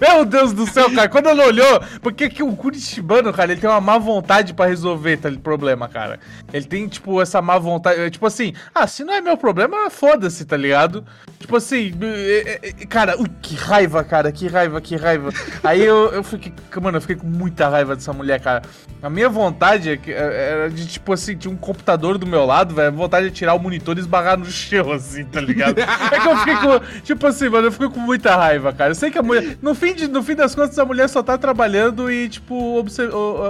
Meu 0.00 0.24
Deus 0.24 0.52
do 0.52 0.66
céu, 0.66 0.90
cara. 0.94 1.08
Quando 1.08 1.28
ela 1.28 1.46
olhou, 1.46 1.80
porque 2.02 2.28
que 2.28 2.42
o 2.42 2.54
Curitibano, 2.54 3.32
cara, 3.32 3.52
ele 3.52 3.60
tem 3.60 3.68
uma 3.68 3.80
má 3.80 3.98
vontade 3.98 4.54
pra 4.54 4.66
resolver 4.66 5.16
tá, 5.16 5.28
o 5.28 5.38
problema, 5.38 5.88
cara. 5.88 6.18
Ele 6.52 6.64
tem, 6.64 6.88
tipo, 6.88 7.20
essa 7.20 7.40
má 7.40 7.58
vontade. 7.58 8.00
é, 8.00 8.10
Tipo 8.10 8.26
assim, 8.26 8.52
ah, 8.74 8.86
se 8.86 9.04
não 9.04 9.14
é 9.14 9.20
meu 9.20 9.36
problema, 9.36 9.90
foda-se, 9.90 10.44
tá 10.44 10.56
ligado? 10.56 11.04
Tipo 11.38 11.56
assim, 11.56 11.92
é, 12.02 12.60
é, 12.62 12.86
cara, 12.86 13.20
ui, 13.20 13.28
que 13.42 13.54
raiva, 13.54 14.02
cara, 14.04 14.32
que 14.32 14.46
raiva, 14.48 14.80
que 14.80 14.96
raiva. 14.96 15.30
Aí 15.62 15.84
eu, 15.84 16.12
eu 16.12 16.22
fiquei, 16.22 16.52
mano, 16.80 16.96
eu 16.96 17.00
fiquei 17.00 17.16
com 17.16 17.26
muita 17.26 17.68
raiva 17.68 17.94
dessa 17.94 18.12
mulher, 18.12 18.40
cara. 18.40 18.62
A 19.02 19.10
minha 19.10 19.28
vontade 19.28 20.00
era 20.06 20.70
de, 20.70 20.86
tipo 20.86 21.12
assim, 21.12 21.36
tinha 21.36 21.52
um 21.52 21.56
computador 21.56 22.16
do 22.16 22.26
meu 22.26 22.46
lado, 22.46 22.74
velho. 22.74 22.92
Vontade 22.92 23.28
de 23.28 23.34
tirar 23.34 23.54
o 23.54 23.58
monitor 23.58 23.96
e 23.96 24.00
esbarrar 24.00 24.38
no 24.38 24.46
chão, 24.46 24.90
assim, 24.92 25.24
tá 25.24 25.40
ligado? 25.40 25.78
É 25.78 26.20
que 26.20 26.28
eu 26.28 26.36
fiquei 26.38 26.56
com. 26.56 27.00
Tipo 27.02 27.26
assim, 27.26 27.48
mano, 27.48 27.66
eu 27.66 27.72
fiquei 27.72 27.88
com 27.90 28.00
muita 28.00 28.34
raiva, 28.34 28.72
cara. 28.72 28.92
Eu 28.92 28.94
sei 28.94 29.10
que 29.10 29.18
a 29.18 29.22
mulher. 29.22 29.58
No 29.64 29.74
fim, 29.74 29.94
de, 29.94 30.06
no 30.06 30.22
fim 30.22 30.34
das 30.34 30.54
contas, 30.54 30.78
a 30.78 30.84
mulher 30.84 31.08
só 31.08 31.22
tá 31.22 31.38
trabalhando 31.38 32.12
e, 32.12 32.28
tipo, 32.28 32.84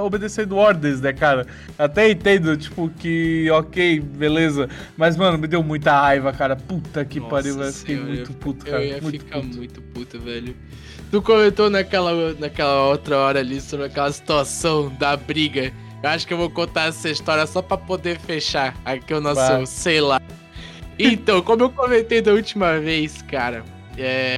obedecendo 0.00 0.56
ordens, 0.56 1.00
né, 1.00 1.12
cara? 1.12 1.44
Até 1.76 2.08
entendo, 2.08 2.56
tipo, 2.56 2.88
que, 2.88 3.50
ok, 3.50 3.98
beleza. 3.98 4.68
Mas, 4.96 5.16
mano, 5.16 5.36
me 5.36 5.48
deu 5.48 5.60
muita 5.60 5.90
raiva, 5.90 6.32
cara. 6.32 6.54
Puta 6.54 7.04
que 7.04 7.18
Nossa 7.18 7.30
pariu, 7.32 7.58
velho. 7.58 7.72
Fiquei 7.72 7.96
muito 7.96 8.32
puto, 8.32 8.64
cara. 8.64 8.84
Eu 8.84 8.88
ia 8.90 9.02
muito 9.02 9.24
ficar 9.24 9.40
puto. 9.40 9.56
muito 9.56 9.82
puto, 9.82 10.20
velho. 10.20 10.56
Tu 11.10 11.20
comentou 11.20 11.68
naquela, 11.68 12.32
naquela 12.34 12.84
outra 12.84 13.18
hora 13.18 13.40
ali 13.40 13.60
sobre 13.60 13.86
aquela 13.86 14.12
situação 14.12 14.94
da 14.96 15.16
briga. 15.16 15.72
Eu 16.00 16.10
acho 16.10 16.28
que 16.28 16.32
eu 16.32 16.38
vou 16.38 16.48
contar 16.48 16.90
essa 16.90 17.10
história 17.10 17.44
só 17.44 17.60
pra 17.60 17.76
poder 17.76 18.20
fechar 18.20 18.76
aqui 18.84 19.12
o 19.12 19.20
nosso, 19.20 19.66
sei 19.66 20.00
lá. 20.00 20.20
Então, 20.96 21.42
como 21.42 21.64
eu 21.64 21.70
comentei 21.70 22.22
da 22.22 22.32
última 22.32 22.78
vez, 22.78 23.20
cara, 23.22 23.64
é. 23.98 24.36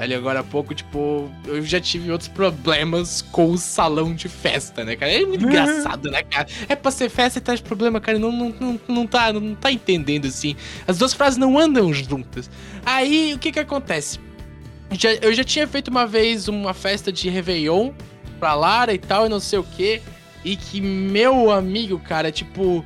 Ali 0.00 0.14
agora 0.14 0.40
há 0.40 0.44
pouco, 0.44 0.74
tipo, 0.74 1.30
eu 1.46 1.62
já 1.62 1.80
tive 1.80 2.10
outros 2.12 2.28
problemas 2.28 3.22
com 3.32 3.50
o 3.50 3.58
salão 3.58 4.14
de 4.14 4.28
festa, 4.28 4.84
né, 4.84 4.94
cara? 4.96 5.12
É 5.12 5.24
muito 5.24 5.44
engraçado, 5.46 6.10
né, 6.10 6.22
cara? 6.22 6.46
É 6.68 6.76
pra 6.76 6.90
ser 6.90 7.08
festa 7.08 7.38
e 7.38 7.42
traz 7.42 7.60
problema, 7.60 8.00
cara. 8.00 8.18
Não, 8.18 8.30
não, 8.32 8.54
não, 8.60 8.80
não, 8.88 9.06
tá, 9.06 9.32
não 9.32 9.54
tá 9.54 9.70
entendendo 9.72 10.26
assim. 10.26 10.54
As 10.86 10.98
duas 10.98 11.12
frases 11.14 11.36
não 11.38 11.58
andam 11.58 11.92
juntas. 11.92 12.50
Aí, 12.84 13.32
o 13.34 13.38
que 13.38 13.50
que 13.52 13.58
acontece? 13.60 14.18
Já- 14.92 15.14
eu 15.14 15.32
já 15.34 15.44
tinha 15.44 15.66
feito 15.66 15.88
uma 15.88 16.06
vez 16.06 16.48
uma 16.48 16.72
festa 16.72 17.12
de 17.12 17.28
Réveillon 17.28 17.90
pra 18.40 18.54
Lara 18.54 18.94
e 18.94 18.98
tal, 18.98 19.26
e 19.26 19.28
não 19.28 19.40
sei 19.40 19.58
o 19.58 19.64
que. 19.64 20.00
E 20.44 20.56
que 20.56 20.80
meu 20.80 21.50
amigo, 21.50 21.98
cara, 21.98 22.30
tipo. 22.30 22.84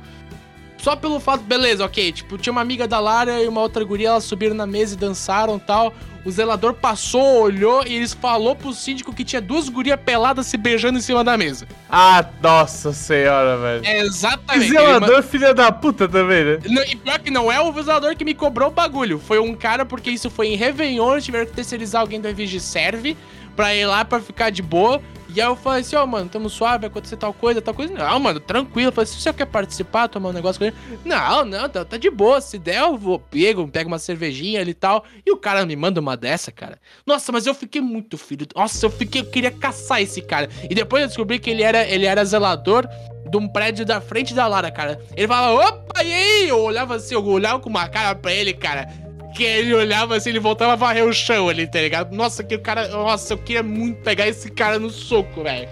Só 0.83 0.97
pelo 0.97 1.17
fato, 1.17 1.45
beleza, 1.45 1.85
ok. 1.85 2.11
Tipo, 2.11 2.37
tinha 2.37 2.51
uma 2.51 2.59
amiga 2.59 2.85
da 2.85 2.99
Lara 2.99 3.41
e 3.41 3.47
uma 3.47 3.61
outra 3.61 3.81
guria, 3.85 4.09
elas 4.09 4.25
subiram 4.25 4.53
na 4.53 4.67
mesa 4.67 4.95
e 4.95 4.97
dançaram 4.97 5.55
e 5.55 5.59
tal. 5.61 5.93
O 6.25 6.31
zelador 6.31 6.73
passou, 6.73 7.41
olhou 7.41 7.87
e 7.87 7.95
eles 7.95 8.13
falou 8.13 8.53
pro 8.53 8.73
síndico 8.73 9.13
que 9.13 9.23
tinha 9.23 9.41
duas 9.41 9.69
gurias 9.69 9.97
peladas 10.03 10.45
se 10.45 10.57
beijando 10.57 10.97
em 10.97 11.01
cima 11.01 11.23
da 11.23 11.37
mesa. 11.37 11.65
Ah, 11.89 12.25
nossa 12.41 12.91
senhora, 12.91 13.57
velho. 13.57 13.85
É 13.85 14.01
Que 14.01 14.07
exatamente. 14.07 14.69
zelador, 14.69 15.23
filha 15.23 15.53
da 15.53 15.71
puta 15.71 16.05
também, 16.05 16.43
né? 16.43 16.59
Não, 16.65 16.83
e 16.83 16.97
pior 16.97 17.17
que 17.19 17.31
não 17.31 17.49
é 17.49 17.61
o 17.61 17.71
zelador 17.81 18.13
que 18.17 18.25
me 18.25 18.33
cobrou 18.33 18.67
o 18.67 18.71
bagulho. 18.71 19.19
Foi 19.19 19.39
um 19.39 19.55
cara, 19.55 19.85
porque 19.85 20.11
isso 20.11 20.29
foi 20.29 20.47
em 20.47 20.57
Réveillon, 20.57 21.13
eles 21.13 21.23
tiveram 21.23 21.45
que 21.45 21.53
terceirizar 21.53 22.01
alguém 22.01 22.19
da 22.19 22.33
Vigiserve 22.33 23.15
pra 23.55 23.73
ir 23.73 23.85
lá 23.85 24.03
pra 24.03 24.19
ficar 24.19 24.49
de 24.49 24.61
boa. 24.61 25.01
E 25.33 25.41
aí 25.41 25.47
eu 25.47 25.55
falei 25.55 25.81
assim, 25.81 25.95
ó, 25.95 26.05
mano, 26.05 26.29
tamo 26.29 26.49
suave, 26.49 26.81
vai 26.81 26.89
acontecer 26.89 27.17
tal 27.17 27.33
coisa, 27.33 27.61
tal 27.61 27.73
coisa. 27.73 27.93
Não, 27.93 28.19
mano, 28.19 28.39
tranquilo. 28.39 28.89
Eu 28.89 28.91
falei, 28.91 29.07
se 29.07 29.19
você 29.19 29.33
quer 29.33 29.45
participar, 29.45 30.07
tomar 30.07 30.29
um 30.29 30.33
negócio 30.33 30.59
com 30.59 30.65
ele. 30.65 30.75
Não, 31.03 31.43
não, 31.43 31.67
tá, 31.67 31.83
tá 31.83 31.97
de 31.97 32.09
boa. 32.09 32.39
Se 32.39 32.59
der, 32.59 32.81
eu 32.81 32.97
vou, 32.97 33.19
pego, 33.19 33.67
pego 33.67 33.87
uma 33.87 33.97
cervejinha 33.99 34.61
ali 34.61 34.71
e 34.71 34.75
tal. 34.75 35.03
E 35.25 35.31
o 35.31 35.37
cara 35.37 35.65
me 35.65 35.75
manda 35.75 35.99
uma 35.99 36.15
dessa, 36.15 36.51
cara. 36.51 36.79
Nossa, 37.05 37.31
mas 37.31 37.47
eu 37.47 37.55
fiquei 37.55 37.81
muito 37.81 38.17
filho. 38.17 38.45
Nossa, 38.55 38.85
eu 38.85 38.89
fiquei, 38.91 39.21
eu 39.21 39.25
queria 39.25 39.51
caçar 39.51 40.01
esse 40.01 40.21
cara. 40.21 40.47
E 40.69 40.75
depois 40.75 41.01
eu 41.01 41.07
descobri 41.07 41.39
que 41.39 41.49
ele 41.49 41.63
era, 41.63 41.83
ele 41.87 42.05
era 42.05 42.23
zelador 42.23 42.87
de 43.29 43.37
um 43.37 43.47
prédio 43.47 43.83
da 43.83 43.99
frente 43.99 44.33
da 44.33 44.45
Lara, 44.45 44.69
cara. 44.69 45.01
Ele 45.15 45.27
falava, 45.27 45.67
opa, 45.67 46.03
e 46.03 46.13
aí? 46.13 46.49
Eu 46.49 46.59
olhava 46.59 46.95
assim, 46.95 47.15
eu 47.15 47.25
olhava 47.25 47.59
com 47.59 47.69
uma 47.69 47.87
cara 47.87 48.13
pra 48.13 48.31
ele, 48.31 48.53
cara. 48.53 48.87
Que 49.35 49.43
ele 49.43 49.73
olhava 49.73 50.15
assim, 50.15 50.29
ele 50.29 50.39
voltava 50.39 50.73
a 50.73 50.75
varrer 50.75 51.05
o 51.05 51.13
chão 51.13 51.49
ali, 51.49 51.65
tá 51.65 51.79
ligado? 51.81 52.15
Nossa, 52.15 52.43
que 52.43 52.55
o 52.55 52.59
cara. 52.59 52.87
Nossa, 52.89 53.33
eu 53.33 53.37
queria 53.37 53.63
muito 53.63 53.97
pegar 54.01 54.27
esse 54.27 54.51
cara 54.51 54.77
no 54.77 54.89
soco, 54.89 55.43
velho. 55.43 55.67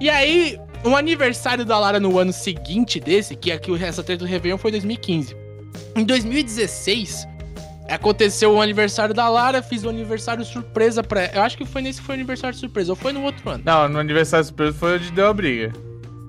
E 0.00 0.10
aí, 0.10 0.58
o 0.84 0.96
aniversário 0.96 1.64
da 1.64 1.78
Lara 1.78 2.00
no 2.00 2.18
ano 2.18 2.32
seguinte 2.32 2.98
desse, 2.98 3.36
que 3.36 3.52
aqui 3.52 3.70
essa 3.84 4.02
treta 4.02 4.24
do 4.24 4.28
Réveillon 4.28 4.58
foi 4.58 4.72
2015. 4.72 5.36
Em 5.96 6.04
2016, 6.04 7.26
aconteceu 7.88 8.52
o 8.54 8.60
aniversário 8.60 9.14
da 9.14 9.28
Lara, 9.28 9.62
fiz 9.62 9.84
um 9.84 9.88
aniversário 9.90 10.44
surpresa 10.44 11.02
pra 11.02 11.22
ela. 11.22 11.34
Eu 11.36 11.42
acho 11.42 11.56
que 11.56 11.64
foi 11.64 11.82
nesse 11.82 12.00
que 12.00 12.06
foi 12.06 12.14
o 12.16 12.18
aniversário 12.18 12.58
surpresa, 12.58 12.92
ou 12.92 12.96
foi 12.96 13.12
no 13.12 13.22
outro 13.22 13.48
ano. 13.48 13.62
Não, 13.64 13.88
no 13.88 13.98
aniversário 13.98 14.44
surpresa 14.44 14.76
foi 14.76 14.94
onde 14.96 15.10
deu 15.12 15.28
a 15.28 15.32
briga. 15.32 15.72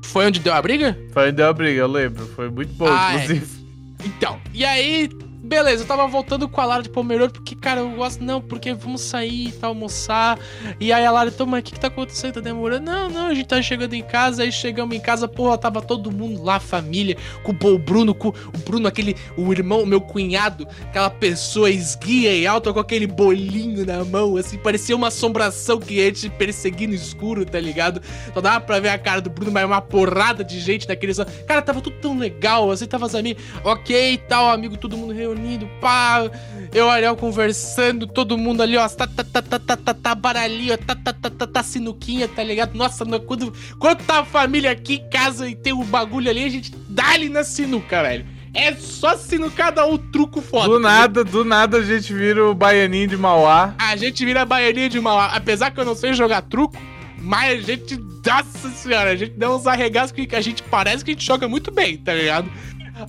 Foi 0.03 0.27
onde 0.27 0.39
deu 0.39 0.53
a 0.53 0.61
briga? 0.61 0.97
Foi 1.11 1.23
onde 1.23 1.31
deu 1.33 1.47
a 1.47 1.53
briga, 1.53 1.79
eu 1.79 1.87
lembro. 1.87 2.25
Foi 2.35 2.49
muito 2.49 2.73
bom, 2.73 2.85
Ah, 2.87 3.13
é. 3.13 3.23
inclusive. 3.23 3.65
Então, 4.05 4.39
e 4.53 4.63
aí, 4.63 5.09
beleza, 5.45 5.83
eu 5.83 5.87
tava 5.87 6.07
voltando 6.07 6.49
com 6.49 6.59
a 6.59 6.65
Lara 6.65 6.83
de 6.83 6.89
Pomerode, 6.89 7.33
porque, 7.33 7.55
cara, 7.55 7.81
eu 7.81 7.89
gosto, 7.91 8.23
não, 8.23 8.41
porque 8.41 8.73
vamos 8.73 9.01
sair 9.01 9.47
e 9.47 9.51
tal, 9.51 9.69
almoçar. 9.69 10.39
E 10.79 10.91
aí 10.91 11.05
a 11.05 11.11
Lara, 11.11 11.29
então, 11.29 11.45
mas 11.45 11.61
o 11.61 11.63
que 11.63 11.73
que 11.73 11.79
tá 11.79 11.87
acontecendo? 11.87 12.33
Tá 12.33 12.41
demorando? 12.41 12.85
Não, 12.85 13.09
não, 13.09 13.27
a 13.27 13.33
gente 13.33 13.47
tá 13.47 13.61
chegando 13.61 13.93
em 13.93 14.03
casa, 14.03 14.43
aí 14.43 14.51
chegamos 14.51 14.95
em 14.95 14.99
casa, 14.99 15.27
porra, 15.27 15.57
tava 15.57 15.81
todo 15.81 16.11
mundo 16.11 16.43
lá, 16.43 16.59
família, 16.59 17.15
com 17.43 17.51
o 17.51 17.77
Bruno, 17.77 18.13
com 18.13 18.29
o 18.29 18.57
Bruno, 18.65 18.87
aquele, 18.87 19.15
o 19.37 19.51
irmão, 19.51 19.85
meu 19.85 20.01
cunhado, 20.01 20.67
aquela 20.83 21.09
pessoa 21.09 21.69
esguia 21.69 22.35
e 22.35 22.47
alta 22.47 22.73
com 22.73 22.79
aquele 22.79 23.07
bolinho 23.07 23.85
na 23.85 24.03
mão, 24.03 24.37
assim, 24.37 24.57
parecia 24.57 24.95
uma 24.95 25.07
assombração 25.07 25.79
que 25.79 25.95
ia 25.95 26.11
te 26.11 26.29
perseguir 26.29 26.87
no 26.87 26.95
escuro, 26.95 27.45
tá 27.45 27.59
ligado? 27.59 28.01
Só 28.33 28.41
dava 28.41 28.61
pra 28.61 28.79
ver 28.79 28.89
a 28.89 28.97
cara 28.97 29.21
do 29.21 29.29
Bruno, 29.29 29.51
mas 29.51 29.65
uma 29.65 29.81
porrada 29.81 30.43
de 30.43 30.59
gente 30.59 30.87
naquele. 30.87 31.13
Cara, 31.47 31.61
tava 31.61 31.81
tudo 31.81 31.97
tão 32.01 32.17
legal, 32.17 32.71
assim, 32.71 32.85
tava 32.85 33.05
as 33.05 33.15
amigas, 33.15 33.43
ok 33.63 34.17
tal, 34.27 34.49
amigo, 34.49 34.77
todo 34.77 34.97
mundo 34.97 35.13
reunido, 35.13 35.34
pá. 35.81 36.29
Eu, 36.73 36.89
Ariel, 36.89 37.15
conversando, 37.15 38.05
todo 38.07 38.37
mundo 38.37 38.61
ali, 38.61 38.75
ó, 38.77 38.87
tá, 38.89 39.07
tá, 39.07 39.23
tá, 39.23 39.41
tá, 39.41 39.59
tá, 39.59 39.77
tá, 39.77 39.93
tá, 39.93 40.15
baralhinho, 40.15 40.73
ó, 40.73 40.77
tá, 40.77 40.95
tá, 40.95 41.13
tá, 41.13 41.29
tá, 41.29 41.47
tá, 41.47 41.63
sinuquinha, 41.63 42.27
tá 42.27 42.43
ligado? 42.43 42.75
Nossa, 42.75 43.05
no- 43.05 43.19
quando, 43.19 43.53
quando 43.79 44.03
tá 44.03 44.19
a 44.19 44.25
família 44.25 44.71
aqui 44.71 44.95
em 44.95 45.09
casa 45.09 45.47
e 45.49 45.55
tem 45.55 45.73
o 45.73 45.83
bagulho 45.83 46.29
ali, 46.29 46.43
a 46.43 46.49
gente 46.49 46.71
dá 46.89 47.09
ali 47.13 47.29
na 47.29 47.43
sinuca, 47.43 48.01
velho. 48.01 48.25
É 48.53 48.73
só 48.73 49.17
sinucada 49.17 49.83
ou 49.85 49.97
truco 49.97 50.41
foda. 50.41 50.69
Do 50.69 50.79
nada, 50.79 51.23
do 51.25 51.43
nada 51.43 51.77
a 51.77 51.83
gente 51.83 52.13
vira 52.13 52.45
o 52.45 52.55
baianinho 52.55 53.07
de 53.07 53.17
Mauá. 53.17 53.75
A 53.77 53.97
gente 53.97 54.23
vira 54.23 54.45
baianinha 54.45 54.87
de 54.89 54.99
mal. 55.01 55.19
Apesar 55.19 55.71
que 55.71 55.79
eu 55.79 55.83
não 55.83 55.93
sei 55.93 56.13
jogar 56.13 56.41
truco, 56.41 56.77
mas 57.17 57.59
a 57.59 57.61
gente. 57.61 57.99
Nossa 58.25 58.69
senhora, 58.69 59.11
a 59.11 59.15
gente 59.15 59.33
dá 59.33 59.53
uns 59.53 59.67
arregaços 59.67 60.11
que 60.11 60.33
a 60.35 60.41
gente 60.41 60.63
parece 60.63 61.03
que 61.05 61.11
a 61.11 61.13
gente 61.13 61.23
joga 61.25 61.47
muito 61.47 61.69
bem, 61.69 61.97
tá 61.97 62.11
ligado? 62.13 62.49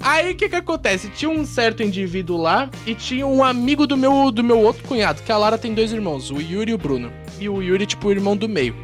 Aí 0.00 0.32
o 0.32 0.34
que 0.34 0.48
que 0.48 0.56
acontece? 0.56 1.08
Tinha 1.10 1.30
um 1.30 1.44
certo 1.44 1.82
indivíduo 1.82 2.36
lá 2.36 2.68
e 2.86 2.94
tinha 2.94 3.26
um 3.26 3.44
amigo 3.44 3.86
do 3.86 3.96
meu, 3.96 4.30
do 4.30 4.42
meu 4.42 4.58
outro 4.60 4.82
cunhado, 4.84 5.22
que 5.22 5.30
a 5.30 5.38
Lara 5.38 5.56
tem 5.56 5.74
dois 5.74 5.92
irmãos, 5.92 6.30
o 6.30 6.40
Yuri 6.40 6.72
e 6.72 6.74
o 6.74 6.78
Bruno. 6.78 7.12
E 7.38 7.48
o 7.48 7.62
Yuri, 7.62 7.86
tipo, 7.86 8.08
o 8.08 8.10
irmão 8.10 8.36
do 8.36 8.48
meio. 8.48 8.74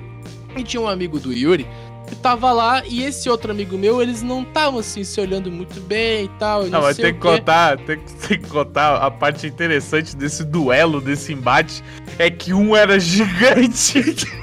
E 0.57 0.63
tinha 0.63 0.81
um 0.81 0.89
amigo 0.89 1.19
do 1.19 1.33
Yuri 1.33 1.67
que 2.13 2.17
tava 2.17 2.53
lá 2.53 2.83
e 2.85 3.03
esse 3.05 3.31
outro 3.31 3.51
amigo 3.51 3.79
meu, 3.79 4.03
eles 4.03 4.23
não 4.23 4.43
estavam 4.43 4.81
assim 4.81 5.03
se 5.03 5.19
olhando 5.19 5.51
muito 5.51 5.81
bem 5.81 6.27
e 6.27 6.29
tal. 6.39 6.67
e 6.67 6.71
Não, 6.71 6.83
mas 6.83 6.97
tem 6.97 7.15
que 7.15 7.21
contar, 7.21 7.79
tem 7.79 7.99
tem 8.29 8.39
que 8.39 8.49
contar 8.49 8.97
a 8.97 9.11
parte 9.11 9.47
interessante 9.47 10.15
desse 10.15 10.45
duelo, 10.45 11.01
desse 11.01 11.33
embate, 11.33 11.83
é 12.19 12.31
que 12.31 12.53
um 12.53 12.77
era 12.77 13.01
gigante. 13.01 14.03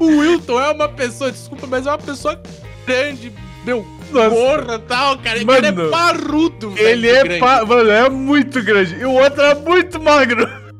O 0.00 0.18
Wilton 0.18 0.60
é 0.60 0.72
uma 0.72 0.88
pessoa, 0.88 1.30
desculpa, 1.30 1.64
mas 1.64 1.86
é 1.86 1.90
uma 1.90 1.98
pessoa 1.98 2.42
grande, 2.84 3.32
meu, 3.64 3.86
Nossa. 4.10 4.30
porra 4.30 4.78
tal, 4.78 5.18
cara. 5.18 5.36
Ele 5.36 5.44
Mano, 5.44 5.66
é 5.66 5.90
parrudo, 5.90 6.70
velho. 6.70 6.88
Ele 6.88 7.08
é, 7.08 7.38
pa... 7.38 7.64
mano, 7.64 7.90
é 7.90 8.08
muito 8.08 8.62
grande. 8.62 8.96
E 8.96 9.04
o 9.04 9.12
outro 9.12 9.42
é 9.42 9.54
muito 9.54 10.00
magro. 10.00 10.48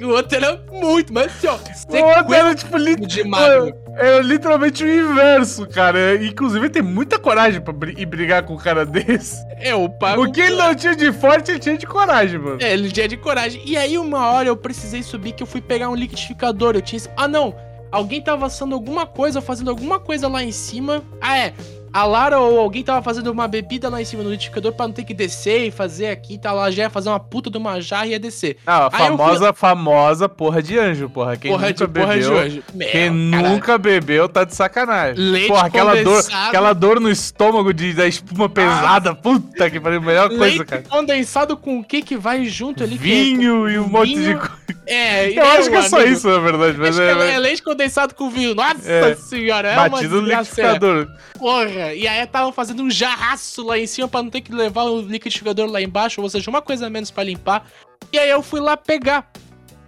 O 0.00 0.08
outro 0.10 0.36
era 0.36 0.60
muito, 0.72 1.12
mas 1.12 1.26
assim, 1.26 1.46
ó, 1.46 1.54
O 1.54 2.18
outro 2.18 2.34
era, 2.34 2.54
tipo, 2.54 2.76
lit... 2.76 3.04
de 3.06 3.24
magro. 3.24 3.74
Era 3.96 4.20
literalmente 4.20 4.84
o 4.84 4.88
inverso, 4.88 5.66
cara. 5.66 6.14
Inclusive, 6.24 6.66
ele 6.66 6.70
tem 6.70 6.82
muita 6.82 7.18
coragem 7.18 7.60
pra 7.60 7.74
ir 7.96 8.06
brigar 8.06 8.44
com 8.44 8.54
um 8.54 8.58
cara 8.58 8.86
desse. 8.86 9.36
É, 9.56 9.74
o 9.74 9.88
pago. 9.88 10.24
O 10.24 10.32
que 10.32 10.40
ele 10.40 10.56
não 10.56 10.74
tinha 10.74 10.94
de 10.94 11.12
forte, 11.12 11.50
ele 11.50 11.58
tinha 11.58 11.76
de 11.76 11.86
coragem, 11.86 12.38
mano. 12.38 12.58
É, 12.60 12.72
ele 12.72 12.90
tinha 12.92 13.08
de 13.08 13.16
coragem. 13.16 13.60
E 13.64 13.76
aí, 13.76 13.98
uma 13.98 14.30
hora 14.30 14.48
eu 14.48 14.56
precisei 14.56 15.02
subir 15.02 15.32
que 15.32 15.42
eu 15.42 15.46
fui 15.46 15.60
pegar 15.60 15.88
um 15.88 15.96
liquidificador. 15.96 16.76
Eu 16.76 16.82
tinha. 16.82 17.02
Ah, 17.16 17.26
não! 17.26 17.54
Alguém 17.90 18.20
tava 18.20 18.46
assando 18.46 18.74
alguma 18.74 19.06
coisa, 19.06 19.40
fazendo 19.40 19.70
alguma 19.70 19.98
coisa 19.98 20.28
lá 20.28 20.44
em 20.44 20.52
cima. 20.52 21.02
Ah, 21.20 21.36
é. 21.38 21.54
A 21.98 22.04
Lara 22.04 22.38
ou 22.38 22.58
alguém 22.60 22.82
tava 22.82 23.02
fazendo 23.02 23.28
uma 23.32 23.48
bebida 23.48 23.88
lá 23.88 24.00
em 24.00 24.04
cima 24.04 24.22
do 24.22 24.30
liquidificador 24.30 24.72
pra 24.72 24.86
não 24.86 24.94
ter 24.94 25.04
que 25.04 25.12
descer 25.14 25.66
e 25.66 25.70
fazer 25.70 26.08
aqui 26.08 26.34
e 26.34 26.38
tal. 26.38 26.56
Ela 26.56 26.70
já 26.70 26.84
ia 26.84 26.90
fazer 26.90 27.08
uma 27.08 27.20
puta 27.20 27.50
de 27.50 27.58
uma 27.58 27.80
jarra 27.80 28.06
e 28.06 28.10
ia 28.10 28.18
descer. 28.20 28.56
Ah, 28.66 28.86
a 28.86 28.96
Aí 28.96 29.06
eu 29.08 29.16
famosa, 29.18 29.52
famosa 29.52 30.28
porra 30.28 30.62
de 30.62 30.78
anjo, 30.78 31.08
porra. 31.10 31.36
Quem 31.36 31.50
porra 31.50 31.68
nunca 31.68 31.86
de 31.86 31.92
porra 31.92 32.14
de 32.18 32.20
bebeu. 32.24 32.38
hoje. 32.38 32.64
Quem 32.92 33.10
nunca 33.10 33.78
bebeu 33.78 34.28
tá 34.28 34.44
de 34.44 34.54
sacanagem. 34.54 35.22
Leite 35.22 35.48
porra, 35.48 35.66
aquela 35.66 35.94
dor, 35.96 36.04
condensado. 36.22 36.48
aquela 36.48 36.72
dor 36.72 37.00
no 37.00 37.10
estômago 37.10 37.72
de, 37.74 37.92
da 37.92 38.06
espuma 38.06 38.48
pesada. 38.48 39.14
Puta 39.14 39.70
que 39.70 39.80
pariu, 39.80 40.00
melhor 40.00 40.28
coisa, 40.28 40.44
Leite 40.44 40.64
cara. 40.64 40.82
condensado 40.88 41.56
com 41.56 41.78
o 41.80 41.84
que 41.84 42.02
que 42.02 42.16
vai 42.16 42.44
junto 42.46 42.82
ali? 42.84 42.94
é- 42.94 42.98
Vinho 42.98 43.68
e 43.68 43.78
um 43.78 43.88
monte 43.88 44.14
de 44.14 44.20
vinho, 44.20 44.38
coisa. 44.38 44.58
É, 44.86 45.38
Eu 45.38 45.44
acho 45.46 45.68
que 45.68 45.76
é 45.76 45.82
só 45.82 45.96
amigo. 45.98 46.12
isso, 46.12 46.28
na 46.28 46.38
verdade. 46.38 46.78
Mas 46.78 46.98
Acho 46.98 46.98
que 47.16 47.22
é, 47.22 47.30
é, 47.30 47.34
é 47.34 47.38
leite 47.38 47.62
condensado 47.62 48.14
com 48.14 48.30
vinho. 48.30 48.54
Nossa 48.54 48.90
É. 48.90 49.14
senhora, 49.16 49.68
é 49.68 49.78
uma 49.78 49.88
batido 49.90 50.22
no 50.22 50.28
liquidificador. 50.28 51.08
Porra, 51.38 51.87
e 51.94 52.06
aí 52.06 52.26
tava 52.26 52.52
fazendo 52.52 52.82
um 52.82 52.90
jarraço 52.90 53.64
lá 53.64 53.78
em 53.78 53.86
cima 53.86 54.08
pra 54.08 54.22
não 54.22 54.30
ter 54.30 54.40
que 54.40 54.52
levar 54.52 54.84
o 54.84 55.00
liquidificador 55.00 55.66
lá 55.66 55.80
embaixo, 55.80 56.20
ou 56.20 56.28
seja, 56.28 56.50
uma 56.50 56.62
coisa 56.62 56.86
a 56.86 56.90
menos 56.90 57.10
pra 57.10 57.24
limpar. 57.24 57.66
E 58.12 58.18
aí 58.18 58.30
eu 58.30 58.42
fui 58.42 58.60
lá 58.60 58.76
pegar. 58.76 59.30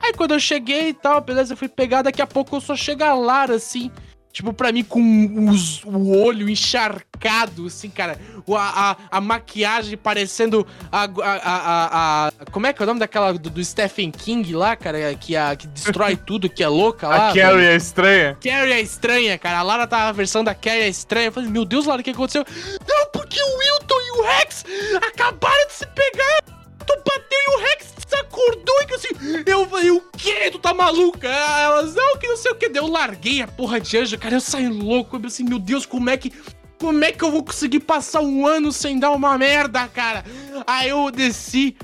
Aí 0.01 0.12
quando 0.12 0.32
eu 0.32 0.40
cheguei 0.40 0.88
e 0.88 0.94
tal, 0.94 1.20
beleza, 1.20 1.53
eu 1.53 1.57
fui 1.57 1.68
pegar, 1.68 2.03
daqui 2.03 2.22
a 2.22 2.26
pouco 2.26 2.57
eu 2.57 2.61
só 2.61 2.74
chega 2.74 3.09
a 3.09 3.14
Lara, 3.14 3.55
assim, 3.55 3.90
tipo, 4.33 4.53
pra 4.53 4.70
mim 4.72 4.85
com 4.85 5.49
os- 5.51 5.83
o 5.85 6.16
olho 6.22 6.49
encharcado, 6.49 7.66
assim, 7.66 7.89
cara, 7.91 8.18
a, 8.57 8.91
a, 8.93 8.97
a 9.11 9.20
maquiagem 9.20 9.97
parecendo 9.97 10.66
a, 10.91 11.05
a, 11.05 12.28
a, 12.28 12.33
Como 12.51 12.66
é 12.66 12.72
que 12.72 12.83
é 12.83 12.85
o 12.85 12.87
nome 12.87 13.01
daquela 13.01 13.33
do, 13.33 13.51
do 13.51 13.64
Stephen 13.64 14.11
King 14.11 14.53
lá, 14.55 14.74
cara, 14.76 15.14
que, 15.14 15.37
a, 15.37 15.55
que 15.57 15.66
destrói 15.66 16.16
tudo, 16.26 16.49
que 16.49 16.62
é 16.62 16.68
louca 16.68 17.09
lá? 17.09 17.28
A 17.28 17.33
velho? 17.33 17.49
Carrie 17.51 17.66
é 17.66 17.76
estranha. 17.76 18.39
Carrie 18.43 18.72
é 18.72 18.81
estranha, 18.81 19.39
cara. 19.39 19.59
A 19.59 19.62
Lara 19.62 19.87
tava 19.87 20.09
a 20.09 20.12
versão 20.12 20.43
da 20.43 20.55
Carrie 20.55 20.83
é 20.83 20.89
estranha. 20.89 21.26
Eu 21.28 21.33
falei, 21.33 21.49
meu 21.51 21.64
Deus, 21.64 21.87
Lara, 21.87 22.01
o 22.01 22.05
que 22.05 22.11
aconteceu? 22.11 22.45
Não, 22.89 23.07
porque 23.12 23.41
o 23.43 23.59
Wilton 23.59 23.95
e 24.01 24.18
o 24.18 24.22
Rex 24.24 24.64
acabaram 24.97 25.66
de 25.66 25.72
se 25.74 25.87
pegar. 25.87 26.59
Tu 26.87 26.97
bateu 26.97 27.39
e 27.39 27.57
o 27.57 27.61
Rex 27.61 27.95
acordou 28.20 28.74
e 28.83 28.87
que 28.87 28.95
assim. 28.95 29.09
Eu 29.47 29.68
falei, 29.68 29.91
o 29.91 30.01
quê? 30.16 30.51
Tu 30.51 30.59
tá 30.59 30.72
maluca? 30.72 31.28
Elas, 31.28 31.95
não, 31.95 32.18
que 32.18 32.26
não 32.26 32.37
sei 32.37 32.53
o 32.53 32.55
que. 32.55 32.68
Daí 32.68 32.83
eu 32.83 32.89
larguei 32.89 33.43
a 33.43 33.49
porra 33.49 33.81
de 33.81 33.99
anjo, 33.99 34.18
cara. 34.18 34.37
Eu 34.37 34.41
saí 34.41 34.68
louco. 34.68 35.16
Eu 35.16 35.26
assim, 35.26 35.45
meu 35.45 35.59
Deus, 35.59 35.87
como 35.87 36.11
é 36.11 36.16
que. 36.16 36.33
Como 36.78 37.05
é 37.05 37.12
que 37.12 37.22
eu 37.22 37.31
vou 37.31 37.45
conseguir 37.45 37.81
passar 37.81 38.22
um 38.22 38.47
ano 38.47 38.72
sem 38.72 38.99
dar 38.99 39.11
uma 39.11 39.37
merda, 39.37 39.87
cara? 39.89 40.24
Aí 40.66 40.89
eu 40.89 41.11
desci. 41.11 41.76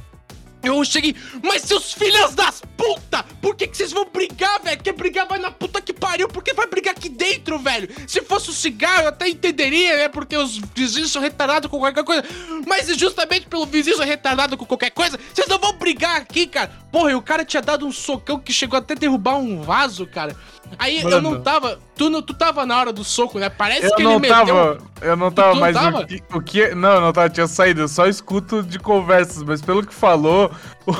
Eu 0.67 0.85
cheguei, 0.85 1.15
mas 1.43 1.63
seus 1.63 1.93
filhos 1.93 2.35
das 2.35 2.61
puta! 2.77 3.25
Por 3.41 3.55
que, 3.55 3.69
que 3.69 3.77
vocês 3.77 3.93
vão 3.93 4.09
brigar, 4.13 4.61
velho? 4.63 4.83
Quer 4.83 4.93
brigar, 4.93 5.27
vai 5.27 5.39
na 5.39 5.51
puta 5.51 5.81
que 5.81 5.93
pariu, 5.93 6.29
por 6.29 6.43
que 6.43 6.53
vai 6.53 6.67
brigar 6.67 6.95
aqui 6.97 7.09
dentro, 7.09 7.59
velho? 7.59 7.89
Se 8.07 8.21
fosse 8.23 8.51
o 8.51 8.53
cigarro, 8.53 9.03
eu 9.03 9.09
até 9.09 9.29
entenderia, 9.29 9.97
né? 9.97 10.09
Porque 10.09 10.37
os 10.37 10.59
vizinhos 10.75 11.13
são 11.13 11.23
retardados 11.23 11.71
com 11.71 11.79
qualquer 11.79 12.03
coisa. 12.03 12.25
Mas 12.67 12.89
justamente 12.97 13.47
pelo 13.47 13.65
vizinho 13.65 13.97
ser 13.97 14.05
retardado 14.05 14.57
com 14.57 14.67
qualquer 14.67 14.91
coisa, 14.91 15.19
vocês 15.33 15.47
não 15.47 15.59
vão 15.59 15.75
brigar 15.75 16.17
aqui, 16.17 16.47
cara. 16.47 16.71
Porra, 16.91 17.13
e 17.13 17.15
o 17.15 17.23
cara 17.23 17.45
tinha 17.45 17.63
dado 17.63 17.87
um 17.87 17.93
socão 17.93 18.39
que 18.39 18.53
chegou 18.53 18.79
até 18.79 18.95
derrubar 18.95 19.37
um 19.37 19.63
vaso, 19.63 20.07
cara. 20.07 20.35
Aí 20.79 20.99
eu 21.01 21.11
Mano. 21.11 21.21
não 21.31 21.41
tava. 21.41 21.79
Tu, 21.97 22.11
não, 22.11 22.21
tu 22.23 22.35
tava 22.35 22.67
na 22.67 22.79
hora 22.79 22.93
do 22.93 23.03
soco, 23.05 23.39
né? 23.39 23.49
Parece 23.49 23.87
Eu 23.87 23.95
que 23.95 24.03
não 24.03 24.13
ele 24.13 24.21
meteu. 24.21 24.37
tava. 24.37 24.79
Eu 25.01 25.17
não 25.17 25.31
tava, 25.31 25.55
não 25.55 25.61
mas 25.61 25.75
tava? 25.75 26.01
O, 26.01 26.07
que, 26.07 26.23
o 26.35 26.41
que. 26.41 26.75
Não, 26.75 26.93
eu 26.95 27.01
não 27.01 27.13
tava, 27.13 27.31
tinha 27.31 27.47
saído. 27.47 27.81
Eu 27.83 27.89
só 27.89 28.07
escuto 28.07 28.63
de 28.63 28.79
conversas, 28.79 29.43
mas 29.43 29.63
pelo 29.63 29.85
que 29.87 29.95
falou, 29.95 30.51
o, 30.87 30.95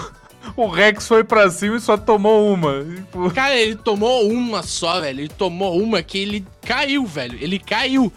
o 0.65 0.67
Rex 0.69 1.07
foi 1.07 1.25
pra 1.25 1.51
cima 1.51 1.77
e 1.77 1.81
só 1.81 1.97
tomou 1.97 2.53
uma. 2.53 2.85
Cara, 3.35 3.55
ele 3.57 3.77
tomou 3.77 4.29
uma 4.31 4.63
só, 4.63 5.01
velho. 5.01 5.21
Ele 5.21 5.29
tomou 5.29 5.79
uma 5.81 6.03
que 6.03 6.19
ele 6.19 6.47
caiu, 6.67 7.07
velho. 7.07 7.39
Ele 7.41 7.61
caiu. 7.61 8.13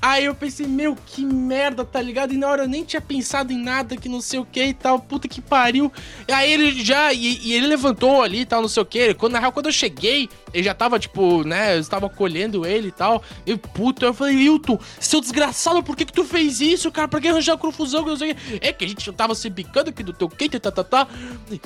Aí 0.00 0.24
eu 0.24 0.34
pensei, 0.34 0.66
meu, 0.66 0.96
que 0.96 1.22
merda, 1.22 1.84
tá 1.84 2.00
ligado? 2.00 2.32
E 2.32 2.38
na 2.38 2.48
hora 2.48 2.62
eu 2.64 2.68
nem 2.68 2.82
tinha 2.82 3.00
pensado 3.00 3.52
em 3.52 3.58
nada, 3.62 3.96
que 3.96 4.08
não 4.08 4.22
sei 4.22 4.40
o 4.40 4.44
que 4.44 4.64
e 4.64 4.74
tal. 4.74 4.98
Puta 4.98 5.28
que 5.28 5.42
pariu. 5.42 5.92
E 6.26 6.32
aí 6.32 6.50
ele 6.50 6.82
já. 6.82 7.12
E, 7.12 7.38
e 7.46 7.52
ele 7.52 7.66
levantou 7.66 8.22
ali 8.22 8.40
e 8.40 8.46
tal, 8.46 8.62
não 8.62 8.68
sei 8.68 8.82
o 8.82 8.86
que. 8.86 9.12
Quando, 9.14 9.34
na 9.34 9.40
real, 9.40 9.52
quando 9.52 9.66
eu 9.66 9.72
cheguei, 9.72 10.30
ele 10.54 10.64
já 10.64 10.74
tava, 10.74 10.98
tipo, 10.98 11.44
né? 11.44 11.76
Eu 11.76 11.80
estava 11.80 12.08
colhendo 12.08 12.66
ele 12.66 12.88
e 12.88 12.92
tal. 12.92 13.22
E 13.44 13.54
puta, 13.56 14.06
eu 14.06 14.14
falei, 14.14 14.34
Hilton, 14.36 14.78
seu 14.98 15.20
desgraçado, 15.20 15.82
por 15.82 15.94
que 15.94 16.06
que 16.06 16.12
tu 16.12 16.24
fez 16.24 16.60
isso, 16.60 16.90
cara? 16.90 17.06
Pra 17.06 17.20
que 17.20 17.28
arranjar 17.28 17.58
confusão? 17.58 18.02
Que 18.02 18.10
não 18.10 18.16
sei 18.16 18.32
o? 18.32 18.36
É 18.62 18.72
que 18.72 18.84
a 18.84 18.88
gente 18.88 19.12
tava 19.12 19.34
se 19.34 19.50
bicando 19.50 19.90
aqui 19.90 20.02
do 20.02 20.14
teu 20.14 20.28
quente, 20.28 20.58
tá, 20.58 20.70
tá, 20.70 20.82
tá. 20.82 21.06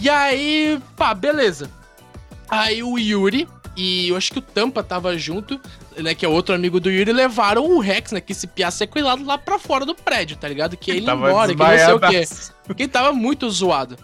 E 0.00 0.10
aí, 0.10 0.80
pá, 0.96 1.14
beleza. 1.14 1.70
Aí 2.48 2.82
o 2.82 2.98
Yuri 2.98 3.48
e 3.76 4.08
eu 4.08 4.16
acho 4.16 4.32
que 4.32 4.38
o 4.38 4.42
Tampa 4.42 4.82
tava 4.82 5.16
junto, 5.18 5.60
né? 5.96 6.14
Que 6.14 6.24
é 6.24 6.28
outro 6.28 6.54
amigo 6.54 6.78
do 6.78 6.90
Yuri, 6.90 7.12
levaram 7.12 7.64
o 7.64 7.80
Rex, 7.80 8.12
né? 8.12 8.20
Que 8.20 8.32
esse 8.32 8.46
piá 8.46 8.70
sequelado 8.70 9.24
lá 9.24 9.36
pra 9.36 9.58
fora 9.58 9.84
do 9.84 9.94
prédio, 9.94 10.36
tá 10.36 10.48
ligado? 10.48 10.76
Que 10.76 10.90
ele 10.90 11.06
tava 11.06 11.28
embora, 11.28 11.54
que 11.54 11.58
não 11.58 11.66
sei 11.66 11.94
o 11.94 12.00
quê. 12.00 12.06
desmaiadaço. 12.06 12.54
Porque 12.64 12.82
ele 12.84 12.92
tava 12.92 13.12
muito 13.12 13.48
zoado. 13.50 13.96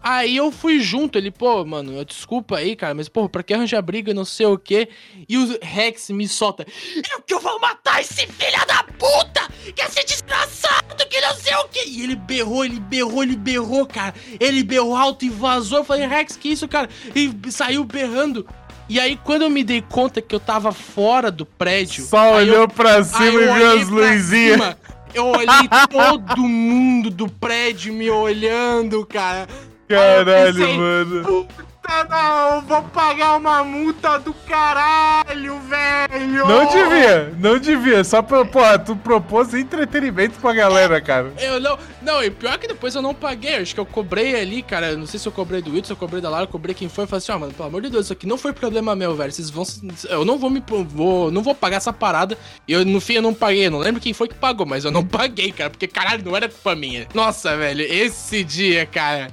Aí 0.00 0.36
eu 0.36 0.52
fui 0.52 0.80
junto, 0.80 1.18
ele, 1.18 1.30
pô, 1.30 1.64
mano, 1.64 2.04
desculpa 2.04 2.58
aí, 2.58 2.76
cara, 2.76 2.94
mas, 2.94 3.08
pô, 3.08 3.28
pra 3.28 3.42
que 3.42 3.52
arranjar 3.52 3.82
briga, 3.82 4.14
não 4.14 4.24
sei 4.24 4.46
o 4.46 4.56
quê. 4.56 4.88
E 5.28 5.36
o 5.36 5.58
Rex 5.60 6.10
me 6.10 6.28
solta. 6.28 6.64
Eu 7.12 7.20
que 7.22 7.34
eu 7.34 7.40
vou 7.40 7.58
matar 7.60 8.00
esse 8.00 8.26
filho 8.26 8.66
da 8.66 8.84
puta! 8.84 9.48
Que 9.74 9.82
esse 9.82 10.04
desgraçado, 10.04 11.06
que 11.10 11.20
não 11.20 11.34
sei 11.34 11.54
o 11.56 11.68
quê. 11.68 11.84
E 11.86 12.02
ele 12.02 12.14
berrou, 12.14 12.64
ele 12.64 12.78
berrou, 12.78 13.22
ele 13.22 13.36
berrou, 13.36 13.86
cara. 13.86 14.14
Ele 14.38 14.62
berrou 14.62 14.94
alto 14.96 15.24
e 15.24 15.30
vazou. 15.30 15.78
Eu 15.78 15.84
falei, 15.84 16.06
Rex, 16.06 16.36
que 16.36 16.48
isso, 16.48 16.68
cara? 16.68 16.88
E 17.14 17.50
saiu 17.50 17.84
berrando. 17.84 18.48
E 18.88 18.98
aí, 18.98 19.18
quando 19.22 19.42
eu 19.42 19.50
me 19.50 19.62
dei 19.62 19.82
conta 19.82 20.22
que 20.22 20.34
eu 20.34 20.40
tava 20.40 20.72
fora 20.72 21.30
do 21.30 21.44
prédio. 21.44 22.04
Só 22.04 22.18
aí 22.18 22.48
eu 22.48 22.54
olhou 22.54 22.68
pra 22.68 23.04
cima 23.04 23.26
e 23.26 23.52
viu 23.52 23.72
as 23.72 23.88
luzinhas. 23.88 24.76
Eu 25.14 25.26
olhei 25.26 25.68
todo 25.90 26.36
mundo 26.42 27.10
do 27.10 27.28
prédio 27.28 27.92
me 27.92 28.10
olhando, 28.10 29.04
cara. 29.06 29.46
Caralho, 29.88 30.54
pensei, 30.54 30.76
mano. 30.76 31.48
Puta, 31.88 32.04
não, 32.04 32.60
vou 32.60 32.82
pagar 32.82 33.38
uma 33.38 33.64
multa 33.64 34.18
do 34.18 34.34
caralho, 34.46 35.58
velho. 35.60 36.46
Não 36.46 36.66
devia, 36.66 37.34
não 37.38 37.58
devia. 37.58 38.04
Só 38.04 38.20
pra, 38.20 38.44
porra, 38.44 38.78
tu 38.78 38.94
propôs 38.94 39.54
entretenimento 39.54 40.38
pra 40.38 40.52
galera, 40.52 41.00
cara. 41.00 41.32
Eu 41.38 41.58
não. 41.58 41.78
Não, 42.02 42.22
e 42.22 42.30
pior 42.30 42.58
que 42.58 42.68
depois 42.68 42.94
eu 42.94 43.00
não 43.00 43.14
paguei. 43.14 43.56
Acho 43.56 43.74
que 43.74 43.80
eu 43.80 43.86
cobrei 43.86 44.38
ali, 44.38 44.62
cara. 44.62 44.96
Não 44.96 45.06
sei 45.06 45.18
se 45.18 45.26
eu 45.26 45.32
cobrei 45.32 45.62
do 45.62 45.70
Wilton, 45.70 45.86
se 45.86 45.92
eu 45.92 45.96
cobrei 45.96 46.20
da 46.20 46.28
Lara, 46.28 46.44
eu 46.44 46.48
cobrei 46.48 46.74
quem 46.74 46.88
foi. 46.88 47.04
Eu 47.04 47.08
falei 47.08 47.18
assim, 47.18 47.32
ó, 47.32 47.38
mano, 47.38 47.54
pelo 47.54 47.68
amor 47.68 47.80
de 47.80 47.88
Deus, 47.88 48.04
isso 48.06 48.12
aqui 48.12 48.26
não 48.26 48.36
foi 48.36 48.52
problema 48.52 48.94
meu, 48.94 49.14
velho. 49.16 49.32
Vocês 49.32 49.48
vão. 49.48 49.64
Eu 50.10 50.24
não 50.26 50.38
vou 50.38 50.50
me. 50.50 50.62
Vou, 50.88 51.30
não 51.30 51.42
vou 51.42 51.54
pagar 51.54 51.78
essa 51.78 51.92
parada. 51.92 52.36
E 52.66 52.72
eu, 52.72 52.84
no 52.84 53.00
fim, 53.00 53.14
eu 53.14 53.22
não 53.22 53.32
paguei. 53.32 53.66
Eu 53.66 53.70
não 53.70 53.78
lembro 53.78 54.00
quem 54.00 54.12
foi 54.12 54.28
que 54.28 54.34
pagou, 54.34 54.66
mas 54.66 54.84
eu 54.84 54.90
não 54.90 55.04
paguei, 55.06 55.52
cara. 55.52 55.70
Porque, 55.70 55.86
caralho, 55.86 56.22
não 56.22 56.36
era 56.36 56.48
culpa 56.48 56.74
minha. 56.74 57.06
Nossa, 57.14 57.56
velho, 57.56 57.82
esse 57.82 58.44
dia, 58.44 58.84
cara. 58.84 59.30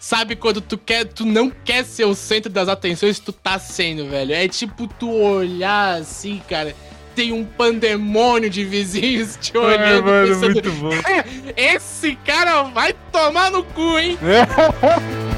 Sabe 0.00 0.36
quando 0.36 0.60
tu 0.62 0.78
quer. 0.78 1.04
Tu 1.04 1.26
não 1.26 1.50
quer 1.50 1.84
ser 1.98 2.04
o 2.04 2.14
centro 2.14 2.50
das 2.50 2.68
atenções, 2.68 3.18
tu 3.18 3.32
tá 3.32 3.58
sendo, 3.58 4.08
velho. 4.08 4.32
É 4.32 4.46
tipo 4.46 4.86
tu 4.86 5.10
olhar 5.10 6.00
assim, 6.00 6.40
cara. 6.48 6.74
Tem 7.14 7.32
um 7.32 7.44
pandemônio 7.44 8.48
de 8.48 8.64
vizinhos 8.64 9.36
te 9.40 9.58
olhando. 9.58 9.82
É, 9.82 10.00
mano, 10.00 10.28
pensando, 10.28 10.52
muito 10.52 10.72
bom. 10.72 10.90
Esse 11.56 12.14
cara 12.24 12.62
vai 12.62 12.94
tomar 13.10 13.50
no 13.50 13.64
cu, 13.64 13.98
hein? 13.98 14.16